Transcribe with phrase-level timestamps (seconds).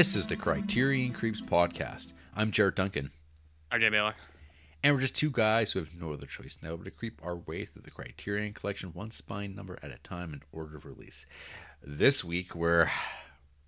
[0.00, 2.14] This is the Criterion Creeps podcast.
[2.34, 3.10] I'm Jared Duncan,
[3.70, 4.14] I'm RJ Baylor.
[4.82, 7.36] and we're just two guys who have no other choice now but to creep our
[7.36, 11.26] way through the Criterion collection one spine number at a time in order of release.
[11.84, 12.90] This week, we're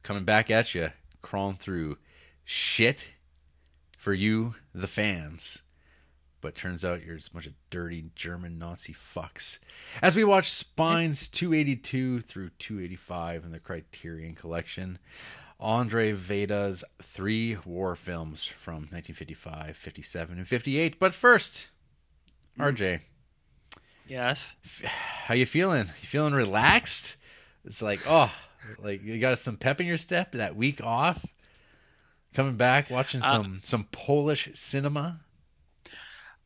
[0.02, 1.98] coming back at you, crawling through
[2.46, 3.10] shit
[3.98, 5.60] for you, the fans.
[6.40, 9.58] But turns out you're just a bunch of dirty German Nazi fucks.
[10.00, 14.98] As we watch Spines 282 through 285 in the Criterion Collection,
[15.62, 20.98] Andre Wajda's three war films from 1955, 57, and 58.
[20.98, 21.68] But first,
[22.58, 23.00] RJ,
[24.08, 24.56] Yes.
[25.24, 25.86] how you feeling?
[25.86, 27.16] You feeling relaxed?
[27.64, 28.32] It's like, oh,
[28.80, 31.24] like you got some pep in your step that week off.
[32.34, 35.20] Coming back, watching Uh, some some Polish cinema.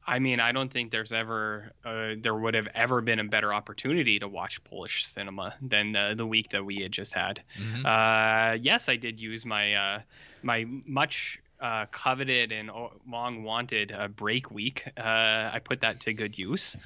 [0.07, 3.53] I mean, I don't think there's ever, uh, there would have ever been a better
[3.53, 7.43] opportunity to watch Polish cinema than uh, the week that we had just had.
[7.59, 7.85] Mhm.
[7.85, 10.01] Uh, yes, I did use my uh,
[10.43, 12.71] my much uh, coveted and
[13.11, 14.85] long wanted uh, break week.
[14.97, 16.77] Uh, I put that to good use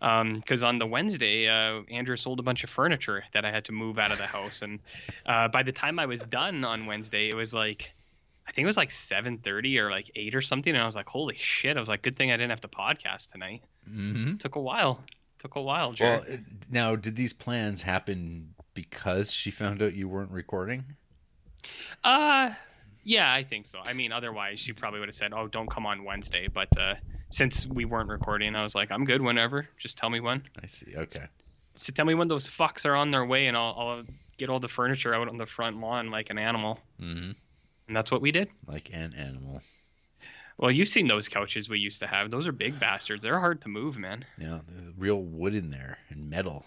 [0.00, 3.72] because on the Wednesday, uh, Andrew sold a bunch of furniture that I had to
[3.72, 4.78] move out of the house, and
[5.26, 7.90] uh, by the time I was done on Wednesday, it was like.
[8.48, 11.06] I think it was like 7:30 or like 8 or something and I was like
[11.08, 14.36] holy shit I was like good thing I didn't have to podcast tonight Mm-hmm.
[14.38, 15.04] took a while
[15.38, 16.24] took a while Well, Jared.
[16.28, 16.40] it-
[16.70, 20.84] now, did these plans happen because she found out you weren't recording?
[22.04, 22.50] Uh,
[23.04, 23.78] yeah, I think so.
[23.84, 26.96] I mean, otherwise she probably would have said, "Oh, don't come on Wednesday." But uh,
[27.30, 29.66] since we weren't recording, I was like, "I'm good whenever.
[29.78, 30.42] Just tell me when.
[30.62, 30.94] I see.
[30.96, 31.24] Okay.
[31.74, 34.02] So tell me when those fucks are on their way, and I'll, I'll
[34.36, 37.30] get all the furniture out on the front lawn like an animal." hmm
[37.88, 38.48] And that's what we did.
[38.66, 39.62] Like an animal.
[40.58, 42.30] Well, you've seen those couches we used to have.
[42.30, 43.22] Those are big bastards.
[43.22, 44.24] They're hard to move, man.
[44.38, 44.60] Yeah,
[44.96, 46.66] real wood in there and metal.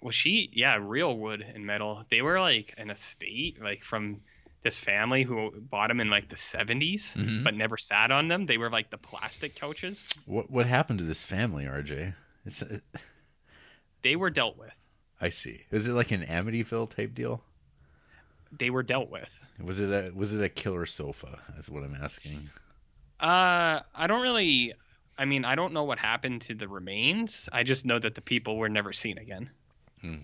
[0.00, 2.04] Well, she, yeah, real wood and metal.
[2.10, 4.20] They were like an estate, like from
[4.62, 7.44] this family who bought them in like the 70s, Mhm.
[7.44, 8.46] but never sat on them.
[8.46, 10.08] They were like the plastic couches.
[10.26, 12.14] What what happened to this family, RJ?
[12.44, 12.82] It's it,
[14.02, 14.72] They were dealt with.
[15.20, 15.62] I see.
[15.70, 17.42] Was it like an Amityville type deal?
[18.58, 19.40] They were dealt with.
[19.62, 21.38] Was it a was it a killer sofa?
[21.54, 22.50] That's what I'm asking.
[23.20, 24.74] Uh, I don't really.
[25.18, 27.48] I mean, I don't know what happened to the remains.
[27.52, 29.48] I just know that the people were never seen again.
[30.02, 30.16] Hmm.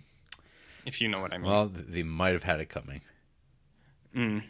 [0.84, 1.50] If you know what I mean.
[1.50, 3.00] Well, they might have had it coming.
[4.15, 4.43] Mm.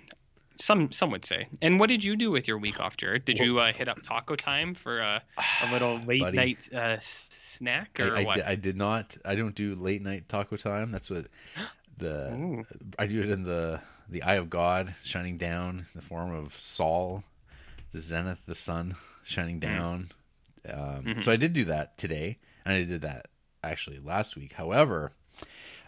[0.59, 1.47] Some some would say.
[1.61, 3.25] And what did you do with your week off, Jared?
[3.25, 5.21] Did Well- you uh, hit up taco time for uh,
[5.63, 6.37] a little late Buddy.
[6.37, 8.37] night uh, snack or I, I what?
[8.39, 9.17] di- I did not.
[9.25, 10.91] I don't do late night taco time.
[10.91, 11.27] That's what
[11.99, 12.67] the Ooh.
[12.99, 16.55] I do it in the the eye of God shining down in the form of
[16.61, 17.25] Saul,
[17.93, 20.11] the zenith, the sun shining down.
[20.69, 21.23] Um, Mhm.
[21.25, 23.29] So I did do that today, and I did that
[23.65, 24.53] actually last week.
[24.53, 25.13] However,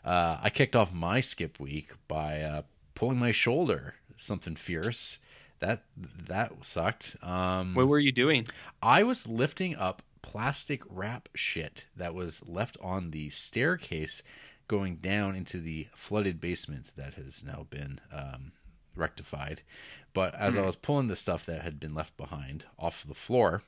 [0.05, 2.63] uh, I kicked off my skip week by uh,
[2.95, 3.95] pulling my shoulder.
[4.17, 5.19] Something fierce.
[5.61, 7.17] That that sucked.
[7.23, 8.47] Um, What were you doing?
[8.83, 14.23] I was lifting up plastic wrap shit that was left on the staircase
[14.69, 18.53] going down into the flooded basement that has now been um,
[18.97, 19.63] rectified.
[20.13, 23.63] But as I was pulling the stuff that had been left behind off the floor,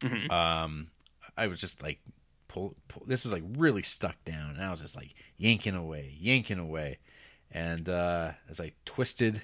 [0.00, 0.30] Mhm.
[0.30, 0.88] um,
[1.36, 2.00] I was just like,
[2.48, 3.04] pull, pull.
[3.06, 6.98] This was like really stuck down, and I was just like yanking away, yanking away,
[7.50, 9.42] and uh, as I twisted,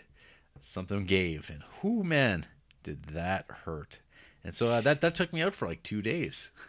[0.60, 2.46] something gave, and whoo man,
[2.82, 4.00] did that hurt!
[4.44, 6.50] And so uh, that that took me out for like two days.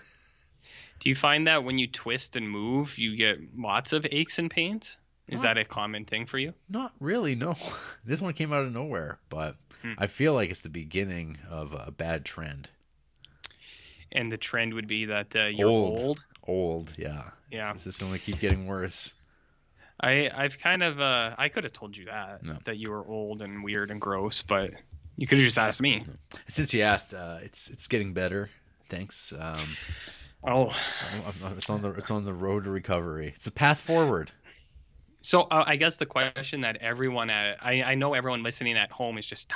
[1.03, 4.49] Do you find that when you twist and move, you get lots of aches and
[4.49, 4.95] pains?
[5.27, 6.53] Is Not- that a common thing for you?
[6.69, 7.57] Not really, no.
[8.05, 9.93] This one came out of nowhere, but Hmm.
[9.97, 12.69] I feel like it's the beginning of a bad trend.
[14.13, 15.99] And the trend would be that uh, you're Old.
[15.99, 16.25] old.
[16.47, 17.31] Old, yeah.
[17.51, 17.73] Yeah.
[17.73, 19.11] This is only keep getting worse.
[19.99, 22.57] I I've kind of uh I could have told you that No.
[22.63, 24.71] that you were old and weird and gross, but
[25.17, 26.05] you could have just asked me.
[26.47, 28.49] Since you asked, uh, it's it's getting better.
[28.89, 29.33] Thanks.
[29.37, 29.75] Um,
[30.45, 30.75] Oh,
[31.57, 33.31] it's on the it's on the road to recovery.
[33.35, 34.31] It's a path forward.
[35.21, 38.91] so uh, I guess the question that everyone at I I know everyone listening at
[38.91, 39.55] home is just t-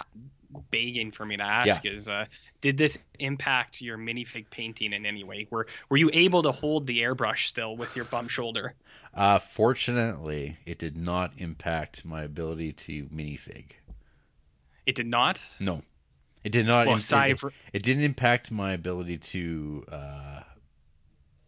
[0.72, 2.24] begging for me to ask is uh
[2.62, 5.45] did this impact your minifig painting in any way?
[5.51, 8.74] Were were you able to hold the airbrush still with your bum shoulder?
[9.13, 13.72] Uh, fortunately, it did not impact my ability to minifig.
[14.86, 15.42] It did not.
[15.60, 15.81] No,
[16.44, 16.86] it did not.
[16.86, 20.42] Well, im- aside it, it didn't impact my ability to uh,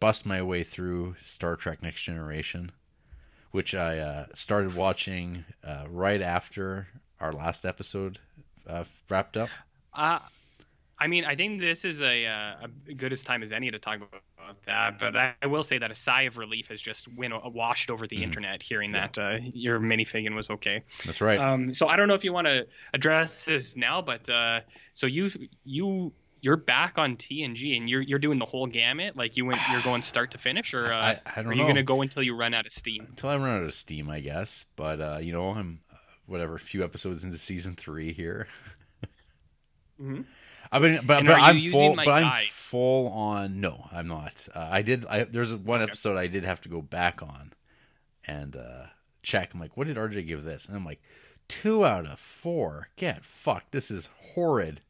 [0.00, 2.72] bust my way through Star Trek: Next Generation,
[3.52, 6.88] which I uh, started watching uh, right after
[7.20, 8.18] our last episode
[8.66, 9.50] uh, wrapped up.
[9.94, 10.18] Uh,
[10.98, 13.78] I mean, I think this is a, uh, a good as time as any to
[13.78, 17.08] talk about that, but I, I will say that a sigh of relief has just
[17.14, 18.22] went washed over the Mhm.
[18.22, 19.08] internet hearing Yeah.
[19.08, 20.82] that uh, your minifigure was okay.
[21.04, 21.38] That's right.
[21.38, 24.60] Um, so I don't know if you want to address this now, but uh,
[24.92, 25.30] so you
[25.64, 29.60] you you're back on TNG and you're you're doing the whole gamut, like you went
[29.70, 32.34] you're going start to finish, or uh, I, I are you gonna go until you
[32.36, 33.06] run out of steam?
[33.08, 34.66] until I run out of steam, I guess.
[34.76, 35.96] But uh, you know, I'm uh,
[36.26, 38.46] whatever, a few episodes into season three here.
[40.00, 40.24] Mhm.
[40.72, 41.96] I mean, but, but I'm full.
[41.96, 43.60] But I'm full on.
[43.60, 44.48] No, I'm not.
[44.54, 45.04] Uh, I did.
[45.06, 45.90] I, there's one Okay.
[45.90, 47.52] episode I did have to go back on
[48.24, 48.86] and uh,
[49.22, 49.52] check.
[49.52, 50.66] I'm like, what did RJ give this?
[50.66, 51.02] And I'm like,
[51.48, 52.88] two out of four.
[52.96, 53.72] Get fucked.
[53.72, 54.80] This is horrid.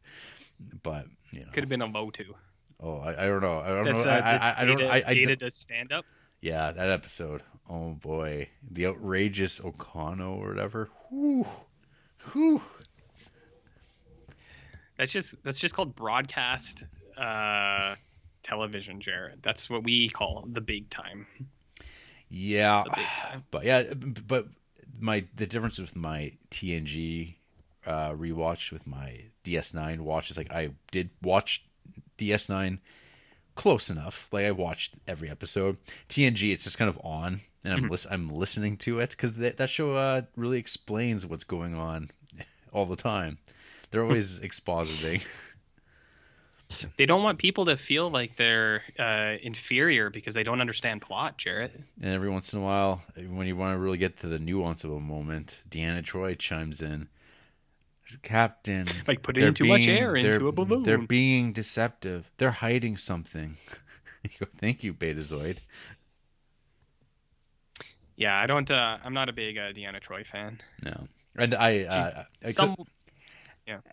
[0.82, 2.35] But you know, Could have been a two.
[2.81, 3.59] oh, I, I don't know.
[3.61, 4.11] I don't That's know.
[4.11, 4.79] uh, I, I, I don't.
[4.79, 6.05] data, I, I data does stand up.
[6.41, 7.43] yeah, that episode.
[7.69, 10.88] Oh boy, the outrageous Okona or whatever.
[11.09, 11.47] Whew.
[12.32, 12.61] Whew.
[14.97, 16.85] That's just that's just called broadcast
[17.17, 17.94] uh,
[18.43, 19.43] television, Jared.
[19.43, 21.27] That's what we call the big time.
[22.29, 23.44] Yeah, big time.
[23.50, 24.47] but yeah, but
[24.99, 27.37] my the difference with my TNG
[27.87, 31.65] uh, rewatch with my DS9 watch is like I did watch
[32.19, 32.79] DS9
[33.55, 34.29] close enough.
[34.32, 35.77] Like I watched every episode.
[36.09, 39.56] TNG, it's just kind of on, and I'm lis- I'm listening to it because that
[39.59, 42.11] that show uh, really explains what's going on
[42.73, 43.38] all the time.
[43.91, 45.25] They're always expositing.
[46.97, 51.37] They don't want people to feel like they're uh, inferior because they don't understand plot,
[51.37, 51.73] Jarrett.
[52.00, 54.85] And every once in a while, when you want to really get to the nuance
[54.85, 57.09] of a moment, Deanna Troi chimes in.
[58.23, 60.83] Captain, Like putting they're too much air into a balloon.
[60.83, 62.31] They're being deceptive.
[62.37, 63.57] They're hiding something.
[64.41, 65.59] Go, Thank you, Betazoid.
[68.17, 68.71] Yeah, I don't.
[68.71, 70.61] Uh, I'm not a big uh, Deanna Troi fan.
[70.83, 72.77] No, and I, uh, except- Some,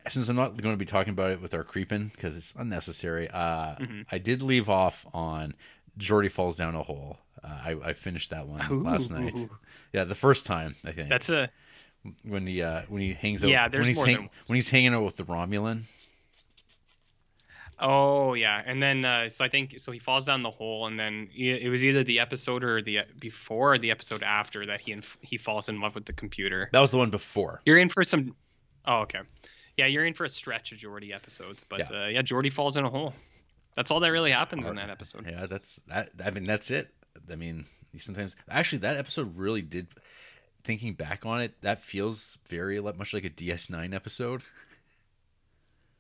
[0.10, 3.30] since I'm not going to be talking about it with our creeping because it's unnecessary.
[3.30, 4.06] Uh, Mhm.
[4.12, 5.54] I did leave off on
[6.00, 7.20] Geordi falls down a hole.
[7.44, 9.38] Uh, I, I finished that one last night.
[9.94, 11.10] Yeah, the first time I think.
[11.10, 11.50] That's a
[12.24, 13.50] when he uh, when he hangs out.
[13.50, 15.84] Yeah, there's when he's more hang- than when he's hanging out with the Romulan.
[17.80, 21.00] oh yeah, and then uh, so I think so he falls down the hole, and
[21.00, 24.92] then it was either the episode or the before or the episode after that he
[24.92, 26.70] inf- he falls in love with the computer.
[26.74, 27.62] That was the one before.
[27.66, 28.36] You're in for some.
[28.86, 29.20] Oh okay,
[29.78, 32.04] yeah, you're in for a stretch of Geordi episodes, but Yeah.
[32.04, 33.14] uh, yeah, Geordi falls in a hole.
[33.76, 35.28] That's all that really happens in that episode.
[35.30, 36.10] Yeah, that's that.
[36.26, 36.90] I mean, that's it.
[37.32, 39.90] I mean, you sometimes actually that episode really did.
[40.68, 44.44] Thinking back on it, that feels very much like a DS9 episode.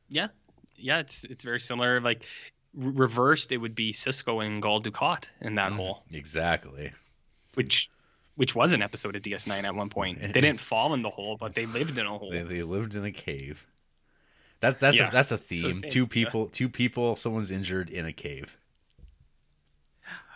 [0.10, 0.28] Yeah,
[0.75, 2.02] yeah, it's it's very similar.
[2.02, 2.25] Like
[2.74, 5.78] re- reversed, it would be Sisko and Gul Dukat in that Mhm.
[5.78, 6.92] hole, Exactly.
[7.54, 7.90] which
[8.36, 10.19] which was an episode of DS9 at one point.
[10.19, 12.30] They didn't fall in the hole, but they lived in a hole.
[12.30, 13.66] They, they lived in a cave.
[14.60, 15.08] That that's Yeah.
[15.08, 15.72] a, that's a theme.
[15.72, 18.58] same, two people, two people, someone's injured in a cave.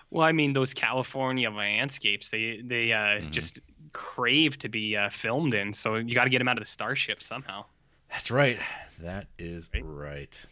[0.09, 3.31] Well, I mean, those California landscapes, they they uh, Mhm.
[3.31, 3.59] just
[3.93, 5.73] crave to be uh, filmed in.
[5.73, 7.65] So you got to get him out of the starship somehow.
[8.09, 8.59] That's right.
[8.99, 9.83] That is Right?
[9.85, 10.45] right.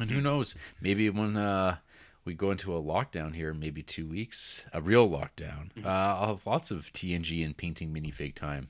[0.00, 0.56] And who knows?
[0.80, 1.76] Maybe when uh,
[2.24, 5.86] we go into a lockdown here, maybe two weeks, a real lockdown, Mm-hmm.
[5.86, 8.68] uh, I'll have lots of TNG and painting minifig time.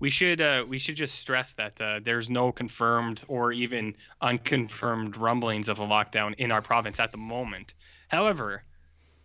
[0.00, 5.18] We should uh, we should just stress that uh, there's no confirmed or even unconfirmed
[5.18, 7.74] rumblings of a lockdown in our province at the moment.
[8.08, 8.62] However,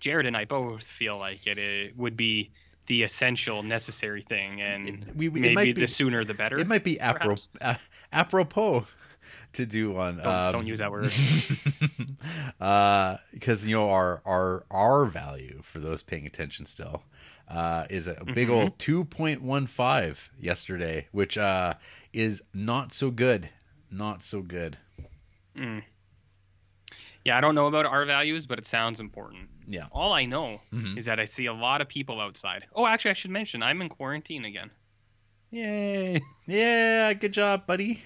[0.04, 2.52] Jared and I both feel like it, uh would be
[2.88, 6.60] the essential, necessary thing, and It- we- it maybe might the sooner the better.
[6.60, 7.48] It might be perhaps.
[7.62, 7.76] uh,
[8.12, 8.86] apropos
[9.54, 10.18] to do on.
[10.18, 11.10] Don't, um, don't use that word.
[13.34, 17.04] because you know our our our value for those paying attention still
[17.48, 18.52] uh, is a big Mm-hmm.
[18.52, 21.76] old two point one five yesterday, which uh,
[22.12, 23.48] is not so good.
[23.90, 24.78] Not so good.
[27.26, 29.50] Yeah, I don't know about our values, but it sounds important.
[29.68, 29.88] Yeah.
[29.92, 30.98] All I know Mhm.
[30.98, 32.66] is that I see a lot of people outside.
[32.76, 34.72] Oh, actually, I should mention I'm in quarantine again.
[35.52, 36.22] Yay!
[36.48, 37.14] Yeah.
[37.14, 38.02] Good job, buddy.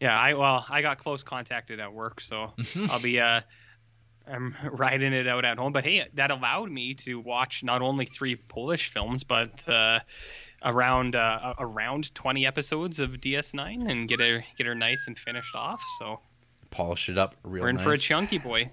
[0.00, 2.52] Yeah, I well, I got close contacted at work, so
[2.90, 3.42] I'll be uh,
[4.26, 5.72] I'm riding it out at home.
[5.72, 10.00] But hey, that allowed me to watch not only three Polish films, but uh,
[10.62, 15.54] around uh, around 20 episodes of DS9 and get her get her nice and finished
[15.54, 15.82] off.
[15.98, 16.20] So
[16.70, 17.84] Polish it up real we're in nice.
[17.84, 18.70] for a chunky boy.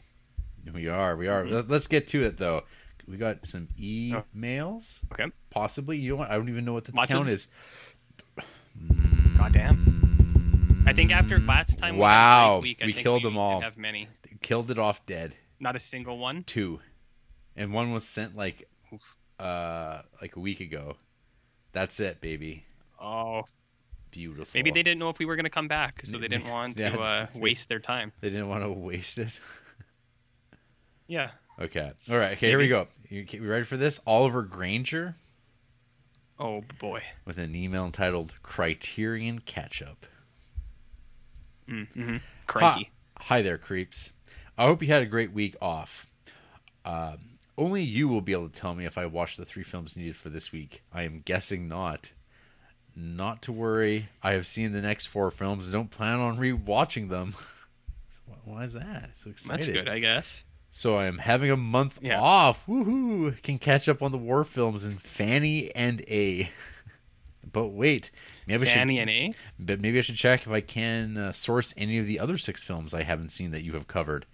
[0.73, 1.15] We are.
[1.15, 1.45] We are.
[1.47, 2.63] Let- Let's get to it though.
[3.07, 4.99] We got some emails.
[5.13, 5.25] Okay.
[5.49, 5.97] Possibly.
[5.97, 6.29] You know what?
[6.29, 7.47] I don't even know what the Lots count of- is.
[9.37, 10.83] Goddamn.
[10.87, 13.37] I think after last time, we, Wow, break week, I we think killed we them
[13.37, 13.61] all.
[13.61, 14.07] Have many,
[14.41, 15.35] Killed it off dead.
[15.59, 16.43] not a single one.
[16.43, 16.79] Two,
[17.55, 18.69] and one was sent like,
[19.39, 20.95] uh, like a week ago.
[21.73, 22.63] That's it, baby.
[23.01, 23.43] Oh,
[24.11, 24.49] Beautiful.
[24.55, 26.77] maybe they didn't know if we were going to come back, so they didn't want
[26.77, 28.11] to uh, waste their time.
[28.21, 29.39] They didn't want to waste it.
[31.09, 31.29] Yeah.
[31.57, 31.93] Okay.
[32.09, 32.33] All right.
[32.33, 32.47] Okay.
[32.49, 32.87] Here we go.
[33.07, 34.01] You, you ready for this?
[34.05, 35.15] Oliver Granger
[36.37, 37.01] Oh boy.
[37.23, 40.05] with an email entitled "Criterion Catch Up."
[41.69, 42.17] Mm-hmm.
[42.45, 42.91] Cranky.
[43.17, 44.11] Hi, hi there, creeps.
[44.57, 46.09] I hope you had a great week off.
[46.83, 47.17] Um,
[47.57, 50.17] only you will be able to tell me if I watched the three films needed
[50.17, 50.83] for this week.
[50.93, 52.11] I am guessing not.
[52.99, 54.09] Not to worry.
[54.23, 57.35] I have seen the next four films and don't plan on re-watching them.
[58.43, 59.11] Why is that?
[59.13, 59.59] So excited.
[59.67, 60.45] That's good, I guess.
[60.71, 62.19] So I am having a month Yeah.
[62.19, 62.65] off.
[62.65, 63.39] Woohoo!
[63.43, 66.49] Can catch up on the war films in Fanny and A.
[67.51, 68.09] but wait,
[68.47, 69.33] maybe I should Fanny and A.
[69.59, 72.63] but maybe I should check if I can uh, source any of the other six
[72.63, 74.25] films I haven't seen that you have covered.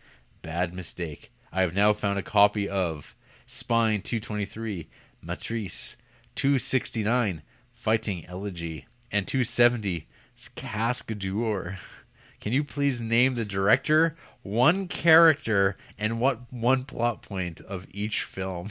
[0.42, 1.32] Bad mistake.
[1.52, 3.14] I have now found a copy of
[3.46, 4.88] Spine 223,
[5.26, 5.96] Maîtresse
[6.36, 7.42] 269,
[7.88, 10.08] Fighting Elegy, and 270,
[10.56, 11.76] Casque d'Or.
[12.40, 18.24] Can you please name the director, one character, and what one plot point of each
[18.24, 18.70] film?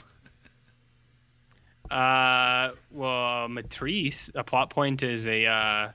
[1.90, 4.30] Uh, well, Maîtresse.
[4.34, 5.88] A plot point is a uh,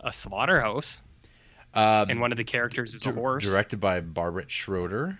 [0.00, 1.02] a slaughterhouse,
[1.74, 3.44] Um, and one of the characters is a Di- horse.
[3.44, 5.18] Directed by Barbet Schroeder,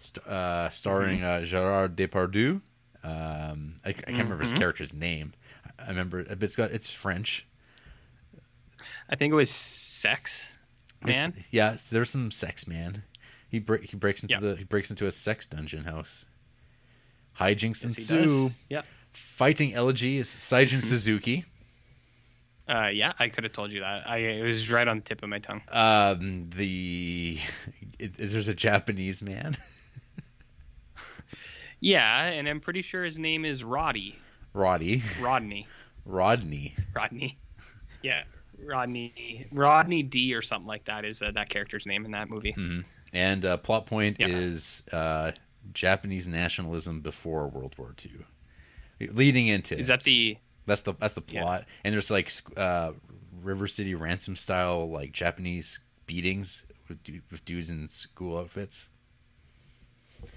[0.00, 2.62] st- uh, starring uh, Gerard Depardieu.
[3.04, 4.58] Um, I, I can't remember his Mhm.
[4.58, 5.34] character's name.
[5.78, 7.46] I remember it's got it's French.
[9.08, 10.50] I think it was Sex
[11.02, 11.30] Man.
[11.30, 13.02] It's- yeah, there's some sex man.
[13.48, 14.40] He break he breaks into Yeah.
[14.40, 16.24] the he breaks into a sex dungeon house.
[17.38, 18.50] Hijinks Yes, ensue.
[18.68, 18.82] Yeah.
[19.12, 21.44] Fighting elegy is Seijun Suzuki.
[22.68, 24.06] Uh, yeah, I could have told you that.
[24.08, 25.62] I it was right on the tip of my tongue.
[25.70, 27.38] Um, the
[27.98, 29.56] it, there's a Japanese man.
[31.80, 34.16] Yeah, and I'm pretty sure his name is Roddy.
[34.54, 35.02] Roddy.
[35.20, 35.66] Rodney.
[36.04, 36.74] Rodney.
[36.94, 37.38] Rodney.
[38.02, 38.22] Yeah,
[38.64, 39.46] Rodney.
[39.52, 42.52] Rodney D or something like that is uh, that character's name in that movie.
[42.52, 42.80] hmm
[43.12, 44.28] And uh, plot point Yeah.
[44.28, 45.32] is uh,
[45.72, 50.38] Japanese nationalism before World War II, leading into Is that the?
[50.66, 51.42] that's the that's the Yeah.
[51.42, 51.64] plot.
[51.84, 52.92] And there's like uh,
[53.42, 58.88] River City ransom style like Japanese beatings with, du- with dudes in school outfits.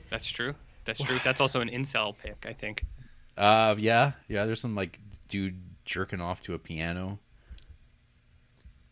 [0.10, 0.54] That's true.
[0.86, 1.20] That's true.
[1.24, 2.84] That's also an incel pick, I think.
[3.38, 4.46] Uh, yeah, yeah.
[4.46, 7.20] There's some like dude jerking off to a piano.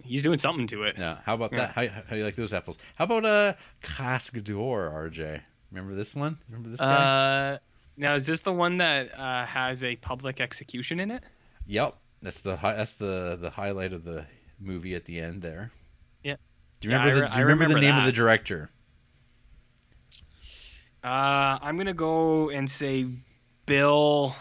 [0.04, 0.96] He's doing something to it.
[0.98, 1.18] Yeah.
[1.26, 1.60] How about Yeah.
[1.60, 1.70] that?
[1.74, 2.78] How, how do you like those apples?
[2.96, 5.42] How about uh Casque d'Or, RJ?
[5.72, 6.38] Remember this one?
[6.48, 7.54] Remember this guy?
[7.54, 7.58] Uh,
[7.98, 11.22] now is this the one that uh, has a public execution in it?
[11.68, 14.26] Yep, that's the hi- that's the the highlight of the
[14.60, 15.72] movie at the end there.
[16.24, 16.38] Yeah.
[16.80, 18.70] Do you remember I the Do you remember, the remember name of the director?
[21.04, 23.06] Uh, I'm gonna go and say
[23.70, 24.36] Bill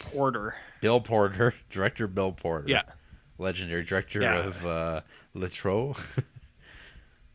[0.00, 0.54] Porter.
[0.82, 2.68] Bill Porter, director Bill Porter.
[2.68, 2.82] Yeah,
[3.38, 4.38] legendary director Yeah.
[4.46, 5.00] of uh,
[5.34, 5.96] Letro.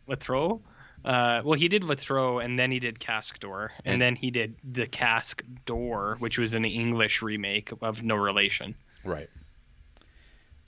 [0.07, 0.61] Lathrow.
[1.05, 4.31] Uh, well, he did Lathrow, and then he did Casque d'Or, and, And- then he
[4.31, 8.73] did the Casque d'Or, which was an English remake of No Relation.
[9.03, 9.29] right.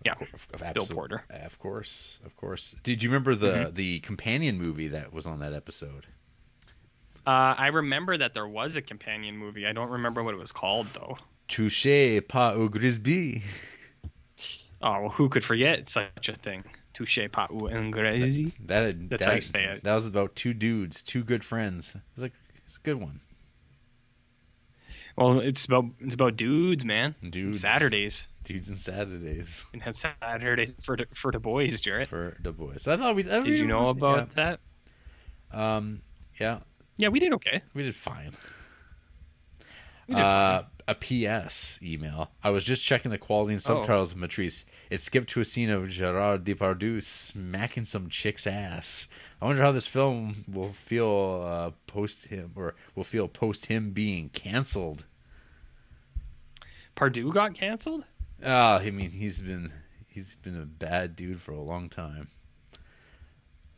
[0.05, 0.15] Yeah,
[0.53, 1.23] Of, of Bill Porter.
[1.29, 2.75] Of course, of course.
[2.83, 3.75] Did you remember the Mm-hmm.
[3.75, 6.05] the companion movie that was on that episode?
[7.25, 9.65] Uh, I remember that there was a companion movie.
[9.65, 11.17] I don't remember what it was called though.
[11.47, 13.41] Touchez pas au grisbi.
[14.81, 16.63] Oh, well, who could forget such a thing?
[16.93, 18.51] Touche pas au ingresi.
[18.67, 19.83] That That's that, how you say it.
[19.83, 21.95] that was about two dudes, two good friends.
[21.95, 22.33] It was like
[22.65, 23.19] it's a good one.
[25.17, 27.15] Well, it's about it's about dudes, man.
[27.29, 28.27] Dudes, Saturdays.
[28.43, 32.09] dudes and Saturdays And had Saturdays for the, for the boys, Jarrett.
[32.09, 32.81] for the boys.
[32.83, 34.59] So I thought we Did you know about that?
[35.51, 36.01] Um,
[36.39, 36.59] yeah,
[36.97, 37.61] Yeah, we did okay.
[37.73, 38.31] we did fine.
[40.07, 40.69] We did uh, fine.
[40.87, 42.31] a PS email.
[42.43, 44.65] I was just checking the quality and subtitles of Maîtresse.
[44.89, 49.07] It skipped to a scene of Gerard Depardieu smacking some chick's ass.
[49.41, 53.91] I wonder how this film will feel uh, post him, or will feel post him
[53.91, 55.05] being canceled.
[56.93, 58.05] Pardue got canceled.
[58.43, 59.71] Ah, I mean, he's been
[60.07, 62.29] he's been a bad dude for a long time.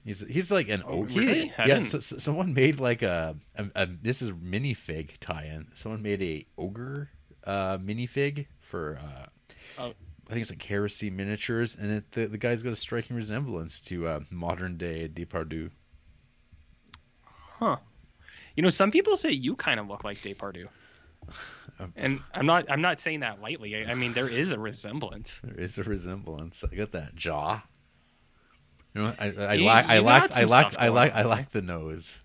[0.07, 1.53] He's he's like an Oh, he- really?
[1.65, 1.81] Yeah.
[1.81, 5.67] So, so someone made like a, a, a this is minifig tie-in.
[5.73, 7.09] Someone made a ogre
[7.43, 9.25] uh, minifig for uh,
[9.77, 9.93] Oh.
[10.29, 13.81] I think it's like Heresy Miniatures, and it, the the guy's got a striking resemblance
[13.81, 15.71] to uh, modern day Depardieu.
[17.59, 17.77] Huh.
[18.55, 20.67] You know, some people say you kind of look like Depardieu.
[21.79, 23.75] Um, And I'm not I'm not saying that lightly.
[23.75, 25.41] I, I mean, there is a resemblance.
[25.43, 26.63] There is a resemblance.
[26.63, 27.61] I got that jaw.
[28.97, 31.61] You know, I, I You- lack, I lack, I lack, I lack, I lack the
[31.61, 32.19] nose.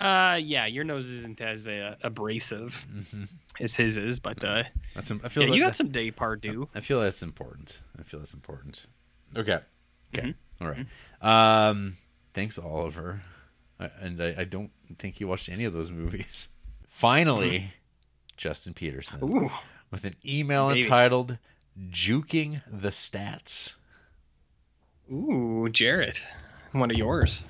[0.00, 2.74] Uh, yeah, your nose isn't as uh, abrasive
[3.10, 3.24] hmm
[3.60, 4.62] as his is, but uh,
[4.94, 5.10] That's.
[5.10, 6.66] I feel yeah, like you that- got some Depardieu.
[6.74, 7.78] I feel that's important.
[7.98, 8.86] I feel that's important.
[9.36, 9.58] Okay.
[10.14, 10.28] Okay.
[10.28, 10.34] Mhm.
[10.62, 10.86] All right.
[11.68, 11.98] Um.
[12.32, 13.20] Thanks, Oliver.
[13.78, 16.48] I, and I, I don't think you watched any of those movies.
[16.88, 17.74] Finally,
[18.38, 19.50] Justin Peterson Ooh,
[19.90, 20.80] with an email Baby.
[20.84, 21.36] entitled
[21.90, 23.74] "Juking the Stats."
[25.10, 26.22] Ooh, Jarrett,
[26.72, 27.44] one of yours.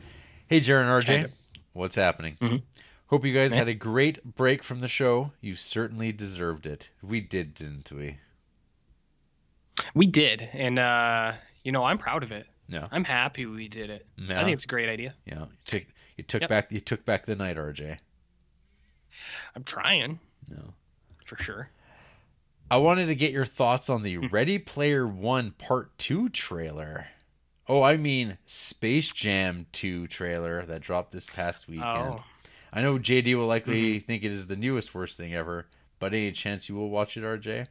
[0.48, 1.32] Hey, Jared and RJ, Kind of.
[1.72, 2.36] what's happening?
[2.40, 2.62] Mhm.
[3.08, 3.56] Hope you guys Eh.
[3.56, 5.32] had a great break from the show.
[5.40, 6.90] You certainly deserved it.
[7.02, 8.18] We did, didn't we?
[9.94, 12.46] We did, and uh, you know, I'm proud of it.
[12.68, 12.86] No.
[12.90, 14.06] I'm happy we did it.
[14.16, 14.40] Yeah.
[14.40, 15.14] I think it's a great idea.
[15.24, 15.82] You know, you took
[16.16, 16.50] you took Yep.
[16.50, 17.98] back you took back the night, RJ.
[19.56, 20.74] I'm trying No.
[21.26, 21.70] for sure.
[22.70, 24.04] I wanted to get your thoughts on Hmm.
[24.04, 27.08] the Ready Player One Part Two trailer.
[27.70, 31.86] Oh, I mean Space Jam Two trailer that dropped this past weekend.
[31.86, 32.24] Oh,
[32.72, 34.06] I know JD will likely Mm-hmm.
[34.06, 35.66] think it is the newest worst thing ever,
[36.00, 37.68] but any chance you will watch it, RJ?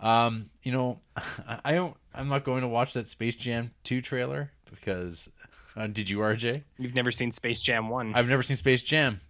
[0.00, 1.96] Um, you know, I I don't.
[2.14, 5.28] I'm not going to watch that Space Jam Two trailer because.
[5.76, 6.62] Uh, did you, RJ?
[6.78, 8.14] you've never seen Space Jam One?
[8.14, 9.20] I've never seen Space Jam.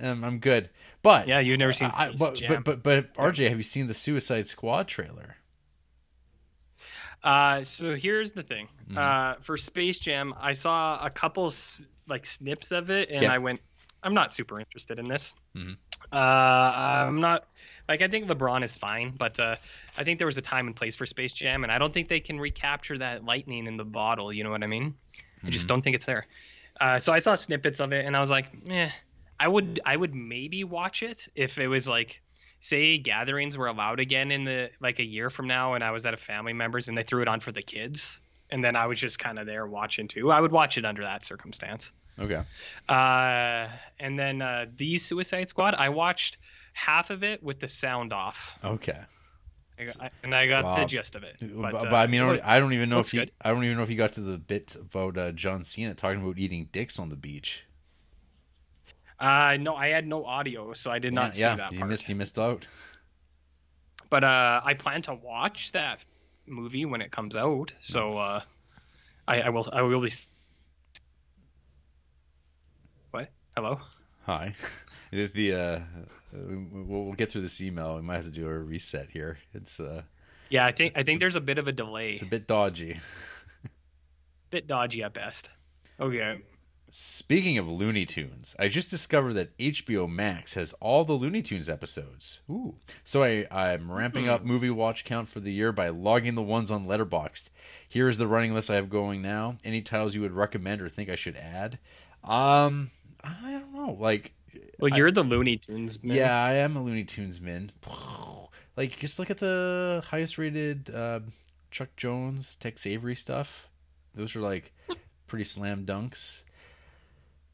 [0.00, 0.68] Um, I'm good,
[1.04, 2.62] but yeah, you've never seen I- Space but, Jam.
[2.64, 5.36] but but but RJ, have you seen the Suicide Squad trailer?
[7.24, 8.68] Uh, so here's the thing.
[8.90, 8.96] Mhm.
[8.98, 11.52] Uh, for Space Jam, I saw a couple
[12.06, 13.32] like snips of it, and Yeah.
[13.32, 13.60] I went,
[14.02, 15.34] I'm not super interested in this.
[15.56, 15.76] Mhm.
[16.12, 17.48] Uh, I'm not
[17.88, 19.56] like I think LeBron is fine, but uh,
[19.96, 22.08] I think there was a time and place for Space Jam, and I don't think
[22.08, 24.30] they can recapture that lightning in the bottle.
[24.30, 24.94] You know what I mean?
[25.42, 26.26] I just don't think it's there.
[26.80, 28.90] Uh, so I saw snippets of it, and I was like, eh.
[29.40, 32.20] I would I would maybe watch it if it was like
[32.64, 36.06] say gatherings were allowed again in the like a year from now and I was
[36.06, 38.18] at a family members and they threw it on for the kids
[38.50, 40.32] and then I was just kind of there watching too.
[40.32, 41.92] I would watch it under that circumstance.
[42.18, 42.40] Okay.
[42.88, 43.68] Uh,
[44.00, 46.38] and then uh, the Suicide Squad, I watched
[46.72, 48.98] half of it with the sound off, Okay.
[49.78, 50.76] I got- I- and I got Wow.
[50.80, 51.36] the gist of it.
[51.40, 53.26] But, But, but, uh, I mean, I don't, I don't even know if you.
[53.42, 56.22] I don't even know if he got to the bit about uh, John Cena talking
[56.22, 57.64] about eating dicks on the beach.
[59.18, 61.78] Uh, no, I had no audio, so I did not yeah, see yeah, that you
[61.78, 61.90] part.
[61.90, 62.66] missed, you missed out.
[64.10, 66.04] But uh, I plan to watch that
[66.46, 68.40] movie when it comes out, so uh,
[69.26, 69.68] I, I will.
[69.72, 70.10] I will be.
[73.10, 73.30] What?
[73.56, 73.80] Hello.
[74.26, 74.54] Hi.
[75.10, 75.80] the uh,
[76.32, 77.96] we'll, we'll get through this email.
[77.96, 79.38] We might have to do a reset here.
[79.52, 80.02] It's uh,
[80.50, 82.46] Yeah, I think It's- I think there's a bit of a delay, it's a bit
[82.46, 82.98] dodgy.
[84.50, 85.48] bit dodgy at best.
[86.00, 86.40] Okay.
[86.96, 91.68] Speaking of Looney Tunes, I just discovered that HBO Max has all the Looney Tunes
[91.68, 92.42] episodes.
[92.48, 92.76] Ooh.
[93.02, 96.70] So I, I'm ramping up movie watch count for the year by logging the ones
[96.70, 97.48] on Letterboxd.
[97.88, 99.56] Here is the running list I have going now.
[99.64, 101.80] Any titles you would recommend or think I should add?
[102.22, 102.92] Um,
[103.24, 103.96] I don't know.
[103.98, 104.32] Like,
[104.78, 106.16] Well, you're the Looney Tunes man.
[106.16, 107.72] yeah, I am a Looney Tunes man.
[108.76, 111.20] Like, just look at the highest rated uh,
[111.72, 113.66] Chuck Jones, Tex Avery stuff.
[114.14, 114.72] Those are like
[115.26, 116.43] pretty slam dunks.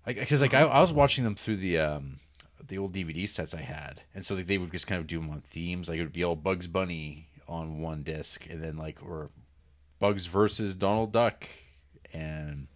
[0.07, 2.19] Like, because like I, I was watching them through the um
[2.67, 5.21] the old DVD sets I had, and so like, they would just kind of do
[5.21, 5.89] them on themes.
[5.89, 9.31] Like it would be all Bugs Bunny on one disc, and then like or
[9.99, 11.47] Bugs versus Donald Duck
[12.13, 12.67] and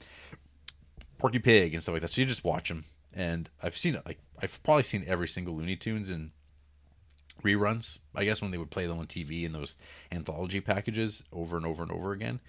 [1.18, 2.08] Porky Pig and stuff like that.
[2.10, 4.02] So you just watch them, and I've seen it.
[4.06, 6.30] Like I've probably seen every single Looney Tunes and
[7.42, 7.98] reruns.
[8.14, 9.76] I guess when they would play them on TV in those
[10.12, 12.40] anthology packages over and over and over again.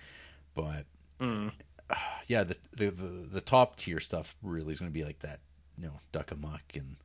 [0.53, 0.85] But
[1.19, 1.51] Mm.
[2.27, 5.39] yeah, the the the, the top tier stuff really is going to be like that.
[5.77, 6.95] You know, Duck Amuck and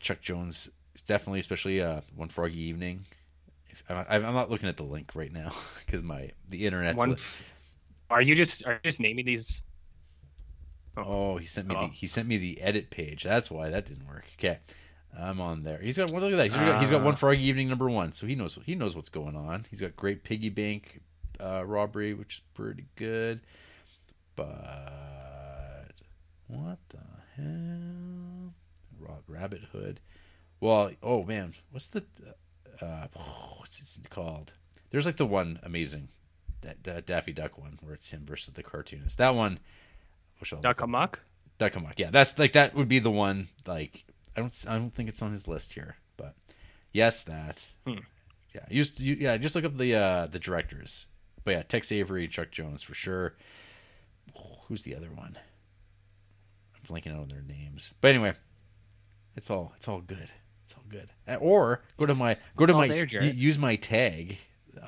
[0.00, 0.70] Chuck Jones,
[1.06, 3.04] definitely, especially uh, One Froggy Evening.
[3.68, 5.52] If, I'm, I'm not looking at the link right now
[5.86, 6.96] because my the internet.
[6.96, 7.16] One.
[8.08, 9.62] Are you just are you just naming these?
[10.96, 11.88] Oh, he sent me Hello?
[11.88, 13.24] the he sent me the edit page.
[13.24, 14.24] That's why that didn't work.
[14.38, 14.58] Okay,
[15.18, 15.78] I'm on there.
[15.78, 16.22] He's got one.
[16.22, 16.44] Look at that.
[16.44, 19.08] He's got, he's got one Froggy Evening number one, so he knows he knows what's
[19.08, 19.66] going on.
[19.70, 21.00] He's got great piggy bank
[21.40, 23.40] uh, robbery, which is pretty good.
[24.36, 25.92] But
[26.46, 26.98] what the
[27.36, 28.54] hell?
[28.98, 30.00] Rob Rabbit Hood.
[30.60, 32.04] Well, oh man, what's the
[32.80, 33.06] uh,
[33.58, 34.52] what's it called?
[34.90, 36.08] There's like the one amazing
[36.62, 39.18] that Daffy Duck one where it's him versus the cartoonist.
[39.18, 39.58] That one.
[40.38, 41.20] Which I'll Duck Amuck.
[41.58, 41.98] Duck Amuck.
[41.98, 43.48] Yeah, that's like that would be the one.
[43.66, 44.04] Like
[44.36, 46.34] I don't I don't think it's on his list here, but
[46.92, 47.64] yes, that.
[47.86, 48.00] Hmm.
[48.54, 51.06] Yeah, you just you, yeah just look up the uh the directors.
[51.44, 53.34] But yeah, Tex Avery, Chuck Jones for sure.
[54.68, 55.38] Who's the other one?
[56.74, 57.92] I'm blanking out on their names.
[58.00, 58.34] But anyway,
[59.36, 60.28] it's all it's all good.
[60.64, 61.10] It's all good.
[61.40, 64.38] Or go to my go to my there, use my tag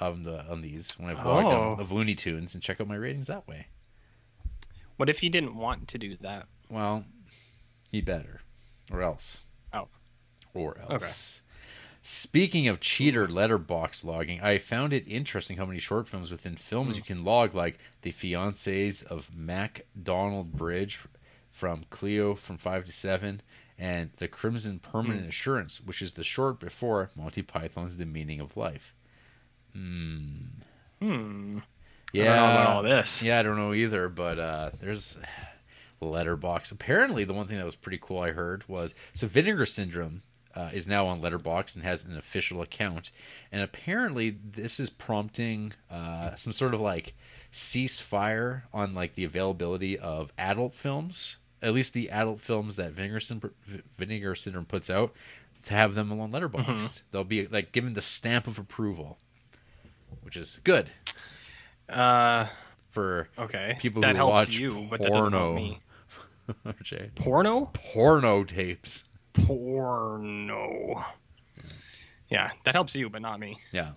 [0.01, 1.71] on the on these when I've logged Oh.
[1.73, 3.69] on of Looney Tunes and check out my ratings that way.
[4.97, 6.49] What if you didn't want to do that?
[6.69, 7.05] Well,
[7.93, 8.41] he better,
[8.91, 9.45] or else.
[9.73, 9.87] Oh.
[10.55, 11.43] Or else.
[12.11, 16.95] Speaking of cheater Letterboxd logging, I found it interesting how many short films within films
[16.95, 17.01] Hmm.
[17.01, 21.01] you can log, like The Fiancés of Mac Donald Bridge
[21.51, 23.43] from Cleo from 5 to 7,
[23.77, 25.29] and the Crimson Permanent Hmm.
[25.29, 28.95] Assurance, which is the short before Monty Python's The Meaning of Life.
[29.75, 30.45] Hmm.
[31.03, 31.59] Hmm.
[32.15, 32.23] Yeah.
[32.33, 33.23] I don't know about all this.
[33.23, 35.19] Yeah, I don't know either, but uh, there's
[36.01, 36.73] Letterboxd.
[36.73, 40.23] Apparently, the one thing that was pretty cool I heard was so Vinegar Syndrome
[40.59, 43.13] uh, is now on Letterboxd and has an official account,
[43.53, 47.15] and apparently this is prompting uh, some sort of like
[47.53, 53.21] ceasefire on like the availability of adult films, at least the adult films that Vinegar
[53.21, 53.55] Syndrome,
[53.97, 55.13] Vinegar Syndrome puts out,
[55.63, 57.03] to have them on Letterboxd.
[57.11, 59.19] They'll be like given the stamp of approval,
[60.23, 60.91] which is good
[61.89, 62.47] Uh,
[62.91, 63.77] for okay.
[63.81, 65.55] people that who helps watch you, but that doesn't help porno.
[65.55, 65.81] me.
[67.15, 67.71] Porno?
[67.75, 69.05] porno tapes.
[69.47, 71.05] Porno.
[72.31, 73.59] Yeah, that helps you, but not me.
[73.73, 73.93] Yeah.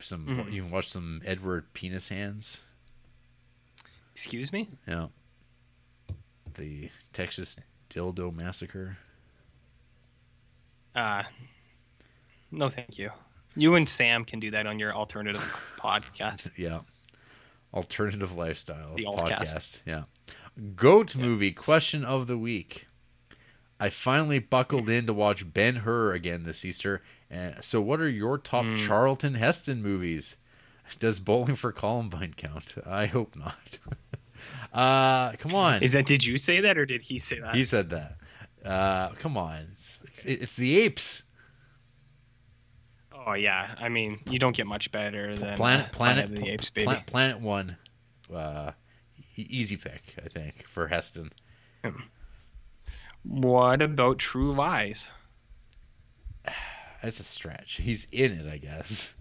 [0.00, 0.52] Some Mhm.
[0.52, 2.60] you can watch some Edward Penis Hands.
[4.12, 4.68] Excuse me?
[4.86, 5.08] Yeah.
[6.54, 7.56] The Texas
[7.90, 8.98] Dildo Massacre.
[10.94, 11.22] Uh,
[12.50, 13.10] no, thank you.
[13.56, 15.40] You and Sam can do that on your alternative
[15.78, 16.56] podcast.
[16.56, 16.80] Yeah.
[17.74, 19.80] Alternative Lifestyles The podcast.
[19.84, 20.04] Yeah.
[20.74, 22.87] Goat movie question of the week.
[23.80, 27.02] I finally buckled in to watch Ben Hur again this Easter.
[27.32, 28.74] Uh, so, what are your top Hmm.
[28.74, 30.36] Charlton Heston movies?
[30.98, 32.74] Does Bowling for Columbine count?
[32.86, 33.78] I hope not.
[34.72, 35.82] uh, come on.
[35.82, 36.06] Is that?
[36.06, 37.54] Did you say that, or did he say that?
[37.54, 38.16] He said that.
[38.64, 39.68] Uh, come on.
[39.72, 41.22] It's, it's, it's the apes.
[43.26, 46.48] Oh yeah, I mean, you don't get much better than Planet uh, Planet of the
[46.48, 46.86] Apes, baby.
[46.86, 47.76] Pla- Planet One.
[48.34, 48.72] Uh,
[49.36, 51.30] easy pick, I think, for Heston.
[53.22, 55.08] What about True Lies?
[57.02, 57.74] That's a stretch.
[57.76, 59.12] He's in it, I guess.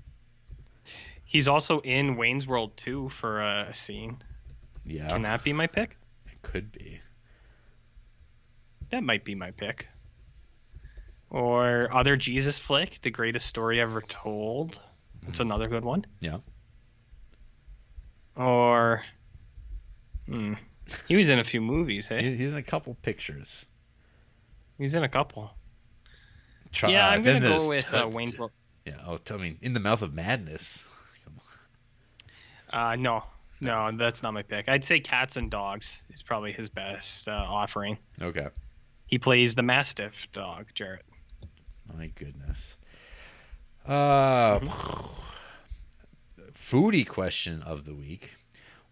[1.23, 4.21] He's also in Wayne's World 2 for a scene.
[4.85, 5.97] Yeah, Can that be my pick?
[6.31, 6.99] it could be.
[8.89, 9.87] That might be my pick.
[11.29, 14.79] Or other Jesus flick, The Greatest Story Ever Told.
[15.23, 16.05] That's another good one.
[16.21, 16.37] Yeah.
[18.37, 19.03] Or,
[20.27, 20.53] hmm,
[21.07, 22.07] he was in a few movies.
[22.07, 23.65] Hey, He's in a couple pictures.
[24.77, 25.51] He's in a couple.
[26.71, 28.51] Tra- yeah, I'm gonna go with t- uh, Wayne's World.
[28.85, 30.83] Yeah, oh, I mean, in the mouth of madness.
[32.69, 33.23] Uh, no,
[33.61, 34.67] no, that's not my pick.
[34.67, 37.97] I'd say Cats and Dogs is probably his best uh, offering.
[38.21, 38.47] Okay.
[39.05, 41.05] He plays the Mastiff dog, Jarrett.
[41.95, 42.75] My goodness.
[43.85, 44.59] Uh,
[46.51, 48.31] foodie question of the week.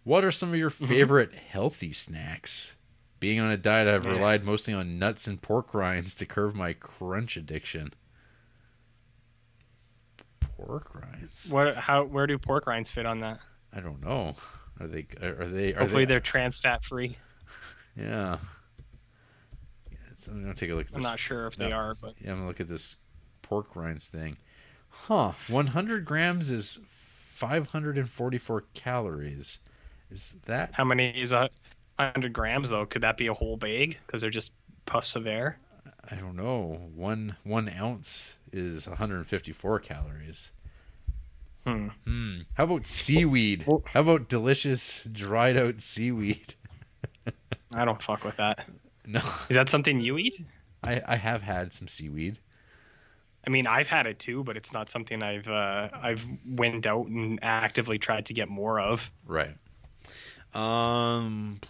[0.04, 2.75] What are some of your favorite healthy snacks?
[3.18, 4.12] Being on a diet, I've Yeah.
[4.12, 7.92] relied mostly on nuts and pork rinds to curb my crunch addiction.
[10.40, 11.48] Pork rinds?
[11.50, 11.76] What?
[11.76, 12.04] How?
[12.04, 13.40] Where do pork rinds fit on that?
[13.72, 14.36] I don't know.
[14.80, 15.06] Are they?
[15.22, 15.74] Are they?
[15.74, 17.16] Are Hopefully, they, they're trans fat free.
[17.98, 18.36] Yeah.
[19.90, 19.96] yeah
[20.28, 20.86] I'm gonna take a look.
[20.88, 22.96] At I'm not sure if they are, but Yeah, I'm gonna look at this
[23.40, 24.36] pork rinds thing.
[24.90, 25.32] Huh.
[25.48, 26.78] 100 grams is
[27.36, 29.60] 544 calories.
[30.10, 30.72] Is that?
[30.74, 31.48] how many is a
[31.98, 32.86] hundred grams though?
[32.86, 33.98] Could that be a whole bag?
[34.06, 34.52] Because they're just
[34.86, 35.58] puffs of air.
[36.10, 36.78] I don't know.
[36.94, 40.50] One one ounce is 154 calories.
[41.66, 41.88] Hmm.
[42.04, 42.40] Hmm.
[42.54, 43.64] How about seaweed?
[43.86, 46.54] How about delicious dried out seaweed?
[47.72, 48.68] I don't fuck with that.
[49.08, 50.44] No, Is that something you eat?
[50.82, 52.40] I I have had some seaweed.
[53.46, 57.06] I mean, I've had it too, but it's not something I've uh, I've went out
[57.06, 59.12] and actively tried to get more of.
[59.24, 59.56] Right.
[60.54, 61.60] Um.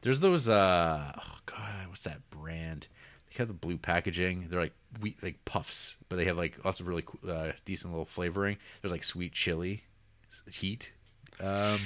[0.00, 0.48] There's those.
[0.48, 1.12] Uh.
[1.16, 2.88] Oh God, what's that brand?
[3.30, 4.46] They have the blue packaging.
[4.48, 7.92] They're like wheat, like puffs, but they have like lots of really cool, uh, decent
[7.92, 8.56] little flavoring.
[8.80, 9.84] There's like sweet chili,
[10.50, 10.92] heat.
[11.40, 11.78] Um.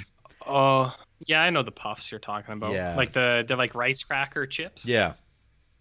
[0.45, 0.93] Oh,
[1.25, 2.73] yeah, I know the puffs you're talking about.
[2.73, 2.95] Yeah.
[2.95, 4.85] like the they're like rice cracker chips.
[4.85, 5.13] Yeah.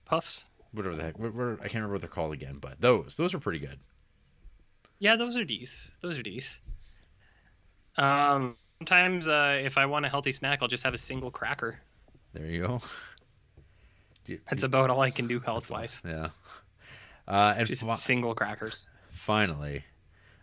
[0.05, 0.45] puffs.
[0.73, 1.19] Whatever the heck.
[1.19, 3.79] What, what, I can't remember what they're called again, but those those are pretty good.
[5.01, 5.91] Yeah, those are these.
[6.01, 6.61] Those are these.
[7.97, 11.81] Um, sometimes uh, if I want a healthy snack, I'll just have a single cracker.
[12.35, 12.81] There you go.
[14.49, 16.01] That's about all I can do health wise.
[16.05, 16.29] yeah.
[17.27, 18.89] Uh, and Just fi- single crackers.
[19.11, 19.85] Finally,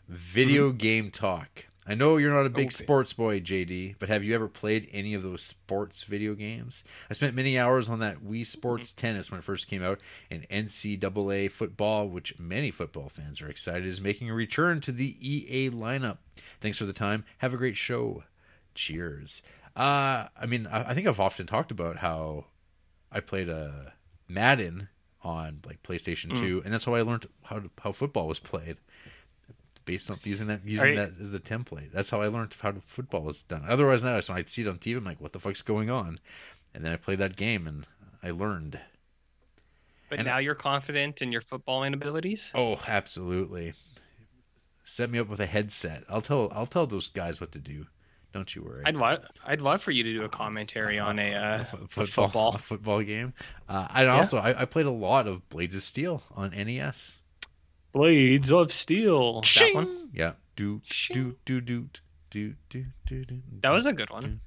[0.08, 1.66] video game talk.
[1.88, 2.84] I know you're not a big Okay.
[2.84, 6.84] sports boy, JD, but have you ever played any of those sports video games?
[7.10, 10.00] I spent many hours on that Wii Sports Tennis when it first came out,
[10.30, 15.16] and NCAA football, which many football fans are excited, is making a return to the
[15.20, 16.18] EA lineup.
[16.62, 17.26] Thanks for the time.
[17.40, 18.24] Have a great show.
[18.76, 19.42] Cheers.
[19.80, 22.46] Uh, I mean, I, I think I've often talked about how
[23.12, 23.94] I played a
[24.28, 24.90] Madden
[25.24, 26.40] on like PlayStation Mm.
[26.40, 28.78] 2, and that's how I learned how to, how football was played.
[29.86, 31.92] Based on using that using you- that as the template.
[31.92, 33.64] That's how I learned how football was done.
[33.68, 36.20] Otherwise, now so I'd see it on TV, I'm like, what the fuck's going on?
[36.72, 37.88] and then I played that game and
[38.22, 38.80] I learned.
[40.10, 42.52] But And- now you're confident in your footballing abilities.
[42.54, 43.74] Oh, absolutely.
[44.84, 46.04] Set me up with a headset.
[46.10, 47.88] I'll tell I'll tell those guys what to do.
[48.32, 48.84] Don't you worry.
[48.86, 52.06] I'd love I'd love for you to do a commentary on a, uh, a football,
[52.06, 52.50] football.
[52.56, 53.34] a football game.
[53.68, 57.20] Uh, and also, I, I played a lot of Blades of Steel on NES.
[57.92, 59.42] Blades of Steel.
[59.42, 60.10] That one.
[60.14, 60.34] Yeah.
[60.56, 61.90] Do do do do
[62.30, 63.42] do do do do.
[63.62, 64.42] That was a good one.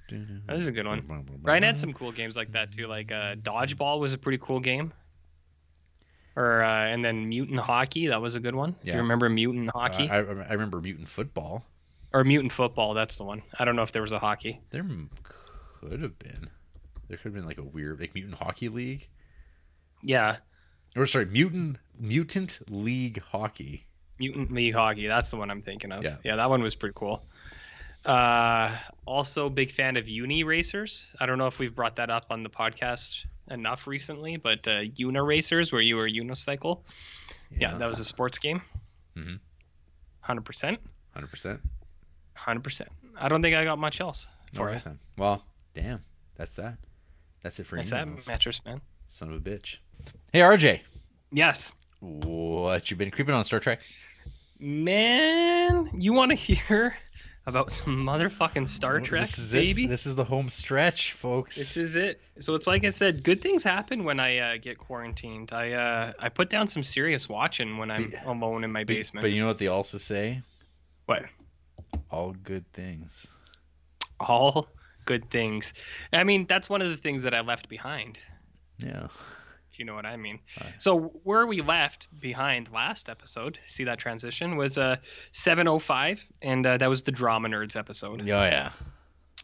[0.46, 1.24] That was a good one.
[1.42, 2.86] Ryan had some cool games like that too.
[2.86, 4.92] Like uh, Dodgeball was a pretty cool game.
[6.36, 8.74] Or uh, and then Mutant Hockey, that was a good one.
[8.82, 8.94] Yeah.
[8.94, 11.64] You remember Mutant Hockey Uh, I, I remember Mutant Football.
[12.14, 12.94] Or Mutant Football?
[12.94, 13.42] That's the one.
[13.58, 14.60] I don't know if there was a hockey.
[14.70, 14.84] There
[15.80, 16.50] could have been.
[17.08, 19.08] There could have been like a weird like Mutant Hockey League.
[20.02, 20.36] Yeah,
[20.96, 23.86] Or sorry, Mutant Mutant League Hockey.
[24.18, 25.06] Mutant League Hockey.
[25.06, 26.02] That's the one I'm thinking of.
[26.02, 26.16] Yeah.
[26.24, 27.24] yeah, that one was pretty cool.
[28.04, 31.04] Uh, also, big fan of Uniracers.
[31.20, 34.80] I don't know if we've brought that up on the podcast enough recently, but uh,
[34.98, 36.80] Uniracers, where you were unicycle.
[37.56, 38.60] Yeah, that was a sports game.
[39.16, 39.34] Mm-hmm.
[40.32, 40.78] 100%.
[41.14, 41.60] Hundred percent.
[42.42, 42.90] Hundred percent.
[43.18, 44.84] I don't think I got much else for right it.
[44.84, 44.98] then.
[45.16, 46.02] Well, damn.
[46.36, 46.78] That's that.
[47.42, 48.80] That's it for That's that mattress man.
[49.08, 49.76] Son of a bitch.
[50.32, 50.80] Hey RJ,
[51.32, 53.80] Yes, what you been creeping on Star Trek?
[54.58, 55.90] man.
[55.98, 56.96] You want to hear
[57.46, 59.84] about some motherfucking Star Trek, this is baby?
[59.84, 59.88] It.
[59.88, 61.56] This is the home stretch, folks.
[61.56, 62.20] This is it.
[62.40, 65.52] So it's like I said, good things happen when I uh, get quarantined.
[65.52, 69.22] I uh, I put down some serious watching when I'm Be- alone in my basement.
[69.22, 70.42] but you know what they also say?
[71.06, 71.24] what?
[72.12, 73.26] All good things.
[74.20, 74.68] All
[75.06, 75.74] good things.
[76.12, 78.18] I mean, that's one of the things that I left behind.
[78.78, 79.08] Yeah.
[79.72, 80.38] If you know what I mean.
[80.60, 80.74] Right.
[80.78, 84.96] So where we left behind last episode, see that transition was uh
[85.32, 88.20] 705, and uh, that was the drama nerds episode.
[88.20, 88.72] Oh yeah.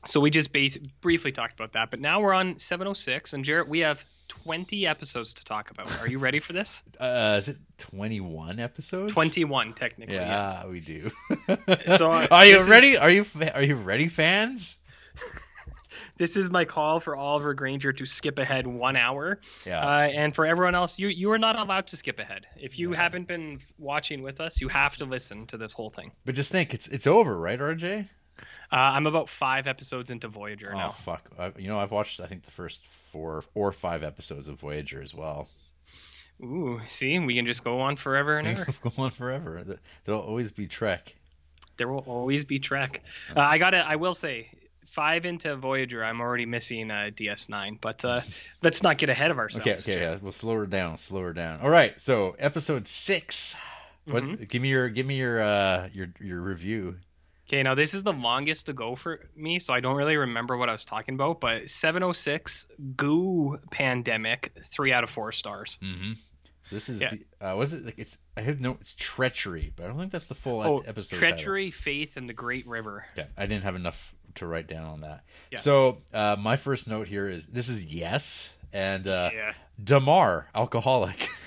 [0.07, 3.69] So we just base- briefly talked about that, but now we're on 706, and Jarrett,
[3.69, 5.91] we have 20 episodes to talk about.
[6.01, 6.83] Are you ready for this?
[7.01, 9.13] Uh, is it twenty-one episodes?
[9.13, 10.15] 21 technically.
[10.17, 11.11] Yeah, we do.
[11.97, 12.97] So, uh, are you this is- ready?
[12.99, 14.77] Are you are you ready, fans?
[16.17, 19.81] This is my call for Oliver Granger to skip ahead one hour, Yeah.
[19.87, 22.47] uh, and for everyone else, you you are not allowed to skip ahead.
[22.57, 23.03] If you Yeah.
[23.03, 26.11] haven't been watching with us, you have to listen to this whole thing.
[26.25, 28.09] but just think, it's it's over, right, RJ?
[28.41, 28.45] Uh,
[28.77, 30.89] I'm about five episodes into Voyager Oh now.
[30.91, 31.23] fuck!
[31.39, 32.81] I, you know, I've watched I think the first
[33.19, 35.49] four or five episodes of Voyager as well.
[36.41, 38.69] Ooh, see, we can just go on forever and ever.
[38.83, 39.65] Go on forever.
[40.05, 41.15] There'll always be Trek.
[41.79, 43.03] there will always be Trek.
[43.37, 44.49] Uh, I gotta, I will say,
[44.87, 47.79] five into Voyager, I'm already missing uh, DS9.
[47.81, 48.21] But uh,
[48.63, 49.67] let's not get ahead of ourselves.
[49.67, 50.19] Okay, okay, yeah.
[50.21, 50.99] We'll slow her down.
[50.99, 51.61] Slow her down.
[51.61, 52.01] All right.
[52.01, 53.57] So episode 6
[54.07, 54.23] What?
[54.23, 54.45] Mm-hmm.
[54.45, 56.97] Give me your give me your uh your your review.
[57.49, 60.57] Okay, now this is the longest to go for me, so I don't really remember
[60.59, 61.41] what I was talking about.
[61.41, 65.79] But 706 goo pandemic, three out of four stars.
[65.83, 66.13] Mm-hmm.
[66.63, 67.15] So this is Yeah.
[67.41, 70.13] the uh, was it like it's I have no it's treachery, but I don't think
[70.13, 71.17] that's the full Oh, episode.
[71.19, 71.37] title.
[71.37, 73.07] treachery, faith, and the Great River.
[73.17, 75.25] Yeah, I didn't have enough to write down on that.
[75.51, 75.61] Yeah.
[75.61, 81.31] So uh, my first note here is this is yes and uh, Yeah, Damar alcoholic.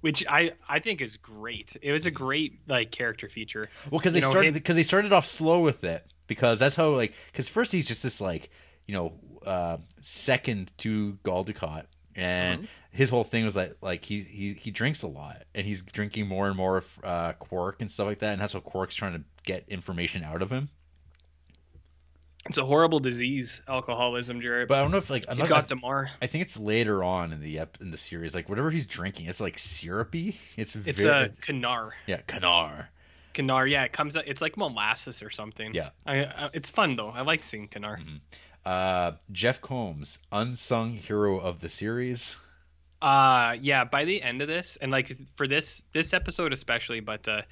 [0.00, 1.76] which I I think is great.
[1.82, 3.68] It was a great like character feature.
[3.90, 6.90] Well, because they know, started because they started off slow with it because that's how
[6.90, 8.50] like because first he's just this like
[8.86, 9.12] you know
[9.44, 14.70] uh, second to Gul Dukat and his whole thing was like like he he he
[14.70, 18.32] drinks a lot and he's drinking more and more uh, Quark and stuff like that
[18.32, 20.68] and that's how Quark's trying to get information out of him.
[22.50, 24.66] It's a horrible disease, alcoholism, Jared.
[24.66, 26.10] But I don't know if like not, got I, Damar.
[26.20, 29.26] I think it's later on in the ep- in the series like whatever he's drinking
[29.26, 30.36] it's like syrupy.
[30.56, 31.92] It's It's very, a Kanar.
[32.08, 32.88] yeah Kanar.
[33.34, 34.16] Kanar, yeah, it comes.
[34.16, 35.72] out It's like molasses or something.
[35.72, 35.90] Yeah.
[36.04, 37.10] I, I, it's fun though.
[37.10, 38.00] I like seeing Kanar.
[38.66, 42.36] Uh, Jeff Combs, unsung hero of the series.
[43.00, 43.84] Uh yeah.
[43.84, 47.42] By the end of this, and like for this this episode especially, but uh,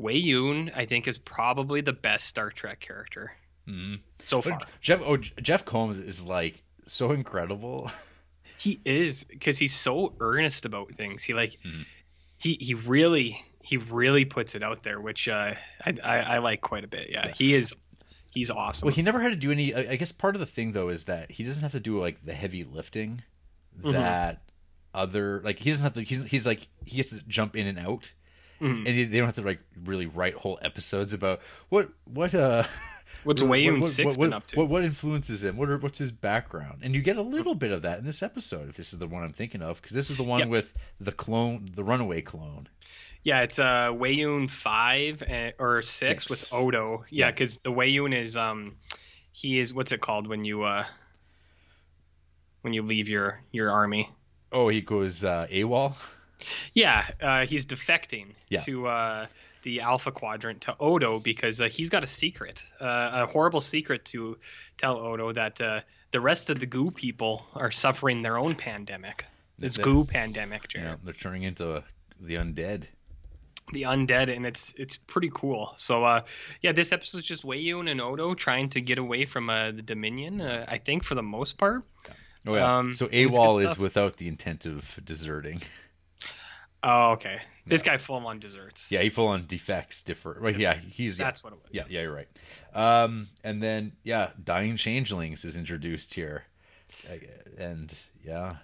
[0.00, 3.32] Weyoun I think is probably the best Star Trek character
[3.68, 4.00] Mhm.
[4.22, 4.58] so far.
[4.58, 7.90] But Jeff oh Jeff Combs is like so incredible.
[8.58, 11.22] He is because he's so earnest about things.
[11.22, 11.84] He like Mhm.
[12.38, 15.52] he he really he really puts it out there, which uh,
[15.84, 17.10] I, I I like quite a bit.
[17.10, 17.74] Yeah, he is
[18.32, 18.86] he's awesome.
[18.86, 19.74] well, he never had to do any.
[19.74, 22.24] I guess part of the thing though is that he doesn't have to do like
[22.24, 23.22] the heavy lifting
[23.78, 23.92] Mhm.
[23.92, 24.40] that
[24.94, 26.02] other like he doesn't have to.
[26.02, 28.10] He's he's like he has to jump in and out,
[28.62, 28.86] Mhm.
[28.88, 32.64] and they don't have to like really write whole episodes about what what uh.
[33.26, 34.56] What's what- Yun what- Six what- been up to?
[34.58, 35.56] What, what influences him?
[35.56, 36.80] What are, what's his background?
[36.82, 38.68] And you get a little bit of that in this episode.
[38.68, 40.48] If this is the one I'm thinking of, because this is the one Yep.
[40.48, 42.68] with the clone, the runaway clone.
[43.24, 46.30] Yeah, it's uh Weyoun five uh, or six, Six.
[46.30, 47.04] with Odo.
[47.10, 47.30] Yeah, Yeah.
[47.32, 48.76] because the Weyoun is um
[49.32, 50.84] he is what's it called when you uh
[52.62, 54.08] when you leave your your army.
[54.52, 55.94] Oh, he goes uh, AWOL.
[56.74, 58.60] Yeah, uh, he's defecting Yeah.
[58.60, 59.26] to uh,
[59.66, 64.04] the Alpha Quadrant to Odo because uh, he's got a secret, uh, a horrible secret
[64.04, 64.38] to
[64.78, 65.80] tell Odo that uh,
[66.12, 69.24] the rest of the goo people are suffering their own pandemic.
[69.60, 71.00] It's goo pandemic, Jared.
[71.02, 71.82] they're turning into
[72.20, 72.84] the undead.
[73.72, 75.74] The undead, and it's it's pretty cool.
[75.78, 76.20] So uh,
[76.62, 79.82] yeah, this episode is just Weyoun and Odo trying to get away from uh, the
[79.82, 80.40] Dominion.
[80.40, 81.82] Uh, I think for the most part.
[82.46, 82.78] Oh yeah.
[82.78, 85.60] Um, so AWOL is without the intent of deserting.
[86.82, 87.38] Oh, okay.
[87.66, 88.90] This guy full on desserts.
[88.90, 90.36] Yeah, he full on defects differ.
[90.38, 91.70] Right, yeah, he's yeah, That's what it was.
[91.72, 92.28] yeah, yeah, you're right.
[92.74, 96.44] Um, and then yeah, dying changelings is introduced here,
[97.10, 97.14] Uh,
[97.58, 97.92] and
[98.24, 98.56] yeah,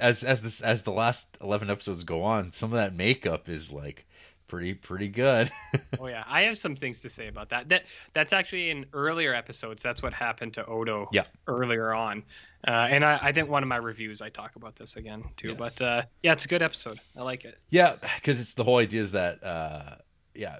[0.00, 3.70] as as this as the last eleven episodes go on, some of that makeup is
[3.70, 4.06] like
[4.48, 5.50] pretty pretty good.
[5.98, 7.68] Oh yeah, I have some things to say about that.
[7.68, 9.82] That that's actually in earlier episodes.
[9.82, 11.08] That's what happened to Odo.
[11.10, 11.24] Yeah.
[11.46, 12.22] Earlier on,
[12.66, 15.56] uh, and I, I think one of my reviews I talk about this again too.
[15.58, 15.58] Yes.
[15.58, 17.00] But uh, yeah, it's a good episode.
[17.16, 17.58] I like it.
[17.70, 19.96] Yeah, because it's the whole idea is that uh,
[20.34, 20.58] yeah,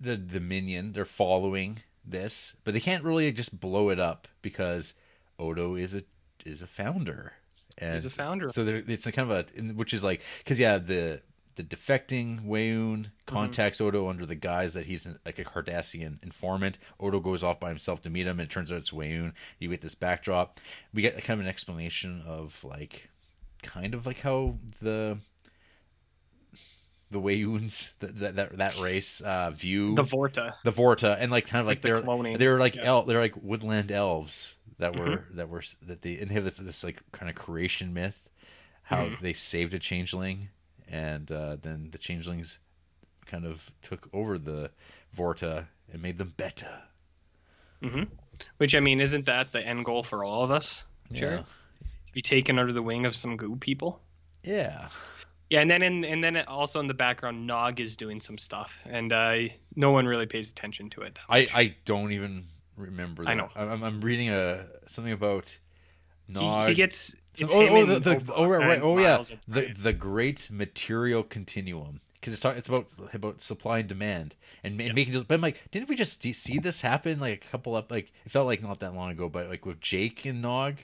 [0.00, 4.94] the the minion they're following this, but they can't really just blow it up because
[5.38, 6.02] Odo is a
[6.44, 7.32] is a founder.
[7.78, 8.50] And He's a founder.
[8.52, 11.22] So there, it's a kind of a which is like because yeah the
[11.58, 16.78] the defecting Weyoun contacts Odo under the guise that he's like a Cardassian informant.
[16.98, 19.32] Odo goes off by himself to meet him, and it turns out it's Weyoun.
[19.58, 20.60] You get this backdrop.
[20.94, 23.10] We get kind of an explanation of like
[23.62, 25.18] kind of like how the
[27.10, 30.54] the Weyouns that that that, race uh, view The Vorta.
[30.64, 32.38] the Vorta and like kind of like, Like they're cloning.
[32.38, 32.84] they're like Yeah.
[32.84, 35.36] el- they're like woodland elves that were Mm-hmm.
[35.36, 38.22] that were that they and they have this, this like kind of creation myth
[38.82, 39.22] how Mm-hmm.
[39.24, 40.48] they saved a changeling
[40.88, 42.58] and uh, then the changelings
[43.26, 44.70] kind of took over the
[45.16, 46.82] Vorta and made them better.
[47.82, 48.04] hmm
[48.56, 50.84] Which I mean, isn't that the end goal for all of us?
[51.12, 51.44] Jared?
[52.06, 54.00] To be taken under the wing of some goo people.
[54.42, 54.88] Yeah.
[55.50, 58.80] Yeah, and then in and then also in the background, Nog is doing some stuff,
[58.84, 59.36] and uh,
[59.76, 61.14] no one really pays attention to it.
[61.14, 61.48] that I.
[61.54, 62.44] I don't even
[62.76, 63.30] remember that.
[63.30, 63.48] I know.
[63.56, 65.56] I'm I'm reading a something about
[66.32, 67.14] he, he gets.
[67.42, 68.80] Oh, oh, the, the, oh, right, right.
[68.82, 73.88] oh yeah, the the great material continuum because it's talk, it's about about supply and
[73.88, 75.14] demand and, and making.
[75.22, 78.32] But I'm like, didn't we just see- this happen like a couple up like it
[78.32, 80.78] felt like not that long ago, but like with Jake and Nog,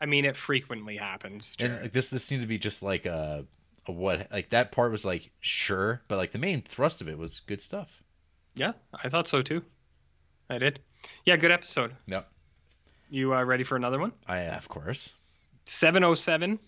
[0.00, 1.54] I mean, it frequently happens.
[1.58, 3.46] and like, this this seemed to be just like a,
[3.86, 7.18] a what like that part was like sure, but like the main thrust of it
[7.18, 8.02] was good stuff.
[8.54, 8.72] Yeah,
[9.02, 9.62] I thought so too.
[10.48, 10.80] I did.
[11.24, 11.94] Yeah, good episode.
[12.06, 12.28] Yep,
[13.10, 14.12] You uh, ready for another one?
[14.26, 15.14] I of course.
[15.66, 16.58] 707,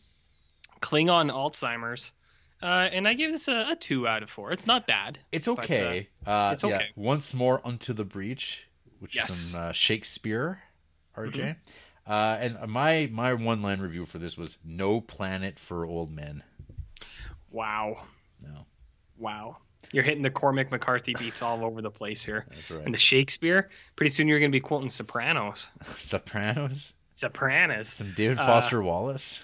[0.80, 2.12] Klingon Alzheimer's.
[2.60, 4.50] Uh, and I give this a, a two out of four.
[4.52, 5.18] It's not bad.
[5.30, 6.08] It's But, uh, okay.
[6.26, 6.76] uh, it's yeah.
[6.76, 6.86] okay.
[6.96, 8.66] Once more, Unto the Breach,
[8.98, 9.30] which Yes.
[9.30, 10.60] is some uh, Shakespeare,
[11.16, 11.34] RJ.
[11.34, 12.12] Mm-hmm.
[12.12, 16.42] Uh, and my my one line review for this was "No planet for old men."
[17.50, 18.02] Wow.
[18.42, 18.66] No,
[19.18, 19.58] Wow.
[19.92, 22.46] You're hitting the Cormac McCarthy beats all over the place here.
[22.50, 25.70] that's And the Shakespeare, pretty soon you're going to be quoting Sopranos.
[25.96, 27.88] Sopranos, Sopranos.
[27.88, 29.42] some David Uh, Foster Wallace,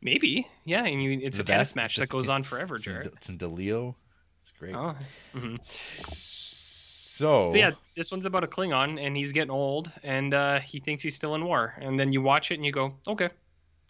[0.00, 0.46] Maybe.
[0.64, 3.12] Yeah, and you, it's The a tennis match that goes on forever, some, Jared.
[3.24, 3.94] Some DeLillo.
[4.42, 4.74] It's great.
[4.74, 4.94] Oh.
[5.34, 5.58] mhm.
[5.64, 10.78] So, So yeah, this one's about a Klingon, and he's getting old, and uh, he
[10.78, 11.74] thinks he's still in war.
[11.80, 13.30] And then you watch it, and you go, okay.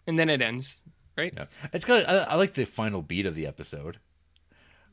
[0.07, 0.83] And then it ends,
[1.17, 1.33] right?
[1.35, 1.45] Yeah.
[1.73, 2.07] It's got.
[2.07, 3.97] I, I like the final beat of the episode,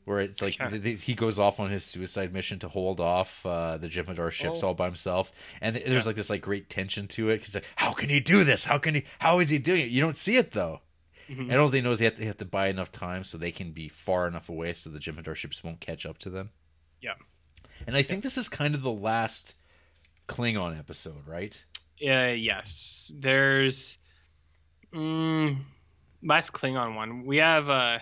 [0.05, 0.69] where it's like Yeah.
[0.69, 4.31] th- th- he goes off on his suicide mission to hold off uh, the Jem'Hadar
[4.31, 4.67] ships Oh.
[4.69, 6.07] all by himself, and th- there's Yeah.
[6.09, 8.63] like this like great tension to it because like, how can he do this?
[8.65, 9.03] How can he?
[9.19, 9.89] How is he doing it?
[9.89, 10.81] You don't see it though.
[11.29, 11.49] Mhm.
[11.49, 13.37] And all they know is they have to, they have to buy enough time so
[13.37, 16.49] they can be far enough away so the Jem'Hadar ships won't catch up to them.
[17.01, 17.13] Yeah.
[17.87, 19.55] And I think this is kind of the last
[20.27, 21.63] Klingon episode, right?
[22.05, 23.11] Uh, yes.
[23.15, 23.97] There's.
[24.93, 25.59] Mm,
[26.21, 27.25] last Klingon one.
[27.25, 27.99] We have uh,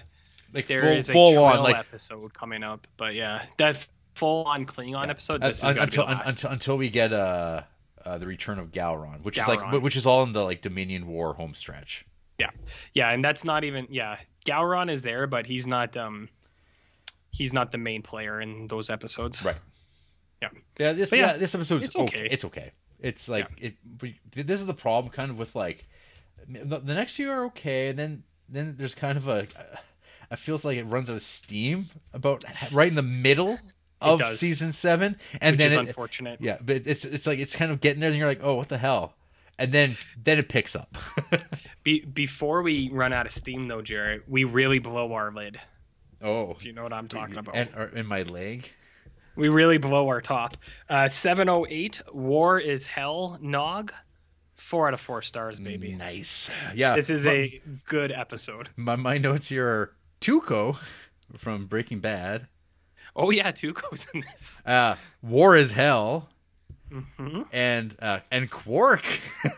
[0.53, 3.85] Like there full, is a full on like episode coming up, but yeah, that
[4.15, 5.41] full on Klingon episode.
[5.41, 6.29] This Uh, is until, be the last.
[6.29, 7.63] until until we get uh,
[8.03, 11.07] uh the return of Gowron, which is like which is all in the like Dominion
[11.07, 12.05] War home stretch.
[12.93, 14.17] Yeah, and that's not even yeah.
[14.45, 16.29] Gowron is there, but he's not um
[17.31, 19.43] he's not the main player in those episodes.
[19.43, 19.57] Right.
[20.41, 20.49] Yeah.
[20.79, 20.93] Yeah.
[20.93, 22.17] This yeah, yeah, this episode's it's okay.
[22.17, 22.27] okay.
[22.31, 22.71] It's okay.
[22.99, 23.75] It's like it.
[24.01, 25.87] We, this is the problem, kind of with like
[26.47, 29.47] the, the next few are okay, and then then there's kind of a.
[30.32, 33.59] It feels like it runs out of steam about right in the middle
[33.99, 34.39] of does.
[34.39, 36.39] season seven, and which then is it, unfortunate.
[36.41, 38.69] yeah, but it's it's like it's kind of getting there, and you're like, oh, what
[38.69, 39.13] the hell,
[39.59, 40.97] and then then it picks up.
[41.84, 45.59] Be- before we run out of steam though, Jared, we really blow our lid.
[46.21, 47.55] oh, If you know what I'm talking about.
[47.55, 48.69] and or in my leg.
[49.36, 50.57] we really blow our top.
[50.89, 53.91] Uh, 708, War is Hell, Nog.
[54.55, 55.93] Four out of four stars, baby.
[55.95, 56.49] Nice.
[56.75, 56.95] Yeah.
[56.95, 58.69] This is my, a good episode.
[58.77, 60.78] my my notes here are Tuco
[61.38, 62.47] from Breaking Bad.
[63.15, 64.61] Oh yeah, Tuco's in this.
[64.65, 66.30] Uh, War is Hell
[67.17, 69.03] hmm and uh, and Quark.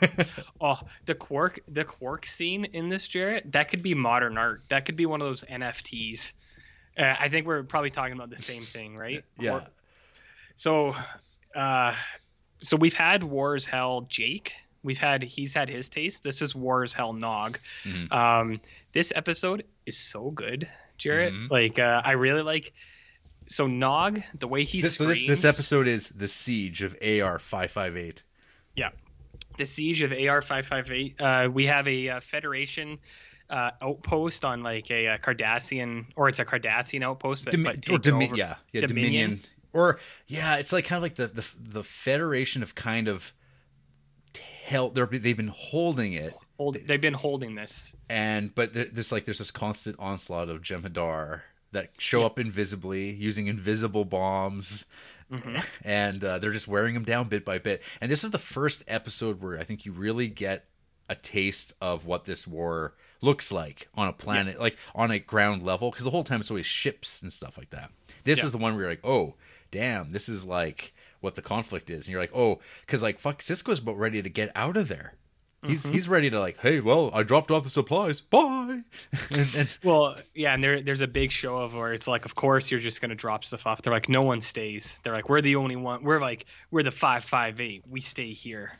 [0.61, 3.51] Oh, the quark, the quark scene in this, Jarrett.
[3.51, 4.61] That could be modern art.
[4.69, 6.31] That could be one of those NFTs.
[6.97, 9.25] Uh, I think we're probably talking about the same thing, right?
[9.37, 9.49] yeah.
[9.49, 9.71] Quark-
[10.55, 10.95] So,
[11.53, 11.95] uh,
[12.61, 14.53] so we've had War is Hell Jake.
[14.83, 16.23] We've had he's had his taste.
[16.23, 17.59] This is War is Hell Nog.
[17.83, 18.09] Mhm.
[18.13, 18.61] Um,
[18.93, 20.67] this episode is so good,
[20.97, 21.33] Jarrett.
[21.33, 21.49] Mhm.
[21.49, 22.73] Like uh, I really like.
[23.47, 25.41] So Nog, the way he This, so this, screams.
[25.41, 28.23] this episode is the siege of AR five five eight.
[28.75, 28.89] Yeah.
[29.57, 31.15] The siege of AR 558.
[31.21, 32.97] Uh, we have a, uh Federation
[33.51, 37.75] uh, outpost on like a, uh Cardassian, or it's a Cardassian outpost that Domi- but
[37.89, 38.35] or takes Domi- over.
[38.35, 39.11] yeah, yeah, Dominion?
[39.11, 39.39] Dominion.
[39.73, 43.33] Or yeah, it's like kind of like the the the Federation of kind of
[44.63, 44.95] held.
[44.95, 47.95] They're they've been holding it, Hold, they've been holding this.
[48.09, 51.41] and but there- there's like there's this constant onslaught of Jem'Hadar
[51.71, 54.85] that show up invisibly using invisible bombs.
[55.31, 55.57] Mm-hmm.
[55.83, 57.81] And uh, they're just wearing them down bit by bit.
[57.99, 60.65] And this is the first episode where I think you really get
[61.09, 65.63] a taste of what this war looks like on a planet, like on a ground
[65.63, 65.89] level.
[65.89, 67.89] Because the whole time it's always ships and stuff like that.
[68.25, 68.45] This Yeah.
[68.45, 69.33] is the one where you're like, oh,
[69.71, 72.05] damn, this is like what the conflict is.
[72.05, 75.15] And you're like, oh, because like fuck, Sisko's about ready to get out of there.
[75.65, 75.93] He's Mm-hmm.
[75.93, 78.21] he's ready to like, hey, well, I dropped off the supplies.
[78.21, 78.81] Bye.
[79.31, 82.35] and, and Well, yeah, and there, there's a big show of where it's like, of
[82.35, 83.81] course you're just gonna drop stuff off.
[83.81, 84.99] They're like, no one stays.
[85.03, 86.03] They're like, we're the only one.
[86.03, 87.83] We're like, we're the five five eight.
[87.89, 88.73] We stay here,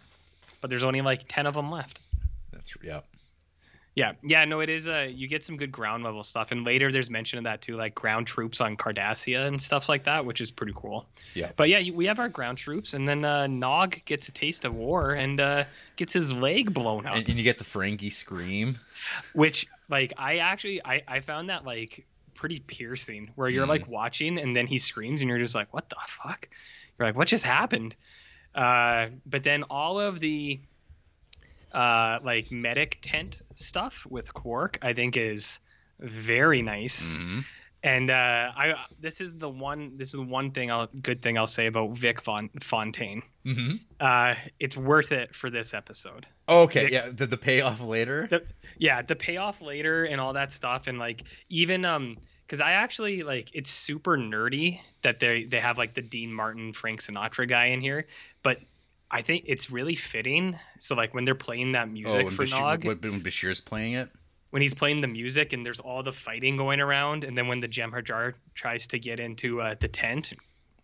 [0.62, 2.00] but there's only like ten of them left.
[2.52, 3.02] that's yeah.
[3.96, 4.88] Yeah, yeah, no, it is.
[4.88, 7.76] Uh, you get some good ground level stuff, and later there's mention of that too,
[7.76, 11.06] like ground troops on Cardassia and stuff like that, which is pretty cool.
[11.36, 11.52] Yeah.
[11.56, 14.66] But yeah, you- we have our ground troops, and then uh, Nog gets a taste
[14.66, 15.66] of war and uh,
[15.96, 18.80] gets his leg blown up, And, and you get the Ferengi scream.
[19.34, 23.70] which like I actually I I found that like pretty piercing, where you're Mm.
[23.70, 26.50] like watching and then he screams and you're just like, what the fuck?
[26.98, 27.96] You're like, what just happened?
[28.56, 30.60] Uh, but then all of the
[31.74, 35.60] uh, like medic tent stuff with Quark, I think is
[36.00, 37.16] very nice.
[37.16, 37.46] Mhm.
[37.86, 41.38] And uh, I this is the one this is the one thing I'll good thing
[41.38, 43.24] I'll say about Vic Von, Fontaine.
[43.46, 43.80] Mhm.
[44.00, 46.26] Uh, it's worth it for this episode.
[46.48, 48.28] Okay, Vic- yeah, the, the payoff later.
[48.30, 48.42] The,
[48.78, 52.18] yeah, the payoff later and all that stuff, and like even um,
[52.48, 56.72] because I actually like it's super nerdy that they they have like the Dean Martin
[56.72, 58.08] Frank Sinatra guy in here,
[58.44, 58.60] but
[59.14, 60.57] I think it's really fitting.
[60.80, 63.93] So like when they're playing that music when, for Bashir, Nog, when, when Bashir's playing
[63.93, 64.09] it.
[64.49, 67.59] when he's playing the music and there's all the fighting going around, and then when
[67.59, 70.34] the Jem'Hadar tries to get into uh, the tent,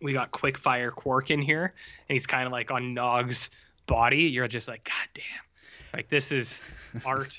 [0.00, 1.74] we got quick fire Quark in here,
[2.08, 3.50] and he's kind of like on Nog's
[3.86, 4.22] body.
[4.22, 5.24] You're just like, God damn,
[5.94, 6.60] like this is
[7.04, 7.36] art.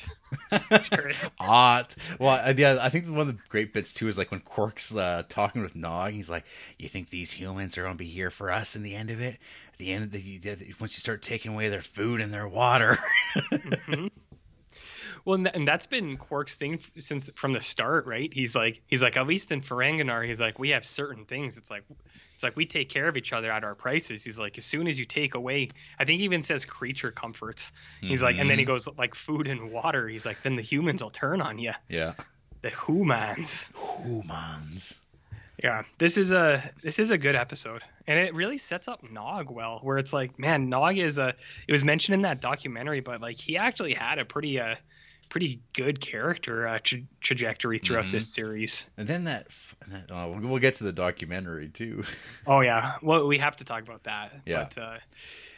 [1.39, 1.95] Art.
[2.19, 4.95] Well, I- yeah, I think one of the great bits too is like when Quark's
[4.95, 6.13] uh, talking with Nog.
[6.13, 6.45] He's like,
[6.77, 9.37] "You think these humans are gonna be here for us in the end of it?
[9.73, 10.21] At the end of the
[10.79, 12.97] once you start taking away their food and their water."
[15.25, 18.33] Well, and, th- and that's been Quark's thing since from the start, right?
[18.33, 21.57] He's like, he's like, at least in Ferenginar, he's like, we have certain things.
[21.57, 21.83] It's like,
[22.33, 24.23] it's like we take care of each other at our prices.
[24.23, 25.69] He's like, as soon as you take away,
[25.99, 27.71] I think he even says creature comforts.
[28.01, 30.07] He's like, and then he goes like food and water.
[30.07, 32.13] He's like, then the humans will turn on you, yeah.
[32.61, 33.69] the humans.
[34.03, 34.97] Humans.
[35.63, 39.51] Yeah, this is a this is a good episode, and it really sets up Nog
[39.51, 39.79] well.
[39.83, 41.35] Where it's like, man, Nog is a.
[41.67, 44.75] It was mentioned in that documentary, but like he actually had a pretty uh
[45.31, 48.11] pretty good character uh, tra- trajectory throughout Mhm.
[48.11, 48.85] this series.
[48.97, 52.03] And then that, f- that oh, we'll get to the documentary too.
[52.45, 54.33] Oh yeah, well we have to talk about that.
[54.45, 54.67] Yeah.
[54.75, 54.97] but, uh,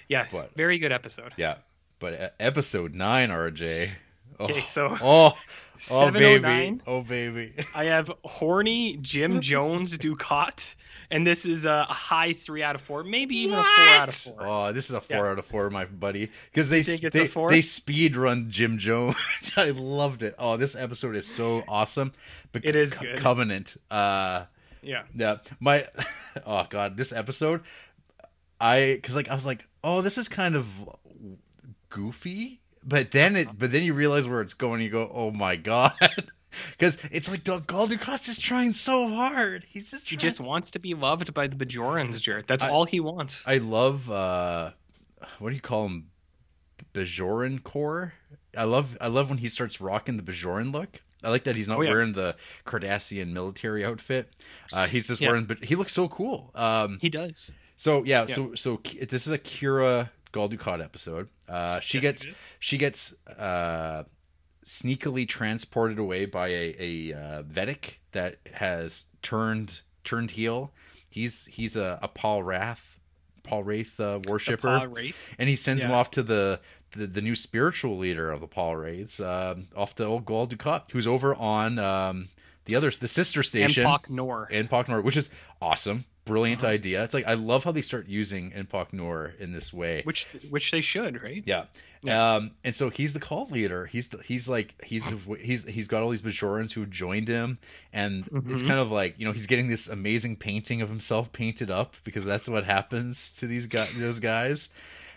[0.07, 0.55] yeah, What?
[0.55, 1.33] very good episode.
[1.37, 1.55] yeah,
[1.99, 3.89] but uh, episode nine, RJ.
[4.39, 5.33] Oh, Okay, so oh,
[5.91, 7.53] oh baby, oh baby.
[7.75, 10.75] I have horny Jim Jones Dukat,
[11.11, 14.15] and this is a high three out of four, maybe even a four out of
[14.15, 14.37] four.
[14.47, 15.31] Oh, this is a four Yeah.
[15.31, 16.29] out of four, my buddy.
[16.51, 19.15] Because they they, they speed run Jim Jones.
[19.57, 20.35] I loved it.
[20.39, 22.13] Oh, this episode is so awesome.
[22.51, 23.17] But It is Co- good.
[23.17, 23.77] Covenant.
[23.91, 24.45] Uh,
[24.81, 25.03] Yeah.
[25.15, 25.37] yeah.
[25.59, 25.87] My
[26.45, 27.61] oh god, this episode,
[28.59, 30.67] I because like I was like, oh, this is kind of
[31.89, 32.59] goofy.
[32.85, 34.81] But then it, but then you realize where it's going.
[34.81, 35.93] You go, oh my god,
[36.71, 39.65] because it's like Gul Dukat's just trying so hard.
[39.67, 42.47] He's just He just wants to be loved by the Bajorans, Jared.
[42.47, 43.43] That's I- all he wants.
[43.47, 44.71] I love uh
[45.39, 46.07] what do you call him?
[46.93, 48.13] Bajoran core.
[48.57, 51.01] I love I love when he starts rocking the Bajoran look.
[51.23, 51.89] I like that he's not Oh, yeah.
[51.91, 52.35] wearing the
[52.65, 54.29] Cardassian military outfit.
[54.73, 55.29] Uh, he's just Yeah.
[55.29, 56.51] wearing, but he looks so cool.
[56.53, 57.51] Um, he does.
[57.77, 58.35] so yeah, Yeah.
[58.35, 61.29] so so this is a Kira Gul Dukat episode.
[61.47, 62.49] Uh, she Yes, gets it is.
[62.59, 64.03] she gets uh,
[64.63, 70.71] sneakily transported away by a, a uh, Vedek that has turned turned heel.
[71.09, 72.99] He's he's a, a Pah-wraith
[73.43, 75.29] Paul Wraith uh, worshipper, Pah-wraith.
[75.37, 76.59] and he sends him off to the,
[76.91, 81.07] the the new spiritual leader of the Pah-wraiths, um, off to old Gul Dukat, who's
[81.07, 82.29] over on um,
[82.65, 84.47] the other the sister station Pock Nor.
[84.49, 85.29] in Pock Nor, which is
[85.61, 86.71] awesome, brilliant Uh-huh.
[86.71, 87.03] idea.
[87.03, 90.01] It's like I love how they start using Empok Nor in this way.
[90.05, 91.43] Which which they should, right?
[91.45, 91.65] Yeah.
[92.07, 93.85] Um, and so he's the cult leader.
[93.85, 97.59] He's the, he's like he's the he's he's got all these Bajorans who joined him,
[97.93, 98.67] and it's Mhm.
[98.67, 102.25] kind of like you know he's getting this amazing painting of himself painted up because
[102.25, 104.69] that's what happens to these guys those guys.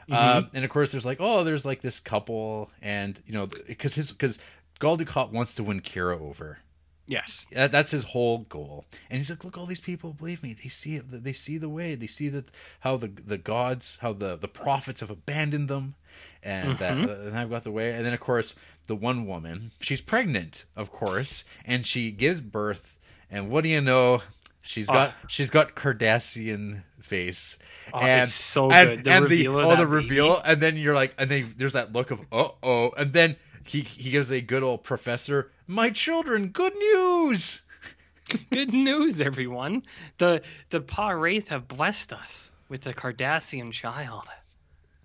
[0.08, 3.94] Um, and of course, there's like oh, there's like this couple, and you know because
[3.96, 4.38] his because
[4.78, 6.58] Gul Dukat wants to win Kira over.
[7.06, 7.46] Yes.
[7.52, 8.84] That, that's his whole goal.
[9.08, 10.54] And he's like, look, all these people believe me.
[10.60, 11.04] They see it.
[11.08, 11.94] They see the way.
[11.94, 12.50] They see that
[12.80, 15.94] how the the gods, how the the prophets have abandoned them,
[16.42, 17.28] and that Mhm.
[17.28, 17.92] and I've got the way.
[17.92, 18.54] And then of course
[18.88, 22.98] the one woman, she's pregnant, of course, and she gives birth.
[23.30, 24.22] And what do you know?
[24.62, 25.26] She's got ah.
[25.28, 27.56] she's got Cardassian face.
[27.92, 29.04] Oh, and it's so and, good.
[29.04, 29.86] The and reveal the oh the baby.
[29.86, 33.36] reveal, and then you're like, and then there's that look of oh oh, and then
[33.64, 37.62] he he gives a good old professor, my children, good news.
[38.50, 39.84] Good news, everyone.
[40.18, 44.24] The the Pah-wraith have blessed us with the Cardassian child.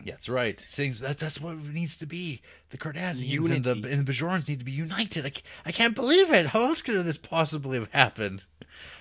[0.04, 0.60] Yeah, that's right.
[0.68, 2.42] Saying that that's what it needs to be.
[2.72, 5.24] The Cardassians and the, and the Bajorans need to be united.
[5.28, 5.32] I,
[5.68, 6.48] I can't believe it.
[6.48, 8.46] How else could this possibly have happened?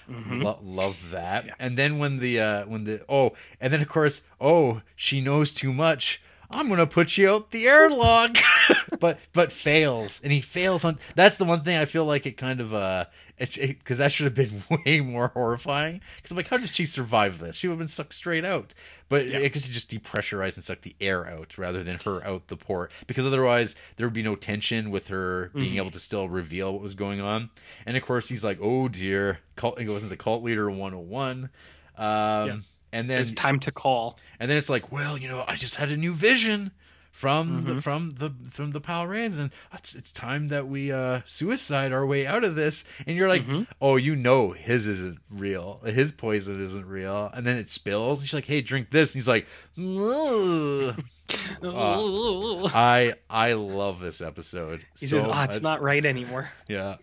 [0.07, 0.43] Mhm.
[0.43, 1.47] Lo- love that.
[1.47, 1.55] Yeah.
[1.59, 5.55] And then when the uh when the oh, and then of course, oh, she knows
[5.55, 6.21] too much.
[6.51, 8.37] I'm gonna put you out the airlock,
[9.01, 10.99] but but fails, and he fails on.
[11.15, 13.05] That's the one thing I feel like it kind of uh,
[13.39, 16.01] because that should have been way more horrifying.
[16.17, 17.57] Because I'm like, how did she survive this?
[17.57, 18.75] She would have been sucked straight out.
[19.09, 19.39] But Yeah.
[19.39, 22.91] it just just depressurized and sucked the air out rather than her out the port.
[23.07, 25.79] Because otherwise there would be no tension with her being Mhm.
[25.79, 27.51] able to still reveal what was going on.
[27.87, 29.81] And of course he's like, oh dear, cult.
[29.81, 31.49] It goes into cult leader 101.
[31.97, 32.09] Um,
[32.49, 32.57] Yeah.
[32.93, 34.19] And then it's time to call.
[34.39, 36.73] and then it's like, well, you know, I just had a new vision
[37.13, 37.83] from the Mhm.
[37.83, 42.07] from the from the Power Rangers, and it's, it's time that we uh suicide our
[42.07, 42.85] way out of this.
[43.07, 43.67] And you're like, Mhm.
[43.81, 48.21] oh, you know, his isn't real, his poison isn't real, and then it spills.
[48.21, 51.03] And she's like, hey, drink this, and he's like, "Ugh."
[51.63, 54.85] I I love this episode.
[54.99, 56.97] he so says, "Ah, it's not right anymore." Yeah,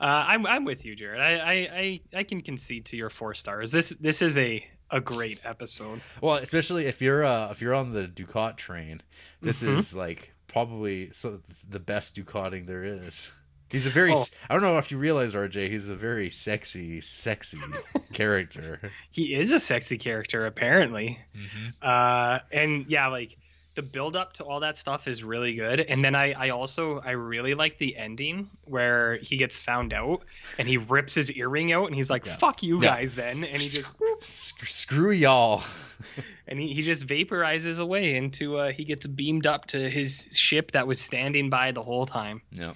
[0.00, 1.20] Uh, I'm I'm with you, Jared.
[1.20, 3.70] I, I I I can concede to your four stars.
[3.70, 6.00] This this is a a great episode.
[6.20, 9.02] well, especially if you're uh if you're on the Dukat train,
[9.42, 9.78] this Mhm.
[9.78, 13.30] is like probably so the best Ducating there is.
[13.70, 14.24] He's a very Oh.
[14.48, 17.58] I don't know if you realize RJ, he's a very sexy, sexy
[18.12, 18.92] character.
[19.10, 21.18] He is a sexy character, apparently.
[21.36, 21.72] Mhm.
[21.82, 23.36] Uh, and yeah, like
[23.74, 25.80] the build up to all that stuff is really good.
[25.80, 30.22] And then I, I also I really like the ending where he gets found out
[30.58, 32.36] and he rips his earring out and he's like, Yeah.
[32.36, 32.88] "Fuck you Yeah.
[32.96, 33.88] guys," then, and he just
[34.20, 35.62] Sc- screw y'all.
[36.48, 40.70] and he, he just vaporizes away into uh, he gets beamed up to his ship
[40.72, 42.42] that was standing by the whole time.
[42.52, 42.74] No.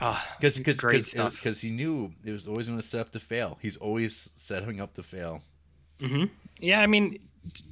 [0.00, 3.58] Ah, Because because because he knew it was always going to set up to fail.
[3.60, 5.42] He's always setting up to fail.
[6.00, 6.24] hmm
[6.60, 7.18] Yeah, I mean,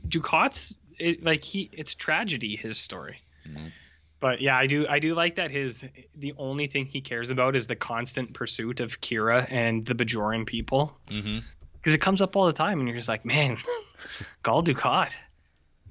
[0.09, 3.21] Dukat's it, like he it's tragedy his story.
[3.49, 3.73] Mhm.
[4.19, 5.85] But yeah, I do I do like that his
[6.15, 10.47] the only thing he cares about is the constant pursuit of Kira and the Bajoran
[10.47, 11.39] people Mm-hmm.
[11.75, 13.59] because it comes up all the time and you're just like, man,
[14.43, 15.13] Gul Dukat,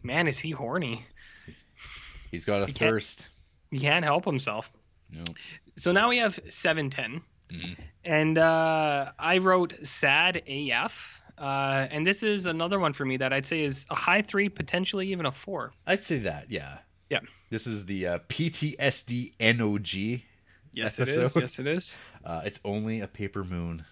[0.04, 1.06] man, is he horny?
[2.32, 3.28] He's got a He can't- thirst.
[3.72, 4.72] He can't help himself.
[5.12, 5.24] No.
[5.78, 7.78] So now we have seven ten, Mhm.
[8.04, 11.22] and uh, I wrote sad AF.
[11.38, 14.48] Uh, and this is another one for me that I'd say is a high three,
[14.50, 15.74] potentially even a four.
[15.86, 16.50] I'd say that.
[16.50, 16.78] Yeah.
[17.10, 17.20] Yeah.
[17.50, 20.22] This is the uh, PTSD NOG.
[20.72, 21.36] Yes, it is.
[21.36, 21.98] Yes, it is.
[22.26, 23.86] Uh, it's only a paper moon.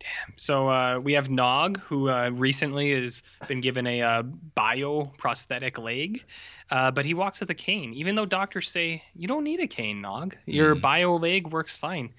[0.00, 0.32] Damn.
[0.36, 5.76] So uh, we have Nog, who uh, recently has been given a uh, bio prosthetic
[5.76, 6.24] leg,
[6.70, 7.92] uh, but he walks with a cane.
[7.92, 10.80] Even though doctors say you don't need a cane, Nog, your Mm.
[10.80, 12.14] bio leg works fine.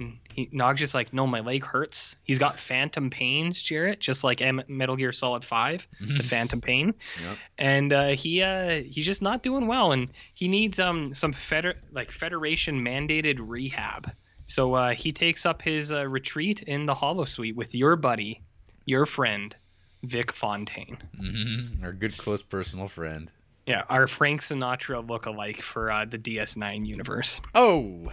[0.00, 2.16] And he, Nog's just like, no, my leg hurts.
[2.24, 6.94] He's got phantom pains, Jarrett, just like M- Metal Gear Solid Five, the phantom pain.
[7.22, 7.38] Yep.
[7.58, 11.76] And uh, he uh, he's just not doing well, and he needs um some feder-
[11.92, 14.10] like Federation mandated rehab.
[14.46, 18.40] So uh, he takes up his uh, retreat in the Holosuite with your buddy,
[18.84, 19.54] your friend,
[20.02, 20.98] Vic Fontaine.
[21.16, 23.30] hmm Our good close personal friend.
[23.66, 27.40] Yeah, our Frank Sinatra look-alike for uh, the DS9 universe.
[27.54, 28.10] Oh.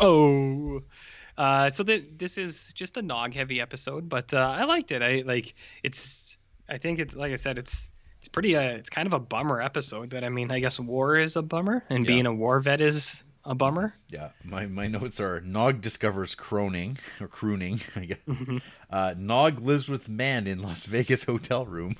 [0.00, 0.82] Oh.
[1.36, 5.02] Uh, so th- this is just a nog heavy episode, but uh, I liked it.
[5.02, 6.36] I like it's.
[6.68, 7.88] I think it's like I said, it's
[8.18, 8.56] it's pretty.
[8.56, 11.42] Uh, it's kind of a bummer episode, but I mean, I guess war is a
[11.42, 12.08] bummer, and Yeah.
[12.08, 13.94] being a war vet is a bummer.
[14.08, 17.80] Yeah, my, my notes are Nog discovers croning or crooning.
[17.96, 18.18] I guess.
[18.90, 21.96] Uh, Nog lives with man in Las Vegas hotel room.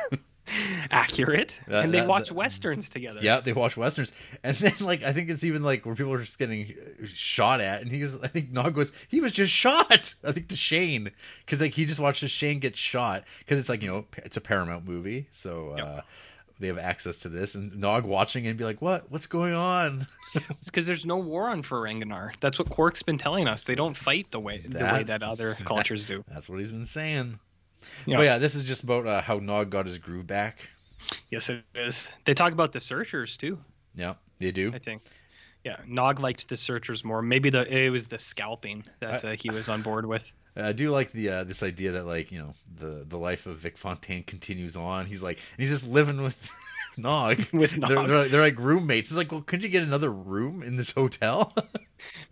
[0.90, 3.20] Accurate, That- and they that- watch that- westerns together.
[3.22, 6.18] Yeah, they watch westerns, and then like I think it's even like where people are
[6.18, 6.74] just getting
[7.06, 10.14] shot at, and he goes, I think Nog was he was just shot.
[10.24, 11.10] I think to Shane
[11.44, 14.40] because like he just watches Shane get shot because it's like you know it's a
[14.40, 16.00] Paramount movie, so uh,
[16.60, 19.54] they have access to this, and Nog watching it and be like, what, what's going
[19.54, 20.06] on?
[20.50, 22.32] It's because there's no war on Ferenginar.
[22.40, 23.62] That's what Quark's been telling us.
[23.62, 26.24] They don't fight the way the way that other cultures do.
[26.28, 27.38] That's what he's been saying.
[28.06, 28.16] Yeah.
[28.18, 30.68] But yeah, this is just about uh, how Nog got his groove back.
[31.30, 32.10] Yes, it is.
[32.24, 33.58] They talk about the Searchers too.
[33.94, 34.72] Yeah, they do.
[34.74, 35.02] I think.
[35.64, 37.22] Yeah, Nog liked the Searchers more.
[37.22, 40.30] Maybe the it was the scalping that I- uh, he was on board with.
[40.56, 43.58] I do like the uh, this idea that like you know the the life of
[43.58, 45.06] Vic Fontaine continues on.
[45.06, 46.48] He's like he's just living with
[46.96, 47.38] Nog.
[47.52, 49.10] With They're, they're, like- they're like roommates.
[49.10, 51.52] It's like, well, couldn't you get another room in this hotel?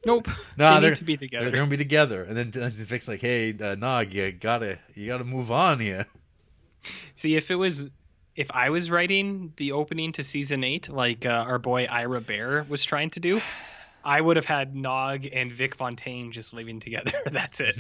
[0.05, 0.29] Nope.
[0.59, 1.45] Nah, they they're- need to be they're, together.
[1.47, 2.25] they're gonna be together.
[2.25, 6.07] And then, then Vic's like, hey, uh, Nog, you gotta you gotta move on here.
[7.15, 7.89] See, if it was,
[8.37, 12.69] if I was writing the opening to season eight, like uh, our boy Ira Behr
[12.69, 13.41] was trying to do,
[14.05, 17.13] I would have had Nog and Vic Fontaine just living together.
[17.31, 17.77] That's it.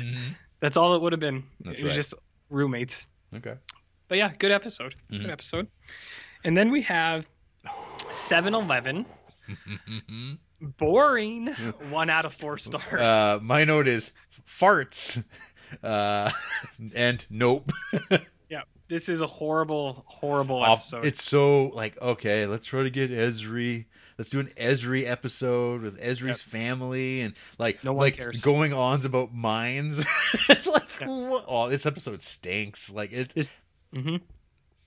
[0.60, 1.42] That's all it would have been.
[1.60, 1.96] That's it was right.
[1.96, 2.14] just
[2.48, 3.06] roommates.
[3.34, 3.54] Okay.
[4.08, 4.94] But yeah, good episode.
[5.10, 5.22] Mhm.
[5.22, 5.66] Good episode.
[6.44, 7.28] And then we have
[8.10, 9.06] 7-Eleven.
[10.78, 11.46] Boring.
[11.90, 13.06] One out of four stars.
[13.06, 14.12] Uh, my note is
[14.48, 15.22] farts,
[15.82, 16.30] uh,
[16.94, 17.72] and nope.
[18.48, 21.04] yeah, this is a horrible, horrible episode.
[21.04, 23.86] It's so like okay, let's try to get Ezri.
[24.18, 28.40] Let's do an Ezri episode with Ezri's family and like No one like cares.
[28.40, 30.04] going ons about mines.
[30.48, 31.06] it's like Yeah.
[31.08, 32.88] oh, this episode stinks.
[32.90, 33.56] Like it, This-
[33.92, 34.20] Mhm.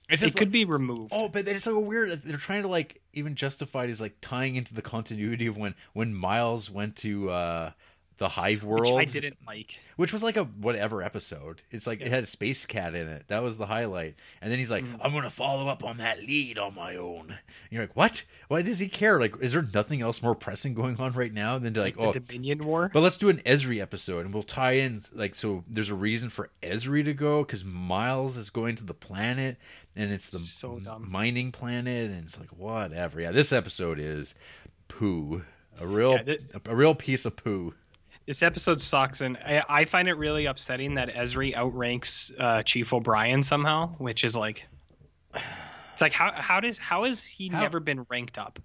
[0.08, 1.12] It just could be removed.
[1.14, 2.22] Oh, but it's so weird.
[2.22, 5.74] They're trying to like even justify it as like tying into the continuity of when
[5.94, 7.70] when Miles went to uh
[8.18, 8.94] the Hive World.
[8.94, 9.78] which I didn't like.
[9.96, 11.62] which was like a whatever episode.
[11.70, 13.24] It's like it had a space cat in it.
[13.28, 14.14] That was the highlight.
[14.40, 14.98] And then he's like, Mm.
[15.02, 17.38] "I'm gonna follow up on that lead on my own." And
[17.70, 18.24] you're like, "What?
[18.48, 19.20] Why does he care?
[19.20, 22.00] Like, is there nothing else more pressing going on right now than to like, the
[22.02, 22.90] oh, Dominion War.
[22.92, 25.64] but let's do an Ezri episode, and we'll tie in like so.
[25.68, 29.56] There's a reason for Ezri to go because Miles is going to the planet,
[29.94, 33.20] and it's the So mining planet, and it's like whatever.
[33.20, 34.34] Yeah, this episode is
[34.88, 35.42] poo,
[35.78, 36.36] a real Yeah,
[36.66, 37.74] a real piece of poo.
[38.26, 42.92] This episode sucks, and I, I find it really upsetting that Ezri outranks uh, Chief
[42.92, 44.66] O'Brien somehow, which is like,
[45.32, 48.58] it's like how how does how has he How- never been ranked up?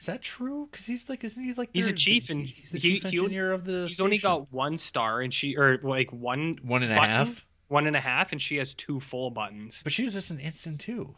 [0.00, 0.68] Is that true?
[0.70, 3.18] Because he's like, isn't he like He's a chief, and he's the he- chief he-
[3.18, 3.86] engineer of the.
[3.86, 7.46] He's only got one star, and she or like one one and a button, half,
[7.68, 9.82] one and a half, and she has two full buttons.
[9.84, 11.14] but she was just an instant too.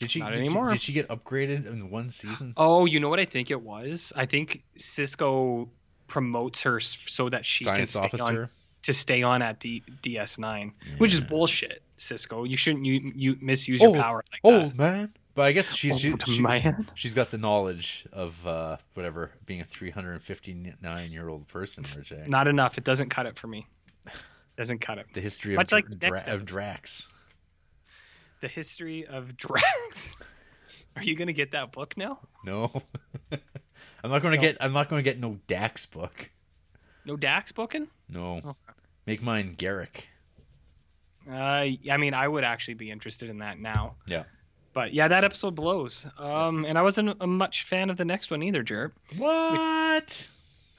[0.00, 0.68] Did she Not did she- anymore.
[0.70, 2.54] did she get upgraded in one season?
[2.56, 4.12] Oh, you know what I think it was?
[4.14, 5.68] I think Sisko
[6.08, 8.48] promotes her so that she Science can stay on
[8.82, 11.82] to stay on at D- DS9, which is bullshit.
[11.98, 14.76] Sisko, you shouldn't you, you misuse your Oh, power like Old that.
[14.76, 15.12] man.
[15.34, 19.64] But I guess she's she, Old she, got the knowledge of uh, whatever being a
[19.64, 21.84] 359 year old person.
[22.28, 22.78] Not enough.
[22.78, 23.66] It doesn't cut it for me.
[24.56, 25.06] Doesn't cut it.
[25.14, 26.44] the history of, Much like Dra- the next Dra- of.
[26.44, 27.06] Drax.
[28.40, 30.16] The history of Drax.
[30.96, 32.18] Are you gonna get that book now?
[32.44, 32.82] No,
[34.04, 34.42] I'm not going to No.
[34.42, 34.56] get.
[34.60, 36.30] I'm not going to get no Dax book.
[37.04, 37.88] No Dax booking?
[38.08, 38.50] No, Okay.
[39.06, 40.04] make mine Garak.
[41.28, 41.32] Uh,
[41.90, 43.96] I mean, I would actually be interested in that now.
[44.06, 44.24] Yeah.
[44.72, 46.06] But yeah, that episode blows.
[46.18, 48.92] Um, and I wasn't a much fan of the next one either, Jared.
[49.16, 50.28] What?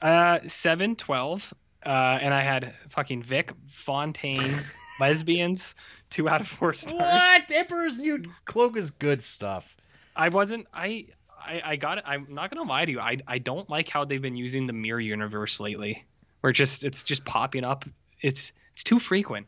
[0.00, 1.52] Uh, seven, twelve,
[1.84, 4.54] uh, and I had fucking Vic Fontaine,
[5.00, 5.74] lesbians,
[6.08, 6.98] two out of four stars.
[6.98, 7.42] What?
[7.50, 9.76] Emperor's New Cloak is good stuff.
[10.16, 10.66] I wasn't.
[10.72, 11.06] I.
[11.40, 12.04] I, I got it.
[12.06, 13.00] I'm not gonna lie to you.
[13.00, 16.04] I I don't like how they've been using the mirror universe lately.
[16.40, 17.84] Where just it's just popping up.
[18.20, 19.46] It's it's too frequent.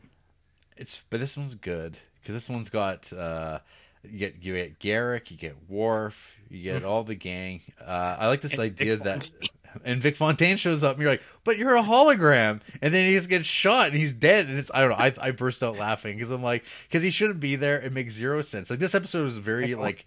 [0.77, 3.59] It's but this one's good because this one's got uh,
[4.03, 7.61] you get you get Garak, you get Worf, you get all the gang.
[7.79, 8.53] Uh, I like this.
[8.53, 9.29] And idea Vic that
[9.83, 13.13] and Vic Fontaine shows up and you're like, but you're a hologram, and then he
[13.13, 14.97] just gets shot and he's dead, and it's I don't know.
[14.97, 17.79] I I burst out laughing because I'm like because he shouldn't be there.
[17.81, 18.69] It makes zero sense.
[18.69, 20.05] Like this episode was very like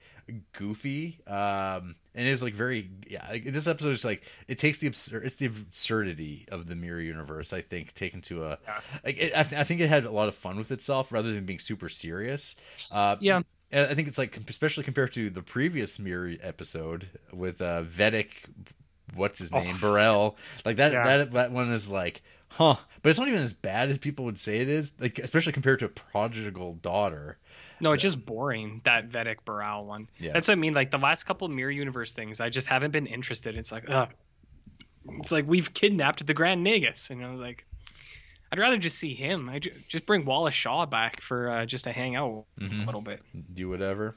[0.52, 4.78] goofy um and it was like very yeah like, this episode is like it takes
[4.78, 8.80] the absurd it's the absurdity of the mirror universe i think taken to a Yeah.
[9.04, 11.32] like it, I, th- I think it had a lot of fun with itself rather
[11.32, 12.56] than being super serious
[12.92, 13.42] uh Yeah.
[13.70, 18.28] and i think it's like especially compared to the previous mirror episode with uh vedek
[19.14, 19.60] what's his Oh.
[19.60, 21.04] name Bareil like that Yeah.
[21.18, 24.38] that that one is like huh but it's not even as bad as people would
[24.38, 27.38] say it is like especially compared to prodigal daughter
[27.80, 30.08] No, it's just boring that Vedek Bareil one.
[30.18, 30.32] Yeah.
[30.32, 30.74] That's what I mean.
[30.74, 33.56] Like the last couple mirror universe things, I just haven't been interested.
[33.56, 34.10] It's like, ugh.
[35.18, 37.64] It's like we've kidnapped the Grand Nagus, and I was like,
[38.50, 39.48] I'd rather just see him.
[39.48, 42.82] I ju- just bring Wallace Shawn back for uh, just to hang out Mhm.
[42.82, 43.20] a little bit.
[43.54, 44.16] Do whatever.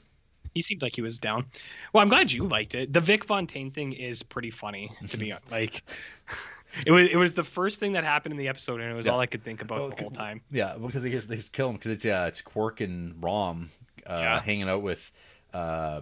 [0.56, 1.46] He seemed like he was down.
[1.94, 2.92] Well, I'm glad you liked it.
[2.92, 5.84] The Vic Fontaine thing is pretty funny to be like.
[6.86, 9.06] It was it was the first thing that happened in the episode, and it was
[9.06, 9.14] Yeah.
[9.14, 10.42] all I could think about Oh, the whole time.
[10.52, 13.72] Yeah, because they just, they kill him because it's yeah it's Quark and Rom
[14.08, 14.42] uh, Yeah.
[14.42, 15.12] hanging out with
[15.54, 16.02] uh,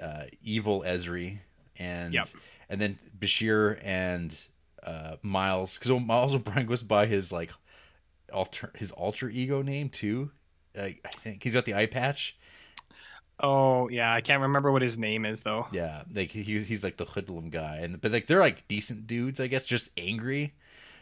[0.00, 1.38] uh, evil Ezri
[1.78, 2.28] and Yep.
[2.68, 4.36] and then Bashir and
[4.82, 7.50] uh, Miles because Miles O'Brien goes by his like
[8.32, 10.30] alter his alter ego name too.
[10.76, 12.36] I think he's got the eye patch.
[13.40, 15.66] Oh yeah, I can't remember what his name is though.
[15.72, 19.40] Yeah, like he he's like the hoodlum guy, and but like they're like decent dudes,
[19.40, 20.52] I guess, just angry.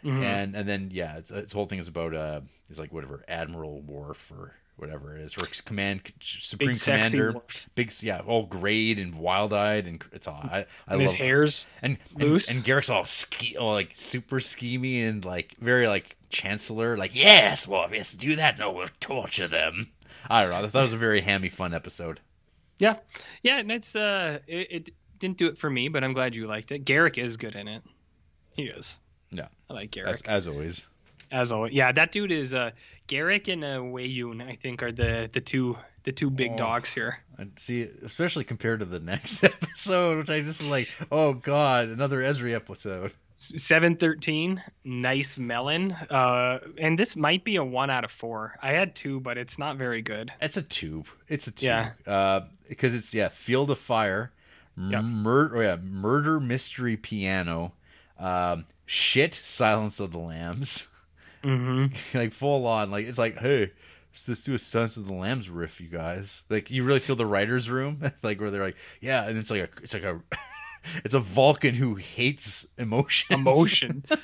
[0.04, 0.22] Mhm.
[0.22, 3.80] and and then yeah, it's, its whole thing is about uh, it's like whatever Admiral
[3.82, 7.68] Worf or whatever it is, or command supreme Big commander, Worf.
[7.76, 11.12] big yeah, all grayed and wild eyed, and it's all I I And love his
[11.12, 12.50] hair's and and, loose.
[12.50, 17.68] and Garak's all ski, all like super schemy and like very like chancellor, like yes,
[17.68, 19.90] well yes, do that, no, we'll torture them.
[20.28, 20.66] I don't know.
[20.66, 22.20] I thought it was a very hammy, fun episode.
[22.78, 22.96] Yeah,
[23.42, 26.46] yeah, and it's uh, it, it didn't do it for me, but I'm glad you
[26.46, 26.84] liked it.
[26.84, 27.82] Garak is good in it.
[28.54, 28.98] He is.
[29.30, 29.48] Yeah.
[29.70, 30.86] I like Garak As, as always.
[31.30, 31.72] as always.
[31.72, 32.72] Yeah, that dude is uh,
[33.08, 34.46] Garak and uh, Weyoun.
[34.46, 36.58] I think are the the two the two big Oh.
[36.58, 37.18] dogs here.
[37.38, 41.88] I see, especially compared to the next episode, which I just was like, oh god,
[41.88, 43.12] another Ezri episode.
[43.34, 45.92] Seven thirteen, nice melon.
[45.92, 48.56] Uh, and this might be a one out of four.
[48.62, 50.30] I had two, but it's not very good.
[50.40, 51.06] It's a tube.
[51.28, 51.64] It's a tube.
[51.64, 51.90] Yeah.
[52.06, 54.30] Uh, because it's yeah, Field of Fire,
[54.78, 55.02] Yep.
[55.04, 55.56] murder.
[55.56, 57.72] Oh yeah, murder mystery piano,
[58.18, 60.86] um, shit, Silence of the Lambs,
[61.42, 61.94] Mm-hmm.
[62.18, 62.90] like full on.
[62.92, 63.72] Like it's like, hey,
[64.12, 66.44] let's just do a Silence of the Lambs riff, you guys.
[66.48, 69.62] Like you really feel the writers' room, like where they're like, yeah, and it's like
[69.62, 70.20] a, it's like a.
[71.04, 73.30] It's a Vulcan who hates emotions.
[73.30, 74.04] Emotion.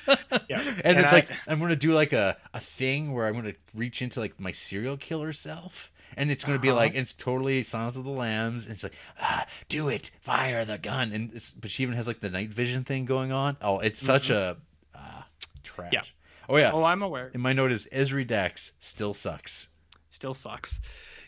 [0.48, 3.54] Yeah, and, it's I- like I'm gonna do like a, a thing where I'm gonna
[3.74, 6.76] reach into like my serial killer self, and it's gonna be Uh-huh.
[6.76, 10.78] like it's totally Silence of the Lambs, and it's like ah, do it, fire the
[10.78, 13.56] gun, and it's but she even has like the night vision thing going on.
[13.60, 14.56] Oh, it's such a
[14.94, 15.26] ah,
[15.64, 15.86] trash.
[15.88, 15.94] Mm-hmm.
[15.94, 16.02] Yeah.
[16.48, 16.72] Oh yeah.
[16.72, 17.30] oh, I'm aware.
[17.34, 19.68] and my note is Ezri Dax still sucks.
[20.10, 20.80] still sucks.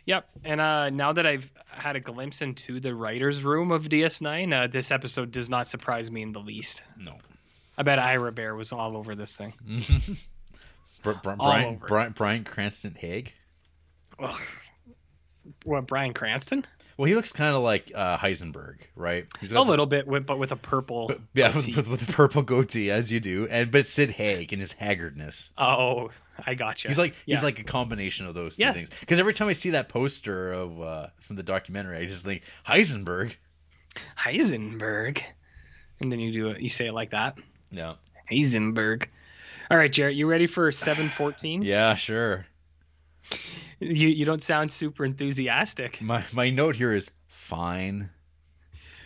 [0.07, 0.29] Yep.
[0.45, 4.67] And uh, now that I've had a glimpse into the writer's room of DS9, uh,
[4.67, 6.83] this episode does not surprise me in the least.
[6.99, 7.19] No.
[7.79, 9.53] I bet Ira Behr was all over this thing.
[11.03, 11.87] Br- Br- All Brian, over.
[11.87, 13.33] Brian Bryan Cranston Haig.
[14.19, 14.39] Ugh.
[15.65, 16.67] What, Bryan Cranston?
[17.01, 19.27] Well, he looks kind of like uh, Heisenberg, right?
[19.41, 21.07] He's A the- little bit, with, but with a purple.
[21.09, 21.91] But, yeah, with, goatee.
[21.91, 25.51] with, the purple goatee as you do, and but Sid Haig and his haggardness.
[25.57, 26.11] Oh,
[26.47, 26.89] I gotcha.
[26.89, 27.37] He's like Yeah.
[27.37, 28.75] he's like a combination of those two Yeah.
[28.75, 28.91] things.
[29.01, 32.43] Because every time I see that poster of uh, from the documentary, I just think
[32.67, 33.35] Heisenberg.
[34.19, 35.23] Heisenberg.
[36.01, 36.61] And then you do it.
[36.61, 37.39] You say it like that.
[37.71, 37.95] Yeah,
[38.31, 39.07] Heisenberg.
[39.71, 41.63] All right, Jarrett, you ready for 714?
[41.63, 42.45] yeah, sure.
[43.81, 46.01] You you don't sound super enthusiastic.
[46.03, 48.11] My my note here is fine.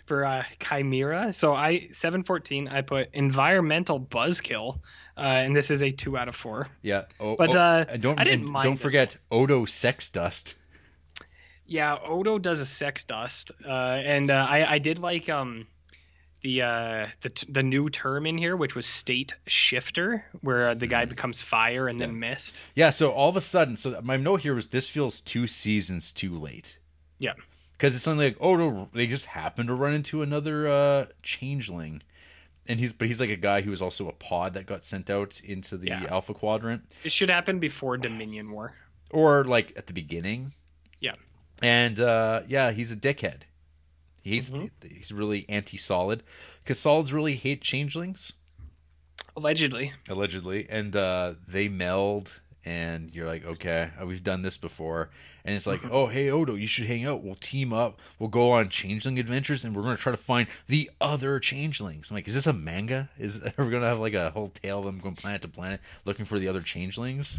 [0.07, 1.33] for uh, Chimera.
[1.33, 4.81] So I 714 I put environmental buzzkill,
[5.17, 6.69] uh, and this is a two out of four.
[6.83, 7.05] Yeah.
[7.19, 10.57] Oh, But, oh, uh, don't I didn't mind don't forget Odo sex dust.
[11.67, 15.67] Yeah, Odo does a sex dust, uh, and uh, I I did like um
[16.45, 20.75] the uh the t- the new term in here, which was state shifter, where uh,
[20.75, 22.63] the guy becomes fire and then mist.
[22.77, 22.91] Yeah.
[22.91, 26.37] So all of a sudden, so my note here was this feels two seasons too
[26.39, 26.79] late.
[27.19, 27.33] Yeah.
[27.73, 32.03] because it's something like oh no, they just happen to run into another uh changeling
[32.67, 35.09] and he's but he's like a guy who was also a pod that got sent
[35.11, 36.07] out into the Yeah.
[36.11, 38.75] alpha quadrant It should happen before Dominion War.
[39.11, 40.53] or like at the beginning
[41.01, 41.15] Yeah.
[41.63, 43.43] and uh yeah he's a dickhead
[44.25, 44.71] he's Mhm.
[44.91, 46.23] he's really anti-solid
[46.63, 48.33] because solids really hate changelings.
[49.37, 49.93] Allegedly.
[50.09, 50.67] allegedly.
[50.69, 55.11] And uh they meld and you're like okay uh, we've done this before.
[55.45, 57.23] And it's like oh hey odo you should hang out.
[57.23, 58.01] We'll team up.
[58.19, 62.11] We'll go on changeling adventures and we're going to try to find the other changelings.
[62.11, 63.11] I'm like is this a manga?
[63.19, 65.49] Is are we going to have like a whole tale of them going planet to
[65.49, 67.39] planet looking for the other changelings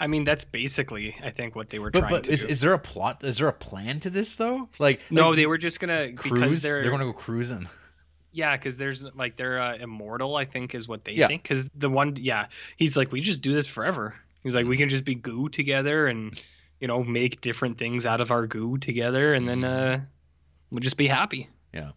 [0.00, 2.48] I mean, that's basically I think what they were but trying but to is, do.
[2.48, 5.46] is there a plot is there a plan to this though like no, like, they
[5.46, 7.68] were just gonna because cruise they're, they're, going to go cruising
[8.30, 10.36] Yeah, because there's like they're uh, immortal.
[10.36, 11.26] I think is what they Yeah.
[11.26, 11.42] think.
[11.42, 12.46] Because the one, yeah,
[12.76, 14.14] he's like, we just do this forever.
[14.42, 16.40] He's like, we can just be goo together and
[16.80, 20.00] you know make different things out of our goo together, and then uh,
[20.70, 21.48] we'll just be happy.
[21.74, 21.90] Yeah.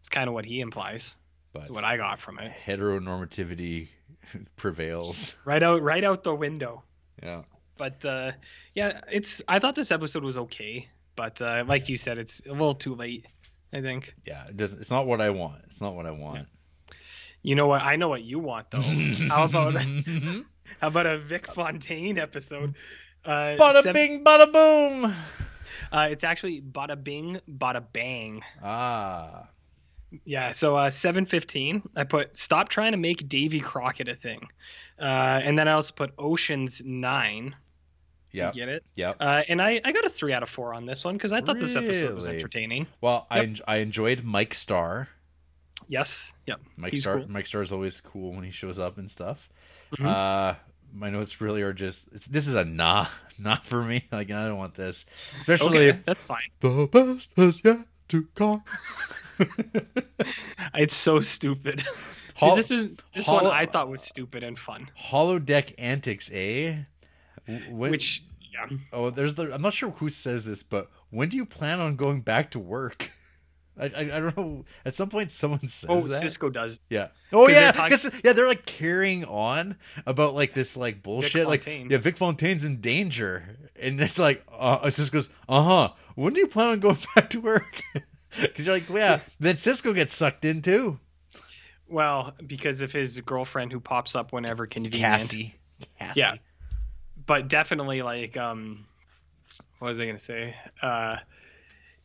[0.00, 1.16] it's kind of what he implies.
[1.52, 3.88] but What I got from it, heteronormativity
[4.56, 6.82] prevails right out, right out the window.
[7.22, 7.42] Yeah.
[7.76, 8.32] But uh,
[8.74, 9.42] yeah, it's.
[9.46, 12.94] I thought this episode was okay, but uh, like you said, it's a little too
[12.94, 13.26] late.
[13.72, 14.14] I think.
[14.26, 14.80] Yeah, it doesn't.
[14.80, 15.62] It's not what I want.
[15.66, 16.48] It's not what I want.
[17.42, 17.82] You know what?
[17.82, 18.80] I know what you want though.
[19.28, 19.74] how about
[20.80, 22.74] how about a Vic Fontaine episode?
[23.24, 25.14] Uh, bada seven- bing, bada boom.
[25.92, 28.42] Uh, it's actually bada bing, bada bang.
[28.62, 29.46] Ah,
[30.24, 34.48] Yeah, so uh, 715, I put stop trying to make Davy Crockett a thing.
[34.98, 37.54] Uh, and then I also put Ocean's 9.
[38.32, 38.84] yeah, get it?
[38.94, 39.16] yep.
[39.20, 41.40] Uh, and I, I got a 3 out of 4 on this one because I
[41.40, 42.36] thought this episode was Really?
[42.38, 42.86] entertaining.
[43.00, 43.44] Well, I Yep.
[43.48, 45.08] en- I enjoyed Mike Starr.
[45.88, 46.32] Yes.
[46.46, 46.60] Yep.
[46.76, 47.28] Mike He's Star cool.
[47.30, 49.48] Mike Starr is always cool when he shows up and stuff.
[49.96, 50.06] Mhm.
[50.06, 50.54] Uh,
[50.92, 53.06] my notes really are just this is a nah,
[53.38, 54.04] not for me.
[54.10, 55.04] Like I don't want this,
[55.40, 56.42] especially Okay, that's fine.
[56.60, 58.62] the best has yet to come.
[60.74, 61.82] It's so stupid.
[62.36, 64.90] See, this is this Hol- one I thought was stupid and fun.
[65.00, 66.76] Holodeck antics, eh?
[67.70, 68.22] When, Which,
[68.52, 68.76] yeah.
[68.92, 71.96] oh, there's the I'm not sure who says this, but when do you plan on
[71.96, 73.10] going back to work?
[73.80, 74.64] I, I, I don't know.
[74.84, 76.22] At some point, someone says Oh, that.
[76.22, 76.78] Sisko does.
[76.90, 77.08] Yeah.
[77.32, 77.54] Oh yeah.
[77.54, 79.76] they're talk- 'cause- yeah, they're like carrying on
[80.06, 81.46] about like this like bullshit.
[81.48, 85.92] like yeah, Vic Fontaine's in danger, and it's like uh, it just goes, uh huh.
[86.14, 87.82] When do you plan on going back to work?
[88.42, 89.20] Because you're like, yeah.
[89.40, 90.98] Then Sisko gets sucked in too.
[91.88, 95.02] Well, because of his girlfriend who pops up whenever convenient.
[95.20, 95.54] Cassie.
[95.98, 96.20] Cassie.
[96.20, 96.34] Yeah.
[97.26, 98.84] but definitely like um
[99.78, 101.16] what was i gonna say uh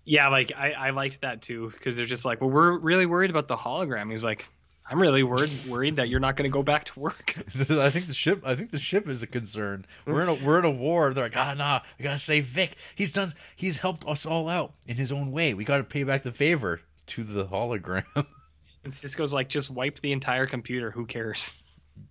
[0.05, 3.29] yeah like i i liked that too because they're just like well we're really worried
[3.31, 4.47] about the hologram he's like
[4.89, 7.35] i'm really worried worried that you're not going to go back to work
[7.69, 8.41] I think the ship.
[8.45, 9.85] I think the ship is a concern.
[10.05, 11.13] We're in a we're in a war.
[11.13, 12.75] They're like, ah, nah, we gotta save Vic.
[12.95, 13.33] He's done.
[13.55, 15.53] He's helped us all out in his own way.
[15.53, 18.03] We got to pay back the favor to the hologram.
[18.15, 21.51] and Sisko's like just wipe the entire computer who cares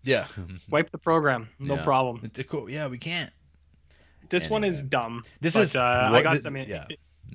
[0.04, 0.26] yeah.
[0.70, 1.82] wipe the program no Yeah.
[1.82, 2.70] problem cool.
[2.70, 3.30] Yeah, we can't.
[4.30, 6.86] this one is dumb This but, is uh, i got thi- some yeah.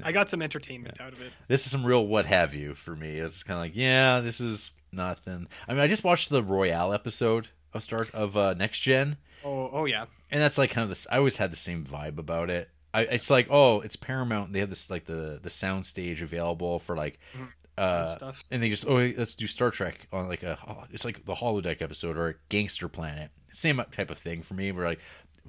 [0.03, 2.95] i got some entertainment out of it This is some real what have you for
[2.95, 3.17] me.
[3.17, 5.47] It's kind of like, yeah, this is nothing.
[5.67, 9.69] I mean, I just watched the Royale episode of Star of uh, Next Gen, oh
[9.71, 11.07] oh yeah and that's like kind of this.
[11.09, 12.69] I always had the same vibe about it.
[12.93, 14.51] I, it's like, oh, it's Paramount.
[14.53, 17.47] They have this like the the sound stage available for like, Mhm.
[17.77, 18.43] uh, stuff.
[18.51, 20.57] and they just oh, let's do Star Trek on like a
[20.91, 23.29] it's like the holodeck episode or Gangster Planet.
[23.53, 24.71] Same type of thing for me.
[24.71, 24.99] Where like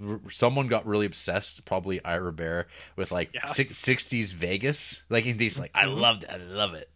[0.07, 2.65] r- someone got really obsessed, probably Ira Behr,
[2.97, 3.47] with like Yeah.
[3.47, 5.03] six, 60s Vegas.
[5.09, 5.99] Like and he's like, I Mhm.
[6.01, 6.31] loved it.
[6.31, 6.89] I love it.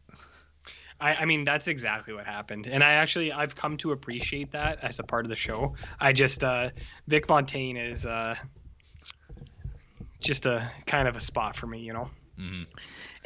[1.03, 4.83] I, I mean that's exactly what happened and i actually i've come to appreciate that
[4.85, 6.71] as a part of the show i just uh
[7.09, 8.37] vic fontaine is uh
[10.21, 12.09] just a kind of a spot for me you know
[12.41, 12.63] Mm-hmm.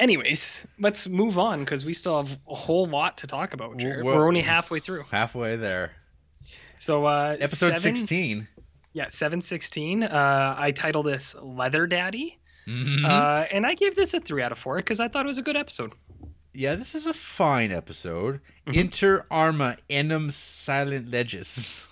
[0.01, 4.05] anyways let's move on because we still have a whole lot to talk about Jared.
[4.05, 5.93] We're only halfway through Halfway there.
[6.81, 8.49] so uh Episode seven- 16.
[8.95, 13.05] yeah 716 uh i titled this leather daddy Mhm.
[13.05, 15.39] uh and i gave this a three out of four because i thought it was
[15.39, 15.93] a good episode
[16.57, 18.41] yeah, this is a fine episode.
[18.67, 18.75] Mhm.
[18.75, 21.87] Inter arma enim silent leges.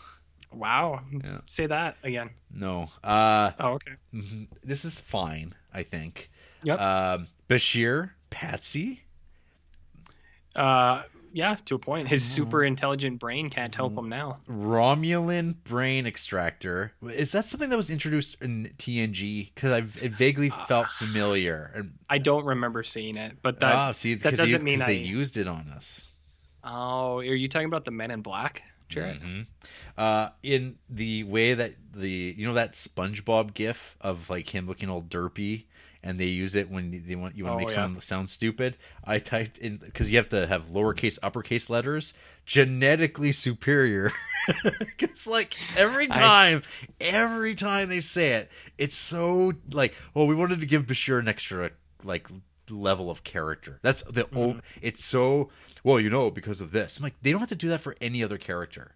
[0.52, 1.40] wow Yeah.
[1.46, 2.88] say that again No.
[3.02, 4.46] Uh oh okay mhm.
[4.62, 6.30] this is fine, I think.
[6.62, 6.80] Yep.
[6.80, 9.02] Um Bashir, Patsy.
[10.56, 11.02] Uh,
[11.34, 12.08] yeah, to a point.
[12.08, 12.34] His Mm-hmm.
[12.34, 14.38] super intelligent brain can't help him now.
[14.48, 16.92] Romulan brain extractor.
[17.02, 19.52] Is that something that was introduced in TNG?
[19.54, 21.86] Because I it vaguely felt familiar.
[22.08, 23.74] I don't remember seeing it, but that.
[23.74, 26.08] ah, see, because doesn't they, mean 'cause they used it on us.
[26.62, 29.20] Oh, are you talking about the Men in Black, Jared?
[29.20, 29.46] Mhm.
[29.98, 34.88] Uh, in the way that the you know that SpongeBob gif of like him looking
[34.88, 35.64] all derpy,
[36.04, 37.74] and they use it when they want you want to Oh, make yeah.
[37.82, 38.76] someone sound stupid.
[39.02, 42.14] I typed in because you have to have lowercase, uppercase letters.
[42.46, 44.12] Genetically superior,
[44.78, 46.62] because like every I- time,
[47.00, 51.26] every time they say it, it's so like, well, we wanted to give Bashir an
[51.26, 51.70] extra
[52.04, 52.28] like
[52.70, 53.78] level of character.
[53.82, 54.38] That's the Mm-hmm.
[54.38, 55.48] o It's so
[55.82, 56.98] well, you know, because of this.
[56.98, 58.94] I'm like, they don't have to do that for any other character.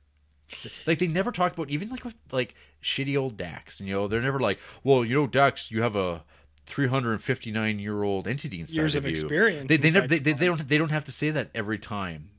[0.86, 3.80] Like they never talk about even like with like shitty old Dax.
[3.80, 6.22] You know, they're never like, well, you know, Dax, you have a
[6.68, 9.10] 359 year old entity inside Years of, of you.
[9.12, 11.78] experience They they, never, they, they, they don't they don't have to say that every
[11.78, 12.30] time.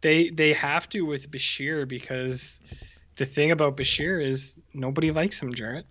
[0.00, 2.60] They they have to with Bashir because
[3.16, 5.86] the thing about Bashir is nobody likes him, Jarrett.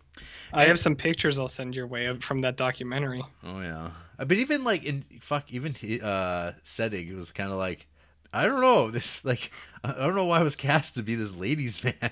[0.53, 3.23] I have some pictures I'll send your way of, from that documentary.
[3.43, 7.57] Oh yeah, Uh, but even like in fuck, even uh setting, it was kind of
[7.57, 7.88] like,
[8.31, 9.51] I don't know this like
[9.83, 12.11] I don't know why I was cast to be this ladies man.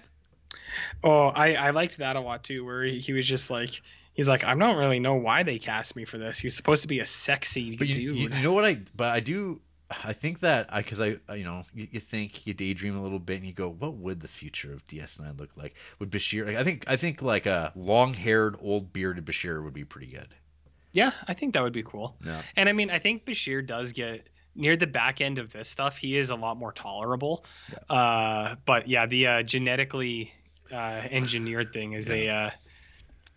[1.03, 3.82] Oh, I I liked that a lot too, where he, he was just like.
[4.16, 6.39] He's like, I don't really know why they cast me for this.
[6.39, 8.16] He was supposed to be a sexy you, dude.
[8.16, 8.80] you know what I?
[8.95, 9.61] But I do.
[9.91, 13.20] I think that I because I, you know you, you think you daydream a little
[13.20, 15.76] bit and you go, what would the future of DS9 look like?
[15.99, 16.47] Would Bashir?
[16.47, 20.07] Like, I think I think like a long haired, old bearded Bashir would be pretty
[20.07, 20.34] good.
[20.93, 22.16] Yeah, I think that would be cool.
[22.26, 22.41] Yeah.
[22.55, 25.97] And I mean, I think Bashir does get near the back end of this stuff.
[25.97, 27.43] He is a lot more tolerable.
[27.70, 27.95] Yeah.
[27.95, 30.34] Uh, but yeah, the uh, genetically
[30.72, 32.49] uh, engineered thing is a uh,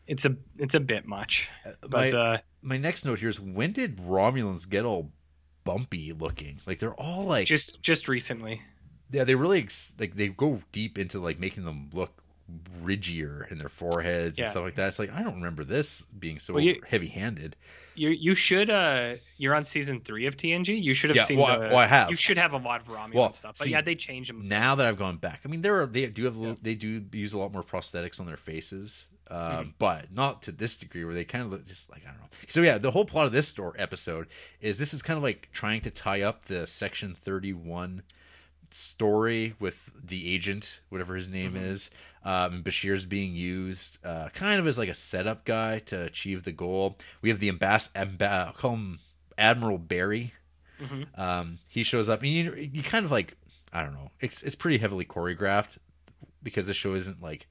[0.09, 1.49] it's a it's a bit much.
[1.83, 5.13] But my, uh, my next note here is when did Romulans get all
[5.65, 6.61] bumpy looking?
[6.67, 8.63] Like they're all like just just recently.
[9.13, 12.11] yeah, they really ex- like they go deep into like making them look
[12.83, 14.45] ridgier in their foreheads Yeah.
[14.47, 14.89] and stuff like that.
[14.89, 17.57] It's like I don't remember this being so Well, you- heavy-handed.
[17.95, 20.81] You you should uh you're on season three of TNG.
[20.81, 21.67] You should have Yeah, seen well, I- the.
[21.69, 22.11] well, I have.
[22.11, 23.57] You should have a lot of Romulan Well, stuff.
[23.59, 24.47] But see, yeah, they change them.
[24.49, 27.05] Now that I've gone back, I mean, there are they do have little, they do
[27.13, 29.69] use a lot more prosthetics on their faces, um, Mm-hmm.
[29.79, 32.29] but not to this degree where they kind of look just like I don't know.
[32.47, 34.29] So yeah, the whole plot of this story episode
[34.61, 38.03] is this is kind of like trying to tie up the Section Thirty One
[38.75, 41.65] story with the agent, whatever his name Mm-hmm.
[41.65, 41.91] is.
[42.25, 46.53] Um, Bashir's being used uh, kind of as like a setup guy to achieve the
[46.53, 46.99] goal.
[47.23, 48.99] We have the ambass- amba- call him
[49.39, 50.35] Admiral Barry.
[50.83, 51.21] Mm-hmm.
[51.21, 53.35] Um, he shows up, and you you kind of like
[53.73, 54.11] I don't know.
[54.21, 55.79] It's it's pretty heavily choreographed
[56.43, 57.47] because the show isn't like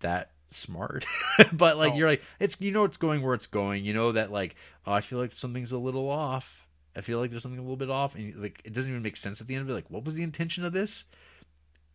[0.00, 1.04] that smart,
[1.52, 1.96] but like Oh.
[1.96, 3.84] you're like it's you know it's going where it's going.
[3.84, 4.54] You know that like
[4.86, 6.65] oh, I feel like something's a little off.
[6.96, 9.16] I feel like there's something a little bit off, and like it doesn't even make
[9.16, 9.74] sense at the end of it.
[9.74, 11.04] Like, what was the intention of this?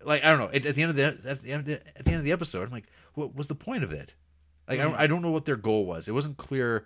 [0.04, 0.50] Like, I don't know.
[0.54, 2.24] At, at the end of the at the end of the, at the end of
[2.26, 4.14] the episode, I'm like, what was the point of it?
[4.70, 6.08] Like, I, don't, I don't know what their goal was.
[6.08, 6.86] It wasn't clear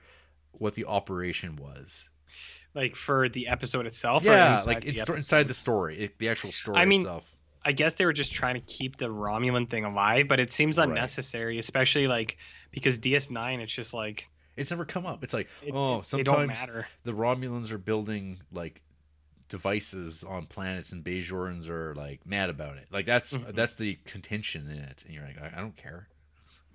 [0.53, 2.09] what the operation was.
[2.73, 4.23] like for the episode itself.
[4.23, 5.15] or Yeah, inside like it's episode?
[5.17, 7.29] inside the story, it, the actual story I mean, itself.
[7.63, 10.77] I guess they were just trying to keep the Romulan thing alive, but it seems
[10.77, 10.87] Right.
[10.87, 12.37] unnecessary, especially like
[12.71, 14.27] because DS9, it's just like
[14.57, 15.23] It's never come up.
[15.23, 16.57] It's like, it, oh, it- sometimes
[17.03, 18.81] the Romulans are building like
[19.49, 22.87] devices on planets, and Bajorans are like mad about it.
[22.91, 23.53] Like that's Mhm.
[23.55, 26.07] that's the contention in it, and you're like, I, I don't care.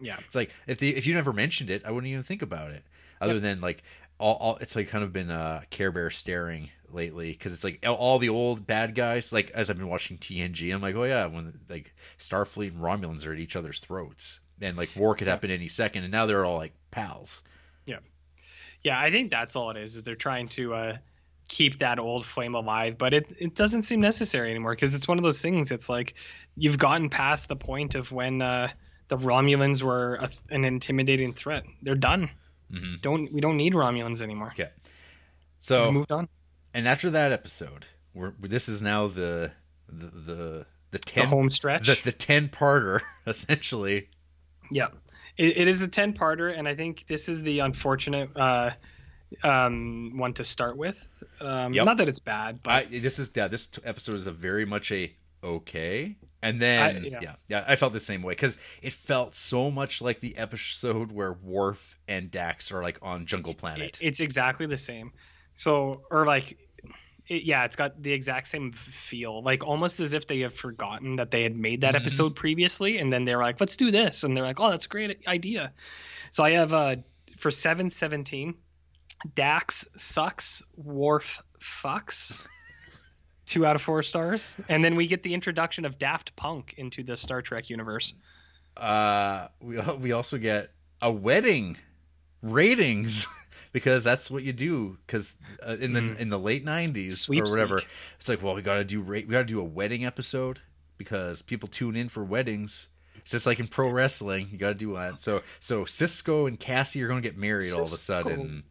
[0.03, 2.71] Yeah, It's like if the if you never mentioned it, I wouldn't even think about
[2.71, 2.85] it.
[3.21, 3.83] Other than like
[4.19, 7.85] all, all it's like kind of been uh Care Bear staring lately because it's like
[7.87, 9.31] all- all the old bad guys.
[9.33, 13.27] Like as I've been watching TNG, I'm like, oh yeah, when like Starfleet and Romulans
[13.27, 16.45] are at each other's throats, and like war could happen any second, and now they're
[16.47, 17.43] all like pals.
[17.87, 17.99] Yeah.
[18.83, 19.97] Yeah, I think that's all it is.
[19.97, 20.97] Is they're trying to uh,
[21.49, 25.19] keep that old flame alive, but it it doesn't seem necessary anymore because it's one
[25.19, 25.71] of those things.
[25.71, 26.15] It's like
[26.57, 28.69] you've gotten past the point of when uh,
[29.09, 31.65] the Romulans were a, an intimidating threat.
[31.83, 32.31] They're done.
[32.71, 34.49] hmm Don't we don't need Romulans anymore.
[34.49, 34.91] Okay, We've
[35.61, 36.29] so moved on.
[36.73, 39.51] and after that episode, we're this is now the
[39.89, 41.87] the the the The ten home stretch.
[41.87, 44.09] the, the ten parter essentially.
[44.71, 44.89] Yeah,
[45.41, 48.71] it, it is a ten parter, and I think this is the unfortunate uh,
[49.43, 51.07] um, one to start with.
[51.41, 51.85] Um, Yep.
[51.85, 54.93] Not that it's bad, but I this is yeah this episode is a very much
[54.93, 55.13] a
[55.43, 57.19] okay and then I- yeah.
[57.23, 57.35] yeah.
[57.49, 61.33] yeah I felt the same way because it felt so much like the episode where
[61.33, 63.99] Worf and Dax are like on Jungle Planet.
[64.01, 65.13] it- it's exactly the same.
[65.55, 66.57] So, or like,
[67.31, 71.17] it, yeah, it's got the exact same feel, like almost as if they have forgotten
[71.17, 72.01] that they had made that Mhm.
[72.01, 74.89] episode previously, and then they're like, "Let's do this," and they're like, "Oh, that's a
[74.89, 75.73] great idea."
[76.33, 76.97] So I have uh
[77.39, 78.55] for seven seventeen,
[79.35, 82.45] Dax sucks, Worf fucks.
[83.47, 87.03] Two out of four stars, and then we get the introduction of Daft Punk into
[87.03, 88.15] the Star Trek universe.
[88.77, 90.71] uh, we we also get
[91.03, 91.77] a wedding
[92.43, 93.27] ratings
[93.73, 96.19] because that's what you do because uh, in the Mm.
[96.19, 97.51] in the late nineties or sweeps week.
[97.53, 97.83] whatever
[98.19, 100.61] it's like well we gotta do rate we gotta do a wedding episode
[100.99, 102.89] because people tune in for weddings.
[103.17, 105.21] It's just like in pro wrestling, you got to do that.
[105.21, 107.99] So, so Sisko and Cassie are going to get married all of a Sisko.
[107.99, 108.63] sudden.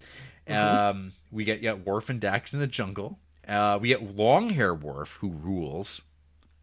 [0.48, 0.56] Mhm.
[0.56, 3.20] Um, we get yeah, Worf and Dax in the jungle.
[3.48, 6.02] Uh, we get long hair Worf who rules.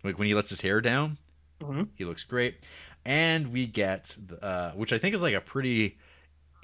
[0.03, 1.19] Like when he lets his hair down,
[1.61, 1.89] Mhm.
[1.95, 2.57] he looks great.
[3.05, 5.97] And we get, uh, which I think is like a pretty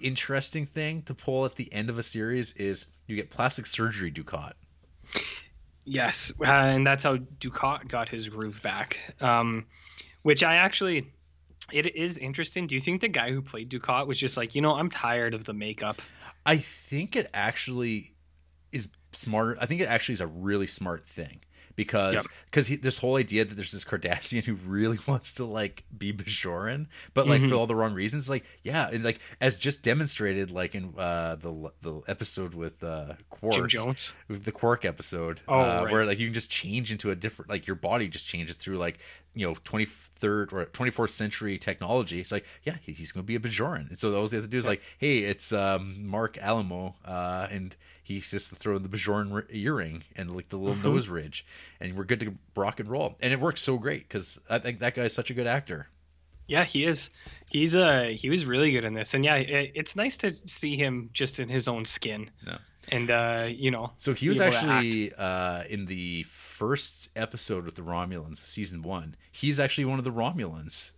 [0.03, 4.11] interesting thing to pull at the end of a series, is you get plastic surgery
[4.11, 4.53] Dukat.
[5.85, 8.99] Yes, uh, and that's how Dukat got his groove back.
[9.21, 9.67] Um,
[10.23, 11.11] which I actually,
[11.73, 12.67] it is interesting.
[12.67, 15.35] Do you think the guy who played Dukat was just like, you know, I'm tired
[15.35, 16.01] of the makeup?
[16.47, 18.15] I think it actually
[18.71, 19.57] is smarter.
[19.61, 21.41] I think it actually is a really smart thing
[21.77, 22.25] because Yep.
[22.47, 26.87] because this whole idea that there's this Cardassian who really wants to like be Bajoran,
[27.15, 27.49] but like Mhm.
[27.49, 28.29] for all the wrong reasons.
[28.29, 33.15] Like yeah, and like as just demonstrated, like in uh, the the episode with uh,
[33.31, 34.13] Quark, Jim Jones.
[34.29, 35.93] with the Quark episode, Oh, uh, right.
[35.93, 38.79] where like you can just change into a different like your body just changes through
[38.79, 38.99] like
[39.35, 42.21] you know 23rd or 24th century technology.
[42.21, 44.45] It's like yeah, he- he's going to be a Bajoran, and so all they have
[44.45, 47.75] to do is like hey, it's um, Marc Alaimo, uh, and
[48.05, 50.85] he just to throw the Bajoran earring and like the little Mhm.
[50.85, 51.47] nose ridge,
[51.81, 53.17] and we're good to rock and roll.
[53.21, 55.89] And it works so great because I think that guy's such a good actor.
[56.49, 57.09] Yeah, he is.
[57.49, 60.77] He's uh he was really good in this, and yeah, it, it's nice to see
[60.77, 62.31] him just in his own skin.
[62.47, 62.59] Yeah.
[62.89, 66.25] And uh, you know, So he was actually uh, in the
[66.63, 69.17] first episode with the Romulans, season one.
[69.33, 70.93] He's actually one of the Romulans.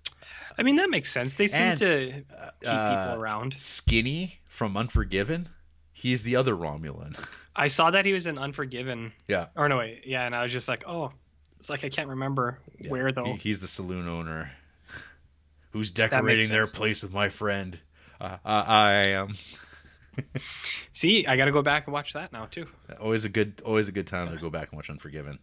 [0.59, 1.37] I mean that makes sense.
[1.37, 2.13] They seem And, to
[2.61, 3.55] keep uh, people around.
[3.55, 5.49] Skinny from Unforgiven.
[5.95, 7.17] He's the other Romulan.
[7.57, 9.13] I saw that he was in Unforgiven.
[9.27, 9.47] Yeah.
[9.57, 11.13] Or no, wait, yeah, and I was just like, oh,
[11.59, 12.91] it's like I can't remember Yeah.
[12.91, 13.25] where though.
[13.25, 14.53] He- he's the saloon owner
[15.71, 17.81] who's decorating their place with my friend.
[18.21, 19.35] Uh, I, I am.
[20.93, 22.67] See, I got to go back and watch that now too.
[23.01, 25.39] Always a good, always a good time to go back and watch Unforgiven.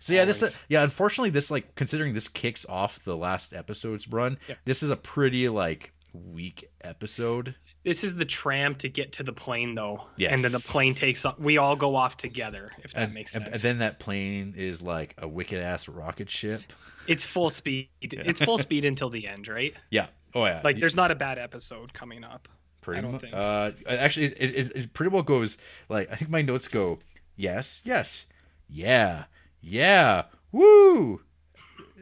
[0.00, 0.58] So yeah, this Always.
[0.68, 0.82] yeah.
[0.82, 4.38] Unfortunately, this like considering this kicks off the last episode's run.
[4.48, 4.58] Yep.
[4.64, 7.54] This is a pretty like weak episode.
[7.84, 10.02] This is the tram to get to the plane though.
[10.16, 10.32] Yes.
[10.32, 11.38] And then the plane takes off.
[11.38, 13.46] We all go off together, if that and, makes sense.
[13.46, 16.62] and then that plane is like a wicked ass rocket ship.
[17.06, 17.88] it's full speed.
[18.02, 19.74] It's full speed until the end, right?
[19.90, 20.06] Yeah.
[20.34, 20.60] Oh yeah.
[20.64, 22.48] Like there's not a bad episode coming up.
[22.80, 23.34] pretty I don't mu- think.
[23.34, 25.56] Uh, actually, it, it, it pretty well goes
[25.88, 26.98] like I think my notes go
[27.36, 28.26] yes, yes,
[28.68, 29.24] yeah,
[29.66, 31.20] yeah, woo.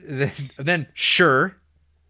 [0.06, 1.56] Then, then sure.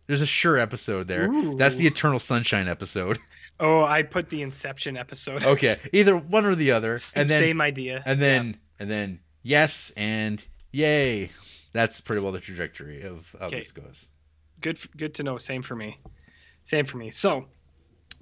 [0.07, 1.29] There's a sure episode there.
[1.57, 3.19] That's the Eternal Sunshine episode.
[3.61, 5.45] Oh, I put the Inception episode.
[5.55, 8.03] Okay, either one or the other, and then same idea.
[8.05, 11.31] and then and then yes and yay.
[11.73, 13.59] That's pretty well the trajectory of how Okay.
[13.61, 14.09] this goes.
[14.61, 15.99] good good to know same for me
[16.65, 17.45] same for me so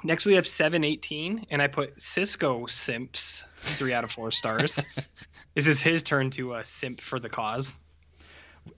[0.05, 4.80] next we have 718 and i put sisko simps three out of four stars
[5.55, 7.72] this is his turn to uh, simp for the cause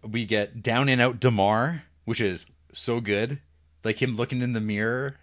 [0.03, 3.41] We get down and out Damar, which is so good.
[3.85, 5.17] Like him looking in the mirror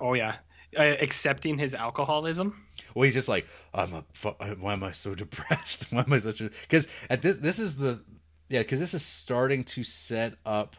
[0.00, 0.36] oh yeah
[0.78, 4.04] uh, accepting his alcoholism Well, he's just like, I'm a.
[4.12, 4.28] Fu-
[4.60, 5.86] why am I so depressed?
[5.90, 6.50] Why am I such a?
[6.62, 8.00] Because at this, this is the,
[8.50, 10.76] yeah, because this is starting to set up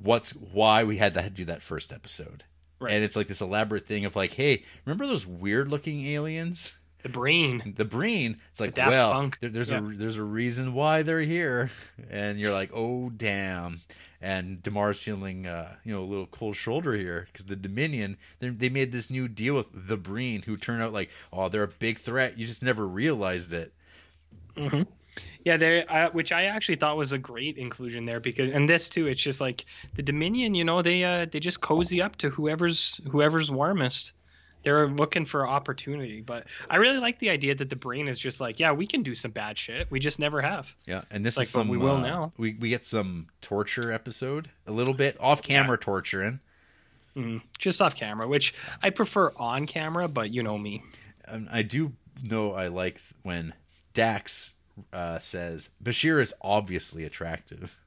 [0.00, 2.44] what's why we had to do that first episode,
[2.80, 2.94] Right.
[2.94, 6.77] and it's like this elaborate thing of like, hey, remember those weird looking aliens?
[7.02, 7.74] The Breen.
[7.76, 8.38] The Breen.
[8.50, 9.78] It's like, well, there, there's Yeah.
[9.78, 11.70] a there's a reason why they're here,
[12.10, 13.80] and you're like, oh damn.
[14.20, 18.48] And Damar's feeling, uh, you know, a little cold shoulder here because the Dominion they
[18.48, 21.68] they made this new deal with the Breen, who turn out like, oh, they're a
[21.68, 22.36] big threat.
[22.36, 23.72] You just never realized it.
[24.56, 24.82] hmm
[25.44, 28.88] yeah there uh, which i actually thought was a great inclusion there because and this
[28.88, 29.64] too it's just like
[29.96, 34.12] the dominion you know they uh they just cozy up to whoever's whoever's warmest
[34.68, 38.38] they're looking for opportunity but i really like the idea that the Breen is just
[38.38, 41.36] like yeah we can do some bad shit we just never have Yeah, and this
[41.38, 41.68] Like, is some.
[41.68, 42.32] we will uh, now.
[42.36, 46.40] We we get some torture episode, a little bit off camera torturing.
[47.16, 47.40] Mhm.
[47.58, 48.52] just off camera which
[48.82, 50.82] i prefer on camera but you know me
[51.24, 51.92] And I do
[52.30, 53.54] know I like when
[53.94, 54.52] Dax
[54.92, 57.74] uh, says Bashir is obviously attractive.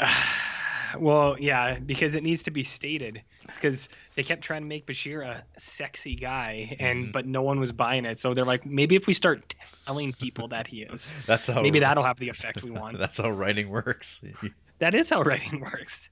[0.98, 4.86] well yeah because it needs to be stated it's because they kept trying to make
[4.86, 7.12] bashir a sexy guy and Mhm.
[7.12, 9.54] but no one was buying it so they're like maybe if we start
[9.86, 13.18] telling people that he is That's how maybe that'll have the effect we want That's
[13.18, 14.20] how writing works.
[14.78, 16.10] that is how writing works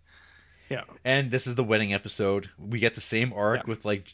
[0.70, 2.48] yeah And this is the wedding episode.
[2.58, 3.68] We get the same arc Yeah.
[3.70, 4.10] with like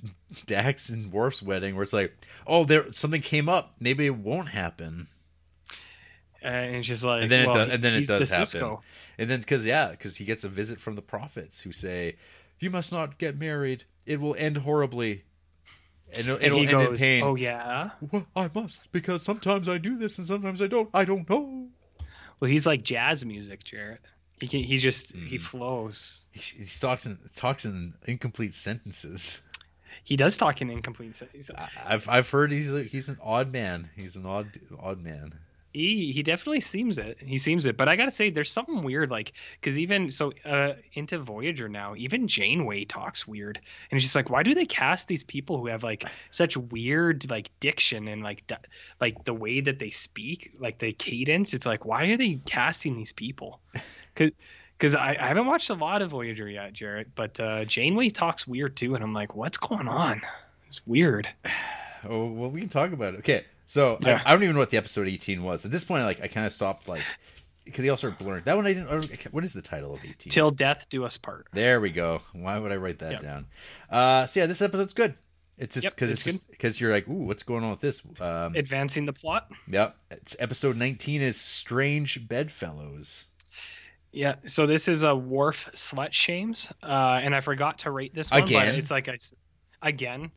[0.47, 2.13] Dax and Worf's wedding, where it's like,
[2.45, 3.75] oh, there something came up.
[3.79, 5.07] Maybe it won't happen.
[6.43, 8.45] And she's like And then it does- and then it does the happen.
[8.61, 8.81] Sisko.
[9.19, 12.17] And then because yeah, because he gets a visit from the prophets who say,
[12.59, 13.85] "You must not get married.
[14.07, 15.25] It will end horribly."
[16.13, 17.23] And it'll, and it'll he end in pain.
[17.23, 20.89] oh yeah Well, I must because sometimes I do this and sometimes I don't.
[20.93, 21.69] I don't know.
[22.41, 24.01] well he's like jazz music jarrett
[24.41, 25.41] he can, he just he Mhm.
[25.41, 29.41] flows He, he talks in talks in incomplete sentences.
[30.03, 31.55] he does talk in incomplete sentences
[31.87, 33.91] I've I've heard he's a, he's an odd man.
[33.95, 34.49] He's an odd
[34.81, 35.35] odd man.
[35.73, 37.19] He he definitely seems it.
[37.21, 37.77] He seems it.
[37.77, 41.95] But i gotta say there's something weird like because even so uh into voyager now
[41.97, 43.61] even janeway talks weird.
[43.91, 47.31] And it's just like why do they cast these people who have like such weird
[47.31, 48.51] like diction and like
[49.01, 51.55] like the way that they speak like the cadence?
[51.55, 53.61] It's like why are they casting these people?
[54.13, 54.33] Because
[54.77, 58.45] because I, I haven't watched a lot of voyager yet jarrett but uh janeway talks
[58.45, 60.21] weird too and i'm like what's going on?
[60.67, 61.29] It's weird.
[62.03, 63.19] Oh well, we can talk about it.
[63.19, 64.21] Okay, so Yeah.
[64.25, 66.05] I, I don't even know what the episode eighteen was at this point.
[66.05, 67.03] Like I kind of stopped like
[67.65, 68.43] because they all started blurring.
[68.45, 69.33] That one I didn't.
[69.33, 70.31] What is the title of eighteen?
[70.31, 72.21] till death do us part There we go.
[72.33, 73.23] Why would I write that Yep.
[73.23, 73.47] down?
[73.89, 75.15] Uh, so yeah, this episode's good.
[75.57, 78.03] It's just because it's it's because you're like, ooh, what's going on with this?
[78.19, 83.27] Um, advancing the plot yeah, it's- episode nineteen is strange bedfellows.
[84.13, 88.29] Yeah, so this is a Worf Slut Shames, uh, and I forgot to rate this
[88.31, 88.67] one, Again?
[88.71, 89.35] but it's like I s-
[89.83, 90.33] again,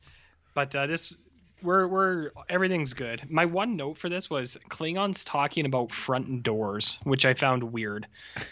[0.54, 1.16] but uh, this
[1.64, 3.24] we're we're everything's good.
[3.30, 8.06] My one note for this was Klingons talking about front doors, which I found weird,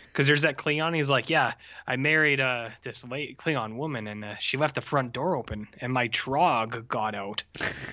[0.07, 0.95] because there's that Klingon.
[0.95, 1.53] He's like, "Yeah,
[1.85, 5.67] I married uh this late Klingon woman, and uh, she left the front door open,
[5.79, 7.43] and my trog got out,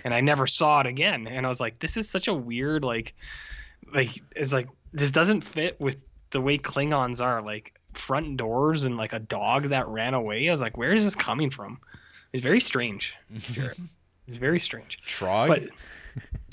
[0.04, 2.84] and I never saw it again." And I was like, "This is such a weird
[2.84, 3.14] like,
[3.92, 8.96] like it's like this doesn't fit with the way Klingons are, like front doors and
[8.96, 11.80] like a dog that ran away." I was like, "Where is this coming from?"
[12.32, 13.14] It's very strange.
[13.52, 13.78] Jarrett.
[14.28, 14.98] It's very strange.
[15.06, 15.48] Trog.
[15.48, 15.62] But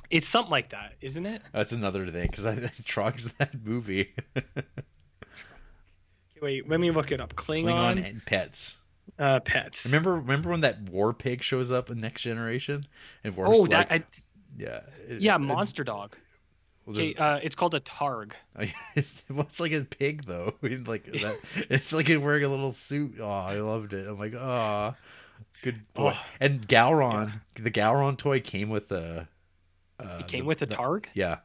[0.10, 1.42] it's something like that, isn't it?
[1.54, 4.14] That's another thing because I Trog's that movie.
[6.42, 7.34] Wait, let me look it up.
[7.36, 7.66] Klingon,
[7.98, 8.78] Klingon and pets.
[9.18, 9.86] uh, pets.
[9.86, 12.86] Remember, remember when that war pig shows up in Next Generation
[13.24, 14.04] and we're Oh, like, I,
[14.58, 16.16] yeah, it- yeah, it- monster dog.
[16.86, 18.34] well, uh, it's called a targ.
[18.96, 20.54] it's, well, it's like a pig though.
[20.62, 21.38] Like that.
[21.70, 23.16] It's like wearing a little suit.
[23.20, 24.08] Oh, I loved it.
[24.08, 24.94] I'm like, oh,
[25.72, 26.14] good boy.
[26.16, 26.26] Oh.
[26.40, 29.28] And Gowron, the Gowron toy came with a.
[30.00, 31.06] Uh, It came the- with a the- targ.
[31.14, 31.38] Yeah,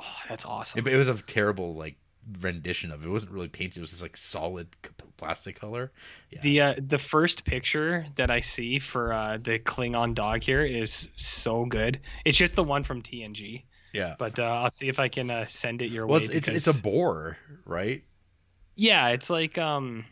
[0.00, 0.78] Oh, that's awesome.
[0.80, 1.96] it, it was a terrible like
[2.40, 3.06] rendition of it.
[3.08, 3.78] It wasn't really painted.
[3.78, 4.68] It was just like solid
[5.16, 5.92] plastic color.
[6.30, 6.40] Yeah.
[6.42, 11.08] The uh, the first picture that I see for uh, the Klingon dog here is
[11.16, 12.00] so good.
[12.24, 14.14] It's just the one from TNG, yeah.
[14.18, 16.26] but uh, I'll see if I can uh, send it your Well, way.
[16.26, 18.04] it's, it's it's a boar, right?
[18.76, 20.04] yeah, it's like um,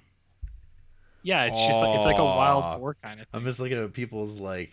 [1.27, 3.27] yeah, it's just like, it's like a wild boar kind of.
[3.33, 4.71] I'm just looking at people's like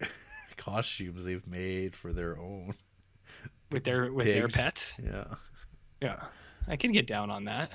[0.56, 2.74] costumes they've made for their own.
[3.70, 4.94] with their with their pets.
[5.00, 5.24] Yeah.
[6.02, 6.24] Yeah,
[6.66, 7.70] I can get down on that.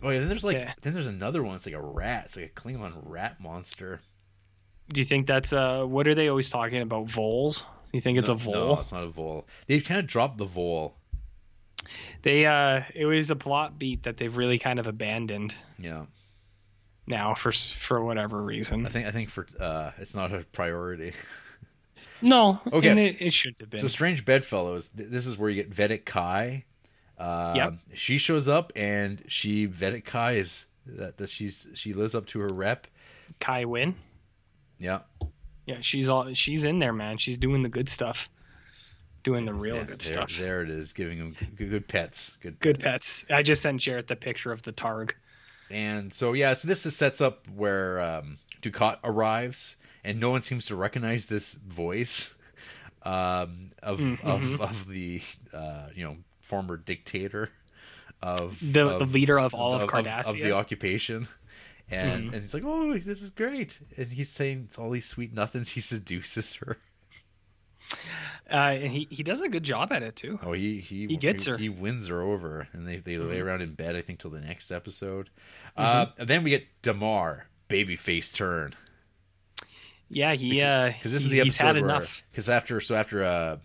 [0.00, 0.74] Oh yeah, then there's like Yeah.
[0.82, 1.56] then there's another one.
[1.56, 2.26] It's like a rat.
[2.26, 4.00] It's like a Klingon rat monster.
[4.92, 7.64] Do you think that's uh what are they always talking about voles?
[7.92, 8.74] You think it's no, a vole?
[8.74, 9.48] No, it's not a vole.
[9.66, 10.94] They've kind of dropped the vole.
[12.22, 16.04] They uh it was a plot beat that they've really kind of abandoned Yeah,
[17.06, 18.86] now for for whatever reason.
[18.86, 21.12] I think I think for uh, it's not a priority.
[22.22, 22.88] No, Okay.
[22.88, 23.78] and it, it should have been.
[23.80, 24.88] So strange bedfellows.
[24.94, 26.64] This is where you get Vedek Kai.
[27.18, 27.74] Uh, Yep.
[27.92, 32.40] She shows up and she Vedek Kai is that, that she's she lives up to
[32.40, 32.86] her rep.
[33.38, 33.94] Kai Winn.
[34.78, 35.00] Yeah.
[35.66, 37.18] Yeah, she's all she's in there, man.
[37.18, 38.30] She's doing the good stuff.
[39.22, 40.32] Doing the real Yeah, good there, stuff.
[40.38, 42.38] There it is, giving them good, good pets.
[42.40, 43.26] Good, Good pets.
[43.28, 45.12] I just sent Jarrett the picture of the Targ.
[45.70, 50.40] And so yeah, so this is sets up where um, Dukat arrives, and no one
[50.42, 52.34] seems to recognize this voice
[53.02, 54.26] um, of Mm-hmm.
[54.26, 55.20] of of the
[55.52, 57.50] uh, you know former dictator
[58.22, 60.28] of The of, the leader of all of, of, Cardassia.
[60.30, 61.26] of the occupation.
[61.88, 62.32] And Mhm.
[62.34, 65.70] and he's like, oh, this is great, and he's saying all these sweet nothings.
[65.70, 66.78] He seduces her.
[68.50, 70.38] Uh, and he, he does a good job at it too.
[70.42, 71.56] Oh, he he He gets he, her.
[71.58, 73.44] He wins her over, and they they lay Mhm.
[73.44, 73.96] around in bed.
[73.96, 75.30] I think till the next episode.
[75.76, 76.20] Mm-hmm.
[76.20, 78.74] Uh, then we get Damar, babyface turn.
[80.08, 82.22] Yeah, he uh because this is the episode where enough.
[82.30, 83.56] because after so after uh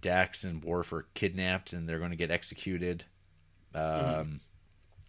[0.00, 3.04] Dax and Worf are kidnapped and they're going to get executed,
[3.74, 4.34] um, Mm-hmm.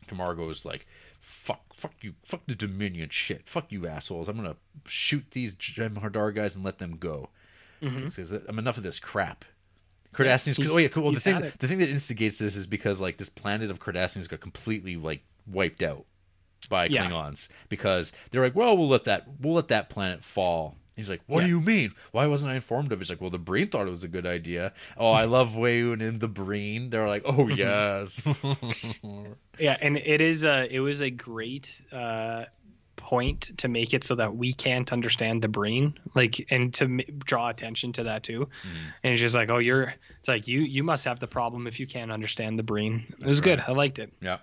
[0.10, 0.86] Damar goes like,
[1.22, 4.28] "Fuck, fuck you, fuck the Dominion shit, fuck you assholes!
[4.28, 7.30] I'm gonna shoot these Jem'Hadar guys and let them go.
[7.82, 8.12] Mhm.
[8.12, 9.46] Says, I'm enough of this crap."
[10.14, 11.04] Cardassians, he's- oh yeah, cool.
[11.04, 14.28] Well, the thing, the thing that instigates this is because like this planet of Cardassians
[14.28, 16.06] got completely like wiped out
[16.70, 17.06] by Yeah.
[17.10, 20.76] Klingons because they're like, well, we'll let that we'll let that planet fall.
[20.98, 21.46] He's like, what Yeah.
[21.46, 21.94] do you mean?
[22.12, 23.04] Why wasn't I informed of it?
[23.04, 24.74] He's like, well, the Breen thought it was a good idea.
[24.98, 26.90] Oh, I love Weyoun and the Breen.
[26.90, 28.20] They're like, oh yes.
[29.60, 32.46] Yeah, and it is a it was a great uh
[33.02, 37.02] point to make it so that we can't understand the Breen like and to m-
[37.26, 38.48] draw attention to that too.
[38.64, 38.94] Mm.
[39.04, 41.80] and it's just like oh you're it's like you you must have the problem if
[41.80, 43.14] you can't understand the Breen.
[43.20, 43.60] It was good.
[43.60, 44.14] i liked it.
[44.22, 44.38] Yeah.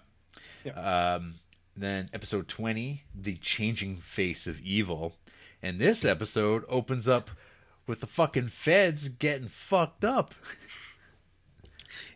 [0.74, 1.36] Um,
[1.76, 5.16] then episode twenty, the changing face of evil,
[5.62, 7.30] and this episode opens up
[7.86, 10.35] with the fucking feds getting fucked up.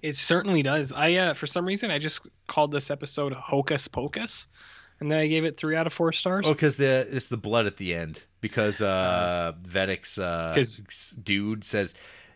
[0.02, 0.92] it certainly does.
[0.92, 4.46] I uh for some reason i just called this episode hocus pocus
[5.02, 7.36] and then i gave it three out of four stars Oh, because the it's the
[7.36, 10.62] blood at the end because uh, Vedek's uh,
[11.22, 11.94] dude says,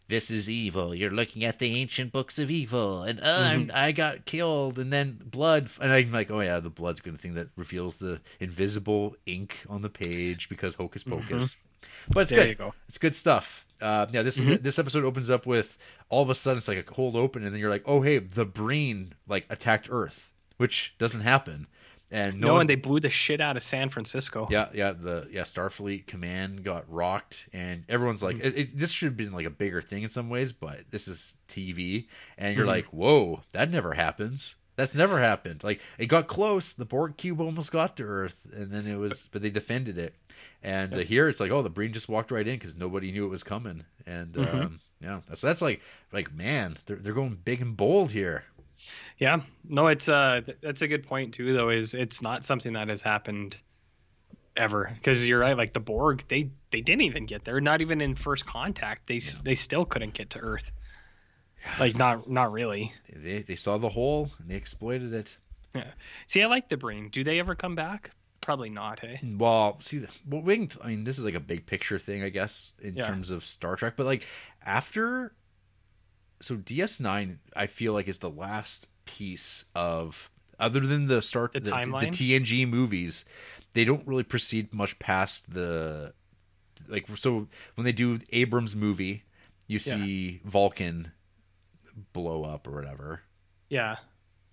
[0.08, 0.94] "This is evil.
[0.94, 3.70] You're looking at the ancient books of evil, and uh, Mm-hmm.
[3.74, 7.20] I got killed, and then blood." And I'm like, "Oh yeah, the blood's going to
[7.22, 11.56] thing that reveals the invisible ink on the page because hocus pocus."
[12.08, 12.36] But it's Mm-hmm.
[12.36, 12.48] There good.
[12.50, 12.74] you go.
[12.88, 13.66] It's good stuff.
[13.80, 15.76] Uh, yeah, this is this episode opens up with
[16.08, 18.18] all of a sudden it's like a cold open, and then you're like, "Oh hey,
[18.18, 21.66] the Breen like attacked Earth," which doesn't happen.
[22.12, 24.92] And no, no, one, and they blew the shit out of san francisco yeah, yeah,
[24.92, 28.46] the yeah Starfleet command got rocked, and everyone's like, Mm-hmm.
[28.46, 31.08] it, it, this should have been like a bigger thing in some ways, but this
[31.08, 32.06] is TV,
[32.38, 32.68] and you're Mhm.
[32.68, 34.54] like, whoa, that never happens.
[34.76, 35.64] That's never happened.
[35.64, 36.72] Like it got close.
[36.74, 40.14] The Borg cube almost got to Earth, and then it was, but they defended it.
[40.62, 43.24] And uh, here it's like, oh, the Breen just walked right in because nobody knew
[43.24, 43.84] it was coming.
[44.06, 44.64] And Mhm.
[44.66, 45.80] um, yeah, so that's like,
[46.12, 48.44] like man, they're they're going big and bold here.
[49.18, 51.52] Yeah, no, it's uh, th- that's a good point too.
[51.54, 53.56] Though is it's not something that has happened
[54.56, 55.56] ever because you're right.
[55.56, 57.60] Like the Borg, they they didn't even get there.
[57.60, 60.70] Not even in first contact, they s they still couldn't get to Earth.
[61.80, 62.92] Like not not really.
[63.12, 65.36] They they saw the hole and they exploited it.
[65.74, 65.90] Yeah.
[66.26, 67.08] See, I like the Breen.
[67.08, 68.10] Do they ever come back?
[68.40, 69.00] Probably not.
[69.00, 69.18] Hey.
[69.22, 72.28] Well, see, well, we can, I mean, this is like a big picture thing, I
[72.28, 73.06] guess, in Yeah.
[73.08, 73.94] terms of Star Trek.
[73.96, 74.24] But like
[74.64, 75.34] after,
[76.40, 80.28] so DS9, I feel like is the last piece of
[80.60, 82.06] other than the start The the, the?
[82.06, 83.24] TNG movies.
[83.72, 86.12] They don't really proceed much past the
[86.88, 87.06] like.
[87.16, 89.24] So when they do Abrams movie,
[89.66, 91.12] you see Vulcan
[92.12, 93.22] blow up or whatever
[93.70, 93.96] Yeah.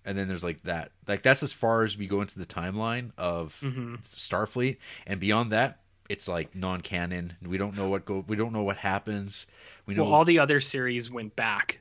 [0.04, 3.10] and then there's like that like that's as far as we go into the timeline
[3.18, 4.00] of Mhm.
[4.02, 8.62] starfleet and beyond that it's like non-canon we don't know what go we don't know
[8.62, 9.46] what happens
[9.84, 11.80] we know Well, all the other series went back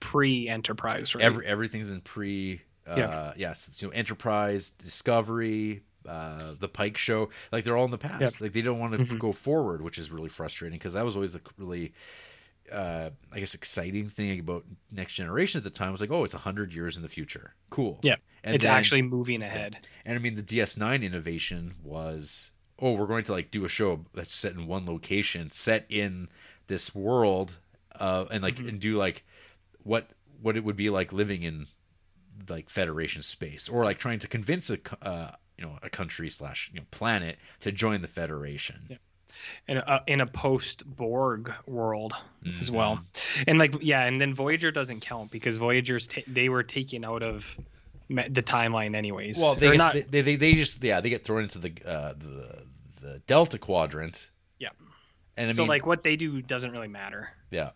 [0.00, 1.24] pre Enterprise, right?
[1.24, 3.32] every, everything's been pre uh Yeah.
[3.36, 7.98] yes it's, you know enterprise discovery uh the pike show like they're all in the
[7.98, 8.40] past Yep.
[8.40, 9.18] like they don't want to Mhm.
[9.18, 11.92] go forward which is really frustrating because that was always the really
[12.70, 16.34] uh i guess exciting thing about next generation at the time was like oh it's
[16.34, 18.16] 100 years in the future cool Yeah.
[18.44, 19.78] and it's then- actually moving ahead.
[20.04, 24.04] And I mean, the DS9 innovation was, oh, we're going to like do a show
[24.14, 26.28] that's set in one location, set in
[26.68, 27.56] this world,
[27.98, 28.68] uh, and like Mhm.
[28.68, 29.24] and do like
[29.86, 30.08] what
[30.42, 31.66] what it would be like living in
[32.48, 36.70] like Federation space, or like trying to convince a uh, you know a country slash
[36.72, 38.86] you know planet to join the Federation.
[38.90, 38.96] Yeah.
[39.68, 42.14] in a, in a post Borg world
[42.58, 42.74] as Mhm.
[42.74, 43.04] well.
[43.46, 47.22] And like yeah, and then Voyager doesn't count because Voyager's ta- they were taken out
[47.22, 47.58] of
[48.08, 49.38] me- the timeline anyways.
[49.38, 49.94] Well, they, Or not.
[49.94, 52.62] they, they they just yeah they get thrown into the uh, the
[53.02, 54.30] the Delta Quadrant.
[54.58, 54.70] Yeah.
[55.36, 57.28] And I so mean, like what they do doesn't really matter.
[57.50, 57.70] yeah.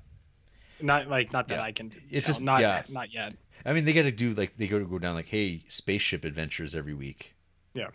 [0.82, 1.62] Not like not that Yeah.
[1.62, 1.92] I can.
[2.10, 2.82] It's just- not yeah.
[2.88, 3.34] not yet.
[3.64, 6.24] I mean, they got to do like they got to go down like, hey, spaceship
[6.24, 7.34] adventures every week
[7.74, 7.88] Yeah,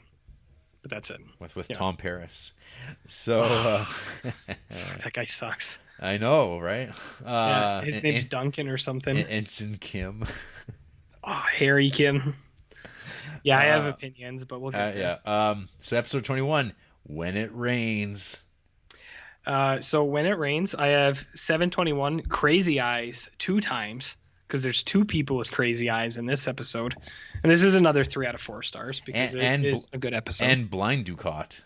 [0.84, 1.20] But that's it.
[1.40, 1.78] with with Yeah.
[1.78, 2.54] Tom Paris.
[3.08, 3.84] So uh,
[5.04, 5.80] That guy sucks.
[6.00, 6.90] I know, right?
[7.24, 9.18] Yeah, Uh, his name's Duncan or something.
[9.18, 10.24] En- Ensign Kim.
[11.24, 12.36] oh, Harry Kim.
[13.44, 15.20] Yeah, I have Uh, opinions, but we'll get Uh, there.
[15.26, 15.50] yeah.
[15.50, 15.70] Um.
[15.82, 18.44] So episode twenty one, when it rains.
[19.46, 24.18] Uh, so when it rains, I have 721 crazy eyes two times
[24.48, 26.96] because there's two people with crazy eyes in this episode,
[27.44, 29.98] and this is another three out of four stars because And- it and is a
[29.98, 30.46] good episode.
[30.46, 31.62] and blind Dukat.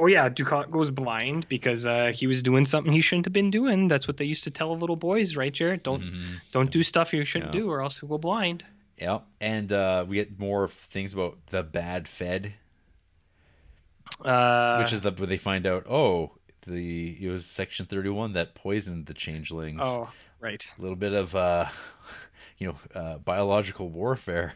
[0.00, 3.50] oh yeah, Dukat goes blind because uh, he was doing something he shouldn't have been
[3.52, 3.86] doing.
[3.88, 5.82] That's what they used to tell little boys, right, Jared?
[5.84, 6.40] Don't Mhm.
[6.52, 7.60] don't do stuff you shouldn't Yeah.
[7.60, 8.64] do, or else you'll go blind.
[8.98, 12.54] Yeah, and uh, we get more things about the bad Fed,
[14.24, 15.86] Uh, which is the where they find out.
[15.88, 16.32] Oh,
[16.66, 19.80] the it was Section thirty one that poisoned the changelings.
[19.82, 20.10] oh
[20.40, 20.66] right.
[20.78, 21.66] a little bit of uh,
[22.58, 24.54] you know uh, biological warfare.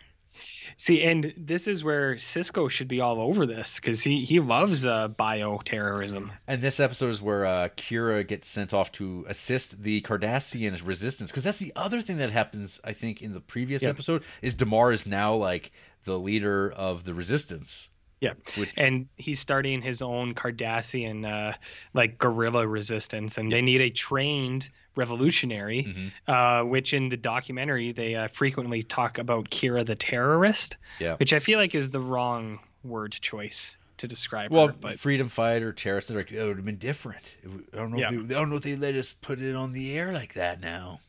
[0.77, 4.87] See, and this is where Sisko should be all over this because he he loves
[4.87, 6.31] uh, bioterrorism.
[6.47, 11.31] And this episode is where uh, Kira gets sent off to assist the Cardassian resistance
[11.33, 12.81] because that's the other thing that happens.
[12.85, 13.89] I think in the previous Yeah.
[13.89, 15.73] episode is Damar is now like
[16.05, 17.89] the leader of the resistance.
[18.21, 21.57] Yeah, Which- and he's starting his own Cardassian uh,
[21.95, 25.85] like guerrilla resistance, and they need a trained revolutionary.
[25.85, 26.13] Mhm.
[26.27, 31.15] Uh, which in the documentary they uh, frequently talk about Kira the terrorist, Yeah.
[31.17, 34.73] which I feel like is the wrong word choice to describe Well, her.
[34.73, 37.37] But freedom fighter, terrorist, like, it would have been different.
[37.73, 37.99] I don't know.
[37.99, 38.11] Yeah.
[38.11, 40.61] They, I don't know if they let us put it on the air like that
[40.61, 41.01] now.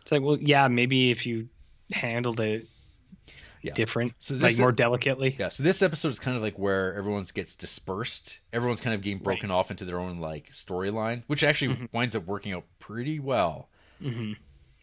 [0.00, 1.48] it's like, well, yeah, maybe if you
[1.90, 2.66] handled it
[3.62, 3.72] Yeah.
[3.74, 5.36] different, So this like is- more delicately.
[5.38, 8.40] Yeah, so this episode is kind of like where everyone's gets dispersed.
[8.52, 11.88] Everyone's kind of getting broken off into their own like storyline, which actually Mhm.
[11.92, 13.68] winds up working out pretty well.
[14.00, 14.32] hmm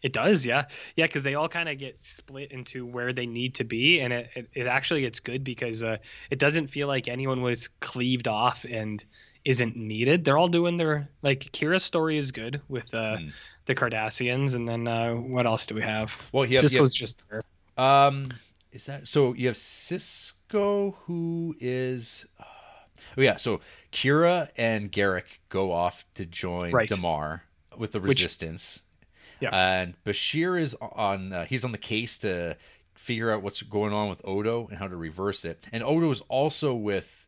[0.02, 0.64] It does, yeah,
[0.96, 4.14] yeah, because they all kind of get split into where they need to be, and
[4.14, 5.98] it, it, it actually it's good because uh,
[6.30, 9.04] it doesn't feel like anyone was cleaved off and
[9.44, 10.24] isn't needed.
[10.24, 13.32] They're all doing their like Kira's story is good with uh, Mm.
[13.66, 16.16] the Cardassians, and then uh, what else do we have?
[16.32, 17.42] Well, you have, you Sisko's just there.
[17.76, 18.32] um,
[18.72, 19.34] is that so?
[19.34, 23.60] You have Sisko, who is, oh yeah, so
[23.92, 26.88] Kira and Garak go off to join Right.
[26.88, 27.42] Damar
[27.76, 28.82] with the Which- Resistance.
[29.40, 29.50] Yeah.
[29.54, 31.32] and Bashir is on.
[31.32, 32.58] Uh, he's on the case to
[32.94, 35.66] figure out what's going on with Odo and how to reverse it.
[35.72, 37.26] And Odo is also with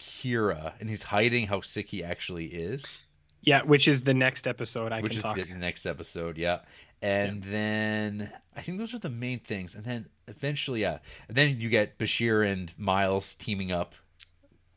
[0.00, 3.06] Kira, and he's hiding how sick he actually is,
[3.42, 5.36] Yeah, which is the next episode I which can is talk.
[5.36, 6.36] the next episode.
[6.36, 6.60] Yeah,
[7.02, 9.74] and then I think those are the main things.
[9.74, 10.98] And then eventually, yeah,
[11.28, 13.94] and then you get Bashir and Miles teaming up.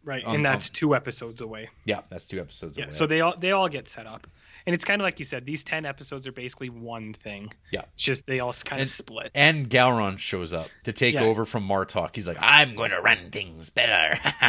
[0.04, 1.70] Right, Um, and that's two episodes away.
[1.84, 2.78] Yeah, that's two episodes.
[2.78, 2.92] Yeah, away.
[2.94, 4.28] so they all they all get set up,
[4.68, 5.48] and it's kind of like you said.
[5.48, 7.52] These ten episodes are basically one thing.
[7.72, 7.82] Yeah.
[7.96, 9.32] it's just they all kind And- of split.
[9.34, 11.24] and Gowron shows up to take Yeah.
[11.24, 12.16] over from Martok.
[12.16, 14.20] He's like, I'm going to run things better.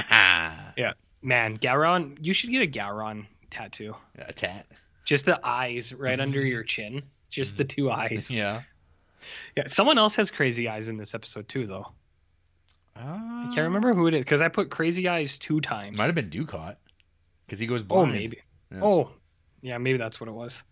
[0.76, 0.92] Yeah,
[1.22, 3.96] man, Gowron, you should get a Gowron tattoo.
[4.18, 4.66] A tat.
[5.06, 7.02] Just the eyes right under your chin.
[7.36, 8.28] Just the two eyes.
[8.28, 8.36] Mm-hmm.
[8.38, 8.62] Yeah.
[9.56, 11.86] Yeah, someone else has crazy eyes in this episode too, though.
[12.96, 15.98] Uh, I can't remember who it is because I put crazy eyes two times.
[15.98, 16.76] Might have been Dukat
[17.46, 18.10] because he goes blind.
[18.10, 18.38] oh, maybe.
[18.72, 18.80] Yeah.
[18.82, 19.10] Oh,
[19.62, 20.62] yeah, maybe that's what it was.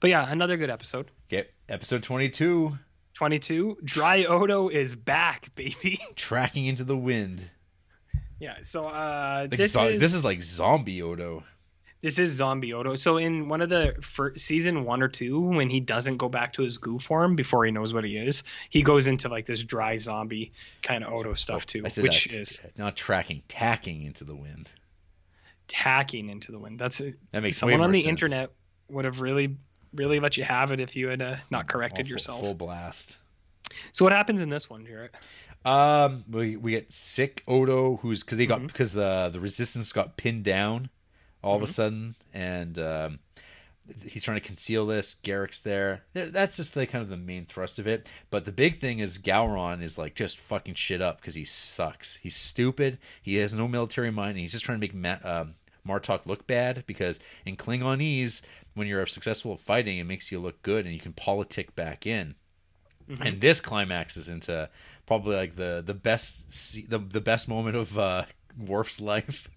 [0.00, 1.10] But yeah, another good episode.
[1.32, 2.76] Okay, episode 22,
[3.14, 3.78] 22.
[3.84, 6.00] Dry Odo is back, baby.
[6.16, 7.44] tracking into the wind.
[8.40, 8.56] yeah.
[8.62, 11.44] So uh, Like this zo- is this is like zombie Odo.
[12.00, 12.94] This is zombie Odo.
[12.96, 16.52] So in one of the first season one or two, when he doesn't go back
[16.54, 19.64] to his goo form before he knows what he is, he goes into like this
[19.64, 20.52] dry zombie
[20.82, 22.34] kind of Odo stuff too, Oh, I which that.
[22.40, 24.70] is not tracking, tacking into the wind.
[25.66, 26.78] tacking into the wind.
[26.78, 26.98] That's
[27.32, 28.08] That makes someone on the sense.
[28.08, 28.50] internet
[28.88, 29.56] would have really
[29.94, 32.40] really let you have it if you had uh, not corrected full- yourself.
[32.40, 33.16] Full blast.
[33.92, 35.14] So what happens in this one, Jarrett?
[35.64, 40.16] Um, we we get sick Odo, who's because they got because uh, the resistance got
[40.16, 40.88] pinned down
[41.42, 41.70] all of a Mhm.
[41.74, 43.18] sudden, and um,
[44.06, 45.16] he's trying to conceal this.
[45.22, 46.04] Garak's there.
[46.12, 48.08] That's just like kind of the main thrust of it.
[48.30, 52.16] But the big thing is Gowron is like just fucking shit up because he sucks.
[52.16, 52.98] He's stupid.
[53.22, 55.54] He has no military mind, and he's just trying to make Ma- um,
[55.86, 58.42] Martok look bad because in Klingonese,
[58.74, 62.06] when you're successful at fighting, it makes you look good, and you can politic back
[62.06, 62.34] in
[63.08, 63.22] Mm-hmm.
[63.22, 64.68] and this climaxes into
[65.06, 66.44] probably like the the best
[66.90, 68.26] the the best moment of uh
[68.58, 69.48] Worf's life.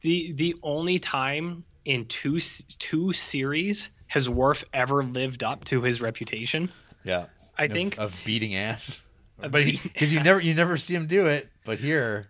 [0.00, 6.00] The the only time in two two series has Worf ever lived up to his
[6.00, 6.70] reputation.
[7.04, 7.26] Yeah,
[7.56, 9.02] I of, think of beating ass,
[9.40, 12.28] Of but because you never you never see him do it, but here.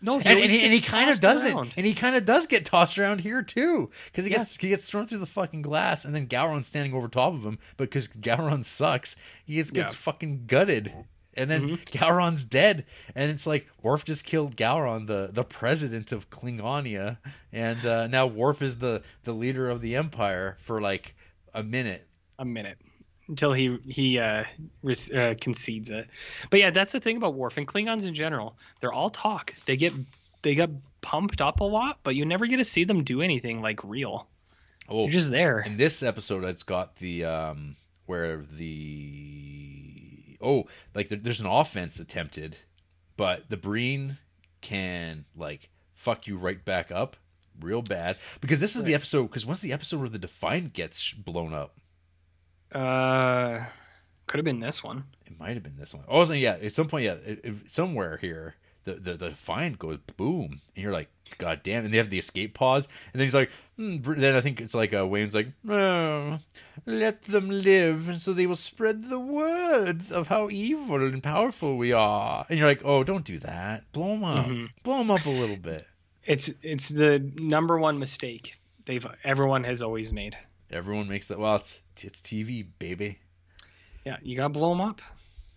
[0.00, 1.68] no, And, and he, and he kind of does around.
[1.68, 4.68] it, and he kind of does get tossed around here too, because he gets he
[4.68, 7.90] gets thrown through the fucking glass, and then Gowron's standing over top of him, but
[7.90, 10.92] because Gowron sucks, he gets, gets fucking gutted,
[11.34, 11.84] and then Mhm.
[11.92, 12.84] Gowron's dead,
[13.14, 17.18] and it's like Worf just killed Gowron, the the president of Klingonia,
[17.52, 21.14] and uh, now Worf is the the leader of the Empire for like
[21.54, 22.06] a minute.
[22.38, 22.78] a minute
[23.28, 24.44] until he he uh,
[24.82, 26.08] res- uh, concedes it.
[26.50, 28.56] But yeah, that's the thing about Worf and Klingons in general.
[28.80, 29.54] They're all talk.
[29.66, 29.92] They get
[30.42, 33.60] they get pumped up a lot, but you never get to see them do anything
[33.60, 34.28] like real.
[34.88, 35.60] Oh, They're just there.
[35.60, 37.76] in this episode it's got the um
[38.06, 39.97] where the
[40.40, 42.58] oh like there, there's an offense attempted
[43.16, 44.18] but the breen
[44.60, 47.16] can like fuck you right back up
[47.60, 48.16] real bad.
[48.40, 51.76] Because this is the episode because once the episode where the defiant gets blown up?
[52.72, 53.64] Uh,
[54.26, 55.04] could have been this one.
[55.26, 56.04] it might have been this one.
[56.06, 58.54] Oh so yeah at some point yeah it, it- somewhere here
[58.84, 61.08] the, the the defiant goes boom and you're like
[61.38, 64.60] god damn and they have the escape pods and then he's like then i think
[64.60, 66.38] it's like uh, Weyoun's like oh,
[66.84, 71.92] let them live so they will spread the word of how evil and powerful we
[71.92, 74.68] are and you're like oh don't do that blow them up Mhm.
[74.82, 75.86] blow them up a little bit
[76.24, 80.36] It's it's the number one mistake they've everyone has always made.
[80.70, 83.18] everyone makes that well it's it's tv baby
[84.04, 85.00] Yeah, you gotta blow them up.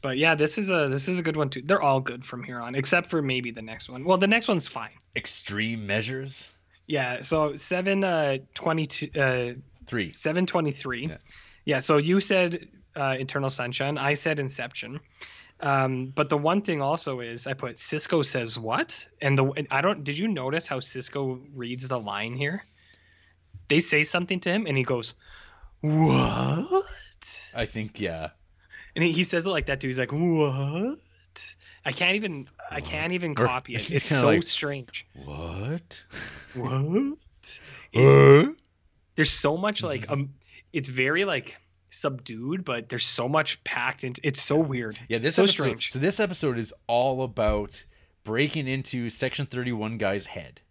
[0.01, 1.61] But yeah, this is a this is a good one too.
[1.63, 4.03] They're all good from here on, except for maybe the next one.
[4.03, 4.95] Well, the next one's fine.
[5.15, 6.51] extreme measures
[6.91, 7.21] Yeah.
[7.21, 9.53] So seven uh twenty two uh
[9.85, 11.07] three seven twenty three.
[11.07, 11.17] Yeah.
[11.63, 11.79] Yeah.
[11.79, 13.97] So you said uh, Eternal Sunshine.
[13.97, 14.99] I said Inception.
[15.61, 19.67] Um, but the one thing also is I put Sisko says what, and the and
[19.71, 20.03] I don't.
[20.03, 22.65] Did you notice how Sisko reads the line here?
[23.69, 25.13] They say something to him, and he goes,
[25.79, 26.85] "What?"
[27.53, 28.29] i think yeah
[28.95, 29.87] And he, he says it like that too.
[29.87, 30.99] He's like, "What?"
[31.85, 32.45] I can't even.
[32.69, 33.81] I can't even Or- copy it.
[33.81, 35.05] it's It's so like- strange.
[35.25, 36.03] what
[36.53, 37.59] What?
[37.93, 38.51] Huh?
[39.15, 40.33] there's so much like um
[40.71, 41.57] it's very like
[41.89, 45.61] subdued but there's so much packed into it's so weird Yeah, this So episode.
[45.61, 45.91] strange.
[45.91, 47.83] So this episode is all about
[48.23, 50.61] breaking into Section Thirty One guy's head,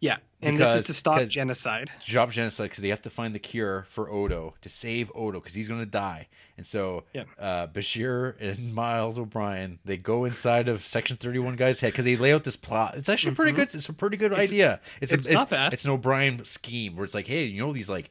[0.00, 3.34] yeah and Because- this is to stop genocide Stop genocide, because they have to find
[3.34, 6.28] the cure for Odo to save Odo because he's going to die.
[6.56, 7.24] And so, Yeah.
[7.38, 12.04] uh, Bashir and Miles O'Brien they go inside of Section Thirty One guy's head because
[12.06, 12.94] they lay out this plot.
[12.96, 13.56] It's actually pretty Mhm.
[13.56, 13.74] good.
[13.74, 14.80] It's a pretty good It's- idea.
[15.00, 15.72] It's it's a, not it's, bad.
[15.74, 18.10] It's an O'Brien scheme where it's like, hey, you know these like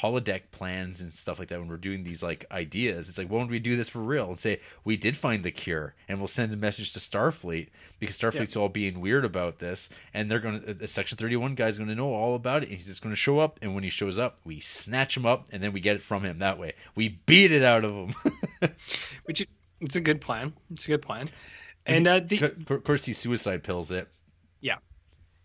[0.00, 3.08] holodeck plans and stuff like that when we're doing these like ideas.
[3.08, 5.50] It's like, why don't we do this for real and say we did find the
[5.50, 7.68] cure, and we'll send a message to Starfleet
[7.98, 11.54] because Starfleet's all being weird about this, and they're going to the Section Thirty One
[11.54, 13.74] guy's going to know all about it, and he's just going to show up, and
[13.74, 16.38] when he shows up, we snatch him up, and then we get it from him
[16.38, 16.74] that way.
[16.94, 18.14] We beat it out of him.
[19.24, 19.46] Which
[19.80, 20.54] it's a good plan.
[20.70, 21.28] It's a good plan.
[21.86, 24.08] And uh, the, of course, he suicide pills it.
[24.60, 24.76] Yeah,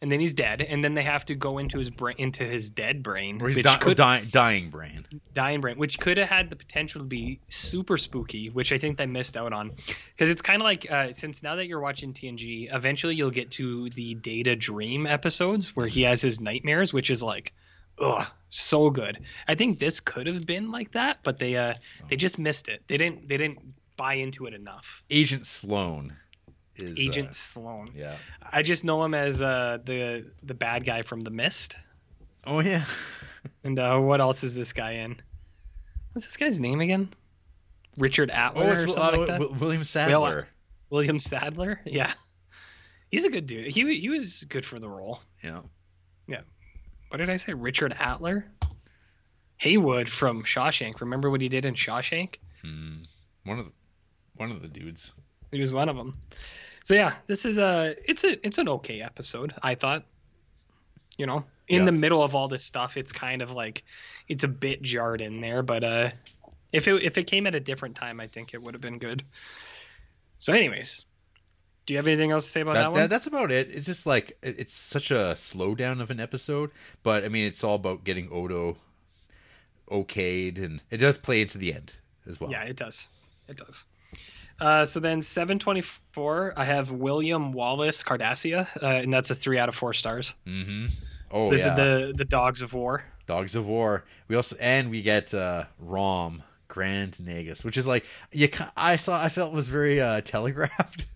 [0.04, 2.70] and then he's dead, and then they have to go into his brain, into his
[2.70, 6.50] dead brain, or which di- could, dying, dying brain, dying brain, which could have had
[6.50, 9.72] the potential to be super spooky, which I think they missed out on,
[10.12, 13.52] because it's kind of like uh, since now that you're watching TNG, eventually you'll get
[13.52, 17.54] to the Data Dream episodes where he has his nightmares, which is like,
[17.98, 19.20] ugh, so good.
[19.48, 21.76] I think this could have been like that, but they uh
[22.10, 22.84] they just missed it.
[22.88, 23.60] They didn't they didn't
[23.96, 25.02] buy into it enough.
[25.10, 26.18] Agent Sloan
[26.78, 27.91] is Agent uh, Sloan.
[27.95, 28.16] yeah.
[28.52, 31.76] I just know him as uh, the the bad guy from The Mist.
[32.45, 32.86] Oh yeah.
[33.66, 35.22] And uh, what else is this guy in?
[36.14, 37.14] What's this guy's name again?
[37.98, 39.60] Richard Atler oh, or it's something uh, like that.
[39.60, 40.48] William Sadler.
[40.90, 41.82] William Sadler.
[41.86, 42.14] Yeah,
[43.12, 43.68] he's a good dude.
[43.68, 45.20] He he was good for the role.
[45.44, 45.60] yeah.
[46.28, 46.41] Yeah.
[47.10, 47.54] What did I say?
[47.54, 48.45] Richard Atler.
[49.58, 51.02] Haywood from Shawshank.
[51.02, 52.36] Remember what he did in Shawshank?
[52.64, 53.04] Hmm.
[53.45, 53.72] One of the,
[54.36, 55.12] one of the dudes.
[55.52, 56.18] He was one of them.
[56.84, 59.54] So yeah, this is a it's a it's an okay episode.
[59.62, 60.04] I thought.
[61.16, 61.86] You know, in Yeah.
[61.86, 63.84] the middle of all this stuff, it's kind of like
[64.28, 66.10] it's a bit jarred in there, but uh,
[66.72, 68.98] if it if it came at a different time, I think it would have been
[68.98, 69.24] good.
[70.40, 71.06] So, anyways,
[71.86, 73.00] do you have anything else to say about that, That, one?
[73.02, 73.70] that, that's about it.
[73.70, 76.72] It's just like it's such a slowdown of an episode,
[77.04, 78.78] but I mean, it's all about getting Odo
[79.92, 81.94] okayed, and it does play into the end
[82.26, 82.50] as well.
[82.50, 83.08] Yeah, it does.
[83.48, 83.86] It does.
[84.60, 89.70] Uh, so then 724, I have William Wallace Cardassia, uh, and that's a three out
[89.70, 90.34] of four stars.
[90.48, 90.86] Mm-hmm.
[90.88, 90.92] So
[91.34, 91.72] Oh this yeah.
[91.72, 93.04] is the the Dogs of War.
[93.26, 94.04] Dogs of War.
[94.28, 98.50] We also and we get uh, Rom Grand Nagus, which is like you.
[98.78, 99.22] I saw.
[99.22, 101.08] I felt was very uh, telegraphed.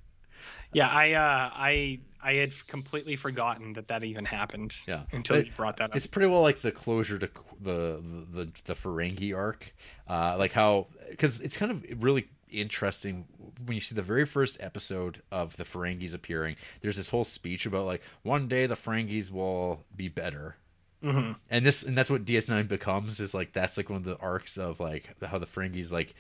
[0.74, 4.76] Yeah, I uh, I I had completely forgotten that that even happened.
[4.88, 5.04] Yeah.
[5.12, 5.96] Until you brought that up.
[5.96, 7.30] It's pretty well like the closure to
[7.62, 9.74] the the the, the Ferengi arc,
[10.08, 13.26] uh, like how because it's kind of really interesting
[13.66, 16.56] when you see the very first episode of the Ferengis appearing.
[16.82, 20.56] There's this whole speech about like one day the Ferengis will be better,
[21.02, 24.18] hmm and this and that's what DS9 becomes is like that's like one of the
[24.18, 26.14] arcs of like how the Ferengis like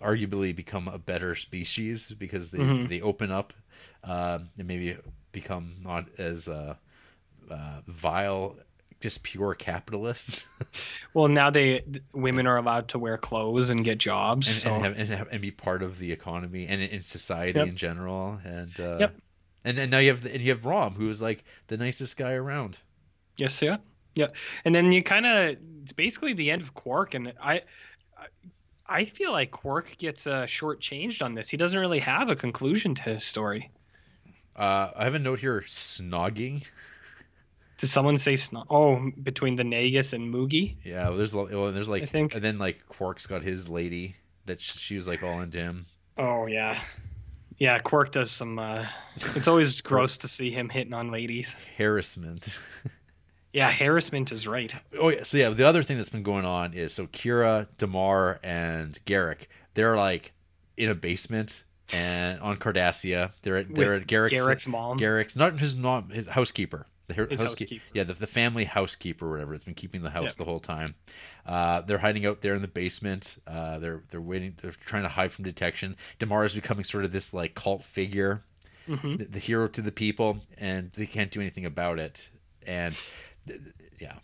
[0.00, 2.88] arguably become a better species because they Mhm.
[2.88, 3.52] they open up
[4.02, 4.96] um, and maybe
[5.32, 6.74] become not as uh,
[7.50, 8.56] uh, vile,
[9.04, 10.46] just pure capitalists
[11.14, 14.48] Well, now they women are allowed to wear clothes and get jobs.
[14.48, 17.58] and, so and, have, and, have, and be part of the economy and in society
[17.58, 17.68] Yep.
[17.68, 18.40] in general.
[18.44, 19.16] And uh, Yep.
[19.64, 22.16] and and now you have the, and you have Rom who is like the nicest
[22.16, 22.78] guy around.
[23.36, 23.76] yes, yeah,
[24.14, 24.28] yeah.
[24.64, 27.56] And then you kind of it's basically the end of Quark, and I.
[28.16, 28.28] I-
[28.86, 31.48] I feel like Quark gets uh, shortchanged on this.
[31.48, 33.70] He doesn't really have a conclusion to his story.
[34.54, 36.64] Uh, I have a note here: snogging.
[37.84, 40.76] Did someone say sno- oh between the Nagus and Moogie?
[40.84, 44.16] Yeah, well, there's well, there's like I think- and then like Quark's got his lady
[44.46, 45.84] that she was like all into him.
[46.16, 46.80] Oh yeah,
[47.58, 47.78] yeah.
[47.80, 48.58] Quark does some.
[48.58, 48.86] Uh,
[49.34, 51.54] it's always gross to see him hitting on ladies.
[51.76, 52.58] Harassment.
[53.52, 54.74] Yeah, harassment is right.
[54.98, 58.40] oh yeah, so yeah, the other thing that's been going on is so Kira, Damar,
[58.42, 60.32] and Garak, they're like
[60.76, 61.62] in a basement
[61.92, 63.30] and on Cardassia.
[63.42, 64.98] They're at they're With at Garak's Garak's mom.
[64.98, 66.86] Garak's not his mom, his housekeeper.
[67.06, 67.84] The her- housekeeper.
[67.92, 69.54] Yeah, the, the family housekeeper, or whatever.
[69.54, 70.38] It's been keeping the house Yeah.
[70.38, 70.94] the whole time.
[71.44, 73.36] Uh, they're hiding out there in the basement.
[73.46, 74.54] Uh, they're they're waiting.
[74.60, 75.96] They're trying to hide from detection.
[76.18, 78.42] Damar is becoming sort of this like cult figure,
[78.86, 82.30] hmm the, the hero to the people, and they can't do anything about it.
[82.66, 82.96] And
[84.00, 84.14] yeah,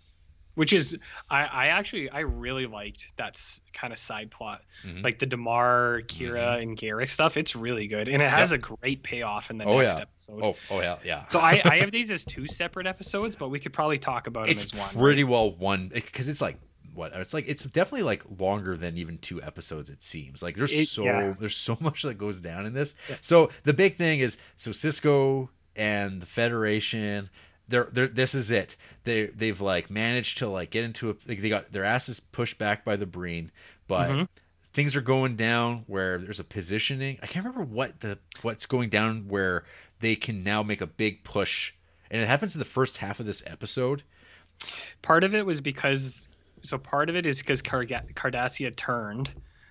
[0.60, 0.94] Which is,
[1.30, 3.40] I, I actually, I really liked that
[3.72, 5.02] kind of side plot, Mhm.
[5.02, 7.38] like the Damar, Kira, and Garak stuff.
[7.38, 10.02] It's really good, and it has a great payoff in the Oh, next yeah.
[10.02, 10.42] episode.
[10.42, 11.22] oh oh yeah yeah.
[11.22, 14.50] So I, I have these as two separate episodes, but we could probably talk about
[14.50, 15.02] it's them as one.
[15.02, 16.58] pretty well one because it's like
[16.92, 20.72] what it's like it's definitely like longer than even two episodes it seems like there's
[20.78, 21.34] It- so yeah.
[21.38, 25.48] there's so much that goes down in this so the big thing is so sisko
[25.76, 27.30] and the federation
[27.68, 31.40] they're, they're this is it they they've like managed to like get into a like
[31.40, 33.50] they got their asses pushed back by the breen
[33.88, 34.28] but Mhm.
[34.72, 38.88] things are going down where there's a positioning i can't remember what the what's going
[38.90, 39.64] down where
[40.00, 41.72] they can now make a big push
[42.10, 44.02] and it happens in the first half of this episode
[45.00, 46.28] Part of it was because,
[46.60, 49.30] so part of it is because Card- Cardassia turned,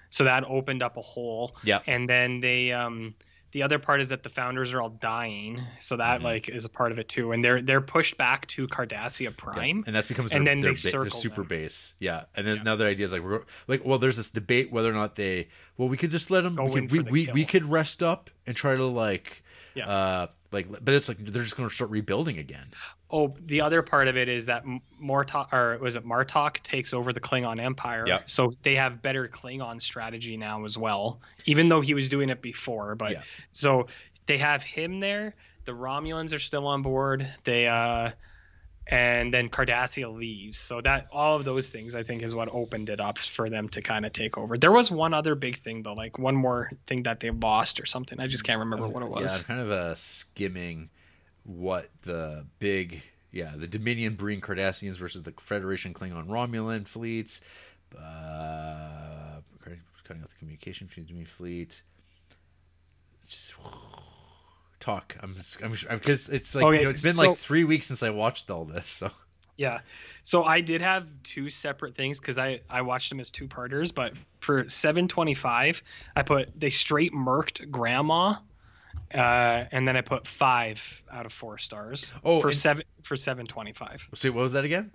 [0.09, 1.55] so that opened up a hole.
[1.63, 1.81] Yeah.
[1.85, 3.13] And then they, um,
[3.51, 6.23] the other part is that the founders are all dying, so that Mhm.
[6.23, 7.31] like is a part of it too.
[7.31, 9.83] And they're they're pushed back to Cardassia Yeah, Prime.
[9.87, 11.47] and that's becomes and their, then their, they ba- their super them.
[11.47, 11.95] base.
[11.99, 12.61] Yeah, and then Yeah.
[12.61, 15.47] another idea is like we're like well, there's this debate whether or not they
[15.77, 18.03] well we could just let them Go we could, we, the we, we could rest
[18.03, 19.43] up and try to like
[19.75, 19.87] Yeah.
[19.89, 22.67] uh like but it's like they're just going to start rebuilding again.
[23.11, 24.63] Oh, the other part of it is that
[25.01, 28.03] Mortok or was it Martok takes over the Klingon Empire.
[28.07, 28.19] Yeah.
[28.27, 32.41] So they have better Klingon strategy now as well, even though he was doing it
[32.41, 32.95] before.
[32.95, 33.21] But Yeah.
[33.49, 33.87] so
[34.25, 35.35] they have him there.
[35.65, 37.27] The Romulans are still on board.
[37.43, 38.11] They uh,
[38.89, 40.59] and then Cardassia leaves.
[40.59, 43.69] So that all of those things I think is what opened it up for them
[43.69, 44.57] to kind of take over.
[44.57, 47.85] There was one other big thing though, like one more thing that they lost or
[47.85, 48.19] something.
[48.19, 49.37] I just can't remember what it was.
[49.37, 50.89] I'm kind of uh, skimming
[51.43, 53.01] what the big
[53.31, 57.41] yeah the Dominion Breen Cardassians versus the Federation Klingon Romulan fleets.
[57.95, 59.41] Uh,
[60.09, 61.83] cutting off the communication between fleet.
[63.21, 63.53] Just-
[64.79, 65.15] talk.
[65.21, 68.03] I'm I'm because it's like Okay, you know, it's been so- like three weeks since
[68.03, 68.87] I watched all this.
[68.89, 69.11] So
[69.57, 69.79] Yeah.
[70.23, 73.91] So I did have two separate things because I, I watched them as two parters,
[73.91, 75.83] but for 725,
[76.15, 78.35] I put they straight murked grandma.
[79.13, 80.81] Uh, and then I put five
[81.11, 84.07] out of four stars Oh, for seven for 725.
[84.13, 84.91] see what was that again?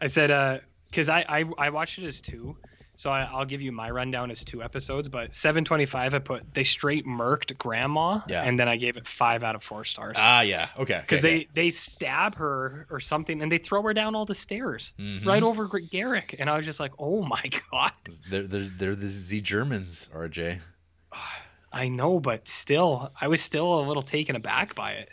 [0.00, 2.56] I said, uh, because I, I I watched it as two,
[3.00, 5.08] so I, I'll give you my rundown as two episodes.
[5.08, 8.42] But 725, I put they straight murked grandma, Yeah.
[8.42, 10.98] and then I gave it five out of four stars Ah, yeah, okay.
[11.00, 14.92] because they they stab her or something and they throw her down all the stairs
[14.98, 15.24] Mhm.
[15.24, 17.92] right over Garak and I was just like oh my god
[18.28, 20.58] they're they're, they're the Z Germans, RJ.
[21.72, 25.08] I know but still I was still a little taken aback by it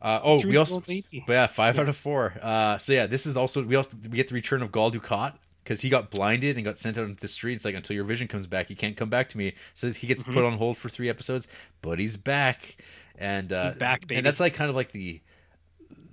[0.00, 0.80] Uh, oh, Threw we also.
[0.80, 1.82] But yeah, five Yeah.
[1.82, 2.34] out of four.
[2.42, 5.32] Uh, so yeah, this is also we also we get the return of Gul Dukat
[5.66, 7.64] because he got blinded and got sent out into the streets.
[7.64, 9.54] Like until your vision comes back, you can't come back to me.
[9.74, 10.32] So he gets Mm-hmm.
[10.32, 11.48] put on hold for three episodes,
[11.82, 12.76] but he's back,
[13.18, 14.16] and uh, He's back, baby.
[14.18, 15.20] And that's like kind of like the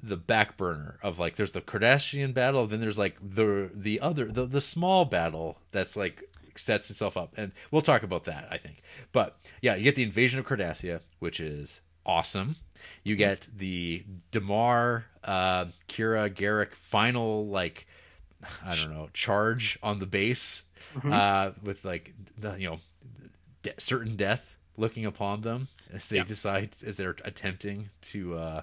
[0.02, 4.26] the back burner of like there's the Cardassian battle, then there's like the the other
[4.26, 6.24] the the small battle that's like
[6.56, 8.82] sets itself up, and we'll talk about that I think.
[9.12, 12.56] But yeah, you get the invasion of Cardassia, which is awesome.
[13.04, 17.88] You get the Damar, uh, Kira, Garak final like
[18.65, 20.64] I don't know charge on the base
[21.03, 22.80] uh, with like the, you know
[23.61, 26.24] de- certain death looking upon them as they Yeah.
[26.24, 28.61] decide as they're attempting to uh,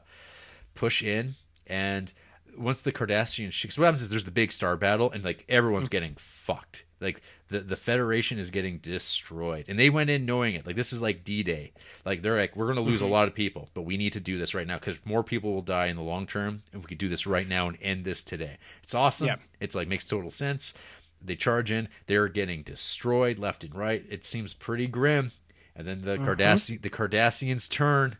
[0.74, 1.34] push in.
[1.66, 2.12] And
[2.58, 5.88] once the Cardassians because what happens is there's the big star battle and like everyone's
[5.88, 9.64] getting fucked like the the Federation is getting destroyed.
[9.68, 10.66] And they went in knowing it.
[10.66, 11.72] Like this is like D-Day.
[12.04, 14.38] Like they're like we're gonna lose a lot of people but we need to do
[14.38, 16.98] this right now because more people will die in the long term if we could
[16.98, 18.58] do this right now and end this today.
[18.82, 19.26] It's awesome.
[19.28, 19.36] Yeah.
[19.60, 20.74] it's like makes total sense.
[21.22, 21.88] They charge in.
[22.06, 24.04] They're getting destroyed left and right.
[24.08, 25.32] It seems pretty grim.
[25.76, 28.16] And then the Cardassi- the Cardassians turn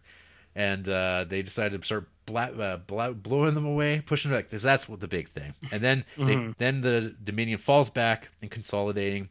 [0.54, 4.44] and uh, they decide to start bla- uh, bla- blowing them away, pushing back.
[4.44, 5.54] Because that's what the big thing.
[5.70, 9.28] And then they, then the Dominion falls back and consolidating.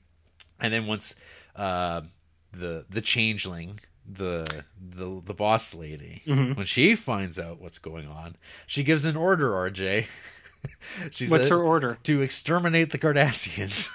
[0.60, 1.16] And then once
[1.56, 2.02] uh,
[2.52, 8.36] the the changeling, the the the boss lady, when she finds out what's going on,
[8.68, 9.52] she gives an order.
[9.52, 10.08] RJ.
[11.12, 13.90] she what's her order to exterminate the Cardassians.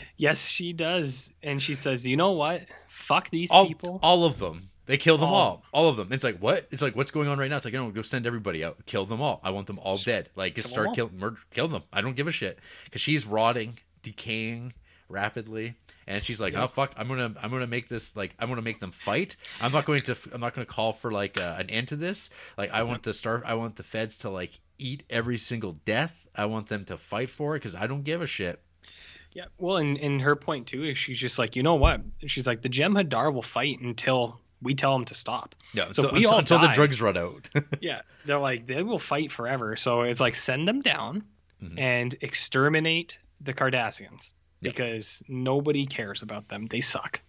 [0.16, 4.38] yes she does and she says you know what fuck these all, people all of
[4.38, 4.69] them.
[4.86, 5.34] They kill them All.
[5.34, 5.62] all.
[5.72, 6.08] All of them.
[6.10, 6.66] It's like what?
[6.70, 7.56] It's like what's going on right now?
[7.56, 8.84] It's like I don't go send everybody out.
[8.86, 9.40] Kill them all.
[9.44, 10.30] I want them all dead.
[10.34, 10.94] Like just Kill start all.
[10.94, 11.82] kill murder, kill them.
[11.92, 14.72] I don't give a shit because she's rotting, decaying
[15.08, 15.74] rapidly,
[16.06, 16.64] and she's like, Yeah.
[16.64, 19.36] oh fuck, I'm gonna I'm gonna make this like I'm gonna make them fight.
[19.60, 22.30] I'm not going to I'm not gonna call for like uh, an end to this.
[22.58, 23.42] Like I want the start.
[23.46, 26.26] I want the feds to like eat every single death.
[26.34, 28.60] I want them to fight for it because I don't give a shit.
[29.32, 32.46] yeah well and, and her point too is she's just like you know what she's
[32.46, 36.26] like the Jem'Hadar will fight until we tell them to stop Yeah, So until, we
[36.26, 37.48] all until the drugs run out.
[37.80, 41.22] yeah they're like they will fight forever so it's like send them down
[41.62, 41.78] Mhm.
[41.78, 44.32] and exterminate the cardassians
[44.62, 44.70] Yeah.
[44.70, 47.20] because nobody cares about them they suck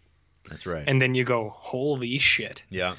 [0.50, 0.84] That's right.
[0.88, 2.96] and then you go holy shit Yeah,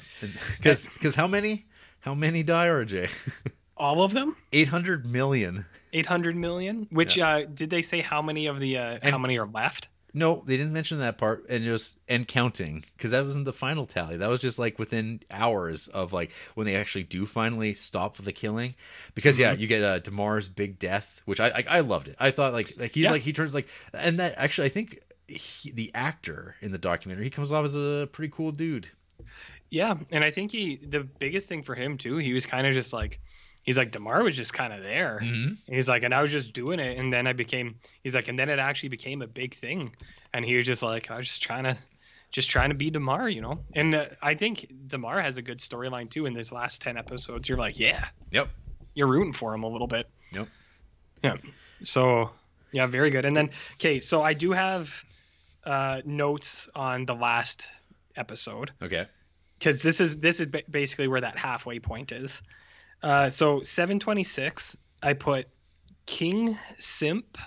[0.57, 1.65] because how many
[2.01, 3.09] how many die RJ?
[3.77, 5.65] all of them Eight hundred million.
[5.93, 9.47] 800 million which uh did they say how many of the uh how many are
[9.47, 13.53] left No, they didn't mention that part, and just and counting because that wasn't the
[13.53, 14.17] final tally.
[14.17, 18.31] That was just like within hours of like when they actually do finally stop the
[18.31, 18.75] killing.
[19.15, 22.15] Because yeah, you get uh, Damar's big death, which I, I I loved it.
[22.19, 23.11] I thought like like he's Yeah.
[23.11, 27.23] like he turns like and that actually I think he, the actor in the documentary
[27.25, 28.89] he comes off as a pretty cool dude.
[29.71, 32.73] Yeah, and I think he the biggest thing for him too, he was kind of
[32.75, 33.19] just like
[33.63, 35.19] he's like Damar was just kind of there.
[35.23, 35.73] Mm-hmm.
[35.73, 37.75] He's like, and I was just doing it, and then I became.
[38.03, 39.95] He's like, and then it actually became a big thing,
[40.33, 41.77] and he was just like, I was just trying to,
[42.31, 43.59] just trying to be Damar, you know.
[43.75, 46.25] And uh, I think Damar has a good storyline too.
[46.25, 48.49] In these last ten episodes, you're like, yeah, Yep.
[48.93, 50.09] you're rooting for him a little bit.
[50.33, 50.47] Yep.
[51.23, 51.35] Yeah.
[51.83, 52.31] So
[52.71, 53.25] yeah, very good.
[53.25, 54.91] And then okay, so I do have
[55.65, 57.69] uh, notes on the last
[58.15, 59.05] episode Okay.
[59.57, 62.41] because this is this is basically where that halfway point is.
[63.03, 65.47] Uh, so 726, I put
[66.05, 67.37] King Simp,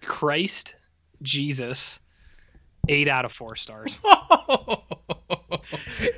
[0.00, 0.74] Christ,
[1.22, 2.00] Jesus,
[2.88, 3.98] eight out of four stars.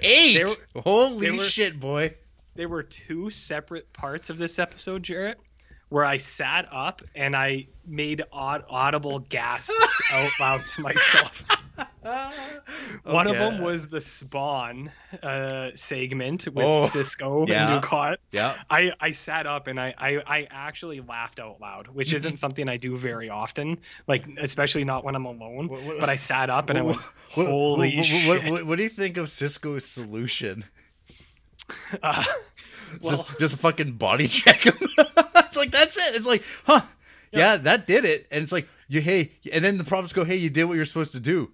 [0.02, 0.46] Eight.
[0.74, 2.14] Were- Holy were- shit, boy.
[2.54, 5.38] there were two separate parts of this episode, Jarrett,
[5.88, 11.42] where I sat up and I made odd, audible gasps out loud to myself.
[13.04, 14.90] One of them was the Spawn
[15.22, 17.74] uh, segment with Oh, Sisko yeah.
[17.76, 18.16] and Dukat.
[18.32, 18.56] Yeah.
[18.70, 22.68] I, I sat up and I, I, I actually laughed out loud, which isn't something
[22.68, 25.68] I do very often, like especially not when I'm alone.
[25.68, 26.98] What- what- but I sat up and I went,
[27.30, 30.64] "Holy what, shit!" What, what, what do you think of Sisko's solution?
[32.02, 32.24] Uh,
[33.02, 34.74] well, just, just fucking body check him.
[34.80, 36.14] it's like that's it.
[36.16, 36.80] It's like, huh?
[37.30, 37.58] Yeah.
[37.58, 38.26] that did it.
[38.30, 40.86] And it's like, you hey, and then the prophets go, hey, you did what you're
[40.86, 41.50] supposed to do.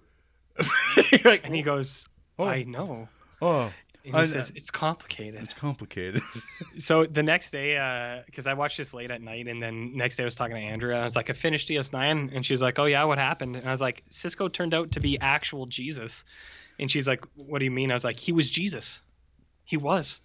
[1.25, 1.65] like, and he oh.
[1.65, 2.05] goes,
[2.37, 2.45] Oh.
[2.45, 3.07] "I know."
[3.41, 3.71] oh,
[4.03, 6.21] And he I- says, "It's complicated." it's complicated.
[6.77, 10.17] So the next day, uh, because I watched this late at night, and then next
[10.17, 10.99] day I was talking to Andrea.
[10.99, 13.55] I was like, I finished DS9, and she's like, Oh yeah, what happened?
[13.55, 16.25] And I was like, Sisko turned out to be actual Jesus,
[16.79, 17.91] and she's like, What do you mean?
[17.91, 18.99] I was like, He was Jesus.
[19.63, 20.21] He was.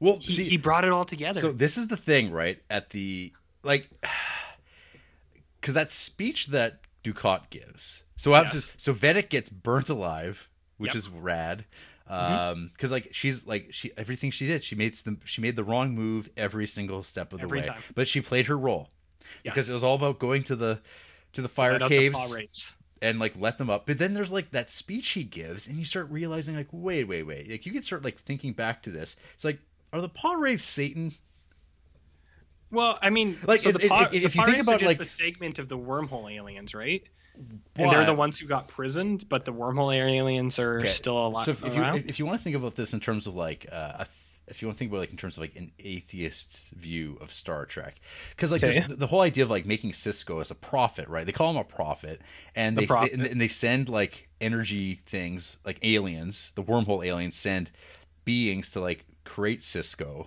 [0.00, 1.40] well, He, see, he brought it all together.
[1.40, 2.58] So this is the thing, right?
[2.68, 3.32] At the
[3.62, 3.88] like,
[5.60, 8.02] because that speech that Dukat gives.
[8.22, 8.52] So Yes.
[8.52, 10.96] just so Vedek gets burnt alive, which Yep.
[10.96, 11.64] is rad.
[12.06, 15.64] Um, because like she's like she everything she did, she made the she made the
[15.64, 17.82] wrong move every single step of the Every way, time.
[17.96, 18.90] but she played her role
[19.42, 20.80] because it was all about going to the
[21.32, 23.86] to the fire Let out the caves and like let them up.
[23.86, 27.24] But then there's like that speech he gives, and you start realizing like, wait, wait,
[27.24, 27.50] wait.
[27.50, 29.16] Like you can start like thinking back to this.
[29.34, 29.58] It's like,
[29.92, 31.12] are the Pah-wraiths Satan?
[32.70, 34.98] Well, I mean, Like, so if- the paw, if- if the you think about, like-
[34.98, 37.02] the segment of the wormhole aliens, right?
[37.76, 41.44] And they're the ones who got prisoned, but the wormhole aliens are Okay, still alive.
[41.44, 43.66] So if, if you if you want to think about this in terms of like
[43.72, 44.04] uh,
[44.48, 47.32] if you want to think about like in terms of like an atheist view of
[47.32, 47.96] Star Trek,
[48.30, 48.80] because like Okay.
[48.80, 51.24] there's the, whole idea of like making Sisko as a prophet, right?
[51.24, 52.20] They call him a prophet,
[52.54, 53.10] and The they, prophet.
[53.12, 57.70] they and, and they send like energy things, like aliens, the wormhole aliens send
[58.24, 60.26] beings to like create Sisko,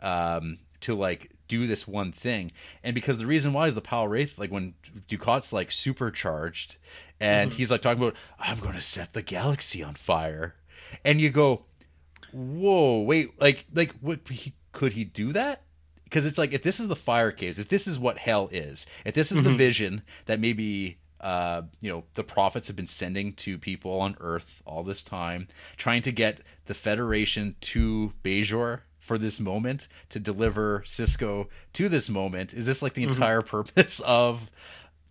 [0.00, 2.44] um, to like do this one thing.
[2.84, 4.74] And because the reason why is the Pah-wraith, like when
[5.08, 6.76] Dukat's like supercharged
[7.20, 7.56] and Mm-hmm.
[7.58, 10.54] he's like talking about, I'm going to set the galaxy on fire.
[11.04, 11.64] And you go,
[12.32, 15.62] whoa, wait, like, like, what he, could he do that?
[16.04, 18.86] Because it's like, if this is the fire caves, if this is what hell is,
[19.04, 19.48] if this is Mm-hmm.
[19.52, 24.16] the vision that maybe, uh, you know, the prophets have been sending to people on
[24.20, 25.46] Earth all this time,
[25.76, 32.08] trying to get the Federation to Bajor for this moment to deliver Sisko to this
[32.08, 32.54] moment.
[32.54, 33.10] Is this like Mm-hmm.
[33.10, 34.50] the entire purpose of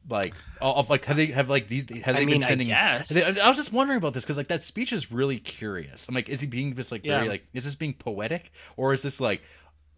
[0.09, 2.67] like of like have they have like these have they I been mean, I sending?
[2.69, 6.07] they- I was just wondering about this because like that speech is really curious.
[6.09, 7.29] I'm like, is he being just like very Yeah.
[7.29, 9.41] like is this being poetic or is this like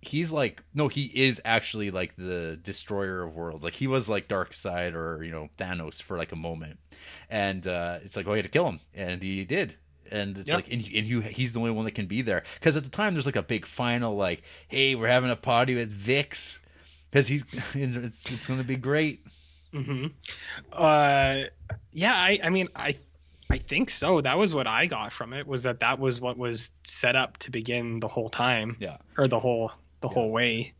[0.02, 4.28] he's like no he is actually like the destroyer of worlds like he was like
[4.28, 6.78] dark side or you know thanos for like a moment
[7.30, 9.78] and uh it's like oh he had to kill him and he did
[10.14, 10.56] and it's Yeah.
[10.56, 12.84] like and, he, and he, he's the only one that can be there because at
[12.84, 16.60] the time there's like a big final like hey we're having a party with vix
[17.12, 19.26] because he's it's, it's gonna be great
[19.74, 20.08] hmm
[20.72, 21.44] Uh,
[21.92, 22.96] yeah, I, I mean, I,
[23.50, 24.22] I think so.
[24.22, 25.46] That was what I got from it.
[25.48, 29.28] Was that that was what was set up to begin the whole time, yeah or
[29.28, 29.72] the whole
[30.02, 30.74] the whole way.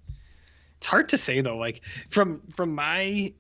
[0.78, 1.58] It's hard to say though.
[1.58, 3.34] Like from from my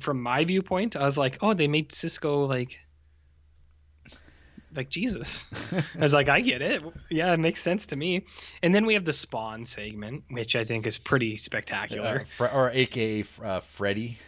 [0.00, 2.78] from my viewpoint, I was like, oh, they made Sisko like
[4.78, 5.46] like Jesus.
[6.00, 6.82] I was like, I get it.
[7.10, 8.26] Yeah, it makes sense to me.
[8.62, 12.24] And then we have the Spawn segment, which I think is pretty spectacular.
[12.40, 14.18] Uh, or aka uh, freddy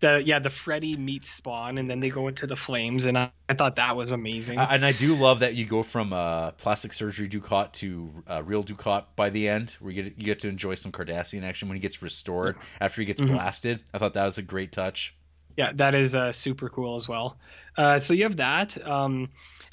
[0.00, 3.32] the yeah the Freddy meets Spawn and then they go into the flames and I,
[3.48, 4.56] I thought that was amazing.
[4.56, 8.42] Uh, and I do love that you go from uh, plastic surgery Dukat to uh,
[8.44, 11.68] real Dukat by the end, where you get you get to enjoy some Cardassian action
[11.68, 13.36] when he gets restored after he gets Mm-hmm.
[13.36, 13.82] blasted.
[13.92, 15.16] I thought that was a great touch.
[15.56, 17.38] yeah, that is uh, super cool as well.
[17.76, 19.28] Uh, so you have that, um,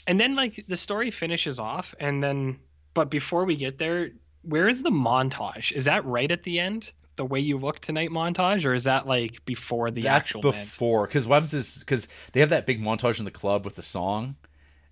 [0.07, 2.59] and then like the story finishes off, and then
[2.93, 4.11] but before we get there,
[4.43, 5.71] where is the montage?
[5.71, 6.91] Is that right at the end?
[7.17, 11.07] The way you look tonight montage, or is that like before the That's actual before
[11.07, 14.35] because Webbs is because they have that big montage in the club with the song,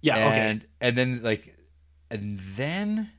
[0.01, 0.39] Yeah, okay.
[0.39, 1.55] and and then like
[2.11, 3.11] and then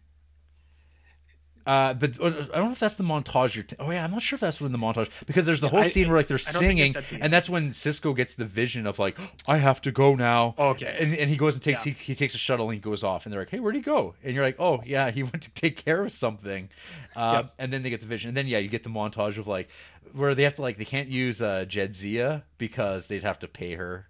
[1.66, 3.54] Uh, but uh, I don't know if that's the montage.
[3.54, 5.68] You're t- oh yeah, I'm not sure if that's when the montage because there's the
[5.68, 8.16] whole I- scene where like they're I don't think singing, the and that's when Sisko
[8.16, 10.54] gets the vision of like, I have to go now.
[10.58, 10.96] Oh, Okay.
[10.98, 11.92] and, and he goes and takes Yeah.
[11.92, 13.82] he, he takes a shuttle and he goes off, and they're like, Hey, where'd he
[13.82, 14.14] go?
[14.24, 16.68] And you're like, Oh yeah, he went to take care of something.
[17.14, 17.54] Uh, Yep.
[17.58, 19.68] And then they get the vision, and then yeah, you get the montage of like
[20.12, 23.74] where they have to like they can't use uh, Jadzia because they'd have to pay
[23.74, 24.06] her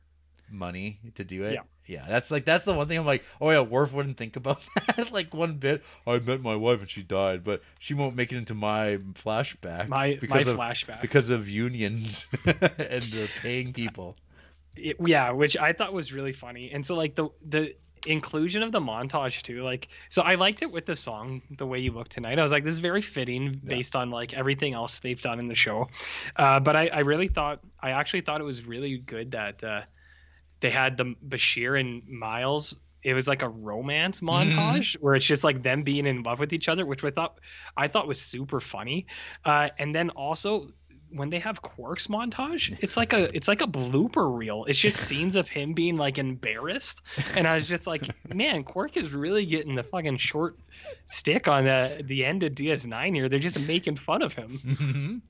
[0.51, 1.55] money to do it.
[1.55, 1.61] Yeah.
[1.91, 4.63] Yeah, that's like that's the one thing I'm like, oh yeah, Worf wouldn't think about
[4.97, 5.83] that like one bit.
[6.07, 9.89] I met my wife and she died, but she won't make it into my flashback.
[9.89, 11.01] My because my of, flashback.
[11.01, 14.17] because of unions and uh, paying people.
[14.77, 16.71] It- yeah, which I thought was really funny.
[16.71, 17.75] And so like the the
[18.07, 21.81] inclusion of the montage too, like so I liked it with the song "The Way
[21.81, 25.01] You Look Tonight." I was like, this is very fitting based on like everything else
[25.01, 25.89] they've done in the show.
[26.37, 29.83] Uh, but I, I really thought I actually thought it was really good that uh,
[30.61, 32.77] they had the Bashir and Miles.
[33.03, 36.53] It was like a romance montage where it's just like them being in love with
[36.53, 37.39] each other, which I thought
[37.77, 39.07] I thought was super funny.
[39.45, 40.69] Uh, and then also
[41.13, 44.65] when they have Quark's montage, it's like a it's like a blooper reel.
[44.67, 47.03] It's just scenes of him being like embarrassed,
[47.37, 48.03] and I was just like,
[48.35, 50.57] man, Quark is really getting the fucking short
[51.07, 53.29] stick on the the end of DS9 here.
[53.29, 55.23] They're just making fun of him,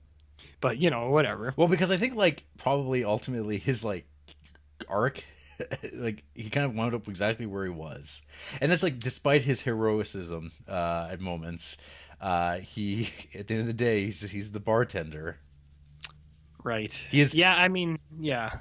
[0.61, 1.55] but you know whatever.
[1.57, 4.07] Well, because I think like probably ultimately his like
[4.89, 5.25] arc,
[5.93, 8.23] like he kind of wound up exactly where he was,
[8.61, 11.77] and that's like despite his heroicism uh, at moments,
[12.21, 15.39] uh, he at the end of the day he's he's the bartender.
[16.63, 16.93] Right.
[16.93, 18.59] He is- Yeah, I mean, yeah,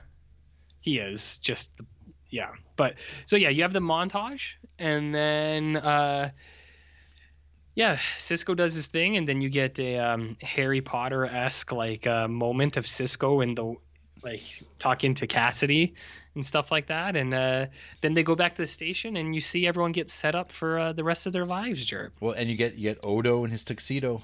[0.79, 1.85] he is just, the,
[2.29, 2.51] yeah.
[2.77, 6.29] But so yeah, you have the montage, and then uh,
[7.75, 12.07] yeah, Sisko does his thing, and then you get a um, Harry Potter esque like
[12.07, 13.75] uh, moment of Sisko in the
[14.23, 14.41] like
[14.79, 15.93] talking to Cassidy
[16.35, 17.65] and stuff like that, and uh,
[18.01, 20.79] then they go back to the station, and you see everyone get set up for
[20.79, 22.11] uh, the rest of their lives, Jared.
[22.19, 24.23] Well, and you get you get Odo in his tuxedo.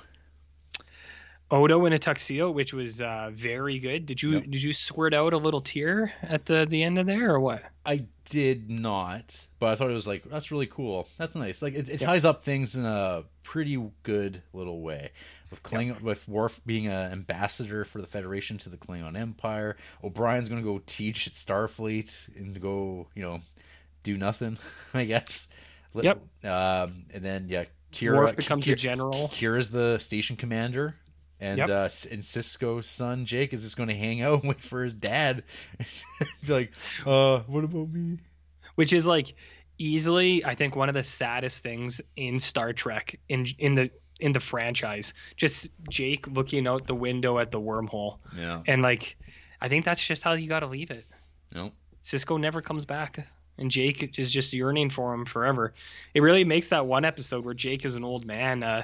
[1.52, 4.08] Odo in a tuxedo, which was uh, very good.
[4.08, 4.44] Did you Yep.
[4.46, 7.62] did you squirt out a little tear at the the end of there or what?
[7.86, 11.08] I did not, but I thought it was like that's really cool.
[11.18, 11.62] That's nice.
[11.62, 15.12] Like it, it ties up things in a pretty good little way.
[15.52, 20.50] With Kling, with Worf being an ambassador for the Federation to the Klingon Empire, O'Brien's
[20.50, 23.42] going to go teach at Starfleet and go, you know,
[24.04, 24.58] do nothing.
[24.94, 25.48] I guess.
[25.94, 26.18] Yep.
[26.44, 29.30] Um, and then yeah, Kira Worf becomes a Ki- general.
[29.30, 30.96] Kira's the station commander.
[31.40, 31.70] And Yep.
[31.70, 34.94] uh, and Sisko's son Jake is just going to hang out and wait for his
[34.94, 35.44] dad.
[36.46, 36.72] Be like,
[37.06, 38.20] uh, what about me?
[38.76, 39.34] which is like
[39.78, 44.32] easily I think one of the saddest things in Star Trek in in the in
[44.32, 45.14] the franchise.
[45.36, 48.62] Just Jake looking out the window at the wormhole, Yeah.
[48.68, 49.18] and like
[49.62, 51.06] I think that's just how you got to leave it.
[51.54, 51.72] No.
[52.04, 53.26] Sisko never comes back.
[53.58, 55.74] And Jake is just yearning for him forever.
[56.14, 58.84] It really makes that one episode where Jake is an old man uh,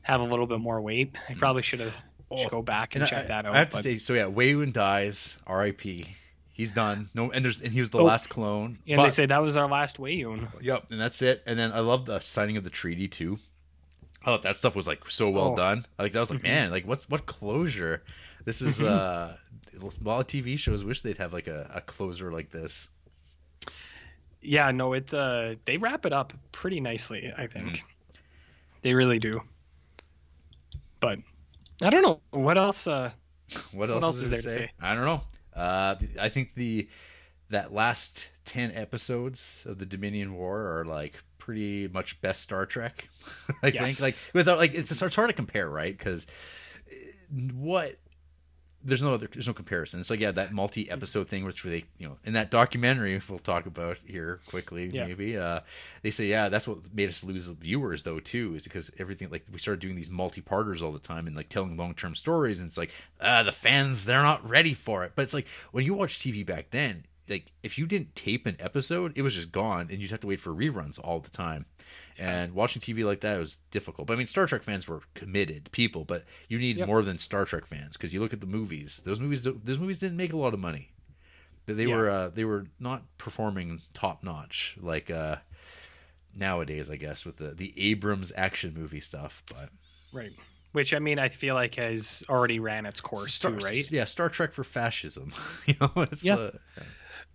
[0.00, 1.14] have a little bit more weight.
[1.28, 1.92] I probably should have
[2.30, 3.54] Oh, go back and, And check I, that out.
[3.54, 5.36] I have to say, so yeah, Weyoun dies.
[5.46, 6.06] R.I.P.
[6.52, 7.10] He's done.
[7.12, 8.04] No, and there's and he was the Oh.
[8.04, 8.78] last clone.
[8.88, 10.48] and but, they say that was our last Weyoun.
[10.62, 11.42] yep, and that's it.
[11.44, 13.38] And then I love the signing of the treaty too.
[14.22, 15.56] I thought that stuff was like so well Oh.
[15.56, 15.86] done.
[15.98, 16.44] Like that was like, Mhm.
[16.44, 18.02] man, like what's what closure?
[18.44, 19.36] This is uh,
[19.78, 22.88] a lot of TV shows wish they'd have like a, a closer like this.
[24.42, 27.86] yeah no it uh they wrap it up pretty nicely i think Mm-hmm.
[28.80, 29.42] they really do
[30.98, 31.18] but
[31.82, 33.10] i don't know what else uh
[33.72, 34.70] What else, else is, is there to say?
[34.80, 35.22] I don't know.
[35.60, 36.88] Uh, I think the
[37.50, 43.08] that last ten episodes of the Dominion War are like pretty much best Star Trek.
[43.62, 43.98] I Yes.
[43.98, 45.96] think like without like it's it's hard to compare, right?
[45.96, 46.26] Because
[47.54, 47.96] what
[48.82, 50.00] there's no other there's no comparison.
[50.00, 53.38] It's like yeah, that multi episode thing, which they you know in that documentary we'll
[53.38, 55.06] talk about here quickly Yeah.
[55.06, 55.36] maybe.
[55.36, 55.60] Uh,
[56.02, 59.44] they say yeah, that's what made us lose viewers though too, is because everything like
[59.52, 62.58] we started doing these multi parters all the time and like telling long term stories,
[62.58, 62.90] and it's like
[63.20, 65.12] uh, the fans they're not ready for it.
[65.14, 67.04] But it's like when you watch TV back then.
[67.30, 70.26] Like if you didn't tape an episode, it was just gone, and you'd have to
[70.26, 71.64] wait for reruns all the time.
[72.18, 74.06] And watching TV like that was difficult.
[74.08, 76.86] But I mean, Star Trek fans were committed people, but you need Yep.
[76.88, 79.98] more than Star Trek fans because you look at the movies; those movies, those movies
[79.98, 80.90] didn't make a lot of money.
[81.66, 81.96] They they Yeah.
[81.96, 85.36] were uh, they were not performing top notch like uh,
[86.36, 89.42] nowadays, I guess, with the the Abrams action movie stuff.
[89.48, 89.70] But
[90.12, 90.32] right
[90.72, 94.04] which i mean i feel like has already ran its course Star, too right Yeah,
[94.04, 95.32] Star Trek for fascism.
[95.66, 96.50] you know, it's Yeah.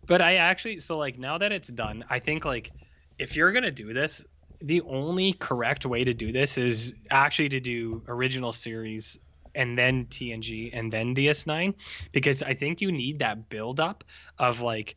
[0.07, 2.71] But i actually so like now that it's done i think like
[3.17, 4.23] if you're gonna do this
[4.61, 9.19] the only correct way to do this is actually to do original series
[9.55, 11.73] and then TNG and then DS9
[12.11, 14.03] because I think you need that build up
[14.37, 14.95] of like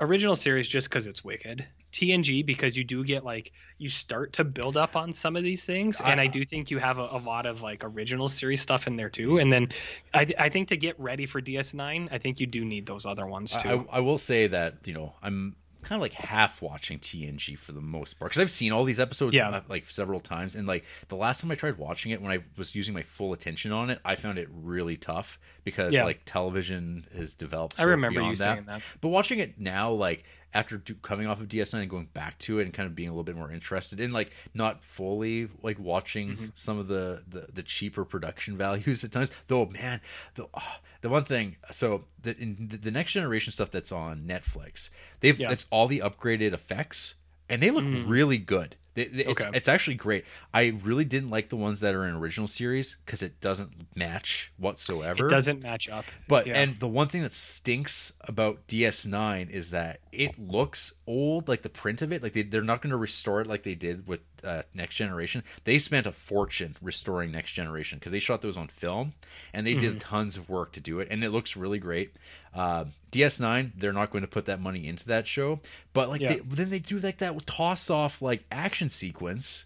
[0.00, 1.66] original series just because it's wicked.
[1.92, 5.64] TNG because you do get like you start to build up on some of these
[5.64, 8.86] things, and I, do think you have a, a lot of like original series stuff
[8.86, 9.38] in there too.
[9.38, 9.68] And then
[10.14, 13.26] I, I think to get ready for DS9, I think you do need those other
[13.26, 13.86] ones too.
[13.92, 17.72] I, I will say that you know I'm kind of like half watching TNG for
[17.72, 19.50] the most part because I've seen all these episodes Yeah.
[19.50, 22.38] uh, like several times, and like the last time I tried watching it when I
[22.56, 26.04] was using my full attention on it, I found it really tough because Yeah.
[26.04, 27.80] like television has developed.
[27.80, 28.82] I remember you beyond saying that.
[29.00, 30.24] But watching it now, like
[30.54, 33.08] after do, coming off of DS9 and going back to it and kind of being
[33.08, 36.46] a little bit more interested in like not fully like watching Mm-hmm.
[36.54, 39.32] some of the, the the cheaper production values at times.
[39.46, 40.00] Though man,
[40.34, 44.22] the ah, the one thing so the in the, the next generation stuff that's on
[44.26, 45.50] Netflix, they've Yeah.
[45.52, 47.14] it's all the upgraded effects
[47.48, 48.76] and they look really good.
[48.94, 49.50] They, they- it's, Okay.
[49.56, 50.24] it's actually great.
[50.52, 54.52] I really didn't like the ones that are in original series because it doesn't match
[54.58, 55.26] whatsoever.
[55.26, 56.04] It doesn't match up.
[56.28, 56.60] But Yeah.
[56.60, 61.70] and the one thing that stinks about DS9 is that it looks old, like the
[61.70, 62.22] print of it.
[62.22, 65.42] Like they they're not going to restore it like they did with uh, Next Generation.
[65.64, 69.14] They spent a fortune restoring Next Generation because they shot those on film
[69.54, 69.80] and they Mm-hmm.
[69.80, 72.14] did tons of work to do it, and it looks really great.
[72.54, 75.60] Uh, DS9, they're not going to put that money into that show,
[75.92, 76.34] but like Yeah.
[76.34, 79.64] they, then they do like that toss off like action sequence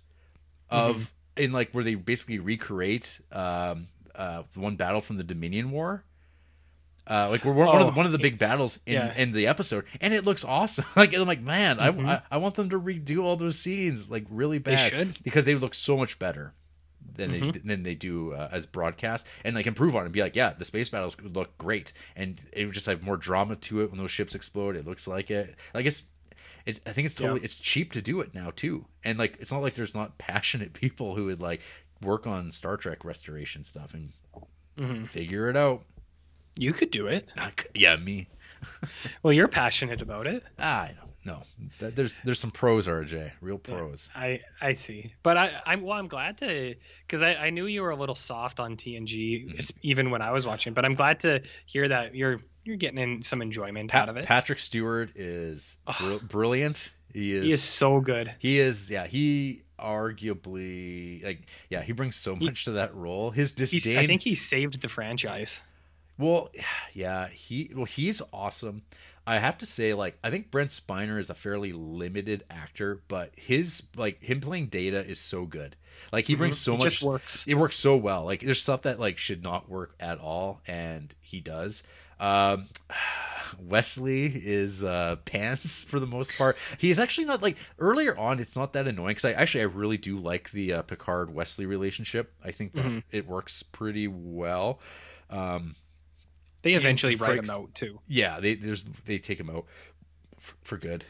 [0.70, 1.42] of Mm-hmm.
[1.44, 6.02] in like where they basically recreate um, uh, the one battle from the Dominion War.
[7.08, 9.14] Uh, like we're one, of Oh, the, one of the big battles in, yeah.
[9.16, 10.84] in the episode, and it looks awesome.
[10.96, 12.04] like I'm like, man, Mhm.
[12.08, 15.22] I, I I want them to redo all those scenes like really They bad should.
[15.22, 16.52] because they look so much better
[17.16, 17.64] than they Mhm.
[17.66, 20.52] than they do uh, as broadcast, and like improve on it and be like, yeah,
[20.52, 23.90] the space battles would look great, and it would just have more drama to it
[23.90, 24.76] when those ships explode.
[24.76, 25.54] It looks like it.
[25.74, 26.04] Like it's
[26.66, 27.44] it's, I think it's totally Yeah.
[27.44, 30.72] it's cheap to do it now too, and like it's not like there's not passionate
[30.84, 31.60] people who would like
[32.02, 34.12] work on Star Trek restoration stuff and
[34.78, 35.06] Mhm.
[35.08, 35.84] figure it out.
[36.58, 37.28] You could do it.
[37.74, 38.28] Yeah, me.
[39.22, 40.42] Well, you're passionate about it.
[40.58, 41.05] Ah, I know.
[41.80, 44.08] Th- There's there's some pros, RJ, real pros.
[44.14, 45.98] I I see, but I I'm well.
[45.98, 46.74] I'm glad to
[47.06, 49.78] because I I knew you were a little soft on TNG Mm-hmm.
[49.82, 53.22] even when I was watching, but I'm glad to hear that you're you're getting in
[53.22, 54.24] some enjoyment out of it.
[54.26, 56.92] Patrick Stewart is br- brilliant.
[57.12, 57.44] He is.
[57.44, 58.34] he is so good.
[58.38, 58.90] He is.
[58.90, 63.30] Yeah, he arguably like yeah he brings so much to that role.
[63.30, 63.98] His disdain.
[63.98, 65.60] I think he saved the franchise.
[66.18, 66.50] Well,
[66.94, 68.82] yeah, he well he's awesome.
[69.26, 73.32] I have to say, like, I think Brent Spiner is a fairly limited actor, but
[73.36, 75.74] his like him playing Data is so good.
[76.12, 76.80] Like he brings so Mm-hmm.
[76.80, 76.92] It much.
[76.92, 77.44] just works.
[77.46, 78.24] It works so well.
[78.24, 81.82] Like there's stuff that like should not work at all, and he does.
[82.20, 82.68] Um,
[83.60, 86.56] Wesley is uh, pants for the most part.
[86.78, 88.40] He's actually not like earlier on.
[88.40, 91.66] It's not that annoying because I actually I really do like the uh, Picard Wesley
[91.66, 92.32] relationship.
[92.44, 93.02] I think that Mhm.
[93.10, 94.80] it works pretty well.
[95.30, 95.74] Um,
[96.70, 98.00] They eventually write him out too.
[98.08, 99.66] yeah, they there's they take him out
[100.38, 101.04] for, for good.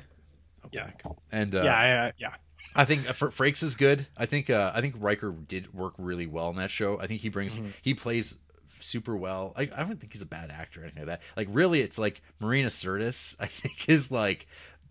[0.64, 0.84] Oh, Yeah.
[0.86, 1.02] back.
[1.32, 1.74] and uh, yeah,
[2.06, 2.34] I, yeah.
[2.74, 4.06] I think uh, Fr- Frakes is good.
[4.16, 7.00] I think uh, I think Riker did work really well in that show.
[7.00, 7.70] I think he brings Mm-hmm.
[7.82, 8.36] he plays
[8.80, 9.54] super well.
[9.56, 11.22] I, I don't think he's a bad actor or anything like that.
[11.36, 13.34] Like really, it's like Marina Sirtis.
[13.40, 14.46] I think is like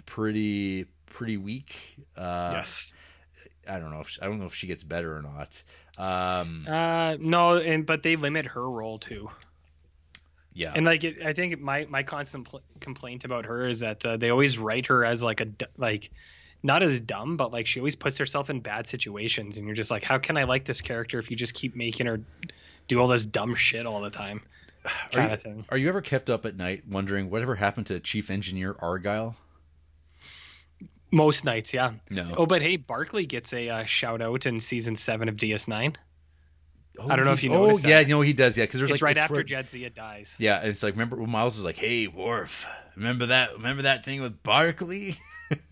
[0.05, 1.95] pretty pretty weak.
[2.17, 2.93] Uh, yes.
[3.67, 4.01] I don't know.
[4.01, 5.63] If she, I don't know if she gets better or not.
[5.97, 9.29] Um, Uh, no, and but they limit her role too.
[10.55, 14.03] Yeah, And like, it, I think my my constant pl- complaint about her is that
[14.05, 16.09] uh, they always write her as like a like
[16.63, 19.91] not as dumb, but like she always puts herself in bad situations, and you're just
[19.91, 22.21] like, how can I like this character if you just keep making her
[22.87, 24.41] do all this dumb shit all the time,
[24.85, 25.65] Are kind you- of thing.
[25.69, 29.35] Are you ever kept up at night wondering whatever happened to Chief Engineer Argyle?
[31.11, 31.93] Most nights, yeah.
[32.09, 32.33] No.
[32.37, 35.95] Oh, but hey, Barkley gets a uh, shout out in season seven of DS9.
[36.99, 38.07] Oh, I don't know he- if you Oh, noticed yeah, that.
[38.09, 38.57] no, he does.
[38.57, 40.35] Yeah, because there's It's like right after right- Jadzia dies.
[40.39, 42.65] Yeah, and it's like remember when Miles is like, "Hey, Worf,
[42.95, 43.53] remember that?
[43.53, 45.17] Remember that thing with Barkley?"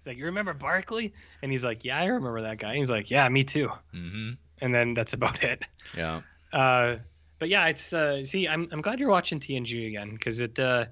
[0.05, 1.15] Like, you remember Barkley?
[1.41, 2.69] And he's like, yeah, I remember that guy.
[2.69, 3.69] And he's like, yeah, me too.
[3.91, 4.33] mm-hmm.
[4.61, 5.65] And then that's about it.
[5.97, 6.21] Yeah.
[6.51, 6.97] Uh,
[7.39, 10.59] but yeah, it's uh, see, I'm I'm glad you're watching TNG again because it.
[10.59, 10.85] Uh,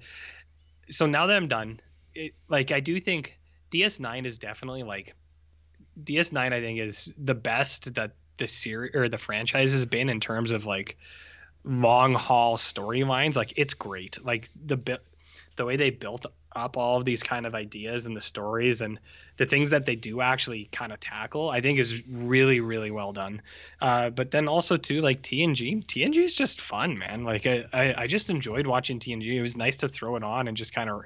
[0.90, 1.78] so now that I'm done,
[2.14, 3.38] it like I do think
[3.70, 5.14] DS9 is definitely like
[6.02, 6.52] DS9.
[6.52, 10.50] I think is the best that the series or the franchise has been in terms
[10.50, 10.96] of like
[11.64, 13.36] long haul storylines.
[13.36, 14.24] Like it's great.
[14.24, 15.00] Like the
[15.56, 18.98] the way they built up all of these kind of ideas and the stories and
[19.38, 23.12] the things that they do actually kind of tackle, I think is really really well
[23.12, 23.42] done.
[23.80, 25.84] Uh, but then also too like TNG.
[25.84, 27.24] TNG is just fun, man.
[27.24, 29.26] Like I, I, I just enjoyed watching TNG.
[29.34, 31.04] It was nice to throw it on and just kind of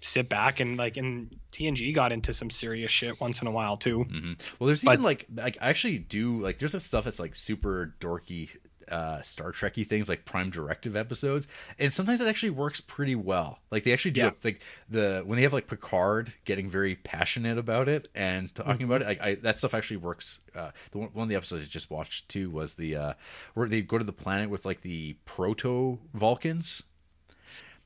[0.00, 3.76] sit back and like and TNG got into some serious shit once in a while
[3.76, 4.04] too.
[4.04, 7.18] hmm Well, there's But- even like like I actually do like there's this stuff that's
[7.18, 8.56] like super dorky
[8.90, 11.46] uh, Star Trekky things like Prime Directive episodes,
[11.78, 13.58] and sometimes it actually works pretty well.
[13.70, 14.30] Like they actually do Yeah.
[14.42, 19.02] like the when they have like Picard getting very passionate about it and talking about
[19.02, 19.06] it.
[19.08, 20.40] Like I, that stuff actually works.
[20.56, 23.12] Uh, the one, one of the episodes I just watched too was the uh,
[23.52, 26.84] where they go to the planet with like the proto Vulcans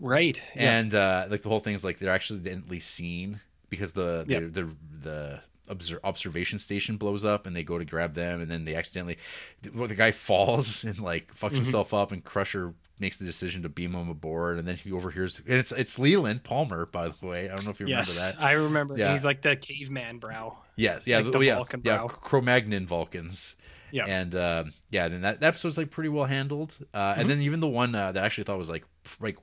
[0.02, 0.42] Right.
[0.56, 0.78] Yeah.
[0.78, 4.52] and uh like the whole thing is like they're accidentally seen because the the Yep.
[4.52, 4.68] the,
[5.02, 8.74] the obser- observation station blows up and they go to grab them and then they
[8.74, 9.16] accidentally
[9.62, 13.94] the guy falls and like fucks himself up and crusher makes the decision to beam
[13.94, 17.54] him aboard and then he overhears and it's it's leland palmer by the way i
[17.56, 18.96] don't know if you remember that I remember.
[18.96, 19.10] Yeah.
[19.12, 20.58] He's like the caveman brow.
[20.76, 22.08] yes yeah like the yeah, Vulcan yeah brow.
[22.08, 23.56] cro-magnon vulcans
[23.92, 24.06] Yeah.
[24.06, 26.76] and um, yeah, then that, that episode's like pretty well handled.
[26.92, 27.20] Uh, Mm-hmm.
[27.20, 28.84] And then even the one uh, that I actually thought was like
[29.20, 29.36] like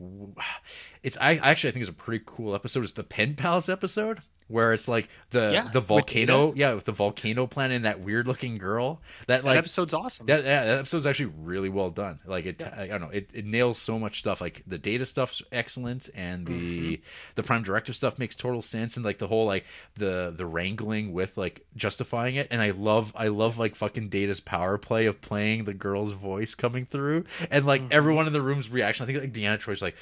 [1.04, 2.84] it's I actually I think it's a pretty cool episode.
[2.84, 6.84] Is the Pen Pals episode where it's like the Yeah, the with volcano, yeah, with
[6.86, 9.00] the volcano planet and that weird looking girl.
[9.28, 10.26] That that like episode's awesome.
[10.26, 12.20] that, yeah, that episode's actually really well done.
[12.26, 14.42] Like it, I, I don't know, it, it nails so much stuff.
[14.42, 17.02] Like the data stuff's excellent, and the Mm-hmm.
[17.36, 19.66] the Prime Directive stuff makes total sense, and like the whole like
[19.96, 22.48] the the wrangling with like justifying it.
[22.52, 26.56] And I love I love like fucking Data's power play of playing the girl's voice
[26.56, 27.94] coming through, and like Mm-hmm.
[27.94, 29.04] everyone in the room's reaction.
[29.04, 29.96] I think like Deanna Troi's like,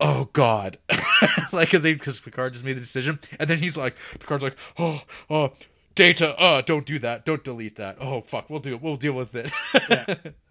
[0.00, 0.76] "Oh God,"
[1.52, 3.85] like because they because Picard just made the decision, and then he's like,
[4.18, 5.52] Picard's like, "Oh, oh."
[5.94, 7.24] Data, uh, don't do that.
[7.24, 7.96] Don't delete that.
[8.02, 8.82] Oh fuck, we'll do it.
[8.82, 9.50] We'll deal with it.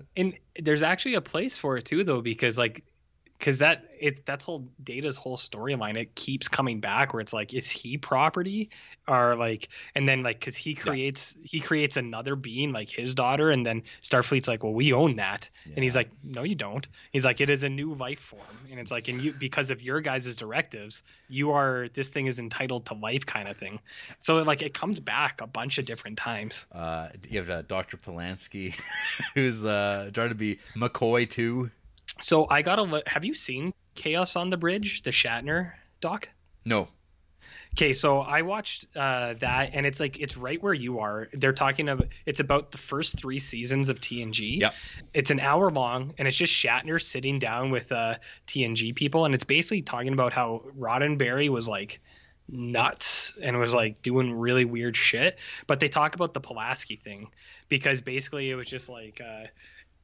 [0.18, 2.84] and there's actually a place for it too though because like
[3.40, 7.54] because that it that's whole data's whole storyline it keeps coming back where it's like
[7.54, 8.70] is he property?
[9.08, 13.50] Or like and then like because he creates he creates another being like his daughter
[13.50, 15.50] and then starfleet's like well we own that.
[15.66, 16.88] And he's like no you don't.
[17.12, 18.42] He's like it is a new life form.
[18.72, 22.40] And it's like and you because of your guys' directives you are this thing is
[22.40, 23.80] entitled to life kind of thing.
[24.20, 26.66] So like it comes back a bunch of different times.
[26.72, 27.98] Uh, you have uh, Dr.
[27.98, 28.74] Polanski,
[29.34, 31.72] who's uh, trying to be McCoy too.
[32.22, 33.08] So I gotta look.
[33.08, 36.30] Have you seen Chaos on the Bridge, the Shatner doc?
[36.64, 36.88] No,
[37.76, 41.28] Okay, so I watched uh, that, and it's like it's right where you are.
[41.34, 44.62] They're talking about it's about the first three seasons of TNG.
[44.62, 44.74] Yep.
[45.14, 48.16] It's an hour long, and it's just Shatner sitting down with uh,
[48.48, 52.00] TNG people, and it's basically talking about how Roddenberry was like
[52.48, 55.38] nuts and was like doing really weird shit.
[55.68, 57.28] But they talk about the Pulaski thing
[57.68, 59.20] because basically it was just like.
[59.22, 59.48] Uh,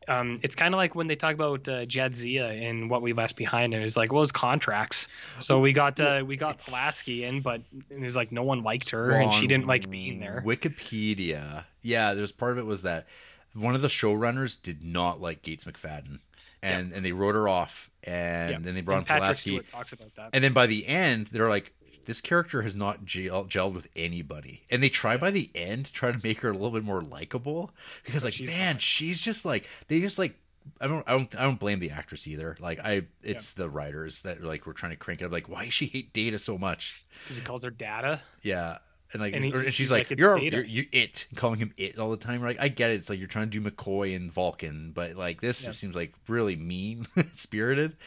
[0.08, 3.36] um, it's kind of like when they talk about uh, Jadzia and what we left
[3.36, 5.08] behind, and it's like, well, it's contracts.
[5.40, 8.64] So we got uh, we got It's- Pulaski in, but it was like no one
[8.64, 10.44] liked her, and she didn't like being there.
[10.46, 13.06] Wikipedia, yeah, there's part of it was that
[13.54, 16.20] one of the showrunners did not like Gates McFadden,
[16.62, 18.58] and and they wrote her off, and Yeah.
[18.62, 20.30] then they brought And in Patrick Pulaski, Stewart talks about that.
[20.34, 21.74] and then by the end they're like.
[22.06, 25.94] This character has not gel- gelled with anybody, and they try by the end to
[25.94, 27.72] try to make her a little bit more likable
[28.04, 30.36] because, like, she's man, she's just like they just like
[30.80, 32.58] I don't I don't I don't blame the actress either.
[32.60, 35.32] Like, I it's the writers that like were trying to crank it up.
[35.32, 37.04] Like, why does she hate Data so much?
[37.24, 38.22] Because he calls her Data.
[38.42, 38.80] Yeah.
[39.14, 41.60] And like, And he- or- and she's, she's like, like, you're, you're you it, calling
[41.60, 42.42] him it all the time.
[42.42, 42.96] Like, I get it.
[42.96, 45.70] It's like you're trying to do McCoy and Vulcan, but like this Yeah.
[45.72, 47.98] it seems like really mean spirited.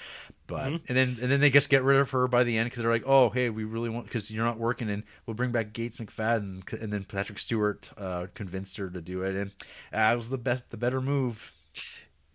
[0.47, 0.81] But Mhm.
[0.89, 2.91] and then and then they just get rid of her by the end because they're
[2.93, 5.99] like, oh hey, we really want because you're not working, and we'll bring back Gates
[5.99, 9.53] McFadden, and then Patrick Stewart uh, convinced her to do it, and
[9.93, 11.53] that was the best, the better move.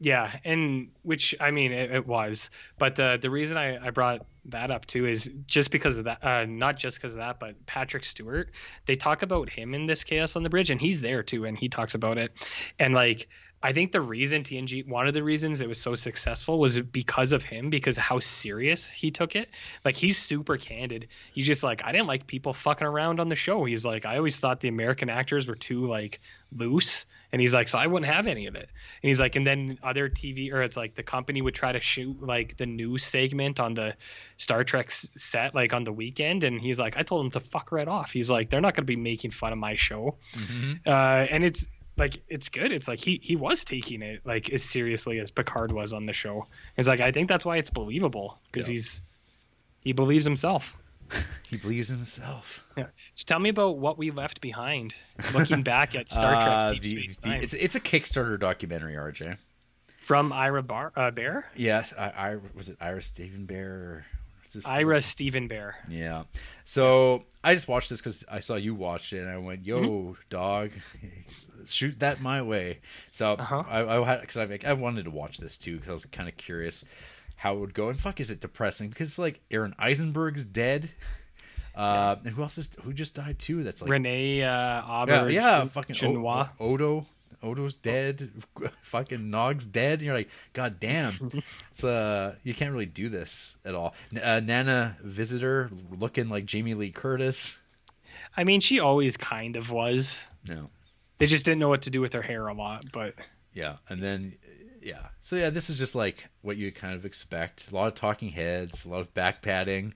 [0.01, 4.25] Yeah, and which I mean it, it was, but the the reason I, I brought
[4.45, 7.65] that up too is just because of that, uh, not just because of that, but
[7.65, 8.51] Patrick Stewart.
[8.85, 11.57] They talk about him in this Chaos on the Bridge, and he's there too, and
[11.57, 12.31] he talks about it,
[12.79, 13.27] and like
[13.61, 17.33] I think the reason TNG, one of the reasons it was so successful was because
[17.33, 19.49] of him, because of how serious he took it.
[19.83, 21.09] Like he's super candid.
[21.33, 23.65] He's just like, I didn't like people fucking around on the show.
[23.65, 26.21] He's like, I always thought the American actors were too like
[26.55, 28.69] loose, and he's like, so I wouldn't have any of it.
[29.03, 31.81] And he's like, and then other TV or it's like the company would try to
[31.81, 33.95] shoot like the news segment on the
[34.37, 37.73] Star Trek set like on the weekend, and he's like, I told them to fuck
[37.73, 38.11] right off.
[38.11, 40.15] He's like, they're not going to be making fun of my show
[40.85, 40.89] uh,
[41.29, 41.67] and it's
[41.99, 42.71] like it's good.
[42.71, 46.13] It's like he he was taking it like as seriously as Picard was on the
[46.13, 46.47] show.
[46.77, 48.73] It's like I think that's why it's believable because Yeah.
[48.73, 49.01] he's
[49.81, 50.75] he believes himself.
[51.49, 52.63] He believes himself.
[52.77, 52.85] Yeah.
[53.15, 54.93] So tell me about what we left behind,
[55.33, 58.39] looking back at Star Trek Uh, Deep the- Space the- Nine it's it's a Kickstarter
[58.39, 59.37] documentary, RJ.
[60.01, 64.05] from Ira Bar- uh, Behr, Yes, I, I was it Ira Steven Behr or
[64.43, 65.73] what's his Ira Steven Behr.
[65.87, 66.23] Yeah.
[66.65, 69.79] So I just watched this because I saw you watch it, and I went, "Yo,
[69.81, 70.11] Mm-hmm.
[70.29, 70.69] dog,
[71.73, 72.79] shoot that my way."
[73.11, 73.63] So Uh-huh.
[73.67, 76.29] I, I had because I, I wanted to watch this too because I was kind
[76.29, 76.85] of curious
[77.35, 77.89] how it would go.
[77.89, 78.89] And fuck, is it depressing?
[78.89, 80.91] Because like Aron Eisenberg's dead.
[81.75, 83.63] Uh, and who else is who just died too?
[83.63, 87.05] That's like Renee uh, yeah, yeah, fucking O- Odo.
[87.41, 88.29] Odo's dead.
[88.81, 89.99] Fucking Nog's dead.
[89.99, 91.31] And you're like, God damn.
[91.71, 93.93] it's uh, you can't really do this at all.
[94.13, 97.57] N- uh, Nana visitor looking like Jamie Lee Curtis.
[98.35, 100.21] I mean, she always kind of was.
[100.49, 100.69] No.
[101.19, 103.13] They just didn't know what to do with their hair a lot, but
[103.53, 104.35] Yeah, and then
[104.81, 105.07] yeah.
[105.19, 107.69] So yeah, this is just like what you kind of expect.
[107.71, 109.93] A lot of talking heads, a lot of back padding.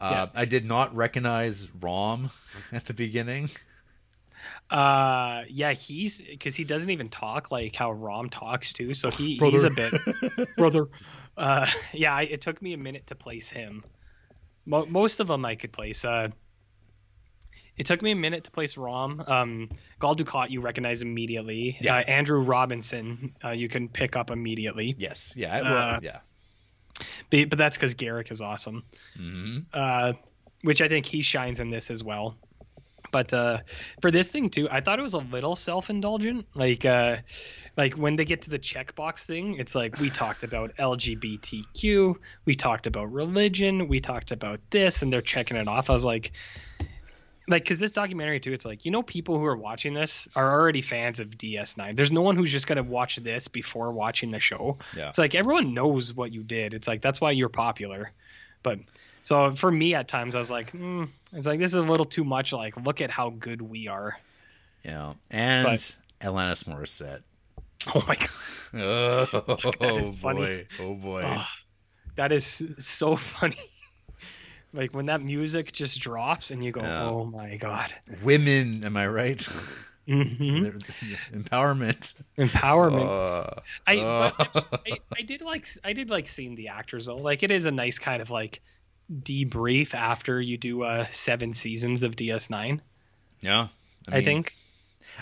[0.00, 2.30] Uh, I did not recognize Rom
[2.72, 3.50] at the beginning.
[4.70, 8.94] uh, yeah, he's because he doesn't even talk like how Rom talks too.
[8.94, 9.52] So he, Brother.
[9.52, 9.92] he's a bit
[10.56, 10.88] brother.
[11.36, 13.84] Uh, yeah, I, it took me a minute to place him.
[14.66, 16.04] Mo- most of them I could place.
[16.04, 16.28] Uh,
[17.78, 19.22] it took me a minute to place Rom.
[19.26, 19.68] Um,
[20.00, 20.16] Gal
[20.48, 21.78] you recognize immediately.
[21.80, 21.96] Yeah.
[21.96, 24.94] Uh, Andrew Robinson, uh, you can pick up immediately.
[24.98, 26.18] Yes, yeah, I- well, Uh, yeah.
[27.30, 28.84] But, but that's because Garak is awesome.
[29.16, 30.12] hmm uh,
[30.62, 32.36] which I think he shines in this as well.
[33.10, 33.58] But uh,
[34.00, 36.46] for this thing too, I thought it was a little self-indulgent.
[36.54, 37.16] Like, uh,
[37.76, 42.54] like when they get to the checkbox thing, it's like we talked about LGBTQ, we
[42.54, 45.90] talked about religion, we talked about this, and they're checking it off.
[45.90, 46.32] I was like,
[47.48, 50.52] like, because this documentary too, it's like you know people who are watching this are
[50.52, 51.96] already fans of DS9.
[51.96, 54.78] There's no one who's just gonna watch this before watching the show.
[54.96, 55.08] Yeah.
[55.08, 56.74] It's like everyone knows what you did.
[56.74, 58.12] It's like that's why you're popular.
[58.62, 58.78] But
[59.24, 62.06] so for me, at times I was like, mm, it's like this is a little
[62.06, 62.52] too much.
[62.52, 64.16] Like, look at how good we are.
[64.84, 67.22] Yeah, and But- Alanis Morissette.
[67.94, 69.28] Oh my god,
[69.80, 70.38] Oh, is funny.
[70.46, 70.66] boy!
[70.78, 71.22] Oh boy!
[71.26, 71.46] Oh,
[72.16, 73.56] that is so funny.
[74.72, 77.04] Like when that music just drops and you go, Yeah.
[77.04, 79.40] oh my god, Women, am I right?
[80.06, 80.66] hmm
[81.32, 82.14] Empowerment.
[82.36, 83.06] empowerment.
[83.06, 84.32] Uh, I, uh,
[84.86, 87.16] I, I did like I did like seeing the actors though.
[87.16, 88.60] Like it is a nice kind of like
[89.12, 92.80] debrief after you do uh seven seasons of DS9.
[93.42, 93.68] yeah,
[94.08, 94.54] I, mean, think.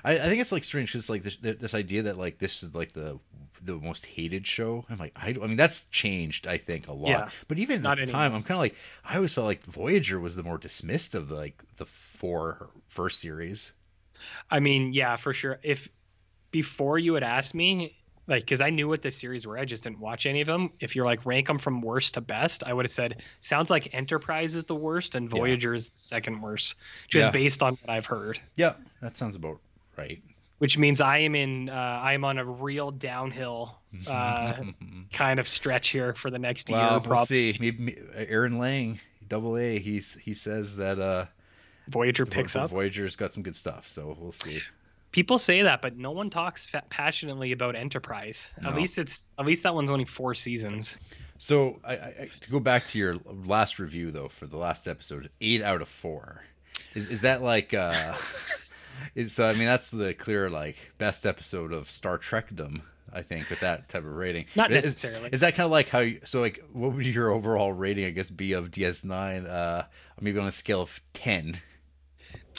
[0.05, 2.75] I, I think it's like strange because like this this idea that like this is
[2.75, 3.19] like the
[3.63, 4.85] the most hated show.
[4.89, 7.09] I'm like I, I mean that's changed I think a lot.
[7.09, 7.29] Yeah.
[7.49, 8.21] But even at the anymore.
[8.21, 8.75] time, I'm kind of like
[9.05, 13.21] I always felt like Voyager was the more dismissed of the, like the four first
[13.21, 13.73] series.
[14.51, 15.59] I mean, yeah, for sure.
[15.63, 15.89] If
[16.51, 17.97] before you had asked me,
[18.27, 20.71] like, because I knew what the series were, I just didn't watch any of them.
[20.79, 23.93] If you're like rank them from worst to best, I would have said sounds like
[23.95, 25.39] Enterprise is the worst and Yeah.
[25.39, 26.75] Voyager is the second worst,
[27.09, 27.33] just Yeah.
[27.33, 28.39] based on what I've heard.
[28.57, 29.59] Yeah, that sounds about
[29.97, 30.23] right.
[30.61, 34.55] Which means I am in, uh, I am on a real downhill uh,
[35.13, 36.79] kind of stretch here for the next year.
[36.79, 37.57] well, we'll Probably see.
[37.59, 39.79] Maybe Aaron Lang, double A.
[39.79, 41.25] He's he says that uh
[41.89, 42.69] Voyager picks up.
[42.71, 44.61] Voyager's got some good stuff, so we'll see.
[45.13, 48.53] People say that, but no one talks fa- passionately about Enterprise.
[48.61, 48.69] No.
[48.69, 50.99] At least it's at least that one's only four seasons.
[51.39, 53.17] So I, I, to go back to your
[53.47, 56.45] last review though for the last episode, eight out of four.
[56.95, 58.15] Is is that like uh
[59.29, 62.83] so I mean that's the clear like best episode of Star Trekdom,
[63.13, 64.47] I think, with that type of rating.
[64.55, 65.31] Not is- necessarily.
[65.33, 68.11] Is, that kind of like how you so like what would your overall rating I
[68.11, 69.85] guess be of DS nine, uh
[70.21, 71.57] maybe on a scale of ten?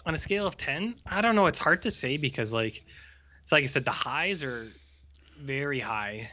[0.05, 2.83] on a scale of 10 i don't know it's hard to say because like
[3.43, 4.67] it's like i said the highs are
[5.39, 6.31] very high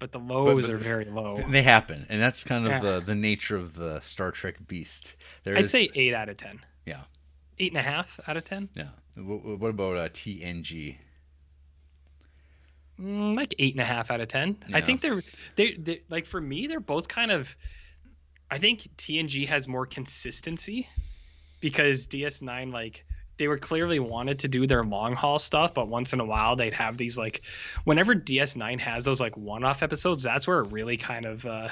[0.00, 2.78] but the lows but- are very low They happen, and that's kind of Yeah.
[2.80, 5.14] the the nature of the Star Trek beast.
[5.44, 7.02] There i'd is- say 8 out of 10 Yeah.
[7.60, 8.88] Eight and a half out of 10 Yeah.
[9.16, 10.96] What, what about uh, TNG?
[13.00, 15.22] mm, like eight and a half out of 10 i think they're
[15.56, 17.56] they they like for me they're both kind of
[18.50, 20.88] i think tng has more consistency
[21.60, 23.04] because ds9 like
[23.36, 26.56] they were clearly wanted to do their long haul stuff but once in a while
[26.56, 27.42] they'd have these like
[27.84, 31.68] whenever ds9 has those like one-off episodes that's where it really kind of uh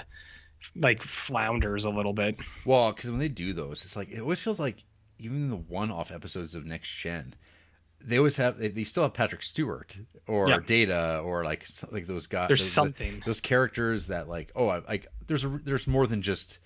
[0.75, 4.41] like flounders a little bit Well, because when they do those, it's like it always
[4.41, 4.83] feels like
[5.19, 7.35] even the one-off episodes of Next Gen,
[8.01, 10.59] they always have they, they still have Patrick Stewart or Yeah.
[10.65, 12.49] Data or like like those guys.
[12.49, 13.23] There's those, something.
[13.25, 16.59] those characters that like oh I, like there's a, there's more than just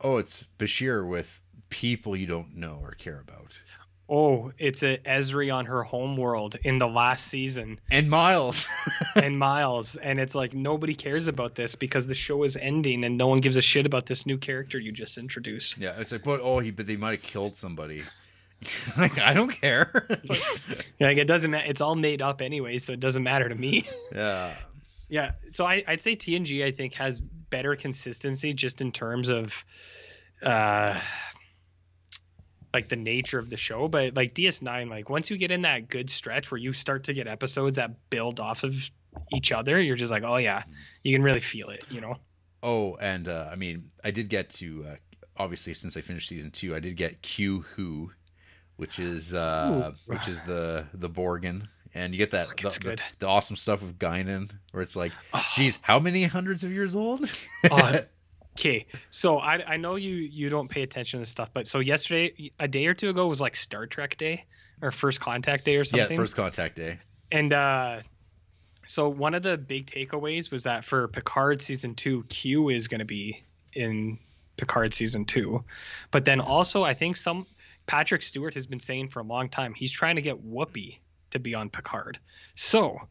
[0.00, 1.40] oh it's Bashir with
[1.70, 3.60] people you don't know or care about
[4.08, 8.66] oh it's a Ezri on her home world in the last season and Miles.
[9.16, 13.18] and Miles, and it's like nobody cares about this because the show is ending and
[13.18, 15.78] no one gives a shit about this new character you just introduced.
[15.78, 18.02] yeah, it's like but oh he but they might have killed somebody.
[18.98, 20.08] like I don't care.
[21.00, 21.70] Like it doesn't matter.
[21.70, 23.88] It's all made up anyway, so it doesn't matter to me.
[24.12, 24.52] yeah.
[25.08, 29.64] yeah, so I, I'd say TNG I think has better consistency just in terms of,
[30.42, 30.98] uh,
[32.72, 33.88] like the nature of the show.
[33.88, 37.14] But like DS9, like once you get in that good stretch where you start to
[37.14, 38.74] get episodes that build off of
[39.32, 40.62] each other, you're just like, oh yeah,
[41.02, 42.16] you can really feel it, you know.
[42.62, 44.96] Oh, and uh, I mean, I did get to uh,
[45.36, 48.10] obviously since I finished season two, I did get Q Who,
[48.76, 53.26] which is uh, which is the the Borgin and you get that the, the- the
[53.26, 55.42] awesome stuff of Guinan, where it's like, Oh.
[55.56, 57.32] geez, how many hundreds of years old?
[57.70, 58.00] Oh,
[58.58, 61.78] Okay, so I I know you you don't pay attention to this stuff, but so
[61.78, 64.46] yesterday, a day or two ago, was like Star Trek Day
[64.82, 66.10] or First Contact Day or something.
[66.10, 66.98] yeah, first contact day.
[67.30, 68.00] And uh,
[68.86, 73.00] so one of the big takeaways was that for Picard season two, Q is going
[73.00, 73.44] to be
[73.74, 74.18] in
[74.56, 75.64] Picard season two,
[76.10, 77.46] but then also I think some
[77.86, 80.98] Patrick Stewart has been saying for a long time he's trying to get Whoopi
[81.30, 82.18] to be on Picard.
[82.56, 83.02] So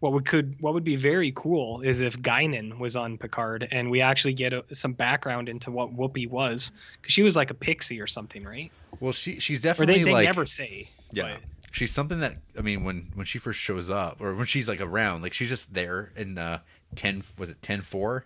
[0.00, 3.90] what would could what would be very cool is if Guinan was on Picard and
[3.90, 7.54] we actually get a, some background into what Whoopi was because she was like a
[7.54, 8.72] pixie or something, right?
[8.98, 10.88] Well, she she's Or definitely they, they like never say.
[11.12, 11.34] Yeah.
[11.34, 14.68] but- She's something that I mean when when she first shows up or when she's
[14.68, 16.58] like around, like she's just there in uh
[16.96, 18.24] 10 was it 10 4?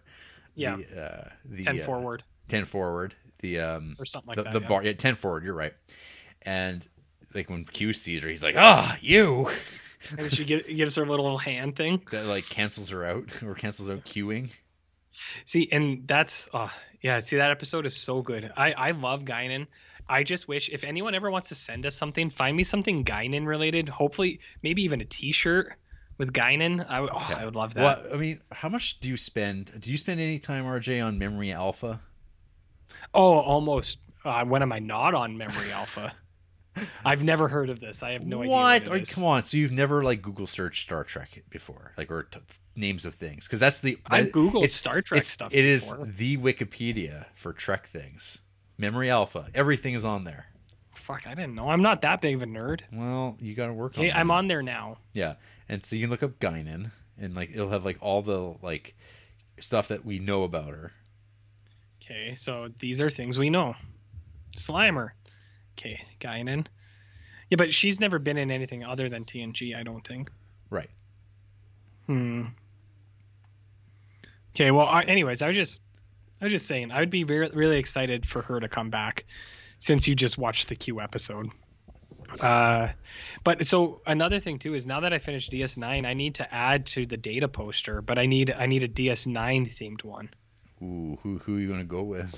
[0.54, 0.76] Yeah.
[0.76, 3.14] The, uh, the ten uh, forward 10 forward.
[3.40, 4.52] The um or something like the, that.
[4.54, 4.68] the yeah.
[4.68, 5.74] bar yeah, 10 forward, you're right.
[6.42, 6.86] And
[7.34, 9.50] like when Q sees her, he's like, "Ah, you."
[10.18, 12.02] And she give, gives her a little hand thing.
[12.10, 14.50] That like cancels her out or cancels out queuing.
[15.44, 17.20] See, and that's oh yeah.
[17.20, 18.52] See, that episode is so good.
[18.56, 19.66] I I love Guinan.
[20.08, 23.46] I just wish if anyone ever wants to send us something, find me something Guinan
[23.46, 23.88] related.
[23.88, 25.72] Hopefully, maybe even a T-shirt
[26.18, 26.84] with Guinan.
[26.88, 27.82] I would oh, I would love that.
[27.82, 29.72] What I mean, how much do you spend?
[29.80, 32.00] Do you spend any time, RJ, on Memory Alpha?
[33.12, 33.98] Oh, almost.
[34.24, 36.14] Uh, when am I not on Memory Alpha?
[37.04, 38.02] I've never heard of this.
[38.02, 38.50] I have no idea.
[38.52, 38.88] what?
[38.88, 39.42] What Or- come on.
[39.44, 42.40] So you've never like Google searched Star Trek before, like or t-
[42.76, 45.54] names of things, because that's the I've that- googled it's- Star Trek it's- stuff.
[45.54, 46.06] It is before.
[46.06, 48.40] the Wikipedia for Trek things.
[48.78, 50.46] Memory Alpha, everything is on there.
[50.96, 51.68] Fuck, I didn't know.
[51.70, 52.80] I'm not that big of a nerd.
[52.92, 54.16] Well, you got to work Okay, on.
[54.18, 54.34] I'm that.
[54.34, 54.98] on there now.
[55.12, 55.34] Yeah,
[55.68, 58.96] and so you can look up Guinan, and like it'll have like all the like
[59.60, 60.92] stuff that we know about her.
[62.02, 63.74] Okay, so these are things we know.
[64.56, 65.10] Slimer.
[65.78, 66.66] Okay, Guinan.
[67.50, 70.30] Yeah, but she's never been in anything other than TNG, I don't think.
[70.70, 70.90] Right.
[72.06, 72.46] Hmm.
[74.54, 75.80] Okay, well, I, anyways, I was just,
[76.40, 79.24] I was just saying, I would be very, really excited for her to come back,
[79.78, 81.50] since you just watched the Q episode.
[82.40, 82.88] Uh,
[83.44, 86.86] but so another thing too is now that I finished DS9, I need to add
[86.86, 90.30] to the data poster, but I need, I need a DS9 themed one.
[90.82, 92.34] Ooh, who who are you gonna go with?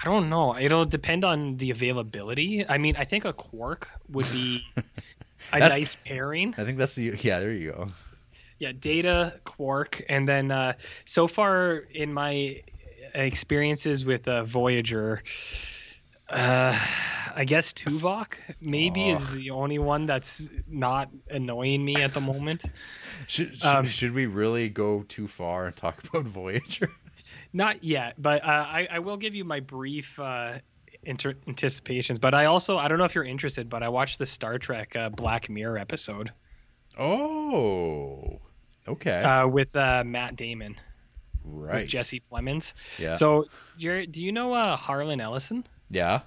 [0.00, 0.56] I don't know.
[0.56, 2.64] It'll depend on the availability.
[2.68, 4.62] I mean, I think a Quark would be
[5.52, 6.54] a nice pairing.
[6.56, 7.40] I think that's the yeah.
[7.40, 7.88] There you go.
[8.58, 10.72] Yeah, Data, Quark, and then uh,
[11.04, 12.62] so far in my
[13.14, 15.22] experiences with uh, Voyager,
[16.28, 16.78] uh,
[17.34, 22.64] I guess Tuvok maybe is the only one that's not annoying me at the moment.
[23.26, 26.90] Should should, Um, should we really go too far and talk about Voyager?
[27.52, 30.58] Not yet, but uh, I, I will give you my brief uh,
[31.02, 32.18] inter- anticipations.
[32.18, 34.94] But I also I don't know if you're interested, but I watched the Star Trek
[34.96, 36.30] uh, Black Mirror episode
[36.98, 38.40] Oh,
[38.86, 40.76] okay, uh, with uh, Matt Damon,
[41.44, 41.82] right.
[41.82, 42.74] with Jesse Plemons.
[42.98, 43.46] Yeah, So,
[43.78, 45.64] Jared, do you know uh, Harlan Ellison?
[45.90, 46.20] yeah,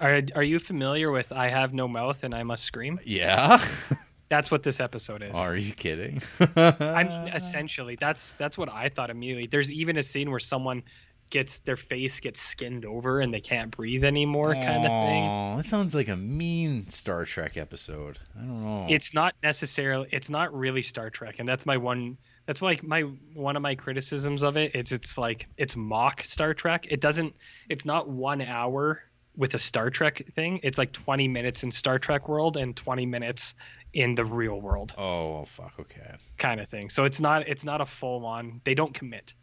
[0.00, 3.00] Are Are you familiar with "I Have No Mouth and I Must Scream"?
[3.04, 3.62] yeah.
[4.28, 5.36] That's what this episode is.
[5.36, 6.20] Are you kidding?
[6.56, 9.46] I mean, essentially, that's that's what I thought immediately.
[9.46, 10.82] There's even a scene where someone
[11.30, 15.56] gets their face gets skinned over and they can't breathe anymore, kind of thing.
[15.56, 18.18] That sounds like a mean Star Trek episode.
[18.36, 18.86] I don't know.
[18.88, 20.08] It's not necessarily.
[20.12, 22.18] It's not really Star Trek, and that's my one.
[22.46, 23.02] That's like my
[23.34, 24.74] one of my criticisms of it.
[24.74, 26.86] It's it's like it's mock Star Trek.
[26.90, 27.34] It doesn't.
[27.68, 29.02] It's not one hour
[29.36, 30.60] with a Star Trek thing.
[30.62, 33.54] It's like 20 minutes in Star Trek world and 20 minutes
[33.92, 35.72] in the real world oh fuck.
[35.80, 36.90] Okay, kind of thing.
[36.90, 38.60] So it's not it's not a full on.
[38.64, 39.34] They don't commit.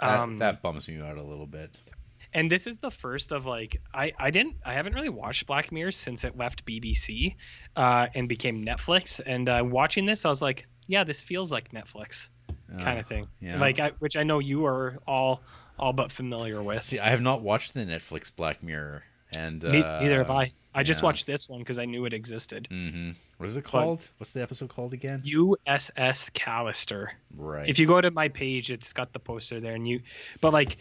[0.00, 1.76] that, Um, that bums me out a little bit.
[2.32, 5.72] and this is the first of like I I didn't I haven't really watched Black
[5.72, 7.36] Mirror since it left BBC
[7.76, 9.20] uh, and became Netflix.
[9.24, 12.28] And uh, watching this, I was like, yeah, this feels like Netflix
[12.78, 13.28] kind Uh, of thing.
[13.40, 13.58] yeah.
[13.58, 15.42] Like I, which I know you are all
[15.78, 16.84] all but familiar with.
[16.84, 19.02] See, I have not watched the Netflix Black Mirror,
[19.36, 20.52] and uh, neither have I.
[20.74, 22.68] I just watched this one because I knew it existed.
[22.70, 23.12] Mm-hmm.
[23.38, 24.06] What is it called?
[24.18, 25.22] What's the episode called again?
[25.26, 27.08] USS Callister.
[27.36, 27.68] Right.
[27.68, 30.02] If you go to my page, it's got the poster there, and you.
[30.40, 30.76] But like,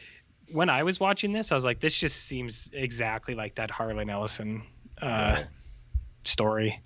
[0.52, 4.10] when I was watching this, I was like, this just seems exactly like that Harlan
[4.10, 4.64] Ellison
[5.02, 5.44] uh,
[6.24, 6.82] story.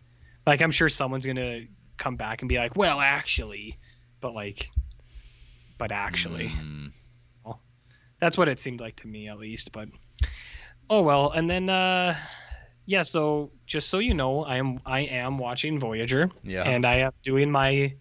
[0.45, 1.61] Like, I'm sure someone's gonna
[1.97, 3.77] come back and be like, well, actually,
[4.21, 4.69] but like,
[5.77, 6.91] but actually, Mm.
[8.21, 9.73] That's what it seemed like to me, at least.
[9.73, 9.89] But
[10.89, 11.31] oh well.
[11.31, 12.15] And then, uh,
[12.85, 13.01] yeah.
[13.01, 16.63] So just so you know, I am I am watching Voyager yeah.
[16.63, 17.93] and I am doing my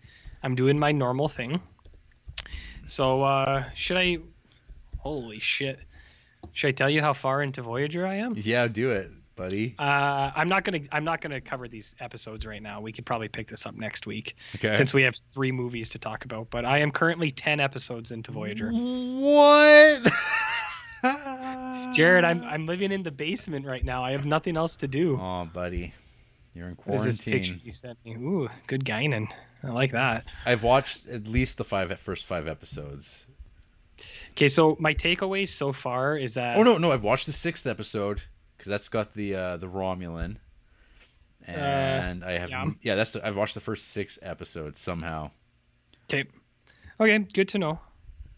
[0.42, 1.60] I'm doing my normal thing.
[2.86, 4.18] So uh should I
[4.98, 5.80] holy shit.
[6.52, 8.34] Should I tell you how far into Voyager I am?
[8.36, 9.10] yeah, do it.
[9.40, 9.74] Buddy?
[9.78, 12.80] Uh, I'm not gonna I'm not gonna cover these episodes right now.
[12.80, 14.72] We could probably pick this up next week Okay.
[14.74, 16.50] since we have three movies to talk about.
[16.50, 18.70] But I am currently ten episodes into Voyager.
[18.70, 20.12] What?
[21.94, 24.04] Jared, I'm I'm living in the basement right now.
[24.04, 25.18] I have nothing else to do.
[25.20, 25.94] Oh, buddy,
[26.54, 27.60] you're in What is this picture quarantine.
[27.64, 28.14] you sent me?
[28.16, 29.28] Ooh, good Guinan.
[29.62, 30.24] I like that.
[30.46, 33.26] I've watched at least the five first five episodes.
[34.32, 37.66] Okay, so my takeaways so far is that Oh no, no, I've watched the sixth
[37.66, 38.22] episode
[38.60, 40.36] because that's got the uh, the Romulan,
[41.46, 42.70] and I have yeah.
[42.82, 42.94] yeah.
[42.94, 45.30] that's the, I've watched the first six episodes somehow.
[46.04, 46.28] Okay.
[47.00, 47.80] Okay, good to know.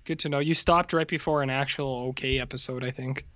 [0.05, 0.39] Good to know.
[0.39, 3.27] You stopped right before an actual okay episode, I think.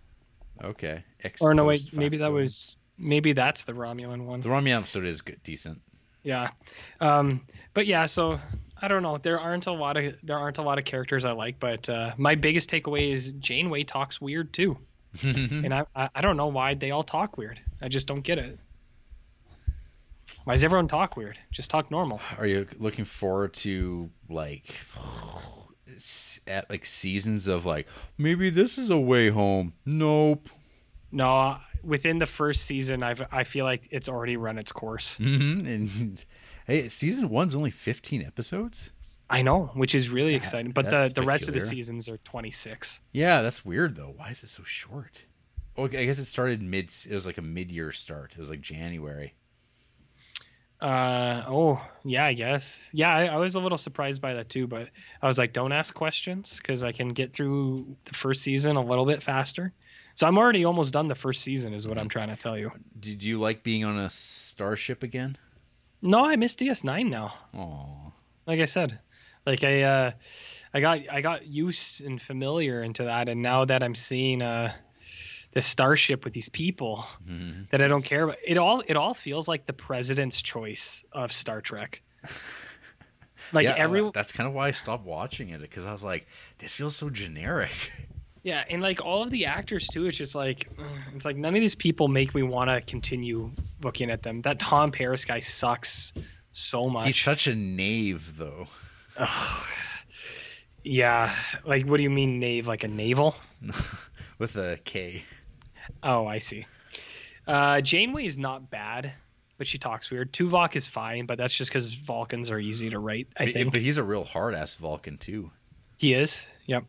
[0.63, 4.41] Okay, Ex Or no, wait, post maybe that was maybe that's the Romulan one.
[4.41, 5.81] the Romulan episode is good, decent.
[6.23, 6.51] Yeah.
[7.01, 7.43] Um,
[7.75, 8.39] but yeah, so
[8.81, 9.19] I don't know.
[9.19, 12.13] There aren't a lot of there aren't a lot of characters I like, but uh,
[12.17, 14.79] my biggest takeaway is Janeway talks weird too,
[15.23, 17.61] and I, I don't know why they all talk weird.
[17.81, 18.59] I just don't get it.
[20.45, 21.39] Why does everyone talk weird?
[21.51, 22.21] Just talk normal.
[22.39, 24.75] Are you looking forward to like
[26.47, 27.87] at like seasons of like
[28.19, 29.73] maybe this is a way home?
[29.85, 30.49] Nope.
[31.13, 35.17] No, within the first season, I've I feel like it's already run its course.
[35.17, 36.25] hmm And
[36.67, 38.91] hey, season one's only fifteen episodes.
[39.29, 40.73] I know, which is really That- exciting.
[40.73, 43.01] But the the rest of the seasons are 26.
[43.13, 44.13] Yeah, that's weird though.
[44.17, 45.25] Why is it so short?
[45.77, 46.91] Oh, I guess it started mid.
[47.09, 48.33] It was like a mid-year start.
[48.33, 49.35] It was like January.
[50.79, 54.67] Uh oh yeah I guess yeah I, I was a little surprised by that too
[54.67, 54.91] but
[55.23, 58.83] I was like don't ask questions because I can get through the first season a
[58.83, 59.73] little bit faster
[60.13, 62.73] so I'm already almost done the first season is what I'm trying to tell you
[63.01, 65.39] Did you like being on a starship again?
[66.03, 68.13] no I missed DS9 now Oh,
[68.47, 68.99] like I said
[69.47, 70.11] like I uh
[70.75, 74.73] I got I got used and familiar into that and now that I'm seeing uh
[75.53, 79.15] this starship with these people hmm that I don't care about it all it all
[79.15, 82.03] feels like the president's choice of Star Trek
[83.53, 86.27] like yeah, every That's kind of why I stopped watching it because I was like,
[86.59, 87.71] this feels so generic.
[88.43, 90.71] Yeah, and like all of the actors too, it's just like
[91.13, 93.51] it's like none of these people make me want to continue
[93.83, 94.41] looking at them.
[94.43, 96.13] That Tom Paris guy sucks
[96.53, 97.07] so much.
[97.07, 98.69] He's such a knave, though.
[99.19, 99.67] Ugh.
[100.83, 101.35] yeah,
[101.65, 102.67] like what do you mean knave?
[102.67, 103.35] Like a navel?
[104.39, 105.25] With a K.
[106.03, 106.67] Oh, I see.
[107.47, 109.13] Uh, Janeway is not bad,
[109.57, 110.33] but she talks weird.
[110.33, 113.29] Tuvok is fine, but that's just because Vulcans are easy to write.
[113.39, 115.51] I But, think but he's a real hard ass Vulcan too.
[115.97, 116.47] he is.
[116.67, 116.85] Yep.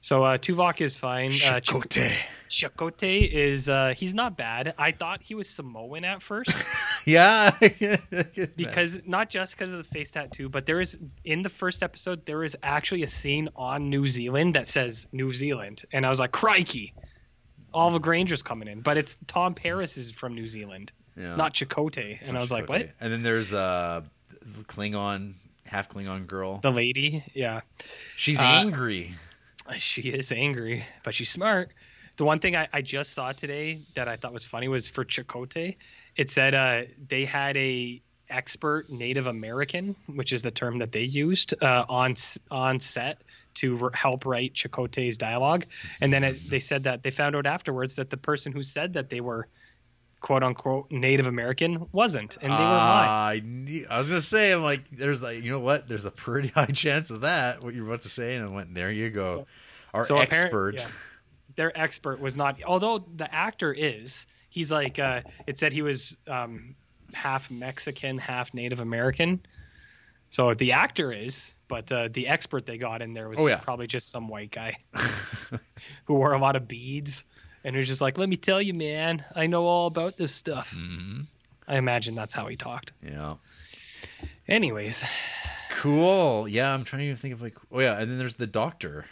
[0.00, 1.30] So uh, Tuvok is fine.
[1.30, 2.16] Uh, Ch- Chakotay.
[2.50, 4.74] Chakotay is uh, he's not bad.
[4.78, 6.50] I thought he was Samoan at first.
[7.06, 7.56] yeah.
[8.56, 12.24] because not just because of the face tattoo, but there is in the first episode
[12.26, 16.20] there is actually a scene on New Zealand that says New Zealand, and I was
[16.20, 16.94] like, crikey,
[17.74, 21.36] Oliver Granger's coming in, but it's Tom Paris is from New Zealand, Yeah.
[21.36, 22.90] not Chakotay, and I was like, what?
[23.00, 24.02] And then there's uh,
[24.68, 25.34] Klingon,
[25.64, 26.58] half Klingon girl.
[26.58, 27.60] The lady, yeah,
[28.16, 29.14] She's uh, angry.
[29.78, 31.70] she is angry, but she's smart.
[32.16, 35.04] The one thing I, I just saw today that I thought was funny was for
[35.04, 35.76] Chakotay.
[36.16, 41.02] It said uh, they had a expert Native American, which is the term that they
[41.02, 42.14] used uh, on
[42.50, 43.22] on set
[43.54, 45.66] to r- help write Chakotay's dialogue,
[46.00, 48.94] and then it, they said that they found out afterwards that the person who said
[48.94, 49.48] that they were
[50.20, 53.08] quote unquote Native American wasn't, and they were lying.
[53.10, 55.88] Ah, I, knew, I was gonna say, I'm like, there's like, you know what?
[55.88, 57.62] There's a pretty high chance of that.
[57.62, 59.46] What you're about to say, and I went, there you go.
[59.92, 60.76] Our So expert.
[60.76, 60.86] yeah.
[61.56, 66.16] their expert was not although the actor is he's like uh it said he was
[66.28, 66.74] um
[67.14, 69.40] half mexican half native american
[70.30, 73.56] so the actor is but uh the expert they got in there was Oh, yeah.
[73.56, 74.74] probably just some white guy
[76.04, 77.24] who wore a lot of beads
[77.64, 80.74] and was just like let me tell you man i know all about this stuff
[80.76, 81.26] Mhm.
[81.66, 83.34] i imagine that's how he talked Yeah.
[84.48, 85.02] anyways
[85.70, 86.46] Cool.
[86.48, 89.06] Yeah, I'm trying to think of like, oh yeah, and then there's the doctor.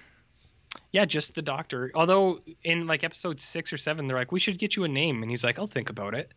[0.92, 4.58] Yeah just the doctor although in like episode six or seven they're like we should
[4.58, 6.32] get you a name and he's like i'll think about it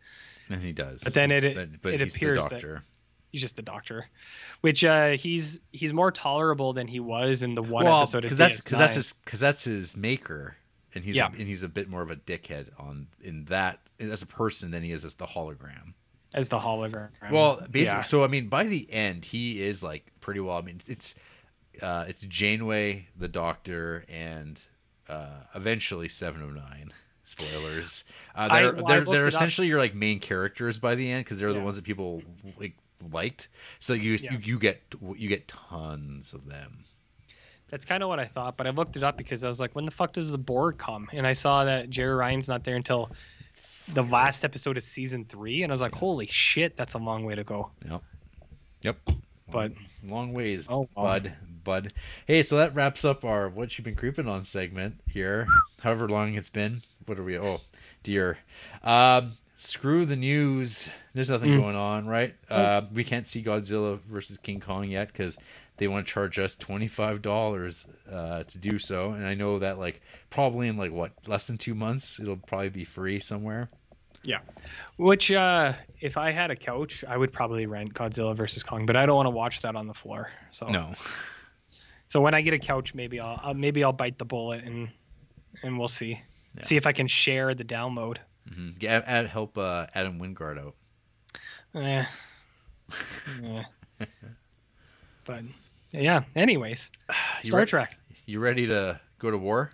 [0.50, 1.02] And he does.
[1.02, 2.82] But then it- but, but it he's appears the that- doctor.
[3.32, 4.06] he's just the doctor,
[4.60, 8.36] which uh, he's he's more tolerable than he was in the one well, episode because
[8.38, 10.56] that's because that's his because that's his maker,
[10.94, 11.28] and he's Yeah.
[11.28, 14.70] a, and he's a bit more of a dickhead on in that as a person
[14.70, 15.94] than he is as the hologram.
[16.34, 17.08] as the hologram.
[17.30, 18.00] Well, basically, yeah.
[18.02, 20.58] so I mean, by the end, he is like pretty well.
[20.58, 21.14] I mean, it's
[21.82, 24.60] uh, it's Janeway, the Doctor, and
[25.08, 26.92] uh, eventually Seven of Nine.
[27.24, 28.04] Spoilers.
[28.34, 29.32] Uh, they're well, I they're, they're it up.
[29.32, 32.22] essentially your like main characters by the end because they're the ones that people
[32.60, 32.74] like
[33.12, 33.48] liked.
[33.78, 34.32] So you Yeah.
[34.32, 34.82] you, you get
[35.16, 36.84] you get tons of them.
[37.70, 39.74] That's kind of what I thought, but I looked it up because I was like,
[39.74, 41.08] when the fuck does the Borg come?
[41.12, 43.10] And I saw that Jeri Ryan's not there until
[43.94, 47.24] the last episode of season three, and I was like, holy shit, that's a long
[47.24, 47.70] way to go.
[47.90, 48.02] Yep.
[48.82, 48.96] Yep.
[49.50, 49.72] But
[50.06, 51.32] Long ways, Oh, bud,
[51.64, 51.92] bud.
[52.26, 55.46] Hey, so that wraps up our "What you've Been Creeping On" segment here.
[55.80, 56.82] However long it's been.
[57.06, 57.38] What are we?
[57.38, 57.60] Oh,
[58.02, 58.38] dear.
[58.82, 60.88] Um, screw the news.
[61.14, 61.60] There's nothing Mm.
[61.60, 62.34] going on, right?
[62.50, 65.36] Uh, we can't see Godzilla versus King Kong yet because
[65.76, 69.10] they want to charge us twenty five dollars uh, to do so.
[69.12, 70.00] And I know that like
[70.30, 73.68] probably in like what less than two months it'll probably be free somewhere.
[74.22, 74.38] yeah,
[74.96, 78.96] which uh, if I had a couch, I would probably rent Godzilla versus Kong, but
[78.96, 80.30] I don't want to watch that on the floor.
[80.50, 80.94] So No.
[82.08, 84.88] So when I get a couch, maybe I'll, I'll maybe I'll bite the bullet and
[85.62, 86.20] and we'll see.
[86.62, 88.18] See if I can share the download.
[88.52, 90.74] hmm Add, add help uh, Adam Wingard out.
[91.74, 92.04] Eh.
[93.42, 93.64] Yeah.
[95.24, 95.42] but
[95.92, 96.24] yeah.
[96.36, 96.90] Anyways,
[97.42, 99.70] You Star re- Trek, You ready to go to war?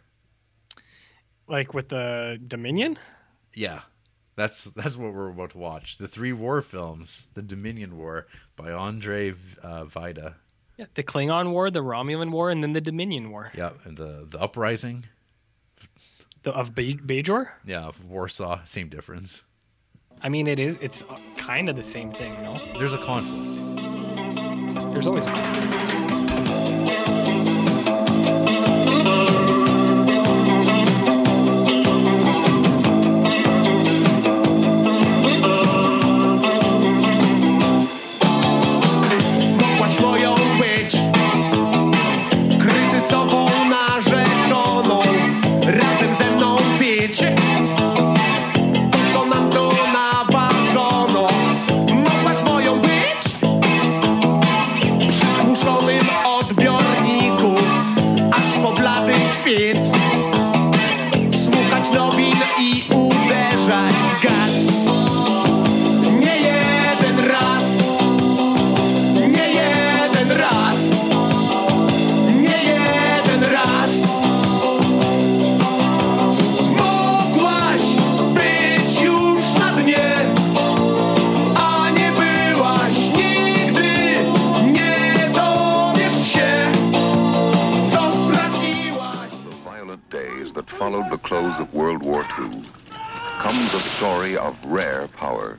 [1.49, 2.97] like with the Dominion.
[3.55, 3.81] Yeah,
[4.37, 5.99] that's that's what we're about to watch.
[5.99, 8.27] The three war films: the Dominion War
[8.57, 9.33] by Andre
[9.63, 10.35] uh, Wajda.
[10.81, 14.27] Yeah, the Klingon War, the Romulan War, and then the Dominion War Yeah, and the
[14.31, 15.05] the uprising.
[16.43, 17.51] the, of Be- Bajor.
[17.67, 18.61] Yeah, of Warsaw.
[18.65, 19.45] Same difference.
[20.23, 20.79] I mean, it is.
[20.81, 22.59] It's uh, kind of the same thing, you know.
[22.79, 24.93] There's a conflict.
[24.93, 26.10] There's always a conflict.
[94.01, 95.59] Story of rare power.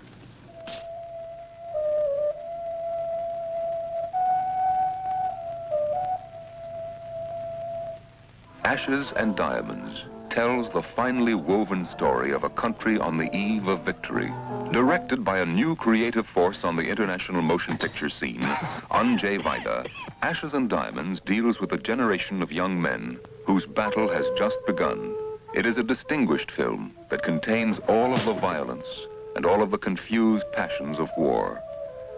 [8.65, 13.81] Ashes and Diamonds tells the finely woven story of a country on the eve of
[13.81, 14.33] victory.
[14.71, 18.41] Directed by a new creative force on the international motion picture scene,
[18.89, 19.87] Andrzej Wajda,
[20.23, 25.15] Ashes and Diamonds deals with a generation of young men whose battle has just begun.
[25.53, 29.77] It is a distinguished film that contains all of the violence and all of the
[29.77, 31.61] confused passions of war,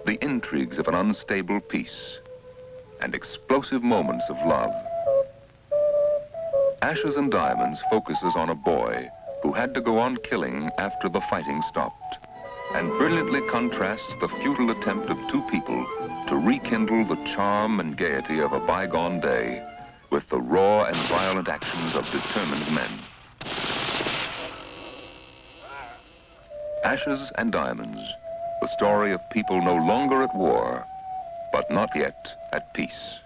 [0.05, 2.19] the intrigues of an unstable peace,
[3.01, 4.71] and explosive moments of love.
[6.83, 9.09] Ashes and Diamonds focuses on a boy
[9.41, 12.19] who had to go on killing after the fighting stopped,
[12.75, 15.83] and brilliantly contrasts the futile attempt of two people
[16.27, 19.59] to rekindle the charm and gaiety of a bygone day
[20.11, 23.03] with the raw and violent actions of determined men.
[26.83, 28.17] Ashes and Diamonds,
[28.59, 30.85] the story of people no longer at war,
[31.51, 33.22] but not yet at peace.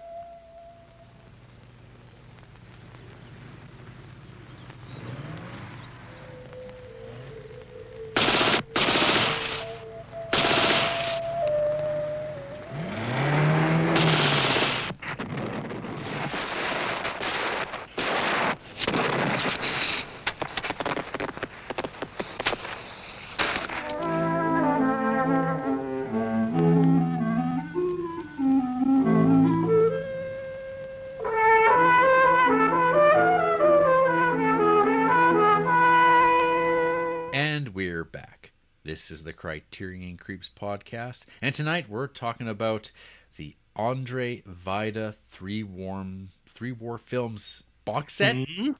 [39.28, 42.90] The Criterion Creeps podcast, and tonight we're talking about
[43.36, 48.36] the Andre Wajda three warm three war films box set.
[48.36, 48.74] Mhm.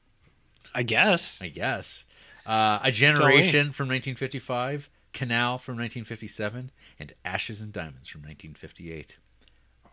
[0.73, 1.39] I guess.
[1.39, 2.03] I guess.
[2.47, 9.17] Uh, a Generation from 1955, Canal from 1957, and Ashes and Diamonds from 1958.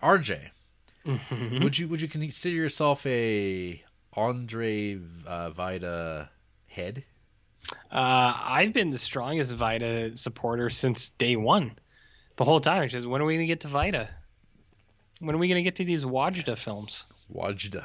[0.02, 0.52] RJ,
[1.04, 1.62] Mhm.
[1.64, 3.84] would you would you consider yourself a
[4.14, 4.94] Andre
[5.26, 6.30] uh, Wajda
[6.68, 7.04] head?
[7.90, 11.78] Uh, I've been the strongest Vita supporter since day one.
[12.36, 12.82] The whole time.
[12.82, 14.08] It's just, when are we going to get to Vita?
[15.20, 17.06] When are we going to get to these Wajda films?
[17.34, 17.84] Wajda.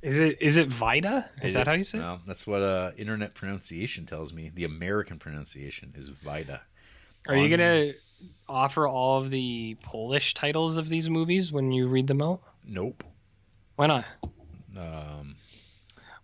[0.00, 1.28] Is it is it Vita?
[1.42, 1.98] Is that how you say?
[1.98, 2.02] it?
[2.02, 4.50] Well, that's what uh, internet pronunciation tells me.
[4.54, 6.60] The American pronunciation is Vita.
[7.26, 7.92] Are you gonna
[8.48, 12.42] offer all of the Polish titles of these movies when you read them out?
[12.64, 13.02] Nope.
[13.74, 14.04] Why not?
[14.78, 15.34] Um,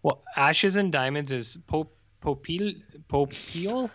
[0.05, 1.90] Well, Ashes and Diamonds is po-
[2.24, 2.74] Popil
[3.09, 3.90] Popil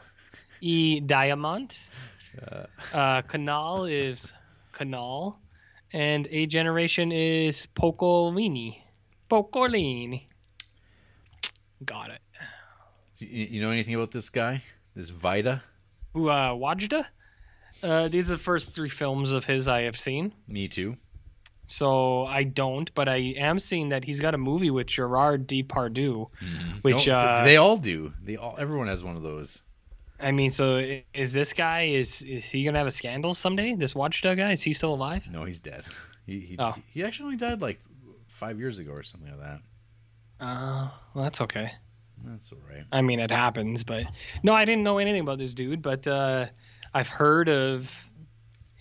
[0.62, 1.88] e Diamant.
[2.94, 4.32] Uh, Canal is
[4.72, 5.40] Canal,
[5.94, 8.78] and A Generation is Pocolini.
[9.30, 10.28] Pocolini.
[11.84, 12.22] Got it.
[13.20, 14.64] you, know anything about this guy?
[14.96, 15.62] This Wajda?
[16.14, 17.06] Who uh, Wajda?
[17.82, 20.34] Uh, these are the first three films of his I have seen.
[20.48, 20.98] Me too.
[21.72, 26.28] So I don't, but I am seeing that he's got a movie with Gerard Depardieu,
[26.82, 28.12] which No, th- uh, they all do.
[28.24, 28.56] They all.
[28.58, 29.62] Everyone has one of those.
[30.20, 30.78] I mean, so
[31.14, 33.76] is this guy is is he gonna have a scandal someday?
[33.76, 35.24] This Watchdog guy is he still alive?
[35.32, 35.86] No, he's dead.
[36.26, 36.76] He he, Oh.
[36.94, 37.80] he actually only died like
[38.28, 39.62] five years ago or something like that.
[40.40, 41.72] Uh, well, that's okay.
[42.24, 42.84] That's all right.
[42.92, 44.04] I mean, it happens, but
[44.44, 46.46] no, I didn't know anything about this dude, but uh,
[46.94, 47.92] I've heard of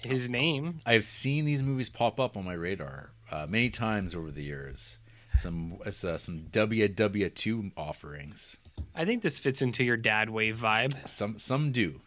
[0.04, 0.78] his name.
[0.86, 4.98] I've seen these movies pop up on my radar uh, many times over the years.
[5.36, 8.56] Some uh, some WW2 offerings.
[8.94, 11.08] I think this fits into your dad wave vibe.
[11.08, 12.00] Some some do.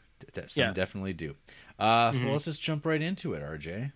[0.47, 0.73] Some Yeah.
[0.73, 1.35] definitely do.
[1.79, 2.23] Uh, Mhm.
[2.25, 3.91] Well, let's just jump right into it, RJ.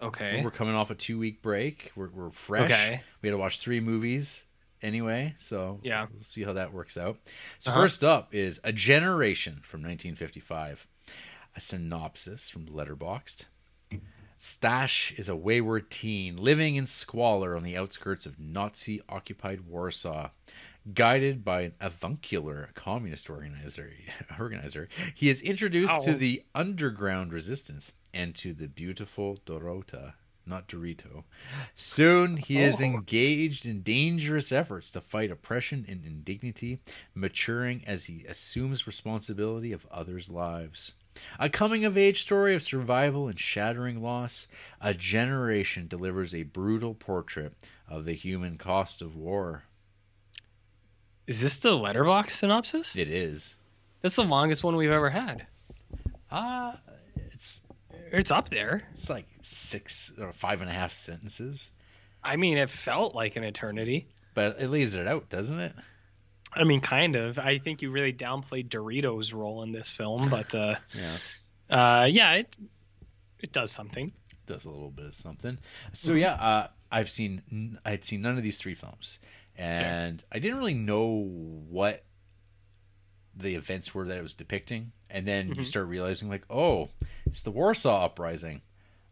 [0.00, 0.40] Okay.
[0.42, 1.92] We're coming off a two week break.
[1.94, 2.70] We're we're fresh.
[2.70, 3.02] Okay.
[3.20, 4.44] We had to watch three movies
[4.80, 6.06] anyway, so Yeah.
[6.12, 7.18] we'll see how that works out.
[7.58, 7.80] So Uh-huh.
[7.82, 10.86] first up is A Generation from 1955.
[11.54, 13.44] A synopsis from Letterboxd.
[14.38, 20.30] Stach is a wayward teen living in squalor on the outskirts of Nazi occupied Warsaw.
[20.94, 23.92] Guided by an avuncular communist organizer,
[24.40, 30.14] organizer, he is introduced to the underground resistance and to the beautiful Dorota,
[30.44, 31.22] not Dorito.
[31.76, 32.84] Soon he is Oh.
[32.84, 36.80] engaged in dangerous efforts to fight oppression and indignity,
[37.14, 40.94] maturing as he assumes responsibility of others' lives.
[41.38, 44.48] A coming of age story of survival and shattering loss,
[44.80, 47.52] a generation delivers a brutal portrait
[47.88, 49.64] of the human cost of war.
[51.26, 52.96] Is this the Letterboxd synopsis?
[52.96, 53.56] It is.
[54.00, 55.46] That's the longest one we've ever had.
[56.30, 56.80] Ah,
[57.32, 57.62] it's
[58.10, 58.88] It's up there.
[58.94, 61.70] it's like six or five and a half sentences,
[62.24, 64.08] I mean, it felt like an eternity.
[64.34, 65.74] but it lays it out, doesn't it?
[66.54, 67.38] I mean, kind of.
[67.38, 71.16] I think you really downplayed Dorito's role in this film, but uh, Yeah.
[71.70, 72.56] uh, yeah, it
[73.40, 74.12] it does something.
[74.46, 75.58] does a little bit of something.
[75.92, 79.18] So yeah, uh, I've seen n- I had seen none of these three films,
[79.56, 81.06] and I didn't really know
[81.68, 82.04] what
[83.34, 84.92] the events were that it was depicting.
[85.08, 86.88] And then you start realizing, like, oh,
[87.26, 88.62] it's the Warsaw Uprising.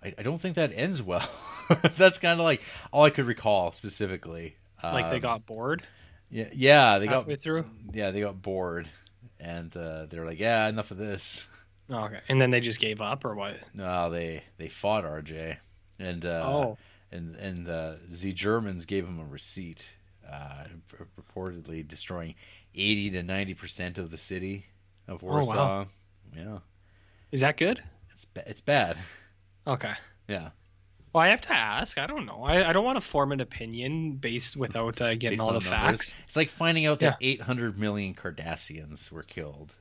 [0.02, 1.28] I, I don't think that ends well.
[1.98, 4.56] That's kind of like all I could recall specifically.
[4.82, 5.82] Like they Um, got bored
[6.30, 7.64] yeah, yeah, they got halfway through.
[7.92, 8.88] yeah, they got bored,
[9.38, 11.46] and uh, they're like, yeah, enough of this.
[11.90, 13.58] Oh, okay, and then they just gave up, or what?
[13.74, 15.56] No, they they fought RJ,
[15.98, 16.78] and uh, Oh.
[17.10, 19.90] and and uh, the Germans gave him a receipt,
[20.30, 20.64] uh,
[21.18, 22.34] purportedly destroying
[22.74, 24.66] eighty to ninety percent of the city
[25.08, 25.52] of Warsaw.
[25.52, 25.86] Oh, wow.
[26.36, 26.58] Yeah,
[27.32, 27.82] Is that good?
[28.14, 29.00] it's ba- it's bad.
[29.66, 29.92] Okay.
[30.28, 30.50] Yeah,
[31.12, 31.98] Well, I have to ask.
[31.98, 32.42] I don't know.
[32.44, 35.52] I, I don't want to form an opinion based without uh, getting based all the
[35.54, 35.68] numbers.
[35.70, 36.14] facts.
[36.26, 39.74] It's like finding out that eight hundred million Cardassians were killed.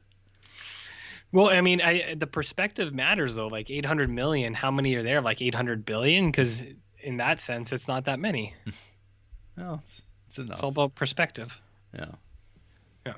[1.31, 3.47] Well, I mean, I the perspective matters though.
[3.47, 5.21] Like 800 million, how many are there?
[5.21, 6.31] Like 800 billion?
[6.31, 6.63] Because
[7.01, 8.53] in that sense, it's not that many.
[9.57, 10.53] Well, it's, it's enough.
[10.53, 11.61] It's all about perspective.
[11.93, 12.11] yeah.
[13.05, 13.13] Yeah.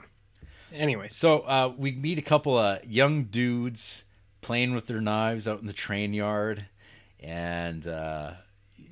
[0.73, 4.05] Anyway, So uh, we meet a couple of young dudes
[4.41, 6.65] playing with their knives out in the train yard,
[7.21, 8.31] and uh,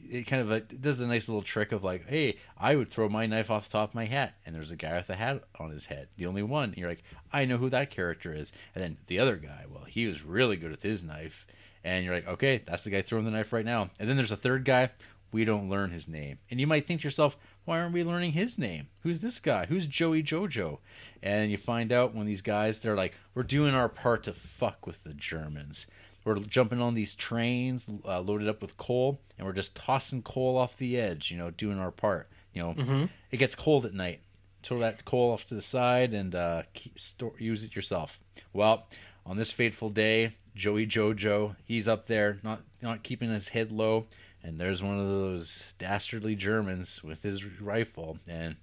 [0.10, 3.26] it kind of does a nice little trick of like, "Hey, I would throw my
[3.26, 5.72] knife off the top of my hat," and there's a guy with a hat on
[5.72, 6.70] his head, the only one.
[6.70, 9.86] And you're like, "I know who that character is," and then the other guy, well,
[9.86, 11.46] he was really good with his knife,
[11.84, 14.32] and you're like, "Okay, that's the guy throwing the knife right now." And then there's
[14.32, 14.92] a third guy.
[15.32, 17.38] We don't learn his name, and you might think to yourself,
[17.70, 18.88] why aren't we learning his name?
[19.04, 19.68] Who's this guy?
[19.68, 20.80] Who's Joey Jojo?
[21.22, 24.88] And you find out when these guys, they're like, we're doing our part to fuck
[24.88, 25.86] with the Germans.
[26.26, 30.58] We're jumping on these trains uh, loaded up with coal, and we're just tossing coal
[30.58, 32.30] off the edge, you know, doing our part.
[32.54, 34.22] You know, it gets cold at night.
[34.64, 38.20] Throw that coal off to the side and uh, keep, store, use it yourself.
[38.52, 38.88] Well,
[39.26, 44.08] on this fateful day, Joey Jojo, he's up there, not not keeping his head low,
[44.44, 48.58] and there's one of those dastardly Germans with his rifle, and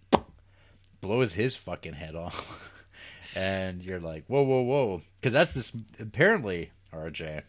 [1.01, 2.73] blows his fucking head off.
[3.35, 7.43] and you're like, whoa, whoa, whoa, because that's this apparently RJ,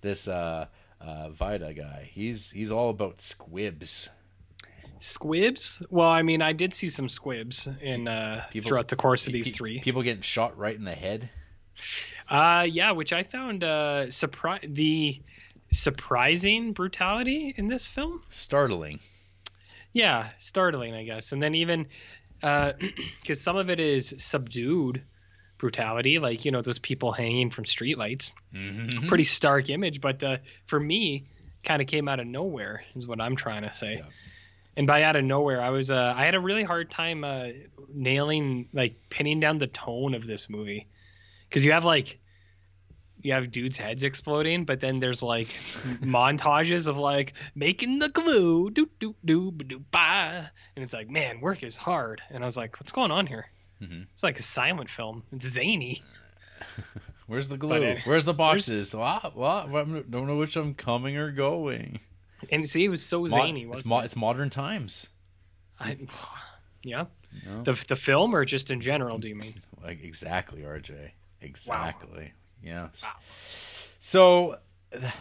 [0.00, 0.66] this uh,
[1.00, 2.10] uh, Wajda guy.
[2.12, 4.08] He's he's all about squibs.
[5.00, 5.80] Squibs?
[5.90, 9.32] Well, I mean, I did see some squibs in uh, People- throughout the course of
[9.32, 9.80] these three.
[9.80, 11.30] people getting shot right in the head.
[12.28, 15.22] Uh, yeah, which I found uh, surpri- the
[15.72, 18.20] surprising brutality in this film.
[18.28, 18.98] Startling.
[19.92, 21.30] Yeah, startling, I guess.
[21.32, 21.86] And then even
[22.40, 25.02] because some of it is subdued
[25.58, 28.32] brutality, like you know those people hanging from streetlights.
[28.54, 29.08] Mm-hmm.
[29.08, 31.26] Pretty stark image, but uh, for me,
[31.62, 33.96] kind of came out of nowhere, is what I'm trying to say.
[33.96, 34.06] Yeah.
[34.76, 37.48] And by out of nowhere, I was uh, I had a really hard time uh,
[37.92, 40.86] nailing like pinning down the tone of this movie
[41.48, 42.18] because you have like
[43.20, 45.48] you have dudes' heads exploding, but then there's like
[46.00, 51.40] montages of like making the glue, do do do do ba, and it's like, man,
[51.40, 52.22] work is hard.
[52.30, 53.46] And I was like, what's going on here?
[53.82, 54.06] Mhm.
[54.12, 55.22] It's like a silent film.
[55.32, 56.02] It's zany.
[57.26, 57.84] Where's the glue?
[57.84, 58.94] uh, Where's the boxes?
[58.94, 59.36] What?
[59.36, 59.68] What?
[59.68, 62.00] I don't know which I'm coming or going.
[62.50, 64.04] And see, it was so Mo- zany, it's, mo- it?
[64.06, 65.08] it's modern times.
[65.78, 65.96] I,
[66.82, 67.04] yeah.
[67.46, 67.62] No.
[67.62, 69.18] The the film or just in general?
[69.18, 69.60] Do you mean?
[69.80, 71.10] Like exactly, RJ.
[71.40, 72.32] Exactly.
[72.62, 73.04] Yes.
[74.00, 74.58] So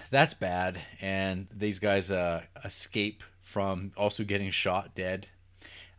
[0.10, 5.30] that's bad, and these guys uh, escape from also getting shot dead.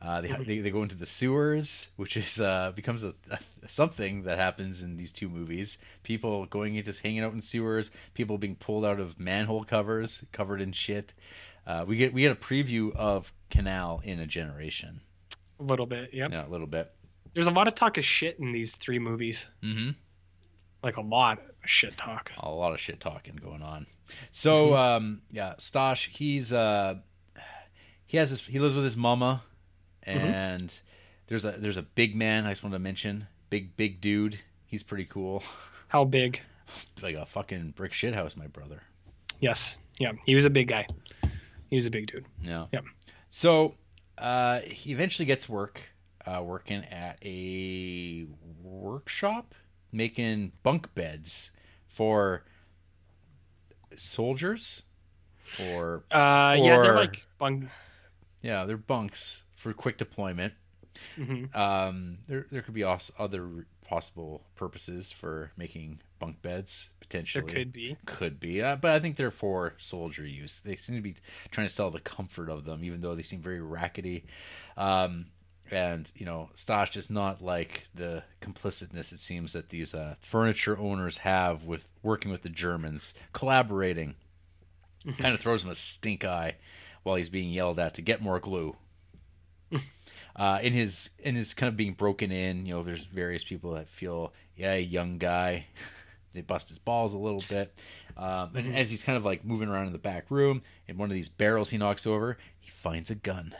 [0.00, 4.22] Uh, they, they they go into the sewers, which is uh, becomes a, a something
[4.22, 5.78] that happens in these two movies.
[6.04, 10.60] People going into hanging out in sewers, people being pulled out of manhole covers, covered
[10.60, 11.12] in shit.
[11.66, 15.00] Uh, we get we get a preview of Canal in a generation.
[15.58, 16.14] A little bit.
[16.14, 16.30] Yep.
[16.30, 16.94] Yeah, a little bit.
[17.32, 19.48] There's a lot of talk of shit in these three movies.
[19.62, 19.90] Mm-hmm.
[20.82, 22.30] Like a lot of shit talk.
[22.38, 23.86] a lot of shit talking going on.
[24.30, 26.94] So um, yeah, Stosh, he's uh,
[28.06, 29.42] he has his, he lives with his mama,
[30.08, 30.74] and
[31.26, 34.38] there's a there's a big man I just wanted to mention, big big dude.
[34.66, 35.42] He's pretty cool,
[35.88, 36.40] How big?
[37.02, 38.82] like a fucking brick shit house, my brother.
[39.40, 39.78] Yes.
[39.98, 40.12] Yeah.
[40.26, 40.86] He was a big guy.
[41.70, 42.26] He was a big dude.
[42.42, 42.66] Yeah.
[42.72, 42.84] Yep.
[43.30, 43.74] So
[44.18, 45.80] uh, he eventually gets work
[46.26, 48.26] uh, working at a
[48.62, 49.54] workshop
[49.92, 51.52] making bunk beds
[51.86, 52.44] for
[53.96, 54.82] soldiers
[55.72, 57.64] or Uh, yeah, they're like bunk.
[58.42, 60.54] Yeah, they're bunks for quick deployment.
[61.18, 61.54] Mhm.
[61.54, 67.52] Um, there there could be also other possible purposes for making bunk beds There potentially.
[67.52, 67.96] could be.
[68.06, 70.60] Could be, uh, but I think they're for soldier use.
[70.60, 71.14] They seem to be
[71.50, 74.24] trying to sell the comfort of them, even though they seem very rackety.
[74.76, 75.26] Um,
[75.70, 80.78] and you know, Stosh is not like the complicitness it seems that these uh, furniture
[80.78, 84.14] owners have with working with the Germans, collaborating.
[85.18, 86.56] kind of throws him a stink eye
[87.04, 88.76] while he's being yelled at to get more glue.
[90.38, 93.72] Uh, in his in his kind of being broken in, you know, there's various people
[93.72, 95.66] that feel, yeah, young guy.
[96.32, 97.74] they bust his balls a little bit,
[98.16, 101.10] um, and as he's kind of like moving around in the back room, in one
[101.10, 103.54] of these barrels he knocks over, he finds a gun.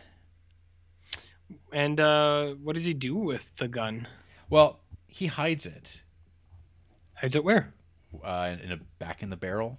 [1.73, 4.07] And uh, what does he do with the gun?
[4.51, 6.03] Well, he hides it
[7.15, 7.73] Hides it where?
[8.23, 9.79] uh, in a back in the barrel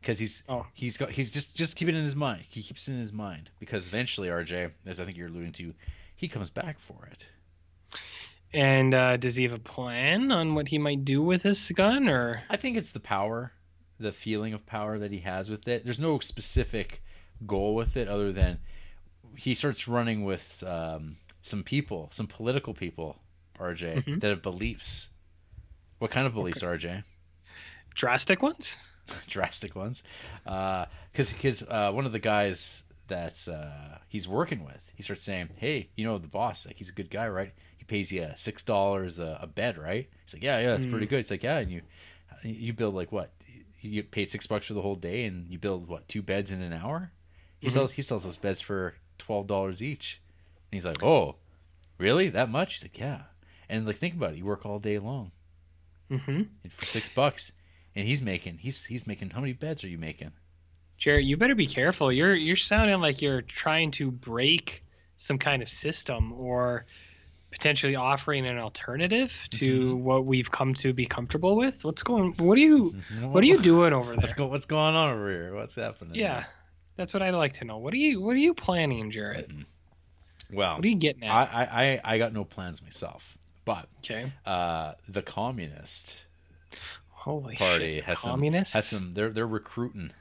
[0.00, 0.66] because he's Oh.
[0.74, 2.42] he's got he's just just keep it in his mind.
[2.48, 5.74] He keeps it in his mind because eventually, RJ, as I think you're alluding to,
[6.20, 7.28] he comes back for it.
[8.52, 12.08] And uh, does he have a plan on what he might do with this gun?
[12.08, 13.52] Or I think it's the power,
[13.98, 15.82] the feeling of power that he has with it.
[15.84, 17.02] There's no specific
[17.46, 18.58] goal with it other than
[19.34, 23.16] he starts running with um, some people, some political people,
[23.58, 25.08] RJ, that have beliefs.
[26.00, 27.02] What kind of beliefs, RJ?
[27.94, 28.76] drastic ones?
[29.26, 30.04] Drastic ones.
[30.44, 35.50] Because because uh, one of the guys that's uh, he's working with, he starts saying,
[35.56, 36.64] "Hey, you know the boss?
[36.64, 37.52] Like he's a good guy, right?
[37.76, 41.18] He pays you six dollars a bed, right?" He's like, "Yeah, yeah, that's pretty good."
[41.20, 41.82] It's like, "Yeah, and you
[42.42, 43.32] you build like what?
[43.82, 46.50] You get paid six bucks for the whole day, and you build what two beds
[46.50, 47.12] in an hour?"
[47.60, 50.20] He sells he sells those beds for twelve dollars each,
[50.72, 51.36] and he's like, "Oh,
[51.98, 52.30] really?
[52.30, 53.22] That much?" He's like, "Yeah."
[53.68, 54.38] And like, think about it.
[54.38, 55.32] You work all day long
[56.10, 56.42] Mm-hmm.
[56.64, 57.52] and for six bucks,
[57.94, 60.32] and he's making he's he's making how many beds are you making?
[61.00, 62.12] Jared, you better be careful.
[62.12, 64.84] You're you're sounding like you're trying to break
[65.16, 66.84] some kind of system or
[67.50, 70.04] potentially offering an alternative to Mm-hmm.
[70.04, 71.84] what we've come to be comfortable with.
[71.84, 72.34] What's going?
[72.36, 72.94] What are you?
[73.22, 74.36] What are you doing over What's there?
[74.36, 75.54] go What's going on over here?
[75.54, 76.14] What's happening?
[76.14, 76.44] Yeah,
[76.96, 77.78] that's what I'd like to know.
[77.78, 78.20] What are you?
[78.20, 79.50] What are you planning, Jarrett?
[80.52, 81.30] Well, What are you getting at?
[81.30, 84.32] I, I I I got no plans myself, but okay.
[84.44, 86.24] uh, the communist
[87.08, 88.04] Holy party shit!
[88.04, 88.72] has Communists.
[88.72, 89.10] some has some.
[89.12, 90.12] They're they're recruiting.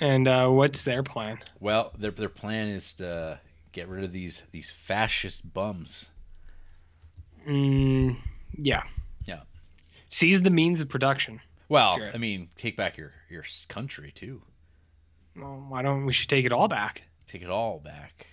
[0.00, 1.38] And uh, what's their plan?
[1.60, 3.40] Well, their their plan is to
[3.72, 6.10] get rid of these these fascist bums.
[7.48, 8.18] Mm,
[8.58, 8.82] yeah.
[9.24, 9.40] Yeah.
[10.08, 11.40] Seize the means of production.
[11.68, 12.10] Well, Sure.
[12.12, 14.42] I mean, take back your your country too.
[15.34, 17.02] Well, why don't we should take it all back?
[17.28, 18.26] Take it all back.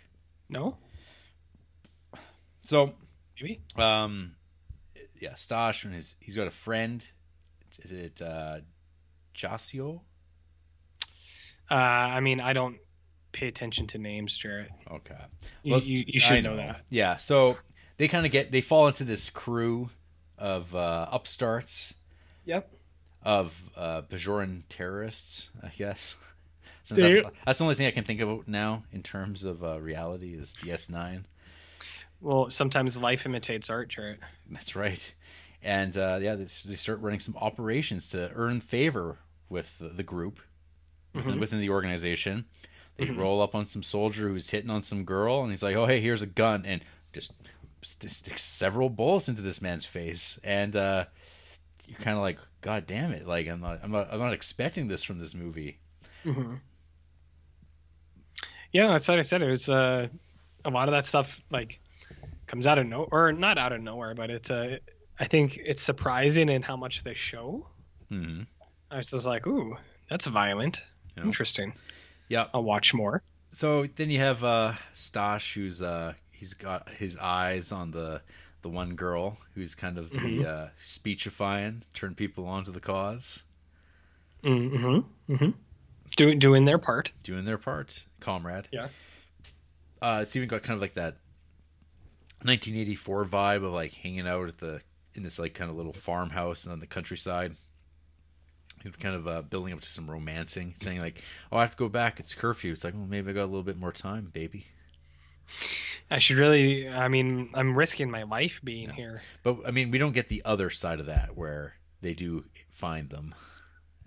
[0.49, 0.77] No,
[2.61, 2.93] So,
[3.41, 3.61] maybe.
[3.77, 4.35] um,
[5.19, 7.03] yeah, Stach and his he's got a friend.
[7.79, 8.59] Is it uh,
[9.35, 10.01] Jasio?
[11.73, 12.77] Uh, I mean, I don't
[13.31, 14.69] pay attention to names, Jarrett.
[14.91, 15.15] Okay.
[15.63, 16.81] You, Well, you, you I should know that.
[16.91, 17.15] Yeah.
[17.17, 17.57] So
[17.97, 19.89] they kind of get they fall into this crew
[20.37, 21.95] of uh, upstarts
[22.45, 22.69] Yep.
[23.23, 26.15] of uh, Bajoran terrorists, I guess.
[26.83, 29.79] Since that's, that's the only thing I can think about now in terms of uh,
[29.79, 31.23] reality is DS9.
[32.21, 34.19] Well, sometimes life imitates art, Jarrett.
[34.51, 35.15] That's right.
[35.63, 39.17] And uh, yeah, they, they start running some operations to earn favor
[39.49, 40.39] with the, the group
[41.13, 42.45] within, within the organization.
[42.97, 45.85] They roll up on some soldier who's hitting on some girl, and he's like, "Oh,
[45.87, 47.33] hey, here's a gun," and just
[47.81, 50.39] sticks several bullets into this man's face.
[50.43, 51.03] And uh,
[51.87, 54.87] you're kind of like, "God damn it!" Like, I'm not, I'm not, I'm not expecting
[54.87, 55.79] this from this movie.
[58.71, 59.41] Yeah, that's what I said.
[59.41, 60.07] It was uh,
[60.65, 61.79] a lot of that stuff like
[62.47, 64.77] comes out of no or not out of nowhere, but it's uh,
[65.19, 67.67] I think it's surprising in how much they show.
[68.09, 68.41] hmm
[68.91, 69.75] I was just like, ooh,
[70.09, 70.83] that's violent.
[71.17, 71.73] Interesting.
[72.29, 72.47] Yeah.
[72.53, 73.21] I'll watch more.
[73.49, 78.21] So then you have uh, Stach, who's uh, he's got his eyes on the
[78.63, 83.43] the one girl who's kind of the uh, speechifying, turn people onto the cause,
[84.43, 85.33] Mm-hmm.
[85.33, 85.49] Mm-hmm.
[86.17, 87.11] Doing doing their part.
[87.23, 88.67] doing their part, comrade.
[88.71, 88.87] Yeah.
[90.01, 91.15] Uh, it's even got kind of like that
[92.41, 94.81] 1984 vibe of like hanging out at the
[95.15, 97.55] in this like kind of little farmhouse on the countryside.
[98.99, 101.21] Kind of uh, building up to some romancing, saying like,
[101.51, 102.19] "Oh, I have to go back.
[102.19, 104.67] It's curfew." It's like, "Well, maybe I got a little bit more time, baby."
[106.11, 106.89] I should really.
[106.89, 109.21] I mean, I'm risking my life being here.
[109.43, 113.09] But I mean, we don't get the other side of that where they do find
[113.09, 113.33] them,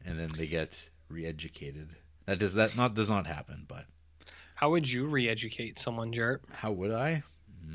[0.04, 1.96] and then they get re-educated.
[2.26, 3.64] That does that not does not happen.
[3.68, 3.84] But
[4.54, 6.42] How would you re-educate someone, Jarrett?
[6.52, 7.22] how would I?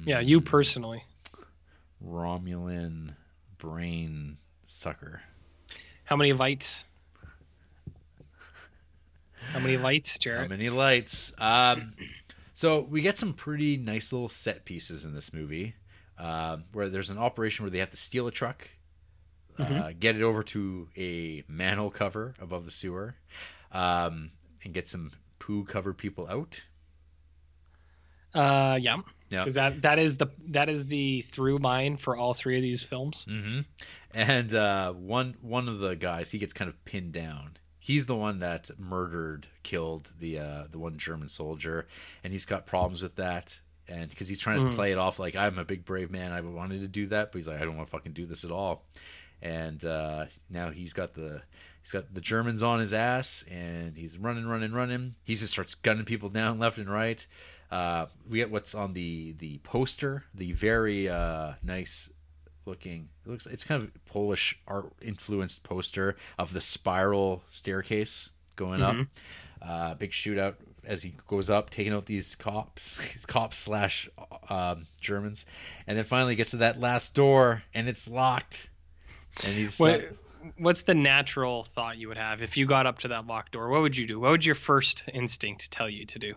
[0.06, 1.04] Yeah, you personally.
[2.06, 3.16] Romulan
[3.58, 5.22] brain sucker.
[6.06, 6.86] How many lights?
[9.54, 10.42] How many lights, Jared?
[10.42, 11.34] How many lights?
[11.38, 11.94] Um,
[12.54, 15.76] so we get some pretty nice little set pieces in this movie,
[16.18, 18.70] uh, where there's an operation where they have to steal a truck,
[19.60, 23.16] uh, get it over to a manhole cover above the sewer,
[23.72, 24.32] um,
[24.64, 26.64] and get some poo-covered people out.
[28.34, 28.98] Uh, yeah.
[29.30, 29.40] Yeah.
[29.40, 32.82] Because that that is the that is the through line for all three of these
[32.82, 33.26] films.
[33.30, 33.62] hmm
[34.14, 37.58] And uh, one one of the guys he gets kind of pinned down.
[37.84, 41.88] He's the one that murdered, killed the uh, the one German soldier,
[42.24, 43.60] and he's got problems with that.
[43.88, 46.42] And because he's trying to play it off like I'm a big brave man, I
[46.42, 48.52] wanted to do that, but he's like I don't want to fucking do this at
[48.52, 48.84] all.
[49.42, 51.42] And uh, now he's got the
[51.82, 55.16] he's got the Germans on his ass, and he's running, running, running.
[55.24, 57.26] He just starts gunning people down left and right.
[57.72, 62.12] Uh, we get what's on the the poster, the very uh, nice
[62.66, 63.10] looking.
[63.26, 68.96] It looks it's kind of Polish art influenced poster of the spiral staircase going up.
[69.62, 74.10] Uh, big shootout as he goes up, taking out these cops, cops slash
[74.50, 75.46] um, Germans,
[75.86, 78.70] and then finally gets to that last door and it's locked.
[79.44, 80.14] And he's What
[80.58, 83.70] what's the natural thought you would have if you got up to that locked door?
[83.70, 84.20] What would you do?
[84.20, 86.34] What would your first instinct tell you to do?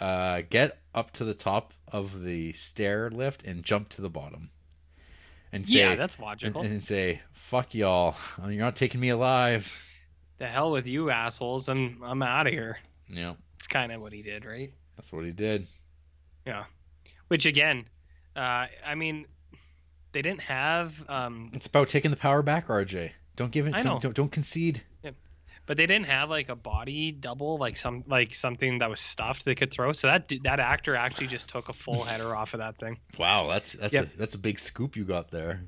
[0.00, 4.50] uh, get up to the top of the stair lift and jump to the bottom.
[5.54, 6.62] And say, yeah, that's logical.
[6.62, 8.16] and say, "Fuck y'all!
[8.42, 9.72] You're not taking me alive."
[10.38, 11.68] the hell with you assholes.
[11.68, 12.78] I'm I'm out of here.
[13.08, 14.72] Yeah, It's kind of what he did, right?
[14.96, 15.66] that's what he did.
[16.46, 16.64] Yeah.
[17.28, 17.84] Which again,
[18.36, 19.26] uh, I mean,
[20.12, 23.12] they didn't have, um, It's about taking the power back, RJ.
[23.36, 23.74] Don't give it.
[23.74, 24.00] I Don't, know.
[24.00, 24.82] don't don't concede.
[25.66, 29.44] But they didn't have like a body double, like some like something that was stuffed
[29.44, 29.92] they could throw.
[29.92, 32.98] So that that actor actually just took a full header off of that thing.
[33.18, 34.14] Wow, that's that's Yep.
[34.14, 35.62] a that's a big scoop you got there.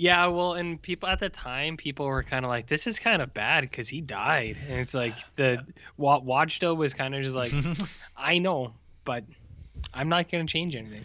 [0.00, 3.20] Yeah, well, and people at the time, people were kind of like, "This is kind
[3.20, 5.64] of bad" because he died, and it's like the
[5.96, 7.52] Wa- Watchdo was kind of just like,
[8.16, 8.74] "I know,
[9.04, 9.24] but
[9.92, 11.04] I'm not going to change anything."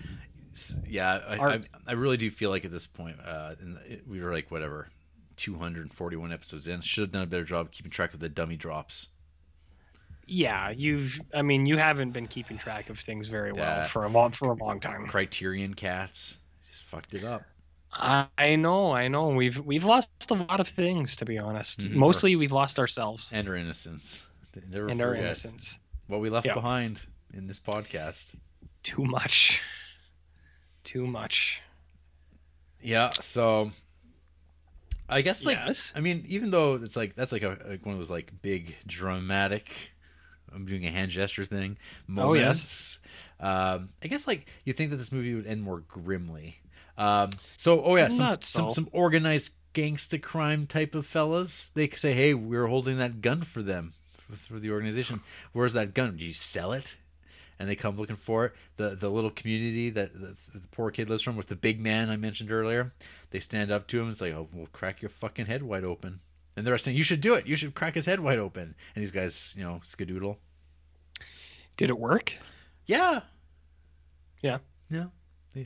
[0.87, 3.55] Yeah, I, I, I really do feel like at this point, uh,
[4.05, 4.89] we were like whatever,
[5.37, 6.81] 241 episodes in.
[6.81, 9.09] Should have done a better job keeping track of the dummy drops.
[10.25, 13.83] Yeah, you've, I mean, you haven't been keeping track of things very well Yeah.
[13.83, 15.05] for a long for a long time.
[15.07, 16.37] Criterion cats
[16.67, 17.43] just fucked it up.
[17.95, 19.27] I know, I know.
[19.29, 21.79] We've we've lost a lot of things, to be honest.
[21.79, 21.91] Mhm.
[21.91, 24.25] Mostly, we've lost ourselves And our innocence.
[24.71, 25.77] Never and our innocence.
[26.07, 26.53] what we left Yeah.
[26.55, 27.01] behind
[27.33, 28.33] in this podcast.
[28.81, 29.61] Too much.
[30.83, 31.61] Too much.
[32.81, 33.71] Yeah, so
[35.09, 35.91] I guess like Yes.
[35.95, 38.75] I mean, even though it's like that's like a like one of those like big
[38.87, 39.71] dramatic
[40.53, 41.77] I'm doing a hand gesture thing.
[42.15, 42.99] Oh, yes.
[43.39, 46.59] Um, I guess like you think that this movie would end more grimly.
[46.97, 48.69] Um, so oh yeah, some some, so.
[48.69, 51.71] some organized gangsta crime type of fellas.
[51.73, 55.21] They could say, "Hey, we're holding that gun for them for, for the organization.
[55.51, 56.17] Where's that gun?
[56.17, 56.95] Do you sell it?"
[57.59, 58.53] And they come looking for it.
[58.77, 62.09] The the little community that the, the poor kid lives from with the big man
[62.09, 62.93] I mentioned earlier.
[63.31, 64.09] They stand up to him.
[64.09, 66.19] It's like, "Oh, we'll crack your fucking head wide open."
[66.55, 67.47] And they're saying, "You should do it.
[67.47, 70.37] You should crack his head wide open." And these guys, you know, skadoodle.
[71.77, 72.33] Did it work?
[72.85, 73.21] Yeah,
[74.41, 74.57] Yeah.
[74.89, 75.05] yeah.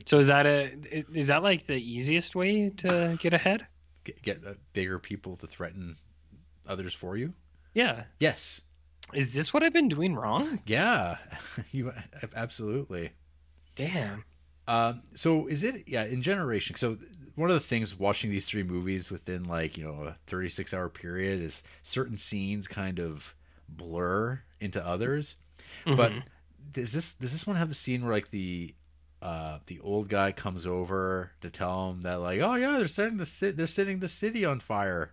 [0.06, 0.70] So is that a
[1.14, 3.66] is that like the easiest way to get ahead?
[4.04, 5.96] Get, get uh, bigger people to threaten
[6.66, 7.32] others for you.
[7.74, 8.04] Yeah.
[8.20, 8.60] Yes.
[9.14, 10.60] Is this what I've been doing wrong?
[10.66, 11.16] Yeah.
[11.72, 11.92] you
[12.36, 13.10] absolutely.
[13.74, 14.24] Damn.
[14.66, 16.76] Um, so is it yeah in generation?
[16.76, 16.98] So
[17.36, 20.88] one of the things watching these three movies within like you know a 36 hour
[20.88, 23.34] period is certain scenes kind of
[23.68, 25.36] blur into others.
[25.86, 26.22] But Mhm.
[26.72, 28.74] does this does this one have the scene where like the
[29.22, 33.16] uh the old guy comes over to tell him that like oh yeah they're setting
[33.16, 35.12] the sit they're setting the city on fire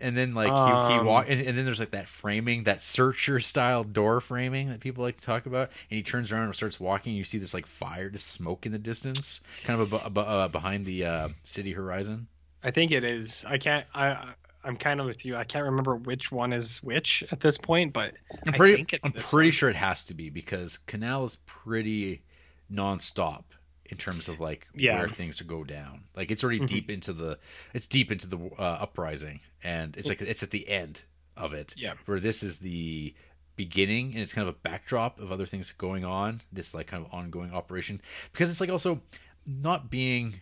[0.00, 2.82] and then like he, he Um, walk and, and then there's like that framing that
[2.82, 6.54] searcher style door framing that people like to talk about and he turns around and
[6.54, 10.18] starts walking you see this like fire just smoke in the distance kind of ab-
[10.18, 12.26] uh, behind the uh city horizon
[12.62, 13.44] I think it is.
[13.46, 13.86] I can't.
[13.94, 15.36] I I- I'm kind of with you.
[15.36, 18.14] I can't remember which one is which at this point, but
[18.46, 19.52] i'm I pretty i'm this pretty one.
[19.52, 22.22] sure it has to be because canal is pretty
[22.70, 23.44] nonstop
[23.88, 24.98] in terms of like Yeah.
[24.98, 26.66] where things go down like it's already Mhm.
[26.68, 27.38] deep into the
[27.74, 31.02] it's deep into the uh, uprising and it's like it's at the end
[31.36, 31.94] of it Yeah.
[32.06, 33.14] where this is the
[33.56, 37.04] beginning and it's kind of a backdrop of other things going on this like kind
[37.04, 38.00] of ongoing operation
[38.32, 39.00] because it's like also
[39.46, 40.40] not being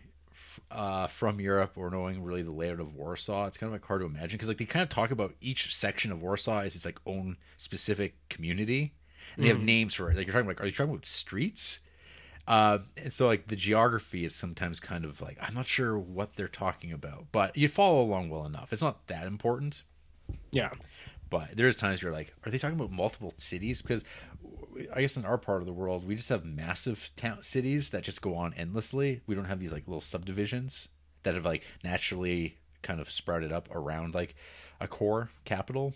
[0.71, 4.01] uh, from Europe or knowing really the layout of Warsaw, it's kind of like hard
[4.01, 6.83] to imagine because like they kind of talk about each section of Warsaw as its
[6.83, 8.93] like own specific community,
[9.35, 10.17] and they have names for it.
[10.17, 11.79] Like you're talking like, are you talking about streets?
[12.47, 16.35] Uh, and so like the geography is sometimes kind of like I'm not sure what
[16.35, 18.71] they're talking about, but you follow along well enough.
[18.71, 19.83] It's not that important.
[20.51, 20.71] yeah.
[21.29, 23.81] But there's times you're like, are they talking about multiple cities?
[23.81, 24.05] Because
[24.93, 28.03] I guess in our part of the world, we just have massive town cities that
[28.03, 29.21] just go on endlessly.
[29.27, 30.87] We don't have these like little subdivisions
[31.23, 34.35] that have like naturally kind of sprouted up around like
[34.79, 35.93] a core capital.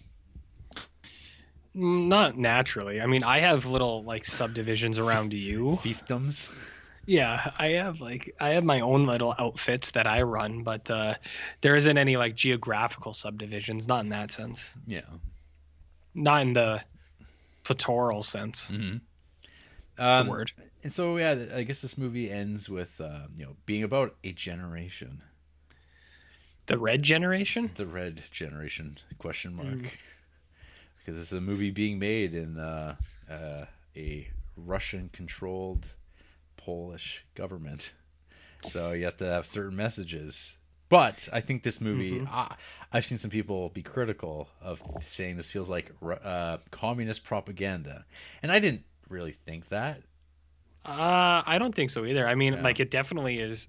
[1.73, 2.99] Not naturally.
[2.99, 5.79] I mean, I have little like subdivisions around you.
[5.83, 6.51] Fiefdoms.
[7.05, 11.15] Yeah, I have like I have my own little outfits that I run, but uh,
[11.61, 13.87] there isn't any like geographical subdivisions.
[13.87, 14.73] Not in that sense.
[14.85, 15.01] Yeah.
[16.13, 16.81] Not in the
[17.63, 18.69] pictorial sense.
[18.69, 18.97] Mm-hmm.
[19.95, 20.51] That's Um, a word.
[20.83, 24.31] And so yeah, I guess this movie ends with uh, you know being about a
[24.33, 25.21] generation,
[26.65, 27.71] The red generation.
[27.75, 29.89] the red generation question mark, Mm.
[31.11, 32.95] Because it's a movie being made in uh,
[33.29, 33.65] uh,
[33.97, 35.85] a Russian-controlled
[36.55, 37.91] Polish government,
[38.69, 40.55] so you have to have certain messages.
[40.87, 42.27] But I think this movie, Mm-hmm.
[42.33, 42.55] I,
[42.93, 45.91] I've seen some people be critical of saying this feels like
[46.23, 48.05] uh, communist propaganda,
[48.41, 50.01] and I didn't really think that.
[50.85, 52.25] Uh, I don't think so either.
[52.25, 52.61] I mean, Yeah.
[52.61, 53.67] like it definitely is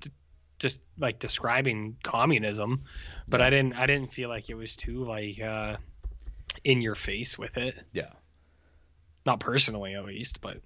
[0.00, 0.10] d-
[0.58, 2.82] just like describing communism,
[3.28, 5.76] but I didn't I didn't feel like it was too like uh
[6.64, 7.74] in your face with it.
[7.92, 8.10] Yeah.
[9.24, 10.58] Not personally at least, but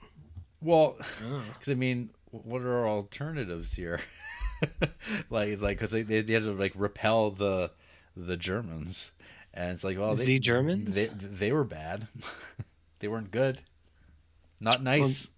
[0.63, 4.01] Well, because I mean, what are our alternatives here?
[5.31, 7.71] like, it's like because they, they had to like repel the
[8.17, 9.13] the Germans,
[9.55, 10.95] and it's like, well, they, the Germans?
[10.95, 12.07] they they were bad.
[12.99, 13.61] they weren't good.
[14.61, 15.29] Not nice.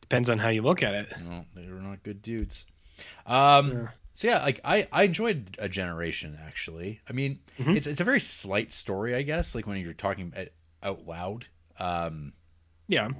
[0.00, 1.12] Depends on how you look at it.
[1.22, 2.64] no, they were not good dudes.
[3.26, 3.72] Um.
[3.72, 3.88] Yeah.
[4.14, 7.00] So yeah, like I I enjoyed a generation actually.
[7.08, 7.76] I mean, Mhm.
[7.76, 9.54] it's it's a very slight story, I guess.
[9.54, 10.32] Like when you're talking
[10.82, 11.46] out loud.
[11.78, 12.32] Um.
[12.88, 13.10] Yeah.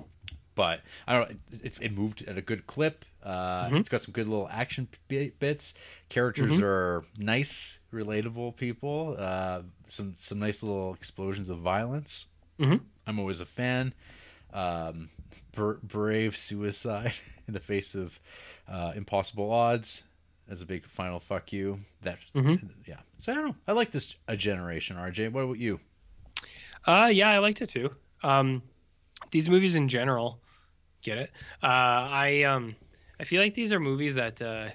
[0.57, 1.37] but I don't know.
[1.65, 3.05] It, it moved at a good clip.
[3.25, 3.81] Uh, Mhm.
[3.81, 5.75] It's got some good little action bi- bits.
[6.09, 6.63] Characters Mhm.
[6.63, 9.17] are nice, relatable people.
[9.19, 12.27] Uh, some some nice little explosions of violence.
[12.61, 12.83] Mhm.
[13.05, 13.95] I'm always a fan.
[14.53, 15.11] Um,
[15.51, 17.15] br- brave suicide
[17.49, 18.21] in the face of
[18.69, 20.05] uh, impossible odds
[20.49, 21.81] as a big final fuck you.
[22.03, 22.69] That Mhm.
[22.87, 23.01] yeah.
[23.19, 23.57] So I don't know.
[23.67, 24.97] I like this a generation.
[24.97, 25.81] RJ, what about you?
[26.87, 27.91] Uh, yeah, I liked it too.
[28.23, 28.63] Um,
[29.31, 30.39] these movies in general,
[31.03, 31.31] get it.
[31.63, 32.77] Uh, I um,
[33.19, 34.69] I feel like these are movies that uh,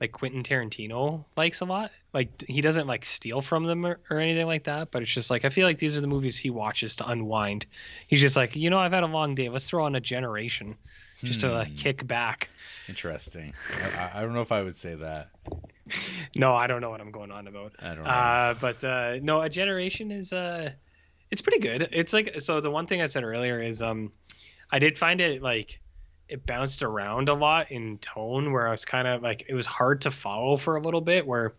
[0.00, 1.90] like Quentin Tarantino likes a lot.
[2.14, 5.30] Like he doesn't like steal from them or, or anything like that, but it's just
[5.30, 7.66] like I feel like these are the movies he watches to unwind.
[8.06, 9.48] He's just like, you know, I've had a long day.
[9.50, 10.76] Let's throw on a generation
[11.22, 11.74] just to like Hmm.
[11.74, 12.48] kick back.
[12.88, 13.52] Interesting.
[13.96, 15.30] I, I- don't know if I would say that.
[16.36, 17.72] No, I don't know what I'm going on about.
[17.80, 18.10] I don't know.
[18.10, 20.70] Uh, but uh, no, a generation is uh,
[21.30, 21.88] It's pretty good.
[21.92, 22.60] It's like so.
[22.60, 24.12] The one thing I said earlier is um,
[24.70, 25.80] I did find it like
[26.28, 29.66] it bounced around a lot in tone, where I was kind of like it was
[29.66, 31.26] hard to follow for a little bit.
[31.26, 31.54] Where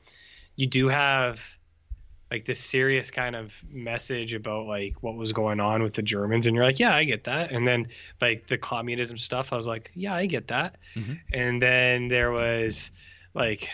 [0.56, 1.43] you do have
[2.32, 6.48] like this serious kind of message about like what was going on with the Germans,
[6.48, 7.51] and you're like, yeah, I get that.
[7.51, 7.90] And then
[8.22, 10.77] like the communism stuff, I was like, yeah, I get that.
[10.95, 11.19] Mhm.
[11.34, 12.92] And then there was
[13.34, 13.69] like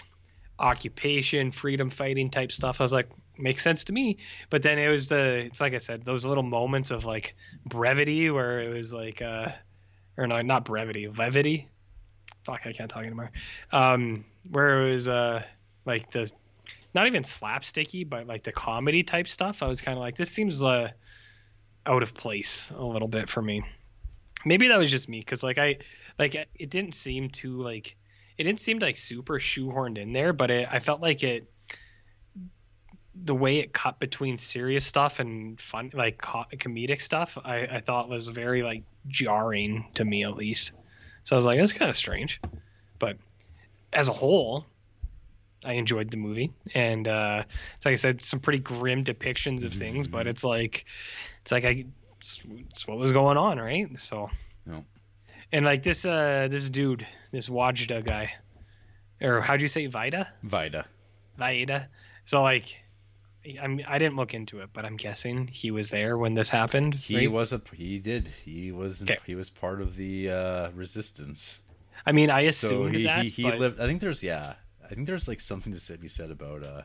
[0.58, 2.82] occupation, freedom fighting type stuff.
[2.82, 4.18] I was like, makes sense to me.
[4.50, 8.32] But then it was the, it's like I said, those little moments of like brevity
[8.32, 9.50] where it was like, uh,
[10.18, 11.68] or no, not brevity, levity.
[12.44, 13.32] Fuck, I can't talk anymore.
[13.72, 15.44] Um, where it was uh,
[15.86, 16.32] like the,
[16.98, 19.62] not even slapsticky, but like the comedy type stuff.
[19.62, 20.90] I was kind of like, this seems uh,
[21.86, 23.64] out of place a little bit for me.
[24.44, 25.78] Maybe that was just me because like I,
[26.18, 27.96] like it didn't seem too like
[28.36, 31.48] it didn't seem like super shoehorned in there, but it, I felt like it
[33.14, 38.10] the way it cut between serious stuff and fun like comedic stuff I, I thought
[38.10, 40.72] was very like jarring to me at least
[41.24, 42.40] so i was like that's kind of strange
[43.00, 43.18] but
[43.92, 44.68] as a whole
[45.68, 47.44] i enjoyed the movie and uh
[47.76, 50.86] it's like i said some pretty grim depictions of things but it's like
[51.42, 51.86] it's like i
[52.18, 54.30] it's, it's what was going on right so
[54.66, 54.84] No.
[55.52, 58.32] and like this uh this dude this wajda guy
[59.22, 60.86] or how'd you say vida Vida.
[61.40, 61.88] Vaida.
[62.26, 62.76] So like,
[63.62, 66.94] I'm I didn't look into it, but I'm guessing he was there when this happened.
[66.96, 67.32] He right?
[67.32, 69.18] was a he did he was Okay.
[69.26, 71.62] he was part of the uh, resistance.
[72.06, 73.24] I mean, I So assumed he that.
[73.26, 73.80] he, he but- lived.
[73.80, 74.56] I think there's yeah.
[74.90, 76.84] I think there's like something to be said about uh,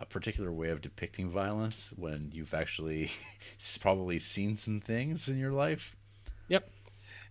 [0.00, 3.10] a particular way of depicting violence when you've actually
[3.80, 5.96] probably seen some things in your life.
[6.48, 6.70] Yep.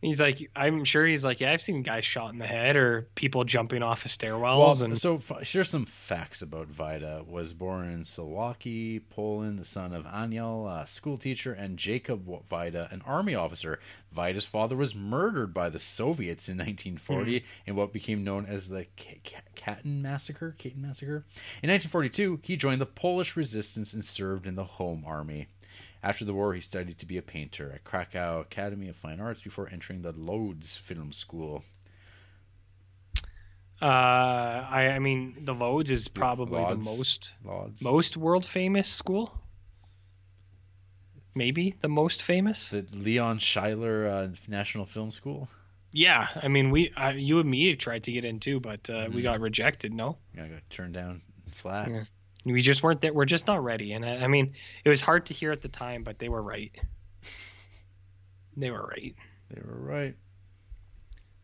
[0.02, 3.10] He's like, I'm sure he's like, yeah, I've seen guys shot in the head or
[3.16, 7.24] people jumping off of stairwells, and so here's some facts about Vida.
[7.28, 12.88] Was born in Slovakia, Poland, the son of Aniel, a school teacher, and Jacob Vida,
[12.92, 13.80] an army officer.
[14.12, 17.46] Vida's father was murdered by the Soviets in 1940 hmm.
[17.66, 20.56] in what became known as the K- K- Katyn massacre.
[20.58, 21.26] Katyn massacre.
[21.62, 25.48] In 1942, he joined the Polish resistance and served in the Home Army.
[26.02, 29.42] After the war, he studied to be a painter at Krakow Academy of Fine Arts
[29.42, 31.64] before entering the Lodz Film School.
[33.82, 36.86] uh, I I mean, the Loads is probably Lodz.
[36.86, 37.82] the most Lodz.
[37.84, 39.34] most world famous school.
[41.36, 42.70] Maybe the most famous.
[42.72, 45.48] the Leon Schiller uh, National Film School.
[45.92, 48.94] Yeah, I mean, we uh, you and me tried to get in too, but uh,
[49.06, 49.16] Mm-hmm.
[49.16, 49.94] we got rejected.
[49.94, 50.18] No.
[50.38, 51.22] I got turned down
[51.54, 51.90] flat.
[51.90, 52.04] Yeah.
[52.46, 53.14] We just weren't there.
[53.14, 53.94] We're just not ready.
[53.94, 54.54] And I, I mean,
[54.84, 56.72] it was hard to hear at the time, but they were right.
[58.56, 59.16] They were right.
[59.50, 60.16] They were right.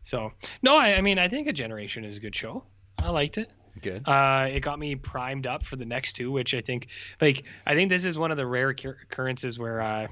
[0.02, 2.64] So no, I, I mean, I think a generation is a good show.
[2.98, 3.50] I liked it.
[3.82, 4.08] Good.
[4.08, 6.88] Uh, it got me primed up for the next two, which I think,
[7.20, 10.06] like, I think this is one of the rare occurrences where uh,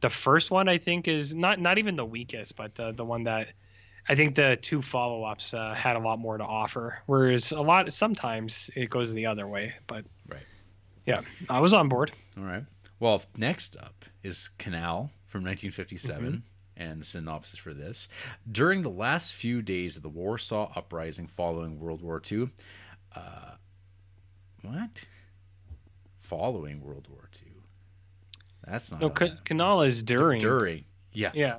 [0.00, 3.24] the first one I think is not not even the weakest, but uh, the one
[3.24, 3.48] that
[4.08, 6.98] I think the two follow ups uh, had a lot more to offer.
[7.06, 9.74] Whereas a lot sometimes it goes the other way.
[9.86, 10.42] But Right.
[11.06, 12.12] yeah, I was on board.
[12.36, 12.64] All right.
[12.98, 16.24] Well, next up is Kanal from 1957.
[16.24, 16.36] Mm-hmm.
[16.76, 18.08] And the synopsis for this.
[18.50, 22.50] During the last few days of the Warsaw Uprising following World War II,
[23.14, 23.52] uh,
[24.62, 25.04] what?
[26.20, 27.52] Following World War II.
[28.66, 30.40] That's not No, how Ca- that- Canal is during.
[30.40, 30.84] During.
[31.12, 31.30] Yeah.
[31.34, 31.56] Yeah.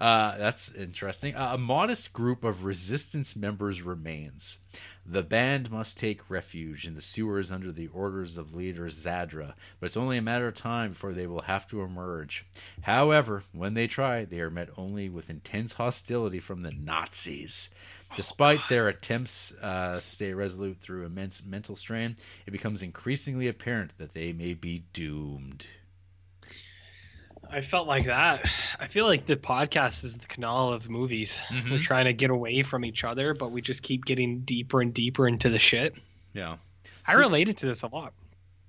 [0.00, 1.34] Uh, that's interesting.
[1.34, 4.58] Uh, a modest group of resistance members remains.
[5.06, 9.86] The band must take refuge in the sewers under the orders of leader Zadra, but
[9.86, 12.46] it's only a matter of time before they will have to emerge.
[12.82, 17.68] However, when they try, they are met only with intense hostility from the Nazis.
[18.16, 22.16] Despite their attempts uh, stay resolute through immense mental strain,
[22.46, 25.66] it becomes increasingly apparent that they may be doomed.
[27.50, 28.48] I felt like that.
[28.78, 31.40] I feel like the podcast is the canal of movies.
[31.48, 31.70] Mm-hmm.
[31.72, 34.92] We're trying to get away from each other, but we just keep getting deeper and
[34.92, 35.94] deeper into the shit.
[36.32, 36.56] Yeah.
[37.06, 38.12] I So- related to this a lot.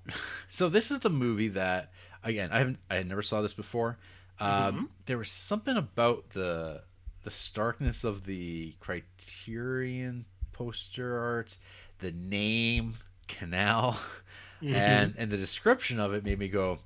[0.50, 1.92] So this is the movie that
[2.24, 3.98] again I haven't I never saw this before.
[4.40, 4.84] Um, mm-hmm.
[5.06, 6.84] There was something about the
[7.24, 11.58] the starkness of the Criterion poster art,
[12.00, 12.96] the name
[13.28, 13.94] Kanal,
[14.62, 14.76] mm-hmm.
[14.76, 16.80] and and the description of it made me go.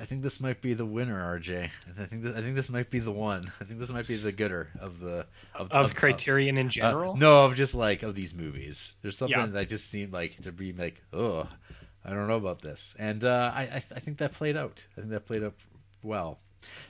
[0.00, 1.70] I think this might be the winner, RJ.
[1.98, 3.50] I think this, I think this might be the one.
[3.60, 7.16] I think this might be the gooder of the of, Of Criterion in uh, general.
[7.16, 8.94] no, of just like of these movies.
[9.02, 9.46] There's something Yeah.
[9.46, 11.48] that just seemed like to be like, oh,
[12.04, 14.84] I don't know about this, and uh, I I, th- I think that played out.
[14.96, 15.54] I think that played up
[16.02, 16.38] well.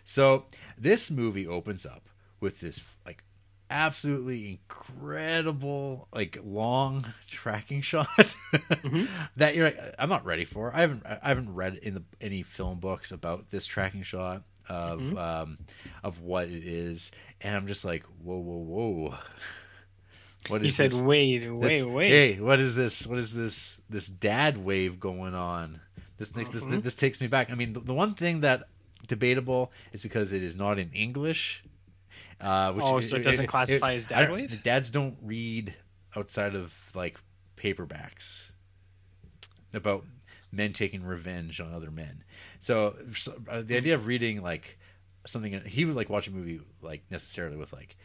[0.04, 0.44] So
[0.78, 2.08] this movie opens up
[2.40, 3.22] with this like
[3.70, 8.08] absolutely incredible, like long tracking shot
[8.52, 9.04] Mm-hmm.
[9.36, 10.74] that you're like, I'm not ready for.
[10.74, 15.00] I haven't I haven't read in the any film books about this tracking shot of
[15.00, 15.16] Mm-hmm.
[15.18, 15.58] um
[16.04, 19.14] of what it is, and I'm just like, whoa, whoa, whoa.
[20.48, 21.00] What He said, this?
[21.00, 23.06] "Wait, This- wait, wait." Hey, what is this?
[23.06, 23.80] What is this?
[23.90, 25.80] This dad wave going on?
[26.16, 26.70] This makes Mm-hmm.
[26.70, 27.50] this this takes me back.
[27.50, 28.64] I mean, the, the one thing that
[29.06, 31.62] debatable is because it is not in English.
[32.40, 34.62] Uh, which Oh, so it doesn't classify as dad wave?
[34.62, 35.74] Dads don't read
[36.16, 37.18] outside of like
[37.56, 38.50] paperbacks
[39.74, 40.04] about
[40.52, 42.24] men taking revenge on other men.
[42.60, 44.78] So, so uh, the idea of reading like
[45.26, 47.96] something he would like watch a movie like necessarily with like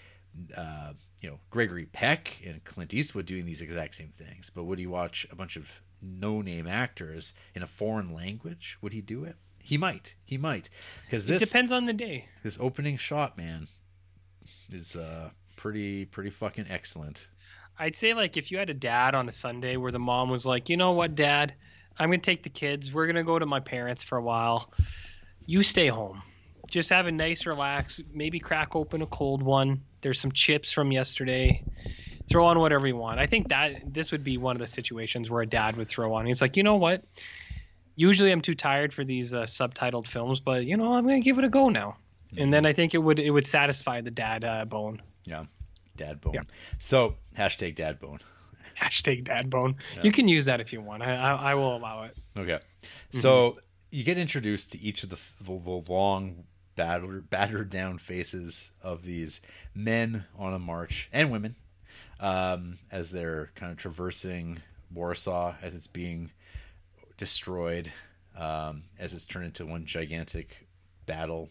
[0.58, 4.50] uh, you know Gregory Peck and Clint Eastwood doing these exact same things.
[4.50, 5.70] But would he watch a bunch of
[6.02, 8.78] no-name actors in a foreign language?
[8.82, 9.38] Would he do it?
[9.60, 10.16] He might.
[10.26, 10.70] He might.
[11.06, 12.26] Because It this depends on the day.
[12.44, 13.68] this opening shot, man,
[14.74, 17.28] is uh pretty pretty fucking excellent.
[17.80, 20.46] I'd say like if you had a dad on a Sunday where the mom was
[20.46, 21.54] like, you know what, dad,
[21.98, 22.94] I'm gonna take the kids.
[22.94, 24.72] We're gonna go to my parents for a while.
[25.46, 26.22] You stay home.
[26.70, 28.02] Just have a nice relax.
[28.14, 29.82] Maybe crack open a cold one.
[30.02, 31.64] There's some chips from yesterday.
[32.30, 33.20] Throw on whatever you want.
[33.20, 36.14] I think that this would be one of the situations where a dad would throw
[36.14, 36.26] on.
[36.26, 37.04] He's like, you know what?
[37.96, 41.38] Usually I'm too tired for these uh, subtitled films, but you know I'm gonna give
[41.38, 41.98] it a go now.
[42.38, 45.02] And then I think it would it would satisfy the dad uh, bone.
[45.26, 45.46] Yeah,
[45.98, 46.34] dad bone.
[46.34, 46.44] Yeah.
[46.80, 48.20] So hashtag dad bone.
[48.80, 49.76] Hashtag dad bone.
[50.02, 51.04] You can use that if you want.
[51.04, 52.18] I, I, I will allow it.
[52.38, 52.60] Okay,
[53.12, 53.60] so
[53.92, 56.44] you get introduced to each of the, the, the long
[56.76, 59.42] battered battered down faces of these
[59.76, 61.56] men on a march and women
[62.20, 64.58] um, as they're kind of traversing
[64.94, 66.32] Warsaw as it's being
[67.18, 67.92] destroyed
[68.36, 70.68] um, as it's turned into one gigantic
[71.06, 71.50] battle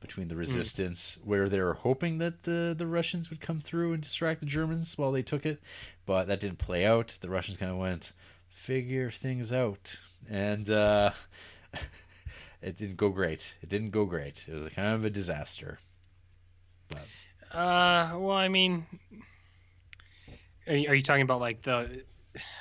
[0.00, 4.02] between the resistance where they were hoping that the the Russians would come through and
[4.02, 5.60] distract the Germans while they took it
[6.06, 7.18] but that didn't play out.
[7.20, 8.12] The Russians kind of went
[8.48, 9.98] figure things out.
[10.28, 11.10] And uh
[12.62, 13.54] it didn't go great.
[13.62, 14.44] It didn't go great.
[14.48, 15.78] It was a kind of a disaster.
[17.52, 18.86] Uh, well, I mean,
[20.66, 22.02] are you, are you talking about like the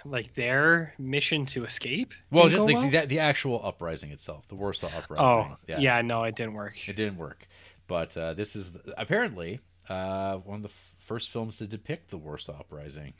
[0.05, 2.13] like their mission to escape?
[2.31, 2.89] well just like well?
[2.89, 5.25] the, the actual uprising itself the Warsaw uprising.
[5.25, 6.01] Oh, uprising yeah.
[6.01, 6.87] no, it didn't work.
[6.87, 7.47] it didn't work
[7.87, 12.17] but uh this is apparently uh one of the f- first films to depict the
[12.17, 13.13] Warsaw uprising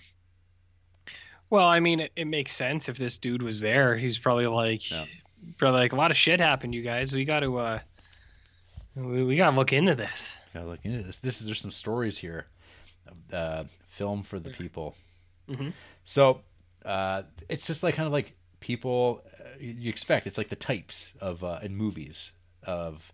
[1.51, 3.95] Well, I mean, it, it makes sense if this dude was there.
[3.95, 5.05] He's probably like, Yeah.
[5.57, 7.13] probably like a lot of shit happened, you guys.
[7.13, 7.79] We got to, uh,
[8.95, 10.35] we, we got to look into this.
[10.55, 11.17] Gotta look into this.
[11.17, 12.47] This is there's some stories here.
[13.31, 14.95] Uh, film for the people.
[15.49, 15.73] Mhm.
[16.03, 16.41] So
[16.85, 20.27] uh, it's just like kind of like people uh, you expect.
[20.27, 22.31] It's like the types of uh, in movies
[22.63, 23.11] of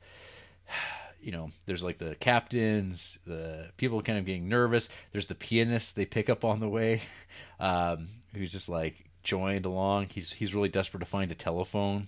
[1.22, 1.52] you know.
[1.66, 4.90] There's like the captains, the people kind of getting nervous.
[5.12, 7.02] There's the pianist they pick up on the way,
[7.60, 10.08] um, who's just like joined along.
[10.12, 12.08] He's he's really desperate to find a telephone.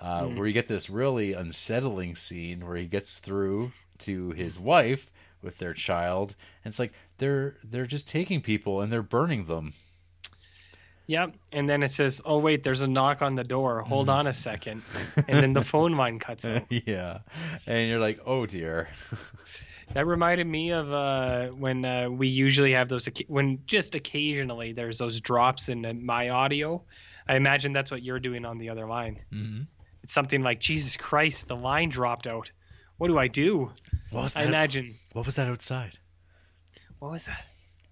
[0.00, 5.08] Uh, Where you get this really unsettling scene where he gets through to his wife
[5.42, 6.34] with their child,
[6.64, 6.92] and it's like
[7.22, 9.74] they're they're just taking people and they're burning them.
[11.06, 11.34] Yep.
[11.52, 13.82] And then it says, oh, wait, there's a knock on the door.
[13.82, 14.82] Hold on a second.
[15.28, 16.62] And then the phone line cuts out.
[16.70, 17.18] yeah,
[17.66, 18.88] and you're like, oh dear.
[19.94, 24.96] That reminded me of uh, when uh, we usually have those, when just occasionally there's
[24.96, 26.82] those drops in my audio.
[27.28, 29.20] I imagine that's what you're doing on the other line.
[29.30, 29.66] Mhm.
[30.02, 32.50] It's something like, Jesus Christ, the line dropped out.
[32.96, 33.70] What do I do?
[34.10, 34.44] What was that?
[34.44, 35.98] I imagine, What was that outside?
[37.02, 37.44] What was that?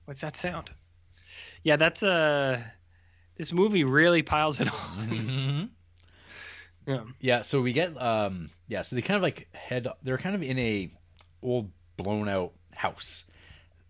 [0.05, 0.71] What's that sound?
[1.65, 2.63] Yeah, that's Uh,
[3.37, 5.09] this movie really piles it on.
[5.11, 5.65] Mm-hmm.
[6.87, 7.05] yeah.
[7.19, 10.45] Yeah, so we get um yeah, so they kind of like head they're kind of
[10.45, 10.93] in a
[11.43, 13.25] old blown out house.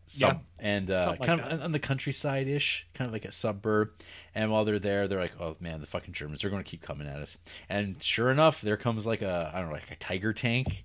[0.06, 1.52] Sub, and uh, like kind that.
[1.52, 3.90] of on the countryside ish, kind of like a suburb.
[4.34, 6.40] And while they're there, they're like, "Oh man, the fucking Germans!
[6.40, 7.36] They're going to keep coming at us."
[7.68, 10.84] And sure enough, there comes like a I don't know, like a tiger tank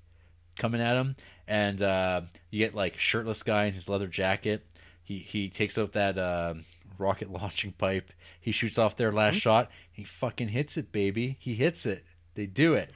[0.58, 1.16] coming at him,
[1.48, 4.66] and uh, you get like shirtless guy in his leather jacket.
[5.04, 6.56] He he takes out that uh,
[6.98, 8.12] rocket launching pipe.
[8.42, 9.18] He shoots off their Mm-hmm.
[9.18, 9.72] last shot.
[9.92, 11.38] He fucking hits it, baby.
[11.40, 12.04] He hits it.
[12.36, 12.92] They do it.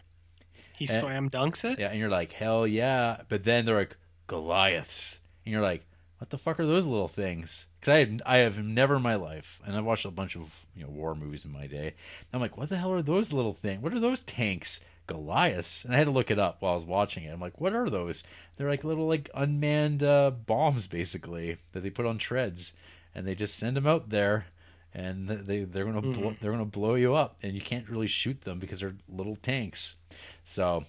[0.77, 0.87] He Eh.
[0.99, 1.79] slam dunks it.
[1.79, 3.21] Yeah, and you're like, hell yeah.
[3.29, 3.97] But then they're like
[4.27, 5.85] Goliaths, and you're like,
[6.19, 7.67] what the fuck are those little things?
[7.79, 10.43] Because I have, I have never in my life, and I've watched a bunch of
[10.75, 11.93] you know war movies in my day.
[12.33, 13.81] I'm like, what the hell are those little things?
[13.81, 14.79] What are those tanks?
[15.09, 17.31] Goliaths, and I had to look it up while I was watching it.
[17.31, 18.23] I'm like, what are those?
[18.55, 22.73] They're like little like unmanned uh, bombs, basically that they put on treads,
[23.15, 24.45] and they just send them out there,
[24.93, 28.41] and they they're gonna blo- they're gonna blow you up, and you can't really shoot
[28.41, 29.95] them because they're little tanks.
[30.43, 30.85] So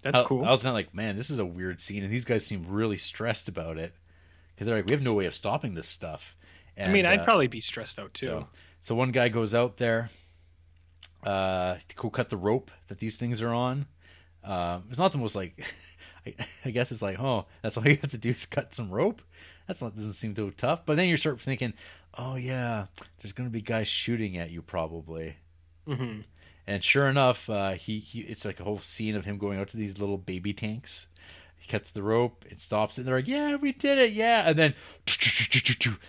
[0.00, 0.46] That's I, cool.
[0.46, 2.64] I was kind of like, man, this is a weird scene, and these guys seem
[2.66, 3.94] really stressed about it
[4.54, 6.34] because they're like, we have no way of stopping this stuff.
[6.78, 8.26] I mean, I'd uh, probably be stressed out too.
[8.26, 8.46] so,
[8.80, 10.08] so one guy goes out there
[11.22, 13.86] uh, to go cut the rope that these things are on.
[14.44, 15.64] Uh, it's not the most like,
[16.26, 16.34] I,
[16.64, 19.22] I guess it's like, oh, that's all you have to do is cut some rope.
[19.66, 20.84] That's not doesn't seem too tough.
[20.84, 21.74] But then you start thinking,
[22.18, 22.86] oh yeah,
[23.20, 25.36] there's going to be guys shooting at you probably.
[25.86, 26.20] hmm
[26.66, 29.68] And sure enough, uh, he, he it's like a whole scene of him going out
[29.68, 31.06] to these little baby tanks.
[31.56, 34.58] He cuts the rope, it stops, and they're like, "Yeah, we did it, yeah!" And
[34.58, 34.74] then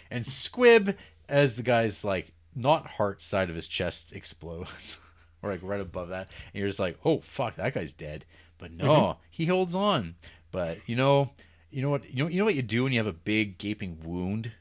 [0.09, 0.98] and squib
[1.30, 4.98] as the guy's like not heart side of his chest explodes,
[5.44, 8.26] or like right above that, and you're just like, "Oh fuck, that guy's dead."
[8.58, 10.16] But no, he holds on.
[10.52, 11.30] But you know,
[11.70, 13.58] you know what, you know, you know what you do when you have a big
[13.58, 14.52] gaping wound.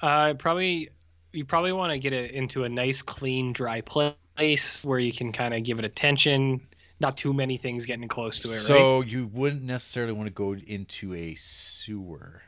[0.00, 0.90] Uh, probably
[1.32, 5.32] you probably want to get it into a nice, clean, dry place where you can
[5.32, 6.66] kind of give it attention.
[6.98, 8.60] Not too many things getting close to it, right?
[8.60, 12.42] So you wouldn't necessarily want to go into a sewer.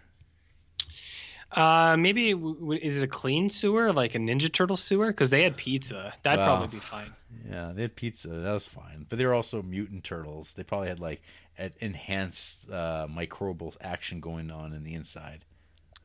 [1.55, 5.09] Uh, maybe w- w- is it a clean sewer, like a Ninja Turtle sewer?
[5.09, 6.15] Because they had pizza.
[6.23, 6.57] That'd Wow.
[6.57, 7.13] probably be fine.
[7.49, 8.29] Yeah, they had pizza.
[8.29, 9.07] That was fine.
[9.09, 10.55] But they were also mutant turtles.
[10.55, 11.23] They probably had like
[11.59, 15.45] an enhanced uh, microbial action going on in the inside.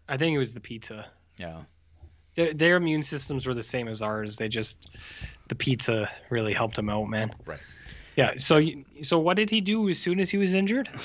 [0.09, 1.05] I think it was the pizza.
[1.37, 1.61] Yeah.
[2.35, 4.35] Their, their immune systems were the same as ours.
[4.35, 4.89] They just
[5.47, 7.33] the pizza really helped them out, man.
[7.45, 7.59] Right.
[8.15, 8.33] Yeah.
[8.37, 8.61] So
[9.03, 10.89] so what did he do as soon as he was injured?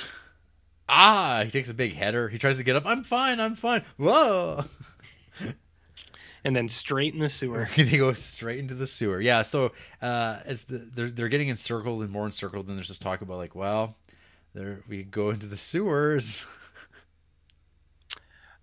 [0.88, 2.28] Ah, he takes a big header.
[2.28, 2.84] He tries to get up.
[2.86, 3.40] I'm fine.
[3.40, 3.84] I'm fine.
[3.96, 4.64] Whoa.
[6.44, 7.68] And then straight in the sewer.
[7.76, 9.20] they go straight into the sewer.
[9.20, 9.42] Yeah.
[9.42, 13.22] So uh, as the, they're they're getting encircled and more encircled, and there's this talk
[13.22, 13.96] about like, well,
[14.54, 16.44] there we go into the sewers.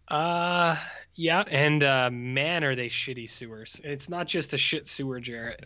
[0.09, 0.75] Uh,
[1.14, 1.43] yeah.
[1.51, 3.80] And uh, man, are they shitty sewers?
[3.83, 5.64] It's not just a shit sewer, Jarrett.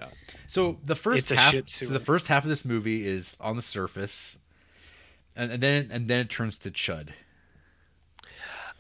[0.48, 4.38] So the first half, so the first half of this movie is on the surface,
[5.36, 7.10] and, and then and then it turns to chud.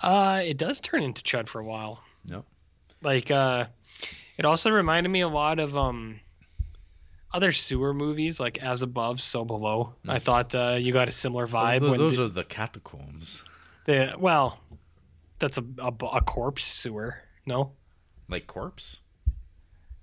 [0.01, 2.03] Uh, it does turn into chud for a while.
[2.25, 2.43] No.
[3.01, 3.65] Like, uh,
[4.37, 6.19] it also reminded me a lot of um
[7.33, 9.95] other sewer movies, like As Above, So Below.
[10.07, 11.79] I thought uh, you got a similar vibe.
[11.81, 13.43] those when those the, are the catacombs,
[13.85, 14.59] the- well,
[15.39, 17.17] that's a, a a corpse sewer.
[17.45, 17.71] No.
[18.29, 19.01] like corpse.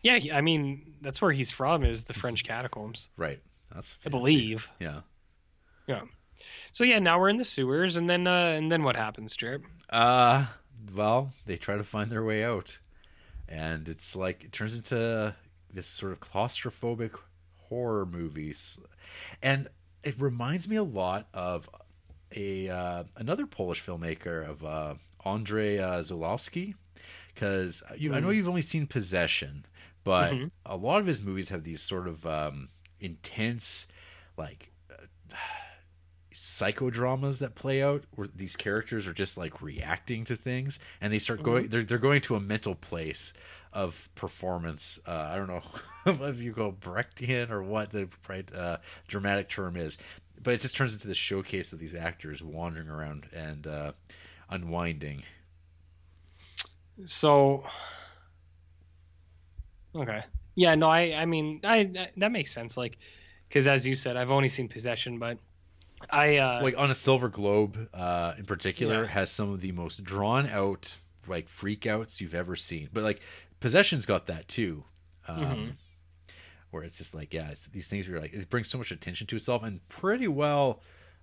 [0.02, 3.40] Yeah, I mean that's where he's from is the French catacombs, Right.
[3.74, 4.68] That's I believe.
[4.80, 5.00] Yeah.
[5.86, 6.02] Yeah.
[6.72, 9.62] So yeah, now we're in the sewers, and then uh, and then what happens, Jared?
[9.88, 10.46] Uh
[10.94, 12.78] well, they try to find their way out,
[13.48, 15.34] and it's like it turns into
[15.72, 17.12] this sort of claustrophobic
[17.68, 18.78] horror movies,
[19.42, 19.68] and
[20.02, 21.68] it reminds me a lot of
[22.34, 24.94] a uh, another Polish filmmaker of uh,
[25.26, 26.74] Andrzej uh, Zulawski,
[27.34, 29.64] because you, I know you've only seen Possession,
[30.04, 30.50] but Mhm.
[30.64, 32.68] a lot of his movies have these sort of um,
[33.00, 33.86] intense,
[34.36, 34.70] like
[36.32, 41.18] psychodramas that play out where these characters are just like reacting to things and they
[41.18, 43.32] start going they're, they're going to a mental place
[43.72, 45.62] of performance uh, i don't know
[46.28, 48.76] if you go brechtian or what the right uh,
[49.08, 49.98] dramatic term is
[50.42, 53.92] but it just turns into the showcase of these actors wandering around and uh,
[54.50, 55.22] unwinding
[57.06, 57.64] So,
[59.94, 60.22] okay,
[60.54, 62.76] yeah, no, I, I mean, I that, that makes sense.
[62.76, 62.98] Like,
[63.48, 65.38] because as you said, I've only seen Possession, but
[66.08, 69.08] I, uh, like on a silver globe uh in particular Yeah.
[69.10, 70.96] has some of the most drawn out
[71.26, 73.20] like freakouts you've ever seen but like
[73.60, 74.84] possession's got that too
[75.28, 75.72] um Mhm.
[76.70, 79.26] where it's just like yeah it's, these things are like it brings so much attention
[79.28, 80.82] to itself and pretty well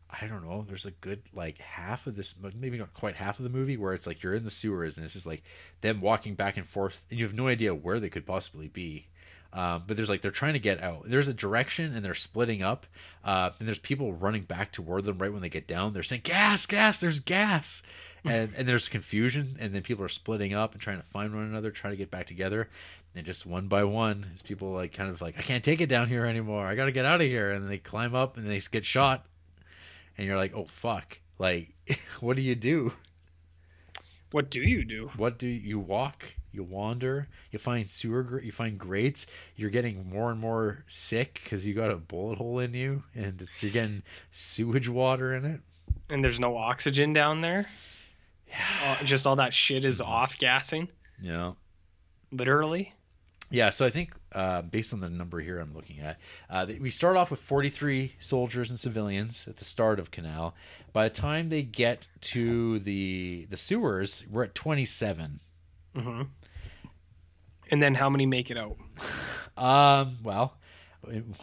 [0.10, 3.44] i don't know there's a good like half of this maybe not quite half of
[3.44, 5.44] the movie where it's like you're in the sewers and it's just like
[5.82, 9.08] them walking back and forth and you have no idea where they could possibly be
[9.54, 11.04] um, but there's like they're trying to get out.
[11.10, 12.86] There's a direction and they're splitting up.
[13.24, 15.94] Uh, and there's people running back toward them right when they get down.
[15.94, 17.00] They're saying gas, gas.
[17.00, 17.82] There's gas,
[18.24, 19.58] and and there's confusion.
[19.60, 22.12] And then people are splitting up and trying to find one another, trying to get
[22.12, 22.70] back together.
[23.16, 25.90] And just one by one, as people like kind of like I can't take it
[25.90, 26.68] down here anymore.
[26.68, 27.52] I got to get out of here.
[27.52, 29.26] And they climb up and they get shot.
[30.18, 31.20] And you're like, oh fuck!
[31.40, 31.74] Like,
[32.20, 32.94] what do you do?
[34.32, 35.10] what do you do?
[35.16, 36.26] what do you walk
[36.58, 41.40] you wander you find sewer gr- you find grates you're getting more and more sick
[41.44, 45.62] because you got a bullet hole in you and you're getting sewage water in it
[46.12, 47.68] And there's no oxygen down there.
[48.84, 50.88] Uh, just all that shit is off gassing,
[51.22, 51.52] Yeah.
[52.32, 52.94] literally.
[53.52, 56.18] yeah so i think uh, based on the number here i'm looking at
[56.50, 60.54] uh, we start off with 43 soldiers and civilians at the start of Kanal
[60.94, 65.40] by the time they get to the the sewers we're at 27
[65.98, 66.22] hmm
[67.72, 68.78] And then how many make it out?
[69.58, 70.58] Um, well,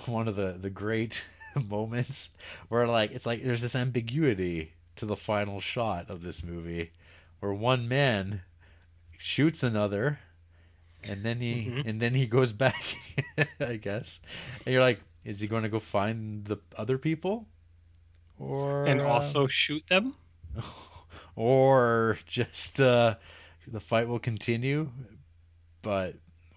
[0.07, 1.25] one of the the great
[1.69, 2.31] moments
[2.69, 6.93] where like it's like there's this ambiguity to the final shot of this movie
[7.41, 8.43] where one man
[9.19, 10.21] shoots another,
[11.05, 11.85] and then he Mhm.
[11.85, 12.99] and then he goes back,
[13.61, 14.21] I guess.
[14.67, 17.47] And you're like, is he going to go find the other people,
[18.39, 20.15] or and uh, also shoot them.
[21.37, 23.17] or just uh,
[23.67, 24.91] the fight will continue,
[25.83, 26.15] but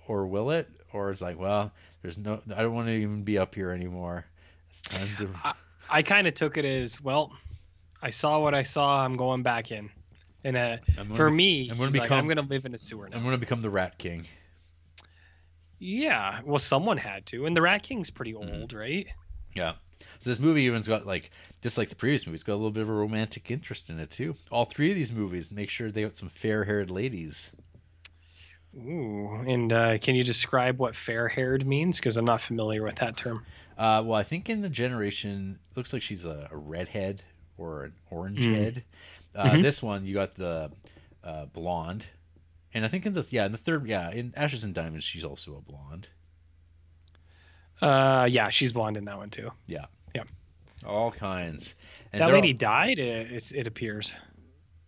[0.07, 0.69] or will it?
[0.93, 1.71] Or it's like, well,
[2.01, 4.25] there's no, I don't want to even be up here anymore.
[4.69, 5.55] It's time to.
[5.89, 7.31] I kind of took it as well.
[8.01, 9.03] I saw what I saw.
[9.03, 9.89] I'm going back in.
[10.43, 10.77] And uh,
[11.15, 13.17] for be- me, I'm gonna he's like, I'm going to live in a sewer now.
[13.17, 14.27] I'm going to become the Rat King.
[15.79, 18.61] Yeah, well, someone had to, and the Rat King's pretty Mm-hmm.
[18.61, 19.07] old, right?
[19.55, 19.73] Yeah.
[20.19, 22.83] So this movie even's got like just like the previous movies, got a little bit
[22.83, 24.35] of a romantic interest in it too.
[24.51, 27.51] All three of these movies make sure they got some fair-haired ladies.
[28.75, 31.97] Ooh, and uh, can you describe what fair-haired means?
[31.97, 33.43] Because I'm not familiar with that term.
[33.77, 37.23] Uh, well, I think in the generation, looks like she's a, a redhead
[37.57, 38.55] or an orange Mm.
[38.55, 38.83] head.
[39.35, 39.61] Uh, Mhm.
[39.63, 40.71] This one, you got the
[41.23, 42.07] uh, blonde,
[42.73, 45.23] and I think in the yeah in the third yeah in Ashes and Diamonds, she's
[45.23, 46.09] also a blonde.
[47.81, 49.51] Uh, yeah, she's blonde in that one too.
[49.67, 50.23] Yeah, Yeah.
[50.85, 51.75] all kinds.
[52.13, 52.99] And that lady all- died.
[52.99, 54.13] It, it's, it appears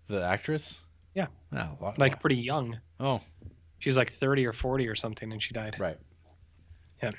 [0.08, 0.82] the actress.
[1.14, 1.28] Yeah.
[1.54, 2.80] Oh, a lot- like pretty young.
[3.00, 3.22] oh,
[3.80, 5.78] She's like 30 or 40 or something, and she died.
[5.80, 5.98] Right.
[7.02, 7.12] Yeah.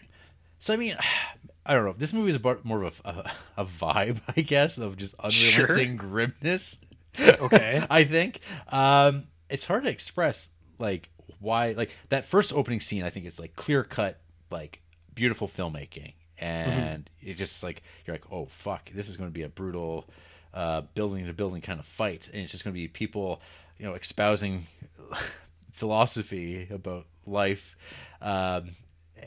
[0.59, 0.97] So I mean,
[1.67, 1.95] I don't know.
[1.97, 5.65] This movie is about more of a, a, a vibe, I guess, of just Sure.
[5.67, 6.79] unrelenting grimness.
[7.19, 7.85] Okay.
[7.91, 11.09] I think um, it's hard to express like
[11.39, 13.03] why like that first opening scene.
[13.05, 14.81] I think is like clear cut, like
[15.15, 19.43] beautiful filmmaking, and it just like you're like, oh fuck, this is going to be
[19.43, 20.09] a brutal
[20.55, 23.41] uh, building to building kind of fight, and it's just going to be people,
[23.79, 24.67] you know, espousing
[25.73, 27.77] philosophy about life,
[28.21, 28.71] um,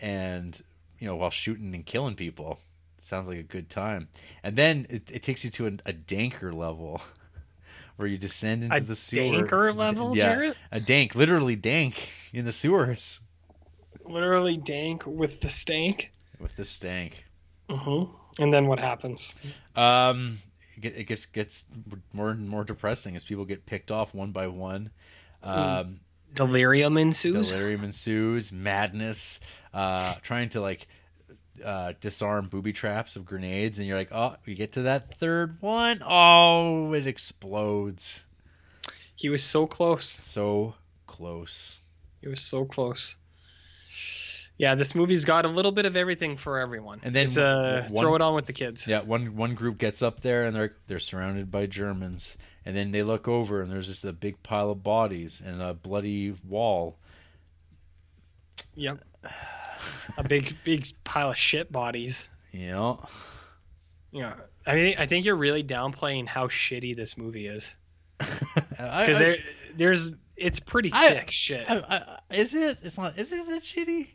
[0.02, 0.62] and
[1.00, 2.60] you know, while shooting and killing people.
[3.02, 4.08] Sounds like a good time,
[4.44, 7.02] and then it, it takes you to a, a danker level,
[7.98, 9.44] where you descend into A the sewer.
[9.44, 10.58] danker level, yeah, Jarrett?
[10.72, 13.20] a dank, literally dank in the sewers
[14.06, 16.12] Literally dank with the stank.
[16.40, 17.26] with the stank.
[17.70, 18.42] Mm-hmm.
[18.42, 19.36] And then what happens?
[19.76, 20.40] Um,
[20.82, 21.66] it gets gets
[22.12, 24.90] more and more depressing as people get picked off one by one.
[25.44, 26.00] Um,
[26.34, 27.52] Delirium ensues.
[27.52, 29.40] delirium ensues, madness,
[29.74, 30.88] uh, trying to like
[31.64, 35.58] uh, disarm booby traps of grenades, and you're like, oh, you get to that third
[35.62, 38.26] one, oh, it explodes.
[39.16, 40.10] He was so close.
[40.10, 40.74] So
[41.06, 41.80] close.
[42.22, 43.16] He was so close.
[44.58, 47.00] Yeah, this movie's got a little bit of everything for everyone.
[47.04, 48.88] And then it's, uh, one- throw it on with the kids.
[48.88, 52.92] Yeah, one one group gets up there and they're they're surrounded by Germans, and then
[52.92, 56.98] they look over and there's just a big pile of bodies and a bloody wall.
[58.76, 59.00] Yep.
[60.18, 62.28] a big, big pile of shit bodies.
[62.54, 63.04] Know,
[64.12, 64.36] Yeah.
[64.66, 67.74] I mean, I think you're really downplaying how shitty this movie is
[68.70, 69.38] because there,
[69.76, 70.14] there's,
[70.44, 71.70] it's pretty I- thick shit.
[71.70, 71.80] I-
[72.30, 72.80] I- is it?
[72.84, 73.18] It's not.
[73.18, 74.08] Is it that shitty?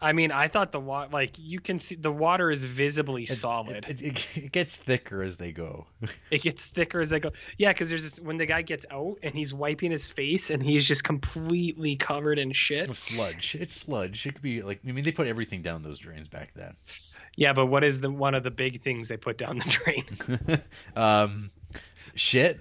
[0.00, 3.86] I mean, I thought the water, like you can see, the water is visibly solid.
[3.88, 5.86] It, it, it gets thicker as they go.
[6.30, 7.30] it gets thicker as they go.
[7.56, 10.62] Yeah, because there's this when the guy gets out and he's wiping his face and
[10.62, 12.90] he's just completely covered in shit.
[12.90, 13.56] Of sludge.
[13.58, 14.26] It's sludge.
[14.26, 14.80] It could be like.
[14.86, 16.74] I mean, they put everything down those drains back then.
[17.36, 20.60] Yeah, but what is the one of the big things they put down the drain?
[20.96, 21.50] um,
[22.14, 22.60] shit.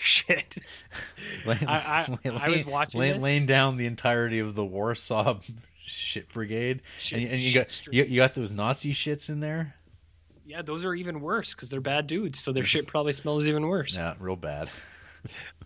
[0.04, 0.56] shit.
[1.46, 5.38] Laying- I- I- I was watching laying down the entirety of the Warsaw
[5.86, 9.74] shit brigade, Shit- and, and you got you, you got those Nazi shits in there.
[10.46, 13.66] Yeah, those are even worse because they're bad dudes, so their shit probably smells even
[13.68, 13.96] worse.
[13.96, 14.68] Yeah, real bad.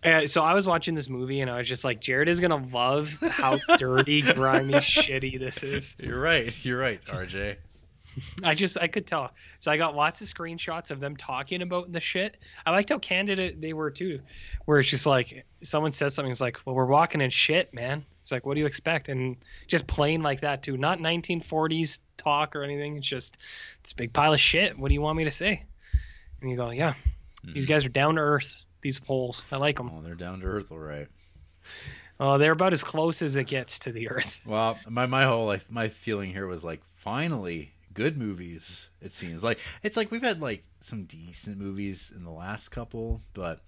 [0.03, 2.63] Uh, so I was watching this movie and I was just like, Jared is gonna
[2.71, 5.95] love how dirty, grimy, shitty this is.
[5.97, 6.53] You're right.
[6.63, 7.55] You're right, RJ.
[8.43, 9.31] I just I could tell.
[9.59, 12.37] So I got lots of screenshots of them talking about the shit.
[12.65, 14.21] I liked how candid they were too,
[14.65, 18.05] where it's just like someone says something, it's like, well, we're walking in shit, man.
[18.21, 19.09] It's like, what do you expect?
[19.09, 19.37] And
[19.67, 22.97] just plain like that too, not 1940s talk or anything.
[22.97, 23.37] It's just
[23.81, 24.77] it's a big pile of shit.
[24.77, 25.63] What do you want me to say?
[26.41, 26.95] And you go, yeah,
[27.43, 27.69] these hmm.
[27.69, 28.63] guys are down to earth.
[28.81, 29.91] These poles, I like them.
[29.95, 31.07] Oh, they're down to earth, all right.
[32.19, 34.39] Oh, they're about as close as it gets to the earth.
[34.45, 38.89] Well, my my whole life, my feeling here was like, finally, good movies.
[39.01, 43.23] It seems like it's like we've had like some decent movies in the last couple,
[43.33, 43.61] but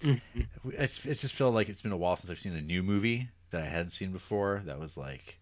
[0.65, 3.29] it's it's just felt like it's been a while since I've seen a new movie
[3.49, 4.61] that I hadn't seen before.
[4.65, 5.39] That was like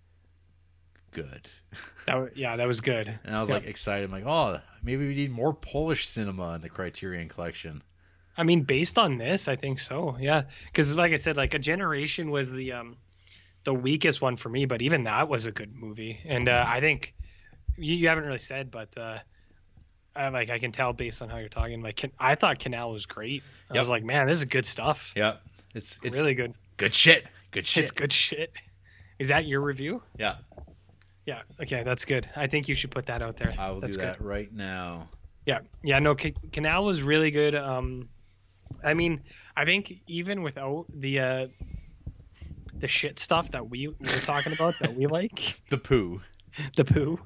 [1.11, 1.47] good,
[2.07, 3.07] That wa- yeah, that was good.
[3.23, 3.55] and I was Yeah.
[3.55, 4.05] like excited.
[4.05, 7.81] I'm like, oh, maybe we need more Polish cinema in the Criterion Collection.
[8.38, 10.17] I mean, based on this, I think so.
[10.19, 12.97] Yeah, because like I said, like a generation was the um
[13.64, 16.19] the weakest one for me, but even that was a good movie.
[16.25, 17.15] And uh, I think
[17.78, 19.20] you, you haven't really said, but uh,
[20.16, 21.82] I, like I can tell based on how you're talking.
[21.82, 23.44] Like Can- I thought Kanal was great.
[23.70, 23.82] I Yep.
[23.82, 25.12] was like, man, this is good stuff.
[25.16, 25.36] Yeah,
[25.74, 26.54] it's it's really good.
[26.78, 27.26] Good shit.
[27.52, 27.84] Good shit.
[27.84, 28.52] It's good shit.
[29.20, 30.04] Is that your review?
[30.20, 30.36] Yeah,
[31.26, 31.42] Yeah.
[31.62, 32.30] Okay, that's good.
[32.36, 33.54] I think you should put that out there.
[33.58, 34.10] I will that's do good.
[34.16, 35.08] that right now.
[35.45, 37.56] Yeah, yeah, no, C- Kanal was really good.
[37.56, 38.10] Um,
[38.84, 39.22] I mean,
[39.56, 41.48] I think even without the uh,
[42.78, 46.22] the shit stuff that we were talking about that we like, The poo.
[46.76, 47.20] the poo.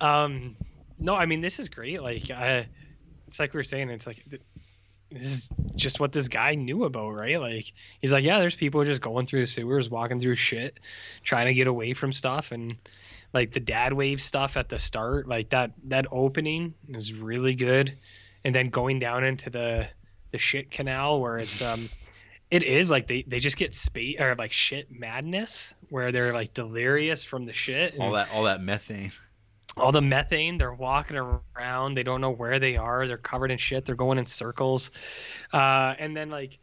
[0.00, 0.56] Um,
[0.98, 2.02] no, I mean this is great.
[2.02, 2.66] Like, I,
[3.26, 4.24] it's like we were saying, it's like
[5.10, 7.40] this is just what this guy knew about, right?
[7.40, 10.80] Like, he's like, yeah, there's people just going through the sewers, walking through shit,
[11.22, 12.76] trying to get away from stuff, and
[13.32, 17.96] like the dad wave stuff at the start, like that that opening is really good,
[18.44, 19.88] and then going down into the
[20.32, 21.88] the shit canal where it's um.
[22.48, 26.54] It is like they, they just get space or like shit madness where they're like
[26.54, 27.94] delirious from the shit.
[27.94, 29.10] and- All that all that methane.
[29.76, 33.58] All the methane they're walking around they don't know where they are they're covered in
[33.58, 34.90] shit they're going in circles.
[35.52, 36.58] Uh, and then like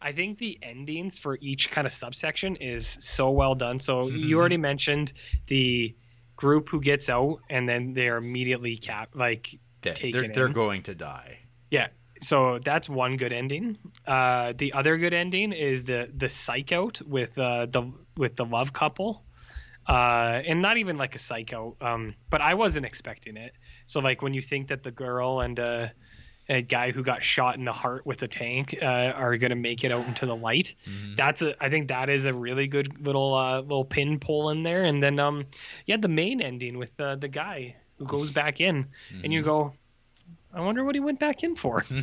[0.00, 3.78] i think the endings for each kind of subsection is so well done.
[3.80, 5.12] So you already mentioned
[5.46, 5.94] the
[6.36, 9.96] group who gets out and then they're immediately cap like Dead.
[9.96, 11.40] Taken They're, they're going to die.
[11.70, 11.88] yeah.
[12.22, 13.76] So that's one good ending.
[14.06, 18.46] Uh, the other good ending is the the psych out with uh, the with the
[18.46, 19.22] love couple
[19.88, 23.52] uh, and not even like a psycho um, but i wasn't expecting it.
[23.86, 25.88] So like when you think that the girl and uh,
[26.48, 29.56] a guy who got shot in the heart with a tank uh, are going to
[29.56, 30.74] make it out into the light
[31.16, 34.62] that's a i think that is a really good little uh, little pin pull in
[34.62, 34.84] there.
[34.84, 35.46] And then um
[35.86, 38.86] yeah the main ending with uh, the guy who goes back in
[39.22, 39.72] and you go
[40.52, 41.84] i wonder what he went back in for.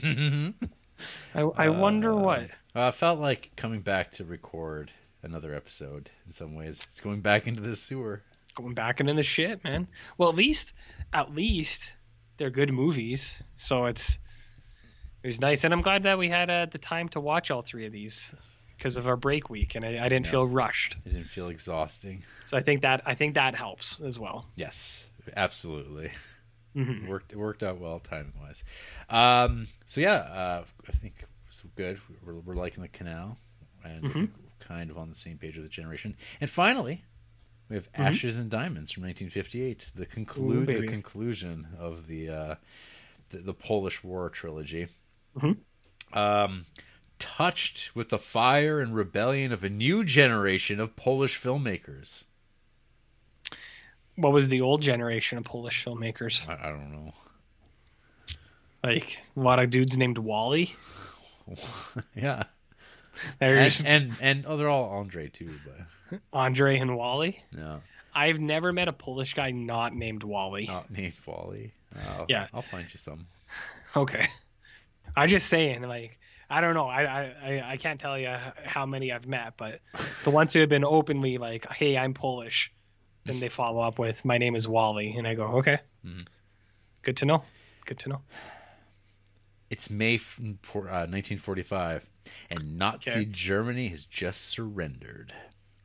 [1.33, 2.41] I, I wonder what.
[2.75, 4.91] Uh, I felt like coming back to record
[5.23, 6.81] another episode in some ways.
[6.89, 8.21] It's going back into the sewer.
[8.55, 9.87] Going back into the shit, man.
[10.17, 10.73] Well, at least,
[11.13, 11.93] at least
[12.37, 13.41] they're good movies.
[13.57, 14.17] So it's
[15.23, 17.61] it was nice, and I'm glad that we had uh, the time to watch all
[17.61, 18.33] three of these
[18.77, 20.31] because of our break week, and I, I didn't Yeah.
[20.31, 20.97] feel rushed.
[21.05, 22.23] It didn't feel exhausting.
[22.45, 24.47] So I think that I think that helps as well.
[24.55, 26.11] Yes, absolutely.
[26.75, 27.07] Mhm.
[27.07, 28.63] Worked it worked out well timing wise.
[29.09, 31.99] Um, so yeah, uh, I think it's good.
[32.25, 33.37] We're, we're liking the canal,
[33.83, 34.25] and Mm-hmm.
[34.61, 36.15] Kind of on the same page with the generation.
[36.39, 37.03] And finally,
[37.69, 42.55] we have Ashes and Diamonds from 1958, the conclude the conclusion of the uh,
[43.29, 44.87] the, the Polish War trilogy.
[45.37, 45.57] Mhm.
[46.13, 46.65] Um,
[47.19, 52.25] touched with the fire and rebellion of a new generation of Polish filmmakers.
[54.15, 56.47] What was the old generation of Polish filmmakers?
[56.49, 57.13] I, I don't know.
[58.83, 60.75] Like a lot of dudes named Wally.
[62.15, 62.43] yeah.
[63.39, 67.43] There's and, and and oh, they're all Andre too, but Andre and Wally.
[67.51, 67.81] no,
[68.13, 70.65] I've never met a Polish guy not named Wally.
[70.67, 71.73] not named Wally.
[71.95, 72.47] Oh, Yeah.
[72.53, 73.27] I'll find you some.
[73.95, 74.27] Okay.
[75.15, 76.17] I'm just saying, like,
[76.49, 76.87] I don't know.
[76.87, 78.33] I, I, I- can't tell you
[78.63, 79.81] how many I've met, but
[80.23, 82.71] the ones who have been openly like, hey, I'm Polish,
[83.25, 85.15] then they follow up with, my name is Wally.
[85.17, 85.79] And I go, okay.
[86.05, 86.27] Mhm.
[87.01, 87.43] Good to know.
[87.85, 88.21] Good to know.
[89.71, 92.05] It's May f- for, uh, 1945,
[92.49, 93.25] and Nazi Okay.
[93.25, 95.33] Germany has just surrendered.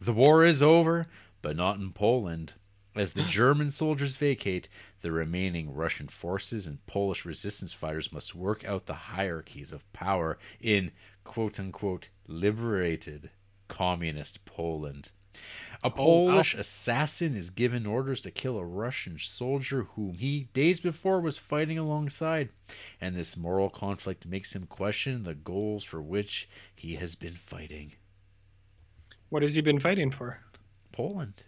[0.00, 1.06] The war is over,
[1.40, 2.54] but not in Poland.
[2.96, 4.68] As the German soldiers vacate,
[5.02, 10.36] the remaining Russian forces and Polish resistance fighters must work out the hierarchies of power
[10.60, 10.90] in
[11.22, 13.30] quote unquote liberated
[13.68, 15.10] communist Poland.
[15.84, 15.94] A wow.
[15.94, 21.38] Polish assassin is given orders to kill a Russian soldier whom he days before was
[21.38, 22.48] fighting alongside,
[23.00, 27.92] and this moral conflict makes him question the goals for which he has been fighting.
[29.28, 30.40] What has he been fighting for?
[30.92, 31.42] Poland.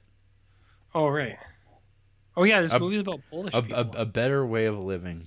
[0.95, 1.37] Oh, right.
[2.37, 3.79] Oh, yeah, this A- movie's about Polish A, people.
[3.97, 5.27] a, a better way of living.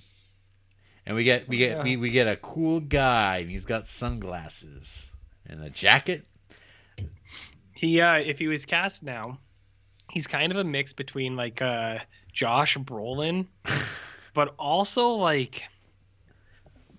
[1.04, 1.82] And we get we get Yeah.
[1.82, 5.10] we, we get a cool guy and he's got sunglasses
[5.44, 6.24] and a jacket.
[7.74, 9.38] He, uh, if he was cast now,
[10.10, 11.98] he's kind of a mix between like uh,
[12.32, 13.46] Josh Brolin,
[14.34, 15.62] but also like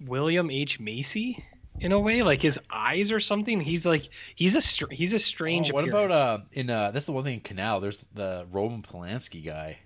[0.02, 1.44] William H Macy
[1.80, 2.24] in a way.
[2.24, 3.60] Like his eyes or something.
[3.60, 5.72] He's like he's a str- he's a strange.
[5.72, 6.16] Oh, what appearance.
[6.16, 9.80] about uh in uh that's the one thing in Kanal, there's the Roman Polanski guy.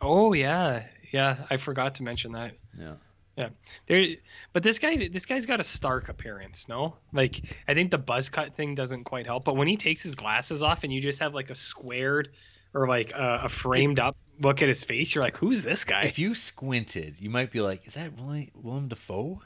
[0.00, 1.36] Oh yeah, yeah.
[1.50, 2.52] I forgot to mention that.
[2.78, 2.94] Yeah.
[3.36, 3.50] Yeah,
[3.86, 4.16] there.
[4.54, 6.68] But this guy, this guy's got a stark appearance.
[6.68, 9.44] No, like I think the buzz cut thing doesn't quite help.
[9.44, 12.30] But when he takes his glasses off and you just have like a squared
[12.72, 16.04] or like a, a framed up look at his face, you're like, who's this guy?
[16.04, 19.42] If you squinted, you might be like, is that William, Willem Dafoe?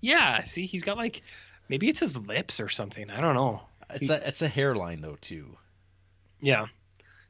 [0.00, 1.22] yeah, see, he's got like
[1.68, 3.08] maybe it's his lips or something.
[3.10, 3.62] I don't know.
[3.90, 5.56] It's a it's a hairline though too.
[6.40, 6.66] Yeah,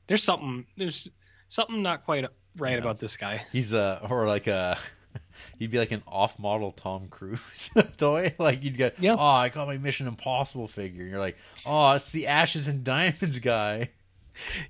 [0.07, 0.65] there's something.
[0.79, 1.09] There's
[1.51, 2.25] something not quite
[2.57, 2.79] right Yeah.
[2.79, 3.45] about this guy.
[3.53, 4.77] He's a or like uh
[5.59, 8.35] He'd be like an off-model Tom Cruise toy.
[8.39, 9.15] Like you'd get, Yeah.
[9.19, 11.03] oh, I got my Mission Impossible figure.
[11.03, 13.91] And you're like, oh, it's the Ashes and Diamonds guy.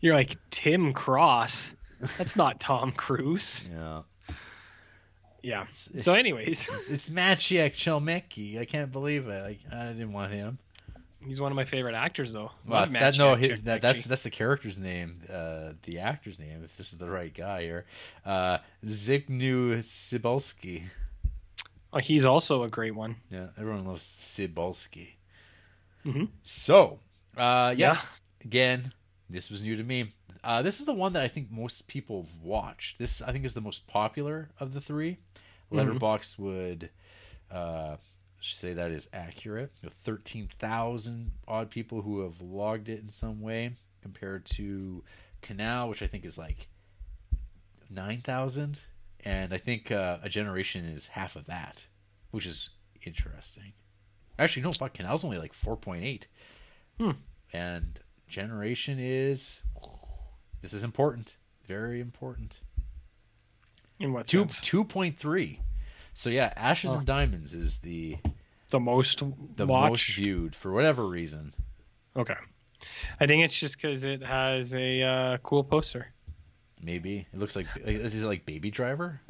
[0.00, 1.74] You're like Tim Cross.
[2.18, 3.70] That's not Tom Cruise.
[3.80, 4.02] Yeah,
[5.42, 5.62] Yeah.
[5.62, 8.58] it's- So, anyways, it's Maciek Chelmicki.
[8.60, 9.42] I can't believe it.
[9.42, 10.58] Like, I didn't want him.
[11.24, 12.50] He's one of my favorite actors, though.
[12.66, 16.62] Well, that, no, his, that, that's that's the character's name, uh, the actor's name.
[16.64, 17.84] If this is the right guy here,
[18.26, 20.84] uh, Zygmunt Cybulski.
[21.92, 23.16] Oh, he's also a great one.
[23.30, 25.10] Yeah, everyone loves Cybulski.
[26.04, 26.28] Mhm.
[26.42, 26.98] So,
[27.36, 28.00] uh, yeah, Yeah.
[28.44, 28.92] again,
[29.30, 30.12] this was new to me.
[30.42, 32.98] Uh, this is the one that I think most people have watched.
[32.98, 35.18] This I think is the most popular of the three.
[35.70, 36.90] Letterboxd would
[37.50, 37.96] uh,
[38.50, 39.70] say that is accurate.
[39.82, 43.72] With thirteen thousand odd people who have logged it in some way,
[44.02, 45.02] compared to
[45.42, 46.68] Kanal, which I think is like
[47.90, 48.80] nine thousand,
[49.24, 51.86] and I think uh, a generation is half of that,
[52.30, 52.70] which is
[53.04, 53.72] interesting.
[54.38, 56.26] Actually, no, fuck, Kanal's only like four point eight,
[56.98, 57.10] Hmm.
[57.52, 59.60] and generation is
[60.62, 62.60] this is important, very important.
[64.00, 64.60] In what Two sense?
[64.60, 65.60] two point three.
[66.14, 68.18] So yeah, Ashes and Diamonds is the
[68.70, 69.22] The most
[69.56, 69.90] the watched.
[69.90, 71.54] most viewed for whatever reason.
[72.16, 72.34] Okay.
[73.20, 76.08] I think it's just because it has a uh, cool poster.
[76.82, 79.20] Maybe it looks like is it like Baby Driver?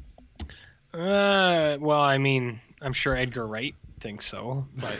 [0.94, 4.98] Uh, well, I mean, I'm sure Edgar Wright thinks so, but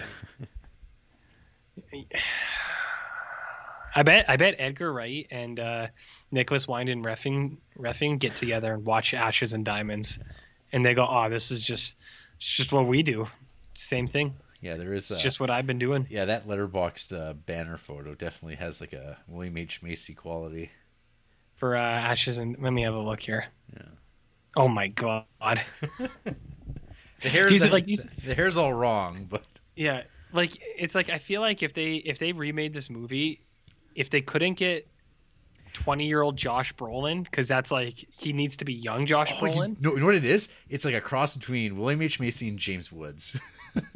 [3.94, 5.86] I bet I bet Edgar Wright and uh,
[6.30, 10.18] Nicholas Winding Refn Refn get together and watch Ashes and Diamonds,
[10.72, 11.96] and they go, "Oh, this is just
[12.36, 13.26] it's just what we do.
[13.74, 14.34] Same thing.
[14.60, 15.10] Yeah, there is.
[15.10, 18.80] It's uh, just what I've been doing." yeah, that Letterboxd uh, banner photo definitely has
[18.80, 20.70] like a William H Macy quality.
[21.56, 23.46] For uh, Ashes and let me have a look here.
[23.74, 23.82] Yeah.
[24.56, 25.26] Oh my god.
[27.22, 29.44] The are the, like these- the hair's all wrong, but
[29.76, 30.02] Yeah,
[30.32, 33.40] like it's like I feel like if they if they remade this movie,
[33.94, 34.86] if they couldn't get
[35.72, 39.46] twenty year old Josh Brolin, because that's like he needs to be young Josh oh,
[39.46, 39.80] you, Brolin.
[39.80, 40.48] know, you know what it is?
[40.68, 43.38] It's like a cross between William H Macy and James Woods.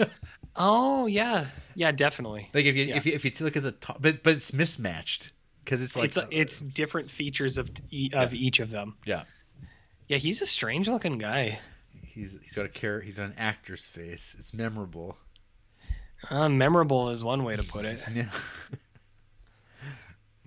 [0.58, 2.48] Oh yeah, yeah, definitely.
[2.54, 2.96] like if you Yeah.
[2.96, 5.32] if you if you look at the top, but but it's mismatched
[5.62, 8.96] because it's like it's it's different features of e- of each of them.
[9.04, 9.24] yeah.
[10.08, 11.58] Yeah, he's a strange looking guy.
[12.06, 13.00] He's he's got a care.
[13.02, 14.34] He's got an actor's face.
[14.38, 15.18] It's memorable.
[16.30, 18.00] Uh, memorable is one way to put it.
[18.14, 18.30] Yeah.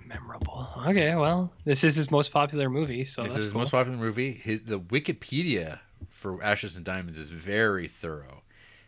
[0.09, 0.67] Memorable.
[0.87, 3.61] Okay, well, this is his most popular movie, so this is his cool.
[3.61, 4.33] most popular movie.
[4.33, 5.79] His, the Wikipedia
[6.09, 8.41] for Ashes and Diamonds is very thorough.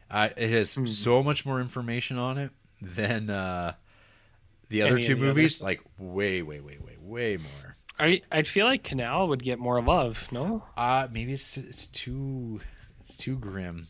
[0.09, 0.85] Uh, it has Hmm.
[0.87, 2.49] so much more information on it
[2.81, 3.73] than uh,
[4.69, 5.61] the other Any two the movies.
[5.61, 5.61] others?
[5.61, 7.75] Like way, way, way, way, way more.
[7.99, 10.27] I I feel like Kanal would get more love.
[10.31, 12.61] No, Uh maybe it's it's too
[12.99, 13.87] it's too grim.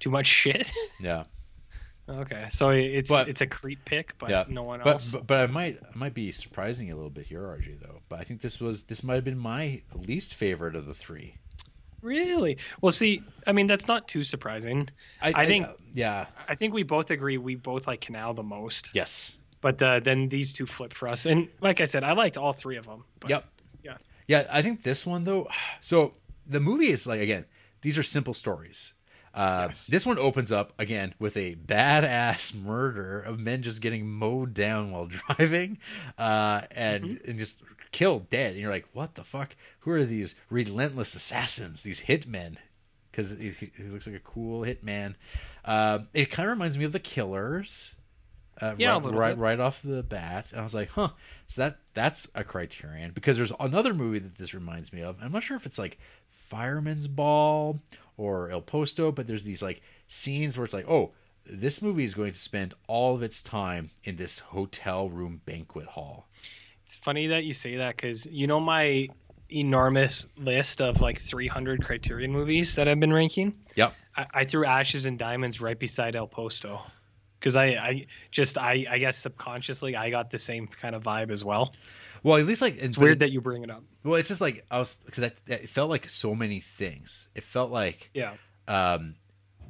[0.00, 0.70] too much shit.
[1.00, 1.24] Yeah,
[2.08, 4.44] Okay, so it's But- it's a creep pick, but yeah.
[4.48, 5.12] no one but, else.
[5.12, 7.80] But but I might I might be surprising you a little bit here, RJ.
[7.80, 10.94] Though, but I think this was this might have been my least favorite of the
[10.94, 11.36] three.
[12.02, 12.58] really?
[12.82, 14.90] Well, see, I mean that's not too surprising.
[15.22, 16.26] I think- yeah.
[16.46, 19.38] I think we both agree we both like Kanal the most, Yes.
[19.62, 21.24] but uh, then these two flip for us.
[21.24, 23.04] And like I said, I liked all three of them.
[23.20, 23.44] But Yep.
[23.82, 23.96] yeah.
[24.28, 25.48] Yeah, I think this one though.
[25.80, 26.12] So
[26.46, 27.46] the movie is like again,
[27.80, 28.92] these are simple stories.
[29.34, 29.86] Uh, Yes.
[29.88, 34.92] This one opens up again with a badass murder of men just getting mowed down
[34.92, 35.06] while
[35.36, 35.78] driving,
[36.16, 37.30] uh, and Mm-hmm.
[37.30, 37.60] and just
[37.92, 38.52] killed dead.
[38.52, 39.56] And you're like, what the fuck?
[39.80, 41.82] Who are these relentless assassins?
[41.82, 42.56] These hitmen?
[43.10, 45.14] Because he, he looks like a cool hitman.
[45.64, 47.94] Uh, it kind of reminds me of the Killers.
[48.60, 50.46] Uh, Yeah, right, right, right off the bat.
[50.52, 51.10] And I was like, huh.
[51.48, 55.16] So that that's a criterion because there's another movie that this reminds me of.
[55.22, 55.98] I'm not sure if it's like
[56.30, 57.80] Fireman's Ball
[58.16, 61.12] or El Posto, but there's these like scenes where it's like, oh,
[61.46, 65.86] this movie is going to spend all of its time in this hotel room banquet
[65.86, 66.26] hall.
[66.84, 69.08] It's funny that you say that because you know my
[69.50, 73.54] enormous list of like 300 Criterion movies that I've been ranking.
[73.74, 73.94] Yep.
[74.16, 76.80] I, I threw Ashes and Diamonds right beside El Posto
[77.38, 81.30] because I, I just I, I guess subconsciously I got the same kind of vibe
[81.30, 81.74] as well.
[82.24, 83.84] Well, at least like It's weird that you bring it up.
[84.02, 87.28] Well, it's just like I was because that, that it felt like so many things.
[87.36, 88.32] It felt like Yeah.
[88.66, 89.14] um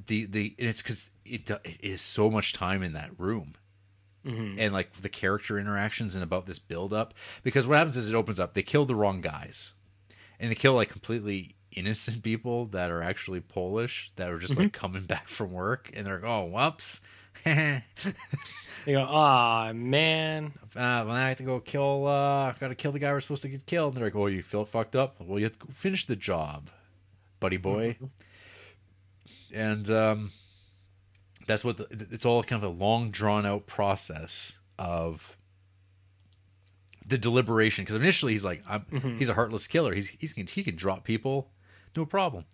[0.06, 3.54] the the and it's because it it is so much time in that room
[4.24, 4.56] Mhm.
[4.58, 8.14] and like the character interactions and about this build up because what happens is it
[8.14, 9.74] opens up they kill the wrong guys
[10.40, 14.72] and they kill like completely innocent people that are actually polish that are just like
[14.72, 17.00] coming back from work and they're like oh whoops
[18.84, 20.52] They go, ah man.
[20.74, 22.06] well, I have to go kill.
[22.06, 23.94] Uh, got to kill the guy we're supposed to get killed.
[23.94, 25.16] And they're like, "Oh, you feel fucked up?
[25.20, 26.68] Well, you have to go finish the job."
[27.44, 27.94] buddy boy,
[29.52, 30.32] and um,
[31.46, 35.36] that's what the, it's all kind of a long drawn out process of
[37.06, 37.84] the deliberation.
[37.84, 39.94] Because initially he's like, I'm, he's a heartless killer.
[39.94, 41.50] He's, he's he can drop people,
[41.94, 42.46] no problem.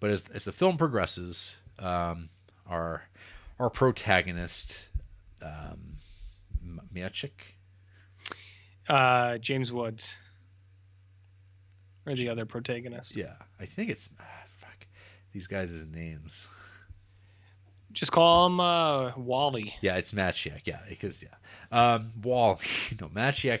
[0.00, 2.30] But as as the film progresses, um,
[2.66, 3.02] our
[3.58, 4.86] our protagonist,
[5.42, 5.96] um,
[6.94, 7.30] Maciek,
[8.88, 10.18] Uh, James Woods,
[12.06, 13.16] or the other protagonist.
[13.16, 14.24] yeah, I think it's ah,
[14.60, 14.86] fuck
[15.32, 16.46] these guys' names.
[17.92, 19.74] Just call him uh, Wally.
[19.80, 20.60] Yeah, it's Maciek.
[20.66, 21.34] Yeah, because yeah,
[21.72, 22.60] um, Wall,
[23.00, 23.60] no, Maciek,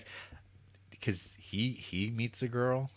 [0.90, 2.90] because he he meets a girl.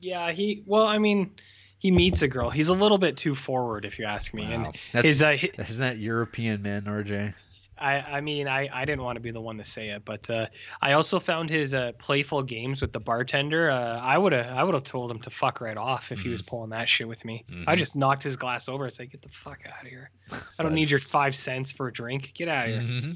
[0.00, 0.62] Yeah, he.
[0.66, 1.32] Well, I mean,
[1.78, 2.50] he meets a girl.
[2.50, 4.42] He's a little bit too forward, if you ask me.
[4.44, 4.50] Wow.
[4.52, 7.34] And That's- his, uh, hi- Isn't that European men, RJ?
[7.80, 10.28] I, I mean, I, I didn't want to be the one to say it, but
[10.28, 10.48] uh,
[10.82, 13.70] I also found his uh, playful games with the bartender.
[13.70, 16.24] Uh, I would have I would have told him to fuck right off if he
[16.24, 16.32] Mm-hmm.
[16.32, 17.44] was pulling that shit with me.
[17.68, 18.84] I just knocked his glass over.
[18.88, 20.10] It's like, get the fuck out of here.
[20.58, 22.32] I don't need your five cents for a drink.
[22.34, 22.82] Get out of here.
[22.82, 23.12] Mm-hmm.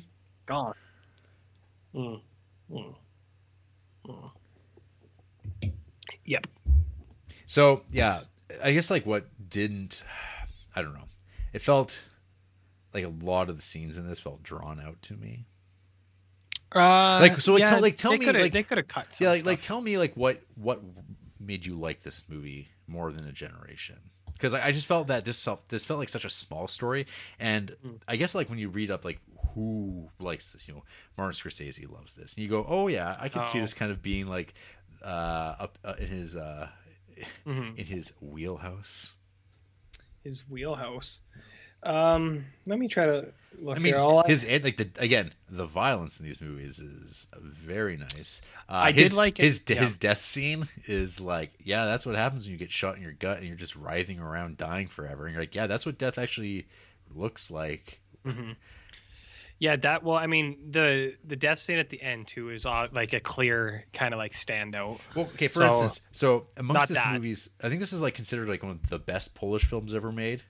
[0.47, 0.75] Gone.
[1.97, 2.21] Mm.
[2.71, 2.95] Mm.
[4.07, 5.73] Mm.
[6.25, 6.47] Yep.
[7.49, 8.21] So yeah,
[8.63, 10.03] I guess like what didn't,
[10.75, 11.09] I don't know.
[11.53, 12.03] It felt
[12.95, 15.47] like a lot of the scenes in this felt drawn out to me.
[16.75, 19.19] Uh, Like, so, like, yeah, tell- like, tell me, like- they could have cut.
[19.21, 19.47] Yeah, like, stuff.
[19.47, 20.81] like tell me like what what
[21.39, 23.99] made you like this movie more than a generation?
[24.33, 27.07] Because I, I just felt that this felt this felt like such a small story,
[27.39, 27.91] and Hmm.
[28.09, 29.21] I guess like when you read up like
[29.55, 30.85] who likes this, you know,
[31.19, 33.63] Martin Scorsese loves this, and you go, oh yeah, I can see Oh.
[33.63, 34.55] this kind of being like
[35.05, 36.69] uh up uh, in his uh
[37.47, 37.79] Mhm.
[37.79, 39.15] in his wheelhouse.
[40.25, 41.21] his wheelhouse.
[41.83, 43.99] Um, let me try to look I mean, here.
[43.99, 48.41] All I- his ed- like the again the violence in these movies is very nice.
[48.69, 49.81] Uh, I did his, like it, his yeah.
[49.81, 53.11] his death scene is like yeah that's what happens when you get shot in your
[53.13, 56.19] gut and you're just writhing around dying forever and you're like yeah that's what death
[56.19, 56.67] actually
[57.13, 58.01] looks like.
[59.63, 62.89] Yeah, that well, I mean the the death scene at the end too is uh,
[62.91, 64.99] like a clear kind of like standout.
[65.15, 67.13] Well, okay, for So, instance, so amongst that.
[67.13, 70.11] movies, I think this is like considered like one of the best Polish films ever
[70.11, 70.43] made.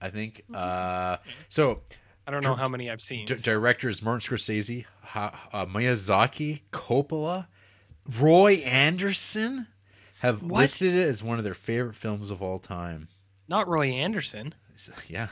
[0.00, 0.42] I think.
[0.52, 1.82] Uh, so
[2.26, 3.26] I don't know how many I've seen.
[3.26, 7.46] D- directors Martin Scorsese, ha- uh, Miyazaki, Coppola,
[8.18, 9.68] Roy Anderson
[10.22, 10.62] have What?
[10.62, 13.06] listed it as one of their favorite films of all time.
[13.46, 14.54] Not Roy Anderson.
[14.74, 15.28] So, yeah,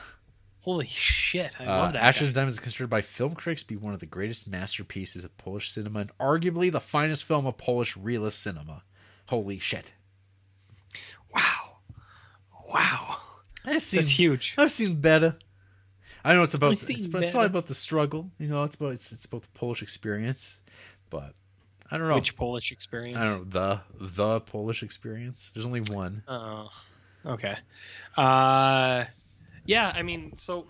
[0.65, 1.53] Holy shit!
[1.59, 2.01] I uh, love that.
[2.01, 5.23] Ashes and Diamonds is considered by film critics to be one of the greatest masterpieces
[5.23, 8.81] of Polish cinema and arguably the finest film of Polish realist cinema.
[9.27, 9.93] Holy shit!
[11.31, 11.77] Wow,
[12.73, 13.17] wow,
[13.63, 14.55] I've seen that's huge.
[14.57, 15.37] I've seen better.
[16.23, 18.31] I know it's about it's, it's probably about the struggle.
[18.39, 20.61] You know, it's about it's, it's about the Polish experience,
[21.11, 21.35] but
[21.91, 22.15] I don't know.
[22.15, 23.19] Which Polish experience?
[23.19, 25.51] I don't know the the Polish experience.
[25.53, 26.23] There's only one.
[26.27, 26.71] Oh,
[27.23, 27.55] okay.
[28.17, 29.05] Uh,
[29.65, 30.67] yeah, I mean, so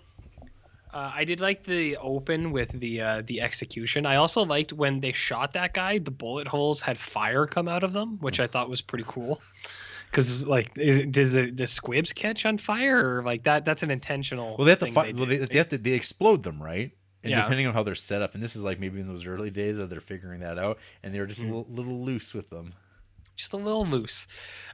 [0.93, 4.06] uh, I did like the open with the uh, the execution.
[4.06, 5.98] I also liked when they shot that guy.
[5.98, 9.41] The bullet holes had fire come out of them, which I thought was pretty cool.
[10.09, 13.65] Because like, is, does the, the squibs catch on fire or like that?
[13.65, 14.56] That's an intentional.
[14.57, 15.15] Well, they have to fight.
[15.15, 16.91] Well, they, they have to they explode them, right?
[17.24, 17.41] And Yeah.
[17.41, 19.77] depending on how they're set up, and this is like maybe in those early days
[19.77, 21.30] that they're figuring that out, and they were Hmm.
[21.32, 22.74] just a little, little loose with them.
[23.35, 24.27] Just a little loose.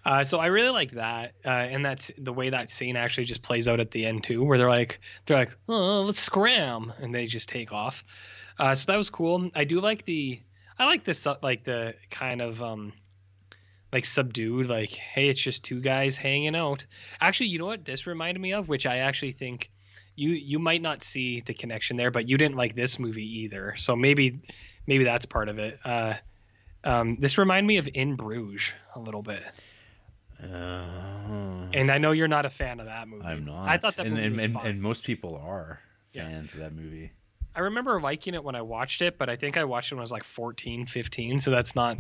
[0.06, 3.44] Uh, so I really like that, uh, and that's the way that scene actually just
[3.44, 7.14] plays out at the end too, where they're like, they're like, oh, let's scram, and
[7.14, 8.04] they just take off.
[8.58, 9.52] Uh, so that was cool.
[9.56, 10.42] I do like the,
[10.78, 12.94] I like this, uh, like the kind of, um,
[13.94, 16.86] like subdued, like, hey, it's just two guys hanging out.
[17.20, 19.70] Actually, you know what this reminded me of, which I actually think
[20.16, 23.76] you you might not see the connection there, but you didn't like this movie either,
[23.78, 24.42] so maybe
[24.88, 25.80] maybe that's part of it.
[26.84, 29.44] Um, this reminded me of In Bruges a little bit,
[30.44, 33.24] Uh, and I know you're not a fan of that movie.
[33.26, 33.68] I'm not.
[33.68, 34.66] I thought that and, movie and, was and, fun.
[34.66, 35.80] and most people are
[36.14, 36.24] Yeah.
[36.28, 37.12] fans of that movie.
[37.56, 40.00] I remember liking it when I watched it, but I think I watched it when
[40.00, 41.98] I was like 14, 15, so that's not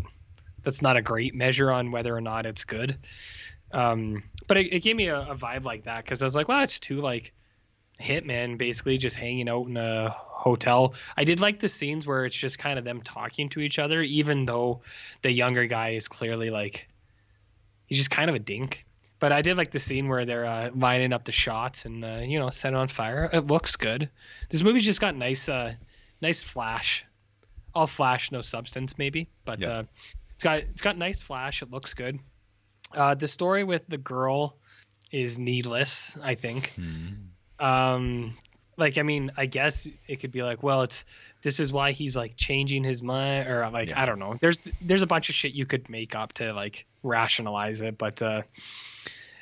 [0.63, 2.97] that's not a great measure on whether or not it's good.
[3.71, 6.47] Um, but it, it gave me a, a vibe like that because I was like,
[6.47, 7.33] well, it's two like
[7.99, 10.95] hitmen basically just hanging out in a hotel.
[11.15, 14.01] I did like the scenes where it's just kind of them talking to each other,
[14.01, 14.81] even though
[15.21, 16.87] the younger guy is clearly like
[17.85, 18.85] he's just kind of a dink.
[19.19, 22.21] But I did like the scene where they're uh, lining up the shots and uh,
[22.23, 23.29] you know set it on fire.
[23.31, 24.09] It looks good.
[24.49, 25.75] This movie's just got nice, uh,
[26.21, 27.05] nice flash.
[27.75, 29.29] All flash, no substance, maybe.
[29.45, 29.69] But Yeah.
[29.69, 29.83] uh,
[30.33, 31.61] it's got it's got nice flash.
[31.61, 32.17] It looks good.
[32.91, 34.57] Uh, the story with the girl
[35.11, 36.17] is needless.
[36.21, 36.73] I think.
[37.59, 38.35] Um,
[38.77, 41.05] like I mean, I guess it could be like, well, it's
[41.41, 44.01] this is why he's like changing his mind, or like Yeah.
[44.01, 44.37] I don't know.
[44.39, 48.21] There's there's a bunch of shit you could make up to like rationalize it, but
[48.21, 48.43] uh,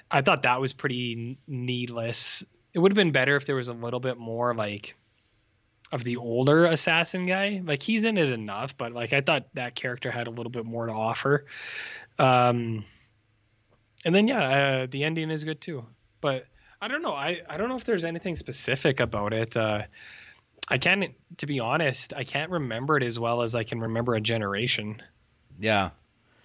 [0.09, 2.43] I thought that was pretty needless.
[2.73, 4.95] It would have been better if there was a little bit more like
[5.91, 7.61] of the older assassin guy.
[7.63, 10.65] Like he's in it enough, but like I thought that character had a little bit
[10.65, 11.45] more to offer.
[12.17, 12.85] Um,
[14.05, 15.85] and then yeah, uh, the ending is good too.
[16.21, 16.45] But
[16.81, 17.13] I don't know.
[17.13, 19.55] I I don't know if there's anything specific about it.
[19.57, 19.83] Uh,
[20.67, 24.13] I can't, to be honest, I can't remember it as well as I can remember
[24.15, 25.01] a generation
[25.59, 25.89] Yeah.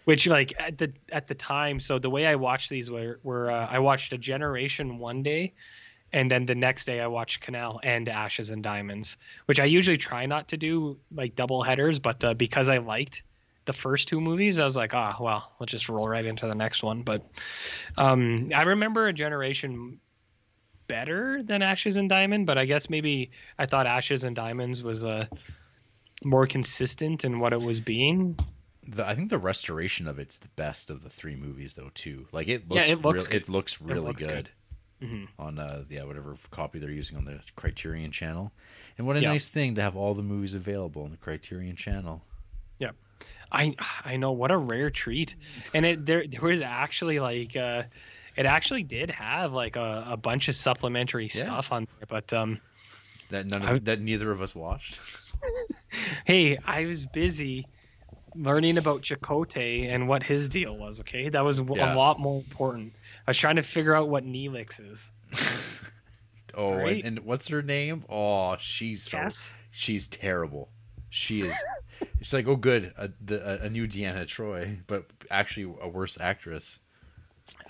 [0.04, 3.50] which like at the at the time so the way i watched these were, were
[3.50, 5.52] uh, i watched a generation one day
[6.12, 9.96] and then the next day i watched Kanal and ashes and diamonds which i usually
[9.98, 13.22] try not to do like double headers but uh, because i liked
[13.66, 16.54] the first two movies i was like ah well let's just roll right into the
[16.54, 17.22] next one but
[17.96, 20.00] um i remember a generation
[20.86, 25.04] better than ashes and diamond but i guess maybe i thought ashes and diamonds was
[25.04, 25.26] uh
[26.24, 28.38] more consistent in what it was being
[28.86, 31.90] The, I think the restoration of it's the best of the three movies, though.
[31.94, 33.42] Too like it looks, Yeah, it looks good.
[33.42, 34.50] it looks really looks good,
[35.00, 35.08] good.
[35.08, 35.28] Mhm.
[35.38, 38.52] on uh, yeah whatever copy they're using on the Criterion Channel.
[38.98, 39.30] And what a Yeah.
[39.30, 42.22] nice thing to have all the movies available on the Criterion Channel.
[42.78, 42.90] Yeah,
[43.50, 45.34] I I know what a rare treat,
[45.74, 47.84] and it there there was actually like uh,
[48.36, 51.44] it actually did have like a, a bunch of supplementary Yeah.
[51.44, 52.60] stuff on there, but um,
[53.30, 55.00] That none of, I- that neither of us watched.
[56.24, 57.66] hey, I was busy
[58.34, 61.00] learning about Chakotay and what his deal was.
[61.00, 61.94] Okay, that was Yeah.
[61.94, 62.92] a lot more important.
[63.26, 65.10] I was trying to figure out what Neelix is.
[66.56, 67.04] Oh, Right?
[67.04, 68.04] and, and what's her name?
[68.08, 69.52] Oh, she's so Yes.
[69.72, 70.68] she's terrible.
[71.10, 71.54] She is.
[72.20, 76.78] It's like oh, good, a, the, a new Deanna Troi, but actually a worse actress.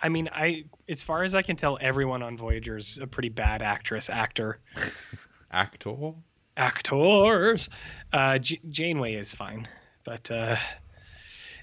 [0.02, 3.28] I mean, I as far as I can tell, everyone on Voyager is a pretty
[3.30, 4.60] bad actress, actor.
[5.50, 6.14] Actor.
[6.56, 7.68] actors.
[8.12, 9.68] Uh, J- Janeway is fine,
[10.04, 10.56] but uh,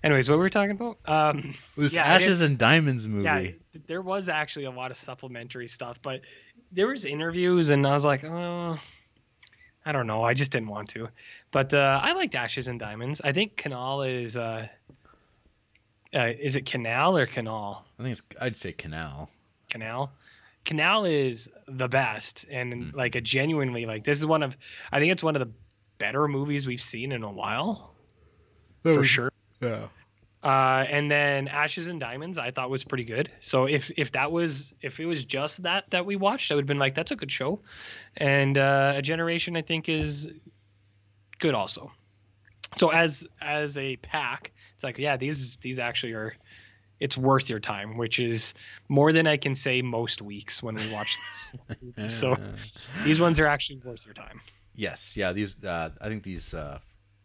[0.04, 0.98] anyways, what were we talking about?
[1.06, 3.24] Um, This Yeah, I Ashes and Diamonds movie.
[3.74, 6.22] yeah, there was actually a lot of supplementary stuff, but
[6.72, 8.80] there was interviews, and I was like, oh,
[9.86, 11.10] I don't know, I just didn't want to.
[11.52, 13.20] But uh, I liked Ashes and Diamonds.
[13.24, 14.38] I think Kanal is.
[14.38, 14.68] Uh,
[16.16, 17.82] uh, is it Kanal or Kanal?
[18.00, 18.22] I think it's.
[18.40, 19.28] I'd say Kanal.
[19.70, 20.10] Kanal.
[20.66, 22.98] Kanal is the best and Mm-hmm.
[22.98, 24.56] like a genuinely like this is one of
[24.92, 25.52] I think it's one of the
[25.98, 27.96] better movies we've seen in a while
[28.84, 29.32] for sure.
[29.60, 29.88] Yeah.
[30.44, 33.32] Uh, and then Ashes and Diamonds I thought was pretty good.
[33.42, 36.64] So if if that was if it was just that that we watched, I would
[36.64, 37.60] have been like that's a good show.
[38.18, 40.30] And uh, a generation I think is
[41.40, 41.92] good also.
[42.78, 44.52] So as as a pack,
[44.82, 46.34] it's like yeah these these actually are
[47.00, 48.54] it's worth your time, which is
[48.88, 52.16] more than I can say most weeks when we watch this.
[52.20, 52.38] so
[53.04, 54.40] these ones are actually worth your time.
[54.76, 55.34] Yes, yeah.
[55.34, 56.78] These, uh, I think these uh,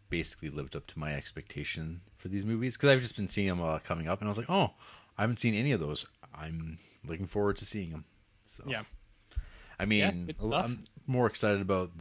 [0.09, 3.61] basically lived up to my expectation for these movies because I've just been seeing them
[3.61, 4.71] uh, coming up, and I was like, oh,
[5.15, 6.07] I haven't seen any of those.
[6.33, 8.05] I'm looking forward to seeing them.
[8.49, 8.81] So Yeah.
[9.79, 10.65] I mean, stuff.
[10.65, 11.91] I'm more excited about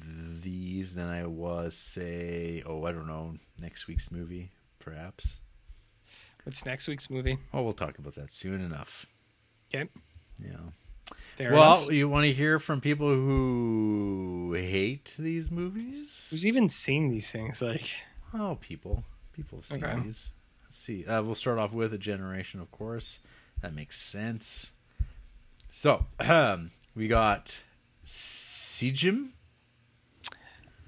[0.43, 5.41] these than I was, say, oh, I don't know, next week's movie, perhaps.
[6.47, 7.39] What's next week's movie?
[7.53, 9.05] Oh, we'll talk about that soon enough.
[9.75, 9.91] Okay.
[10.41, 10.53] Yeah.
[11.37, 11.93] Fair well, enough.
[11.93, 16.29] you want to hear from people who hate these movies?
[16.31, 17.61] Who's even seen these things?
[17.61, 17.91] Like,
[18.33, 19.03] Oh, people.
[19.33, 20.01] People have seen Okay.
[20.05, 20.31] these.
[20.65, 21.05] Let's see.
[21.05, 23.19] Uh, we'll start off with a generation, of course.
[23.61, 24.71] That makes sense.
[25.69, 27.59] So, um, we got
[28.05, 29.31] Sejim.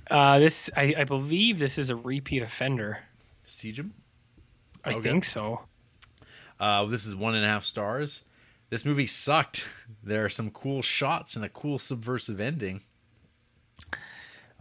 [0.08, 2.98] uh, this I, I believe this is a repeat offender.
[3.44, 3.90] Sejim.
[4.84, 5.10] I Okay.
[5.10, 5.60] think so.
[6.60, 8.24] Uh, this is one and a half stars.
[8.70, 9.66] This movie sucked.
[10.02, 12.82] There are some cool shots and a cool subversive ending.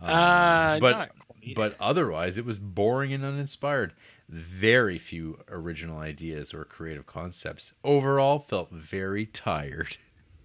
[0.02, 1.12] Uh, but
[1.56, 3.94] but otherwise, it was boring and uninspired.
[4.30, 7.74] Very few original ideas or creative concepts.
[7.84, 9.96] Overall, felt very tired.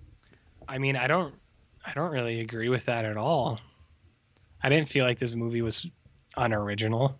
[0.68, 1.34] I mean, I don't,
[1.84, 3.58] I don't really agree with that at all.
[4.62, 5.84] I didn't feel like this movie was
[6.36, 7.18] unoriginal.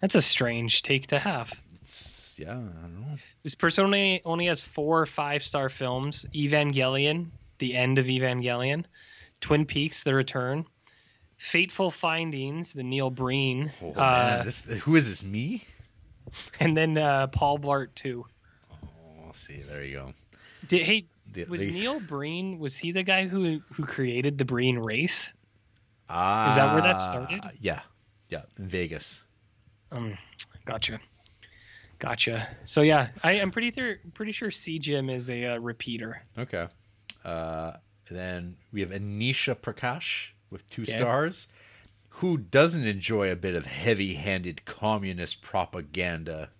[0.00, 1.52] That's a strange take to have.
[1.80, 3.16] It's yeah, I don't know.
[3.42, 8.84] This person only only has four five star films: Evangelion, The End of Evangelion,
[9.40, 10.66] Twin Peaks: The Return,
[11.36, 14.00] Fateful Findings, the Neil Breen, Oh uh,
[14.36, 15.24] man, this, who is this?
[15.24, 15.64] Me?
[16.60, 18.26] and then uh, Paul Blart too.
[18.72, 20.14] Oh, see, there you go.
[20.68, 22.58] Did, hey, The- was the- Neil Breen?
[22.58, 25.32] Was he the guy who who created the Breen race?
[26.08, 27.40] Ah, Is that where that started?
[27.60, 27.80] Yeah,
[28.28, 29.22] yeah, in Vegas.
[29.90, 30.16] Um,
[30.66, 31.00] gotcha,
[31.98, 32.48] gotcha.
[32.64, 36.22] So yeah, I, I'm pretty thir- pretty sure C Jim is a uh, repeater.
[36.38, 36.66] Okay.
[37.24, 37.72] Uh,
[38.10, 40.96] then we have Anisha Prakash with two Okay.
[40.96, 41.48] stars.
[42.10, 46.50] Who doesn't enjoy a bit of heavy-handed communist propaganda?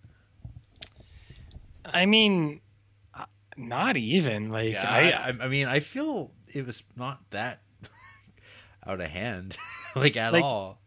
[1.84, 2.60] I mean,
[3.14, 3.24] uh,
[3.56, 7.60] not even like Yeah, I, I, I mean, I feel it was not that
[8.86, 9.56] out of hand,
[9.96, 10.80] like at Like, all.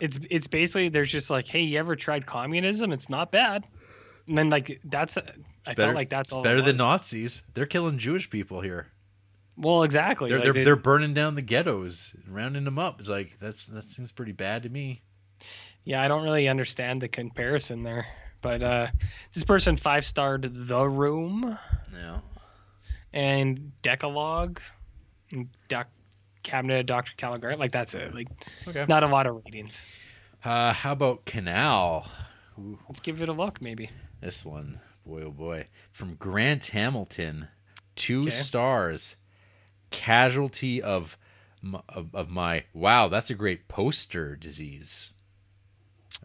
[0.00, 2.92] It's it's basically there's just like, hey, you ever tried communism?
[2.92, 3.64] It's not bad.
[4.28, 5.22] And then like that's I
[5.64, 6.42] Better- felt like that's it's all.
[6.42, 6.76] better than.
[6.76, 7.44] Nazis.
[7.54, 8.88] They're killing Jewish people here.
[9.56, 10.28] Well, exactly.
[10.28, 13.00] They're like, they're, they- they're burning down the ghettos, rounding them up.
[13.00, 15.02] It's like that's that seems pretty bad to me.
[15.84, 18.06] yeah, I don't really understand the comparison there.
[18.42, 18.86] But uh
[19.32, 21.58] this person five starred The Room
[21.94, 22.18] Yeah.
[23.12, 24.60] and Decalogue,
[25.32, 25.88] and Doc
[26.46, 27.12] Cabinet of Dr.
[27.16, 27.56] Caligari.
[27.56, 28.14] Like that's it.
[28.14, 28.28] Like
[28.68, 28.84] Okay.
[28.88, 29.84] not a lot of ratings.
[30.44, 32.06] Uh, how about Kanal?
[32.58, 33.90] Ooh, Let's give it a look, maybe.
[34.20, 37.48] this one, boy oh boy, from Grant Hamilton,
[37.96, 38.30] two Okay.
[38.30, 39.16] stars.
[39.90, 41.16] Casualty of,
[41.88, 45.12] of of my wow, that's a great poster disease.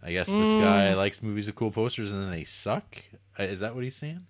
[0.03, 0.59] I guess this Mm.
[0.59, 2.97] guy likes movies with cool posters and then they suck.
[3.39, 4.25] Uh, Is that what he's saying?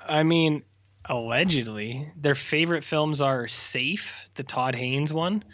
[0.00, 0.62] I mean,
[1.08, 5.44] allegedly, their favorite films are Safe, the Todd Haynes one,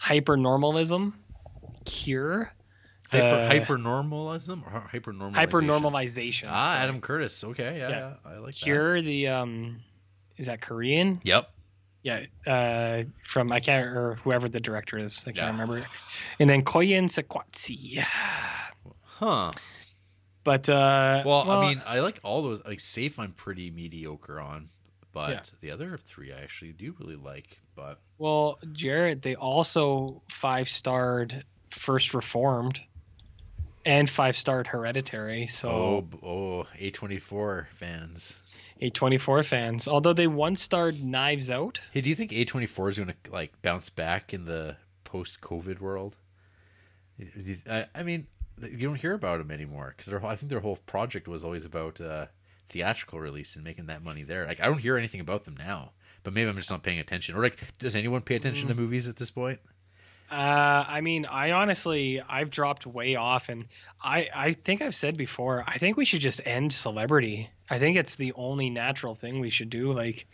[0.00, 1.12] Hypernormalism,
[1.84, 2.52] Cure,
[3.10, 5.34] Hyper hypernormalism or hypernormalization?
[5.34, 6.44] Hypernormalization.
[6.48, 6.84] Ah, sorry.
[6.84, 7.42] Adam Curtis.
[7.42, 8.14] Okay, yeah, yeah, Yeah.
[8.24, 8.60] I like that.
[8.60, 9.80] Cure, the um,
[10.36, 11.20] is that Korean?
[11.24, 11.48] Yep.
[12.02, 15.50] Yeah, uh, from I can't or whoever the director is, I can't Yeah.
[15.50, 15.86] remember.
[16.38, 18.04] And then Koyaanisqatsi.
[19.02, 19.52] Huh.
[20.44, 22.62] But uh, Well, I mean, I like all those.
[22.64, 24.68] Like Safe, I'm pretty mediocre on,
[25.12, 25.42] but Yeah.
[25.60, 27.58] the other three I actually do really like.
[27.74, 32.80] But well, Jared, they also five starred First Reformed,
[33.84, 35.46] and five starred Hereditary.
[35.46, 38.34] So oh, oh, A24 fans.
[38.80, 39.88] A24 fans.
[39.88, 41.80] Although they one starred Knives Out.
[41.92, 46.16] Hey, do you think A24 is going to like bounce back in the post-COVID world?
[47.68, 48.26] I, I mean,
[48.62, 52.00] you don't hear about them anymore because I think their whole project was always about
[52.00, 52.26] uh,
[52.68, 54.46] theatrical release and making that money there.
[54.46, 55.92] Like, I don't hear anything about them now.
[56.24, 57.36] But maybe I'm just not paying attention.
[57.36, 59.60] Or like, does anyone pay attention to movies at this point?
[60.30, 63.64] Uh, I mean, I honestly, I've dropped way off, and
[64.02, 67.48] I, I think I've said before, I think we should just end celebrity.
[67.70, 69.92] I think it's the only natural thing we should do.
[69.92, 70.26] Like,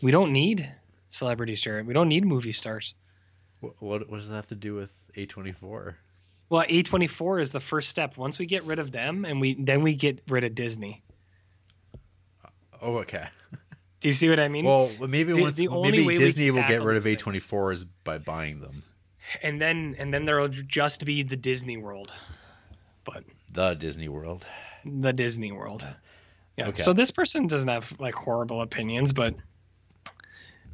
[0.00, 0.72] we don't need
[1.08, 1.86] celebrities, Jared.
[1.86, 2.94] We don't need movie stars.
[3.60, 5.94] What, what, what does that have to do with A24?
[6.48, 8.16] Well, A24 is the first step.
[8.16, 11.02] Once we get rid of them, and we then we get rid of Disney.
[12.82, 13.26] Oh, okay.
[14.00, 14.64] Do you see what I mean?
[14.64, 18.60] Well, maybe The- once the maybe Disney will get rid of A24 is by buying
[18.60, 18.82] them.
[19.42, 22.14] and then and then there'll just be the Disney World,
[23.04, 24.46] but The Disney World.
[24.84, 25.86] the Disney World.
[26.56, 26.68] Yeah.
[26.68, 26.82] Okay.
[26.82, 29.34] So this person doesn't have like horrible opinions, but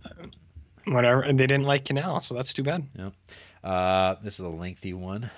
[0.04, 0.26] uh,
[0.86, 1.22] whatever.
[1.22, 2.86] And they didn't like Kanal, so that's too bad.
[2.96, 3.12] Yep.
[3.64, 5.30] Uh, this is a lengthy one.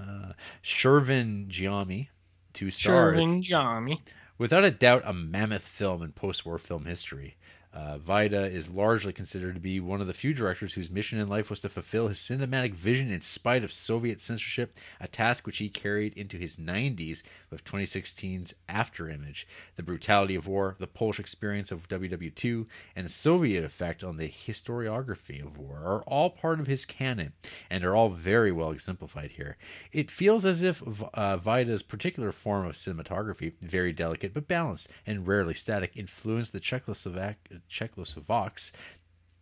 [0.64, 2.08] Shervin Giammi,
[2.52, 3.22] two stars.
[3.22, 4.00] Shervin Johnny.
[4.42, 7.36] Without a doubt, a mammoth film in post-war film history.
[7.74, 11.28] Uh, Wajda is largely considered to be one of the few directors whose mission in
[11.28, 15.56] life was to fulfill his cinematic vision in spite of Soviet censorship, a task which
[15.56, 19.46] he carried into his 90s with 2016's After Image.
[19.76, 24.28] The brutality of war, the Polish experience of WW2, and the Soviet effect on the
[24.28, 27.32] historiography of war are all part of his canon
[27.70, 29.56] and are all very well exemplified here.
[29.92, 35.26] It feels as if uh, Wajda's particular form of cinematography, very delicate but balanced and
[35.26, 37.36] rarely static, influenced the Czechoslovak
[37.68, 38.72] Czechoslovaks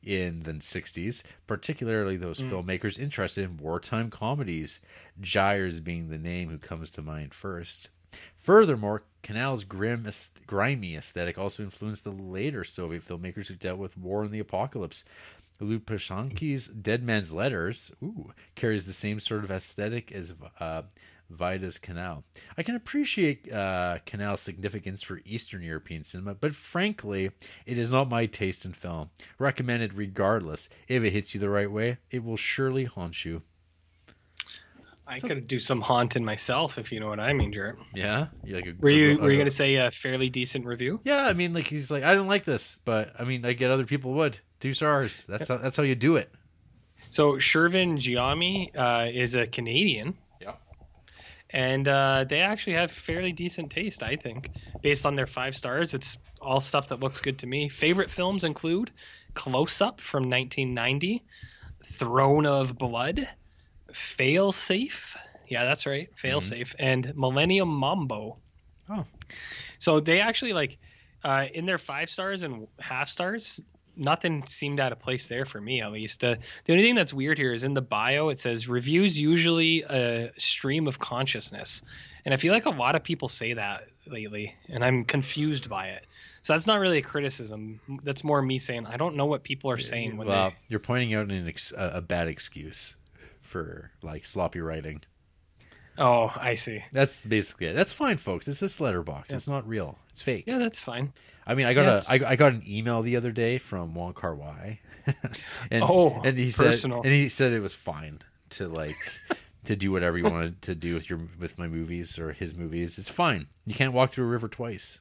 [0.03, 4.81] in the 60s, particularly those filmmakers interested in wartime comedies,
[5.21, 7.91] Gyres being the name who comes to mind first.
[8.39, 10.09] Furthermore, Kanal's grim,
[10.47, 15.05] grimy aesthetic also influenced the later Soviet filmmakers who dealt with war and the apocalypse.
[15.61, 20.83] Lopushansky's Dead Man's Letters ooh, carries the same sort of aesthetic as uh,
[21.35, 22.23] Wajda's Kanal.
[22.59, 27.31] I can appreciate uh, Kanal's significance for Eastern European cinema, but frankly,
[27.67, 29.11] it is not my taste in film.
[29.39, 30.69] Recommended regardless.
[30.89, 33.43] If it hits you the right way, it will surely haunt you.
[35.07, 37.77] I could do some haunting myself, if you know what I mean, Jared.
[37.95, 40.67] Yeah, you like a, Were you a- were you a- gonna say a fairly decent
[40.67, 41.01] review?
[41.03, 43.73] Yeah, I mean, like he's like, I don't like this, but I mean, I get
[43.73, 45.25] other people would two stars.
[45.29, 46.33] That's how that's how you do it.
[47.09, 50.17] So Shervin Giammi uh, is a Canadian.
[51.53, 54.51] And uh, they actually have fairly decent taste, I think,
[54.83, 55.95] based on their five stars.
[55.95, 57.69] It's all stuff that looks good to me.
[57.69, 58.91] Favorite films include
[59.35, 61.25] Close Up from 1990,
[61.85, 63.29] Throne of Blood,
[63.93, 65.17] Fail Safe.
[65.49, 68.39] Yeah, that's right, Fail Safe, and Millennium Mambo.
[68.89, 69.05] Oh.
[69.79, 70.79] So they actually like
[71.25, 73.61] uh, in their five stars and half stars.
[74.01, 76.25] Nothing seemed out of place there for me, at least.
[76.25, 79.83] Uh, the only thing that's weird here is in the bio, it says reviews usually
[79.83, 81.83] a stream of consciousness.
[82.25, 85.89] And I feel like a lot of people say that lately, and I'm confused by
[85.89, 86.07] it.
[86.43, 87.81] So that's not really a criticism.
[88.03, 90.57] That's more me saying I don't know what people are saying when well, they.
[90.69, 92.97] you're pointing out an ex- a, a bad excuse
[93.43, 95.03] for like sloppy writing.
[95.99, 96.83] Oh, I see.
[96.93, 97.75] That's basically it.
[97.75, 98.49] That's fine, folks.
[98.49, 99.33] It's this Letterboxd.
[99.33, 99.99] It's not real.
[100.11, 100.45] It's fake.
[100.47, 101.13] Yeah, that's fine.
[101.47, 103.95] I mean, I got Yeah, a I, I got an email the other day from
[103.95, 104.81] Wong Kar Wai,
[105.71, 107.03] and Oh, and he personal.
[107.03, 108.21] said and he said it was fine
[108.51, 108.97] to like
[109.65, 112.99] to do whatever you wanted to do with your with my movies or his movies.
[112.99, 113.49] It's fine.
[113.67, 115.01] You can't walk through a river twice.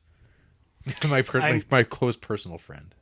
[1.07, 2.95] my, per, my my close personal friend.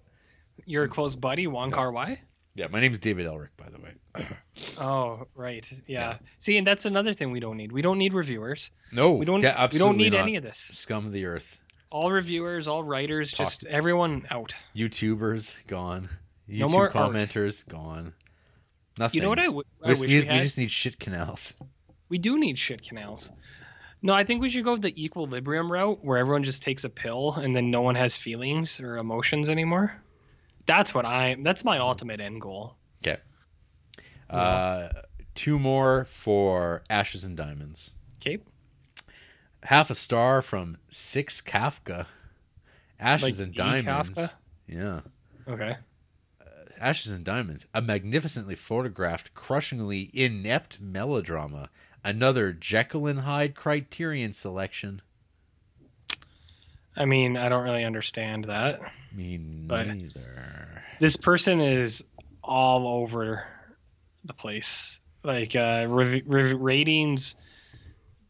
[0.66, 2.20] You're close buddy, Wong Kar Wai.
[2.58, 4.28] Yeah, my name's David Elric, by the way.
[4.80, 5.70] Oh, right.
[5.86, 6.00] Yeah.
[6.00, 6.18] Yeah.
[6.40, 7.72] See, and that's another thing we don't need.
[7.72, 8.72] We don't need reviewers.
[8.92, 9.42] No, We don't.
[9.72, 10.22] we don't need not.
[10.22, 10.70] any of this.
[10.74, 11.60] Scum of the earth.
[11.92, 14.54] All reviewers, all writers, Talk- just everyone out.
[14.76, 16.10] YouTubers gone.
[16.50, 16.94] YouTube No more art.
[17.14, 18.14] commenters gone.
[19.00, 19.18] Nothing.
[19.18, 21.54] You know what I, w- I we, wish we, we, we just need shit canals.
[22.10, 23.32] We do need shit canals.
[24.02, 27.34] No, I think we should go the equilibrium route where everyone just takes a pill
[27.34, 29.96] and then no one has feelings or emotions anymore.
[30.68, 31.38] That's what I.
[31.40, 32.76] That's my ultimate end goal.
[33.02, 33.20] Okay.
[34.30, 34.90] Uh,
[35.34, 37.92] two more for Ashes and Diamonds.
[38.22, 38.40] Okay.
[39.64, 42.06] Half a star from Six Kafka.
[43.00, 43.58] Ashes Like and E.
[43.58, 44.10] Diamonds.
[44.18, 44.32] Kafka?
[44.68, 45.00] Yeah.
[45.48, 45.78] Okay.
[46.80, 51.70] Ashes and Diamonds, a magnificently photographed, crushingly inept melodrama.
[52.04, 55.02] Another Jekyll and Hyde Criterion selection.
[56.98, 58.82] I mean, I don't really understand that.
[59.14, 60.84] Me neither.
[61.00, 62.04] This person is
[62.44, 63.46] all over
[64.26, 65.00] the place.
[65.24, 67.36] Like uh, rev- rev- ratings,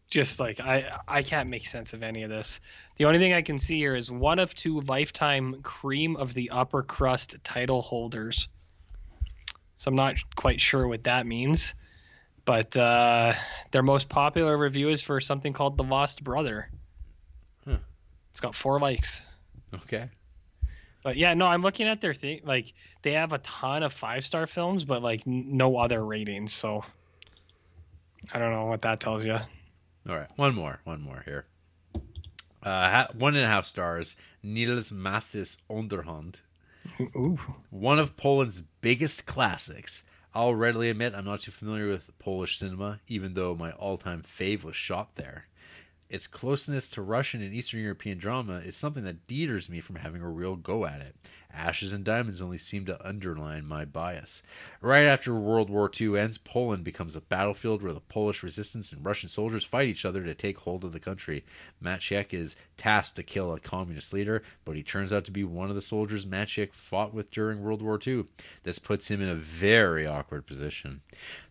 [0.09, 2.59] just like I I can't make sense of any of this.
[2.97, 6.49] The only thing I can see here is one of two lifetime cream of the
[6.49, 8.49] upper crust title holders.
[9.75, 11.75] So I'm not quite sure what that means,
[12.45, 13.33] but uh,
[13.71, 16.69] their most popular review is for something called The Lost Brother.
[18.37, 19.23] It's got four likes.
[19.73, 20.07] Okay.
[21.01, 22.41] But yeah, no, I'm looking at their thing.
[22.43, 26.53] Like they have a ton of five star films, but like n- no other ratings.
[26.53, 26.85] So
[28.31, 29.33] I don't know what that tells you.
[29.33, 31.45] All right, one more, one more here.
[32.61, 34.15] Uh, ha- one and a half stars.
[34.43, 36.35] Niels Mathis Onderhand,
[37.15, 37.39] Ooh,
[37.71, 40.03] one of Poland's biggest classics.
[40.35, 44.63] I'll readily admit I'm not too familiar with Polish cinema, even though my all-time fave
[44.63, 45.47] was shot there.
[46.09, 50.21] Its closeness to Russian and Eastern European drama is something that deters me from having
[50.21, 51.15] a real go at it.
[51.57, 54.43] Ashes and Diamonds only seem to underline my bias.
[54.79, 59.03] Right after World War II ends, Poland becomes a battlefield where the Polish resistance and
[59.03, 61.43] Russian soldiers fight each other to take hold of the country.
[61.83, 65.69] Maciek is tasked to kill a communist leader, but he turns out to be one
[65.69, 68.25] of the soldiers Maciek fought with during World War II.
[68.63, 71.01] This puts him in a very awkward position.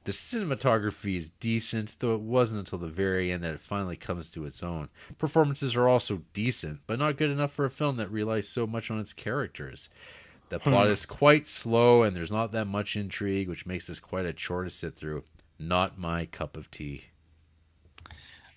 [0.04, 4.30] The cinematography is decent, though it wasn't until the very end that it finally comes
[4.30, 4.88] to its own.
[5.18, 8.88] Performances are also decent, but not good enough for a film that relies so much
[8.88, 9.88] on its characters.
[10.48, 14.26] The plot is quite slow, and there's not that much intrigue, which makes this quite
[14.26, 15.24] a chore to sit through.
[15.58, 17.06] Not my cup of tea.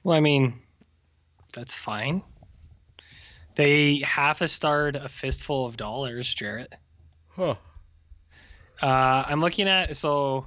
[0.03, 0.59] well, I mean,
[1.53, 2.21] that's fine.
[3.55, 6.73] They half a starred a fistful of dollars, Jarrett.
[7.29, 7.55] Huh.
[8.81, 10.45] Uh, I'm looking at so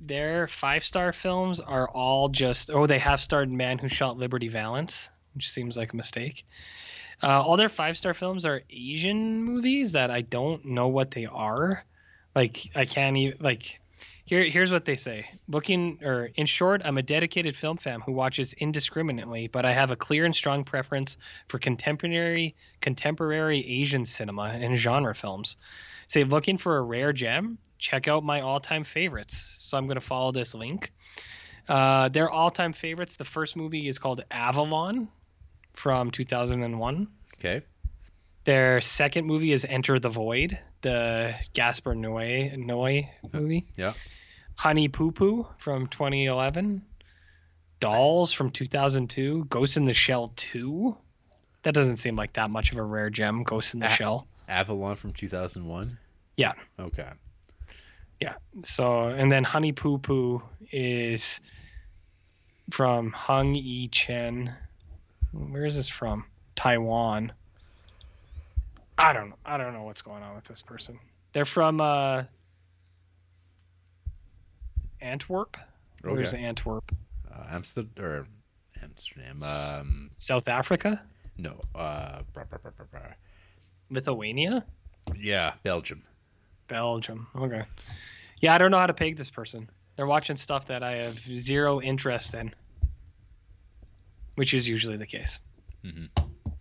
[0.00, 4.48] their five star films are all just oh they have starred Man Who Shot Liberty
[4.48, 6.46] Valance, which seems like a mistake.
[7.22, 11.26] Uh, all their five star films are Asian movies that I don't know what they
[11.26, 11.84] are.
[12.34, 13.80] Like I can't even like
[14.24, 15.28] here here's what they say.
[15.48, 19.90] Looking or in short, I'm a dedicated film fan who watches indiscriminately, but I have
[19.90, 21.18] a clear and strong preference
[21.48, 25.56] for contemporary contemporary Asian cinema and genre films.
[26.06, 29.56] Say looking for a rare gem, check out my all-time favorites.
[29.58, 30.92] So I'm going to follow this link.
[31.68, 33.16] Uh, their all-time favorites.
[33.16, 35.08] The first movie is called Avalon
[35.80, 37.08] from 2001.
[37.38, 37.62] Okay.
[38.44, 43.66] Their second movie is Enter the Void, the Gaspar Noé Noé movie.
[43.76, 43.92] Yeah.
[44.56, 46.82] Honey Pupu from 2011.
[47.80, 49.46] Dolls from 2002.
[49.48, 50.96] Ghost in the Shell 2.
[51.62, 53.42] That doesn't seem like that much of a rare gem.
[53.42, 53.94] Ghost in the Ah.
[53.94, 54.26] Shell.
[54.48, 55.96] Avalon from 2001.
[56.36, 56.52] Yeah.
[56.78, 57.08] Okay.
[58.20, 58.34] Yeah.
[58.64, 61.40] So, and then Honey Pupu is
[62.70, 64.54] from Hung Yi Chen.
[65.32, 66.24] Where is this from?
[66.56, 67.32] Taiwan.
[68.98, 69.32] I don't.
[69.46, 70.98] I don't know what's going on with this person.
[71.32, 72.24] They're from uh
[75.00, 75.56] Antwerp.
[76.02, 76.42] Where's Okay.
[76.42, 76.92] Antwerp?
[77.30, 78.26] Uh, Amsterdam or
[78.82, 79.42] Amsterdam.
[79.42, 81.00] Um, South Africa?
[81.38, 81.60] no.
[81.74, 83.14] Uh, brah, brah, brah.
[83.90, 84.64] Lithuania?
[85.16, 86.02] yeah, Belgium.
[86.68, 87.26] Belgium.
[87.34, 87.62] Okay.
[88.40, 89.68] Yeah, I don't know how to peg this person.
[89.96, 92.52] They're watching stuff that I have zero interest in,
[94.40, 95.38] which is usually the case.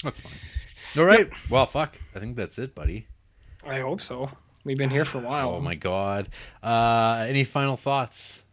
[0.03, 0.33] That's fine.
[0.97, 1.29] All right.
[1.49, 1.95] Well, fuck.
[2.13, 3.07] I think that's it, buddy.
[3.65, 4.29] I hope so.
[4.65, 5.51] We've been here for a while.
[5.51, 6.27] Oh my god.
[6.61, 8.43] Uh, any final thoughts?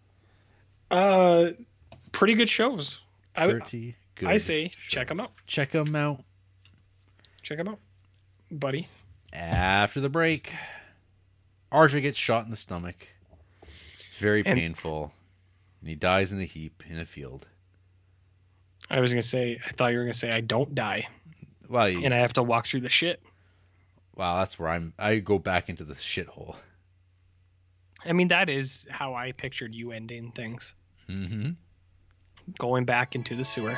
[0.92, 1.48] Uh,
[2.12, 3.00] pretty good shows.
[3.34, 4.28] I, Pretty good.
[4.28, 5.32] I say check them out.
[5.48, 6.22] Check them out
[7.42, 7.80] Check them out,
[8.50, 8.86] buddy.
[9.32, 10.52] after the break.
[11.72, 13.08] RJ gets shot in the stomach.
[13.92, 15.12] It's very And- painful,
[15.80, 17.48] and he dies in the heap in a field.
[18.90, 19.58] I was gonna say.
[19.66, 21.08] I thought you were gonna say I don't die,
[21.68, 23.20] Well, you, and I have to walk through the shit.
[24.15, 24.92] wow, that's where I'm.
[24.98, 26.56] I go back into the shithole.
[28.05, 30.74] I mean, that is how I pictured you ending things.
[31.08, 31.50] Mm-hmm.
[32.58, 33.76] Going back into the sewer.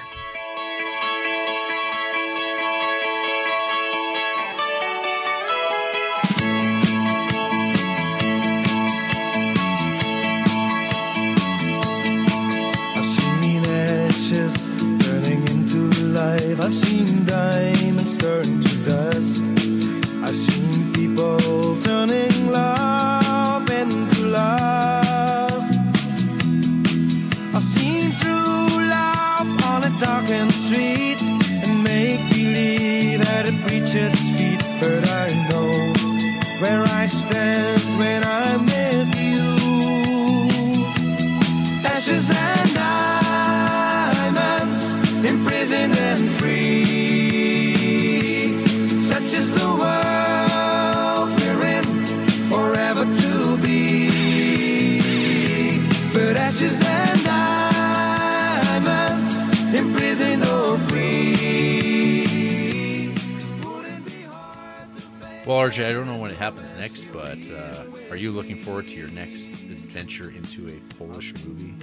[65.68, 68.92] RJ, I don't know when it happens next, but uh, are you looking forward to
[68.94, 71.74] your next adventure into a Polish movie?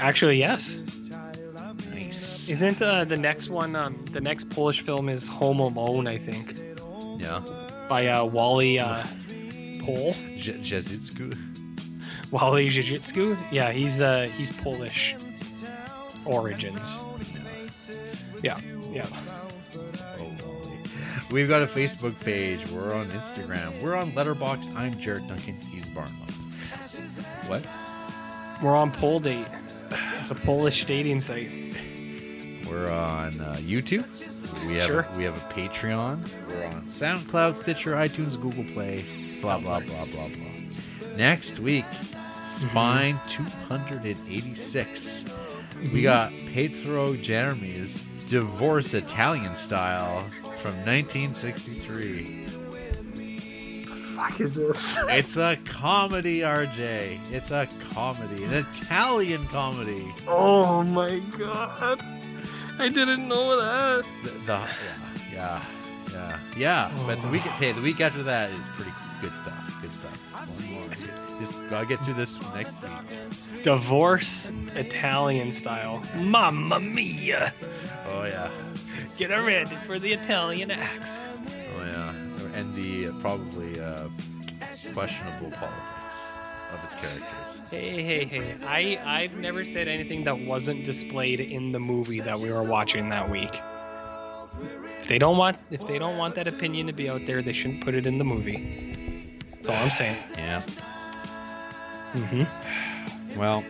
[0.00, 0.80] Actually, yes.
[1.90, 2.48] Nice.
[2.48, 3.76] Isn't uh, the next one?
[3.76, 6.58] Um, the next Polish film is Home Alone, I think,
[7.20, 7.42] Yeah.
[7.90, 9.04] by uh, Wally uh,
[9.84, 10.14] Pol.
[10.38, 11.36] Je- Jezicku?
[12.30, 12.68] Wally.
[13.50, 15.16] Yeah, he's uh, he's Polish
[16.24, 16.98] origins.
[18.42, 18.58] Yeah,
[18.90, 19.06] yeah.
[21.30, 22.66] We've got a Facebook page.
[22.70, 23.80] We're on Instagram.
[23.82, 24.74] We're on Letterboxd.
[24.74, 25.60] I'm Jared Duncan.
[25.70, 26.32] He's Barnlow.
[27.48, 27.66] What?
[28.62, 29.46] We're on Pole Date.
[30.20, 31.50] It's a Polish dating site.
[32.68, 34.06] We're on uh, YouTube.
[34.66, 35.06] We have Sure.
[35.16, 36.26] we have a Patreon.
[36.50, 39.04] We're on SoundCloud, Stitcher, iTunes, Google Play.
[39.40, 41.14] Blah blah blah blah blah.
[41.16, 41.84] Next week,
[42.44, 45.24] Spine 286.
[45.92, 50.20] We got Pietro Germi's Divorce Italian Style
[50.60, 52.44] from 1963.
[54.14, 54.98] Fuck is this?
[55.08, 57.20] It's a comedy, RJ.
[57.32, 60.14] It's a comedy, an Italian comedy.
[60.26, 62.04] Oh my god!
[62.78, 64.04] I didn't know that.
[64.22, 64.68] The, the yeah,
[65.32, 65.64] yeah,
[66.12, 67.04] yeah, yeah.
[67.06, 67.50] But the week, oh.
[67.52, 68.92] hey, the week after that is pretty
[69.22, 69.67] good stuff.
[69.80, 70.60] Good stuff.
[70.60, 70.88] One more.
[71.40, 73.62] Just gotta get through this next week.
[73.62, 76.02] Divorce Italian style.
[76.16, 77.52] Mamma mia!
[78.08, 78.50] Oh yeah,
[79.16, 81.28] Get ready for the Italian accent.
[81.76, 82.12] oh yeah,
[82.58, 84.08] and the uh, probably uh,
[84.94, 86.16] questionable politics
[86.72, 87.70] of its characters.
[87.70, 88.54] Hey, hey, hey!
[88.66, 93.10] I I've never said anything that wasn't displayed in the movie that we were watching
[93.10, 93.60] that week.
[95.02, 97.52] If they don't want if they don't want that opinion to be out there, they
[97.52, 98.96] shouldn't put it in the movie.
[99.68, 100.16] That's all I'm saying.
[100.38, 100.62] Yeah.
[102.14, 103.38] Mm-hmm.
[103.38, 103.62] Well,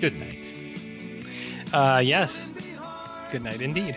[0.00, 1.74] good night.
[1.74, 2.52] Uh, yes.
[3.32, 3.96] Good night, indeed.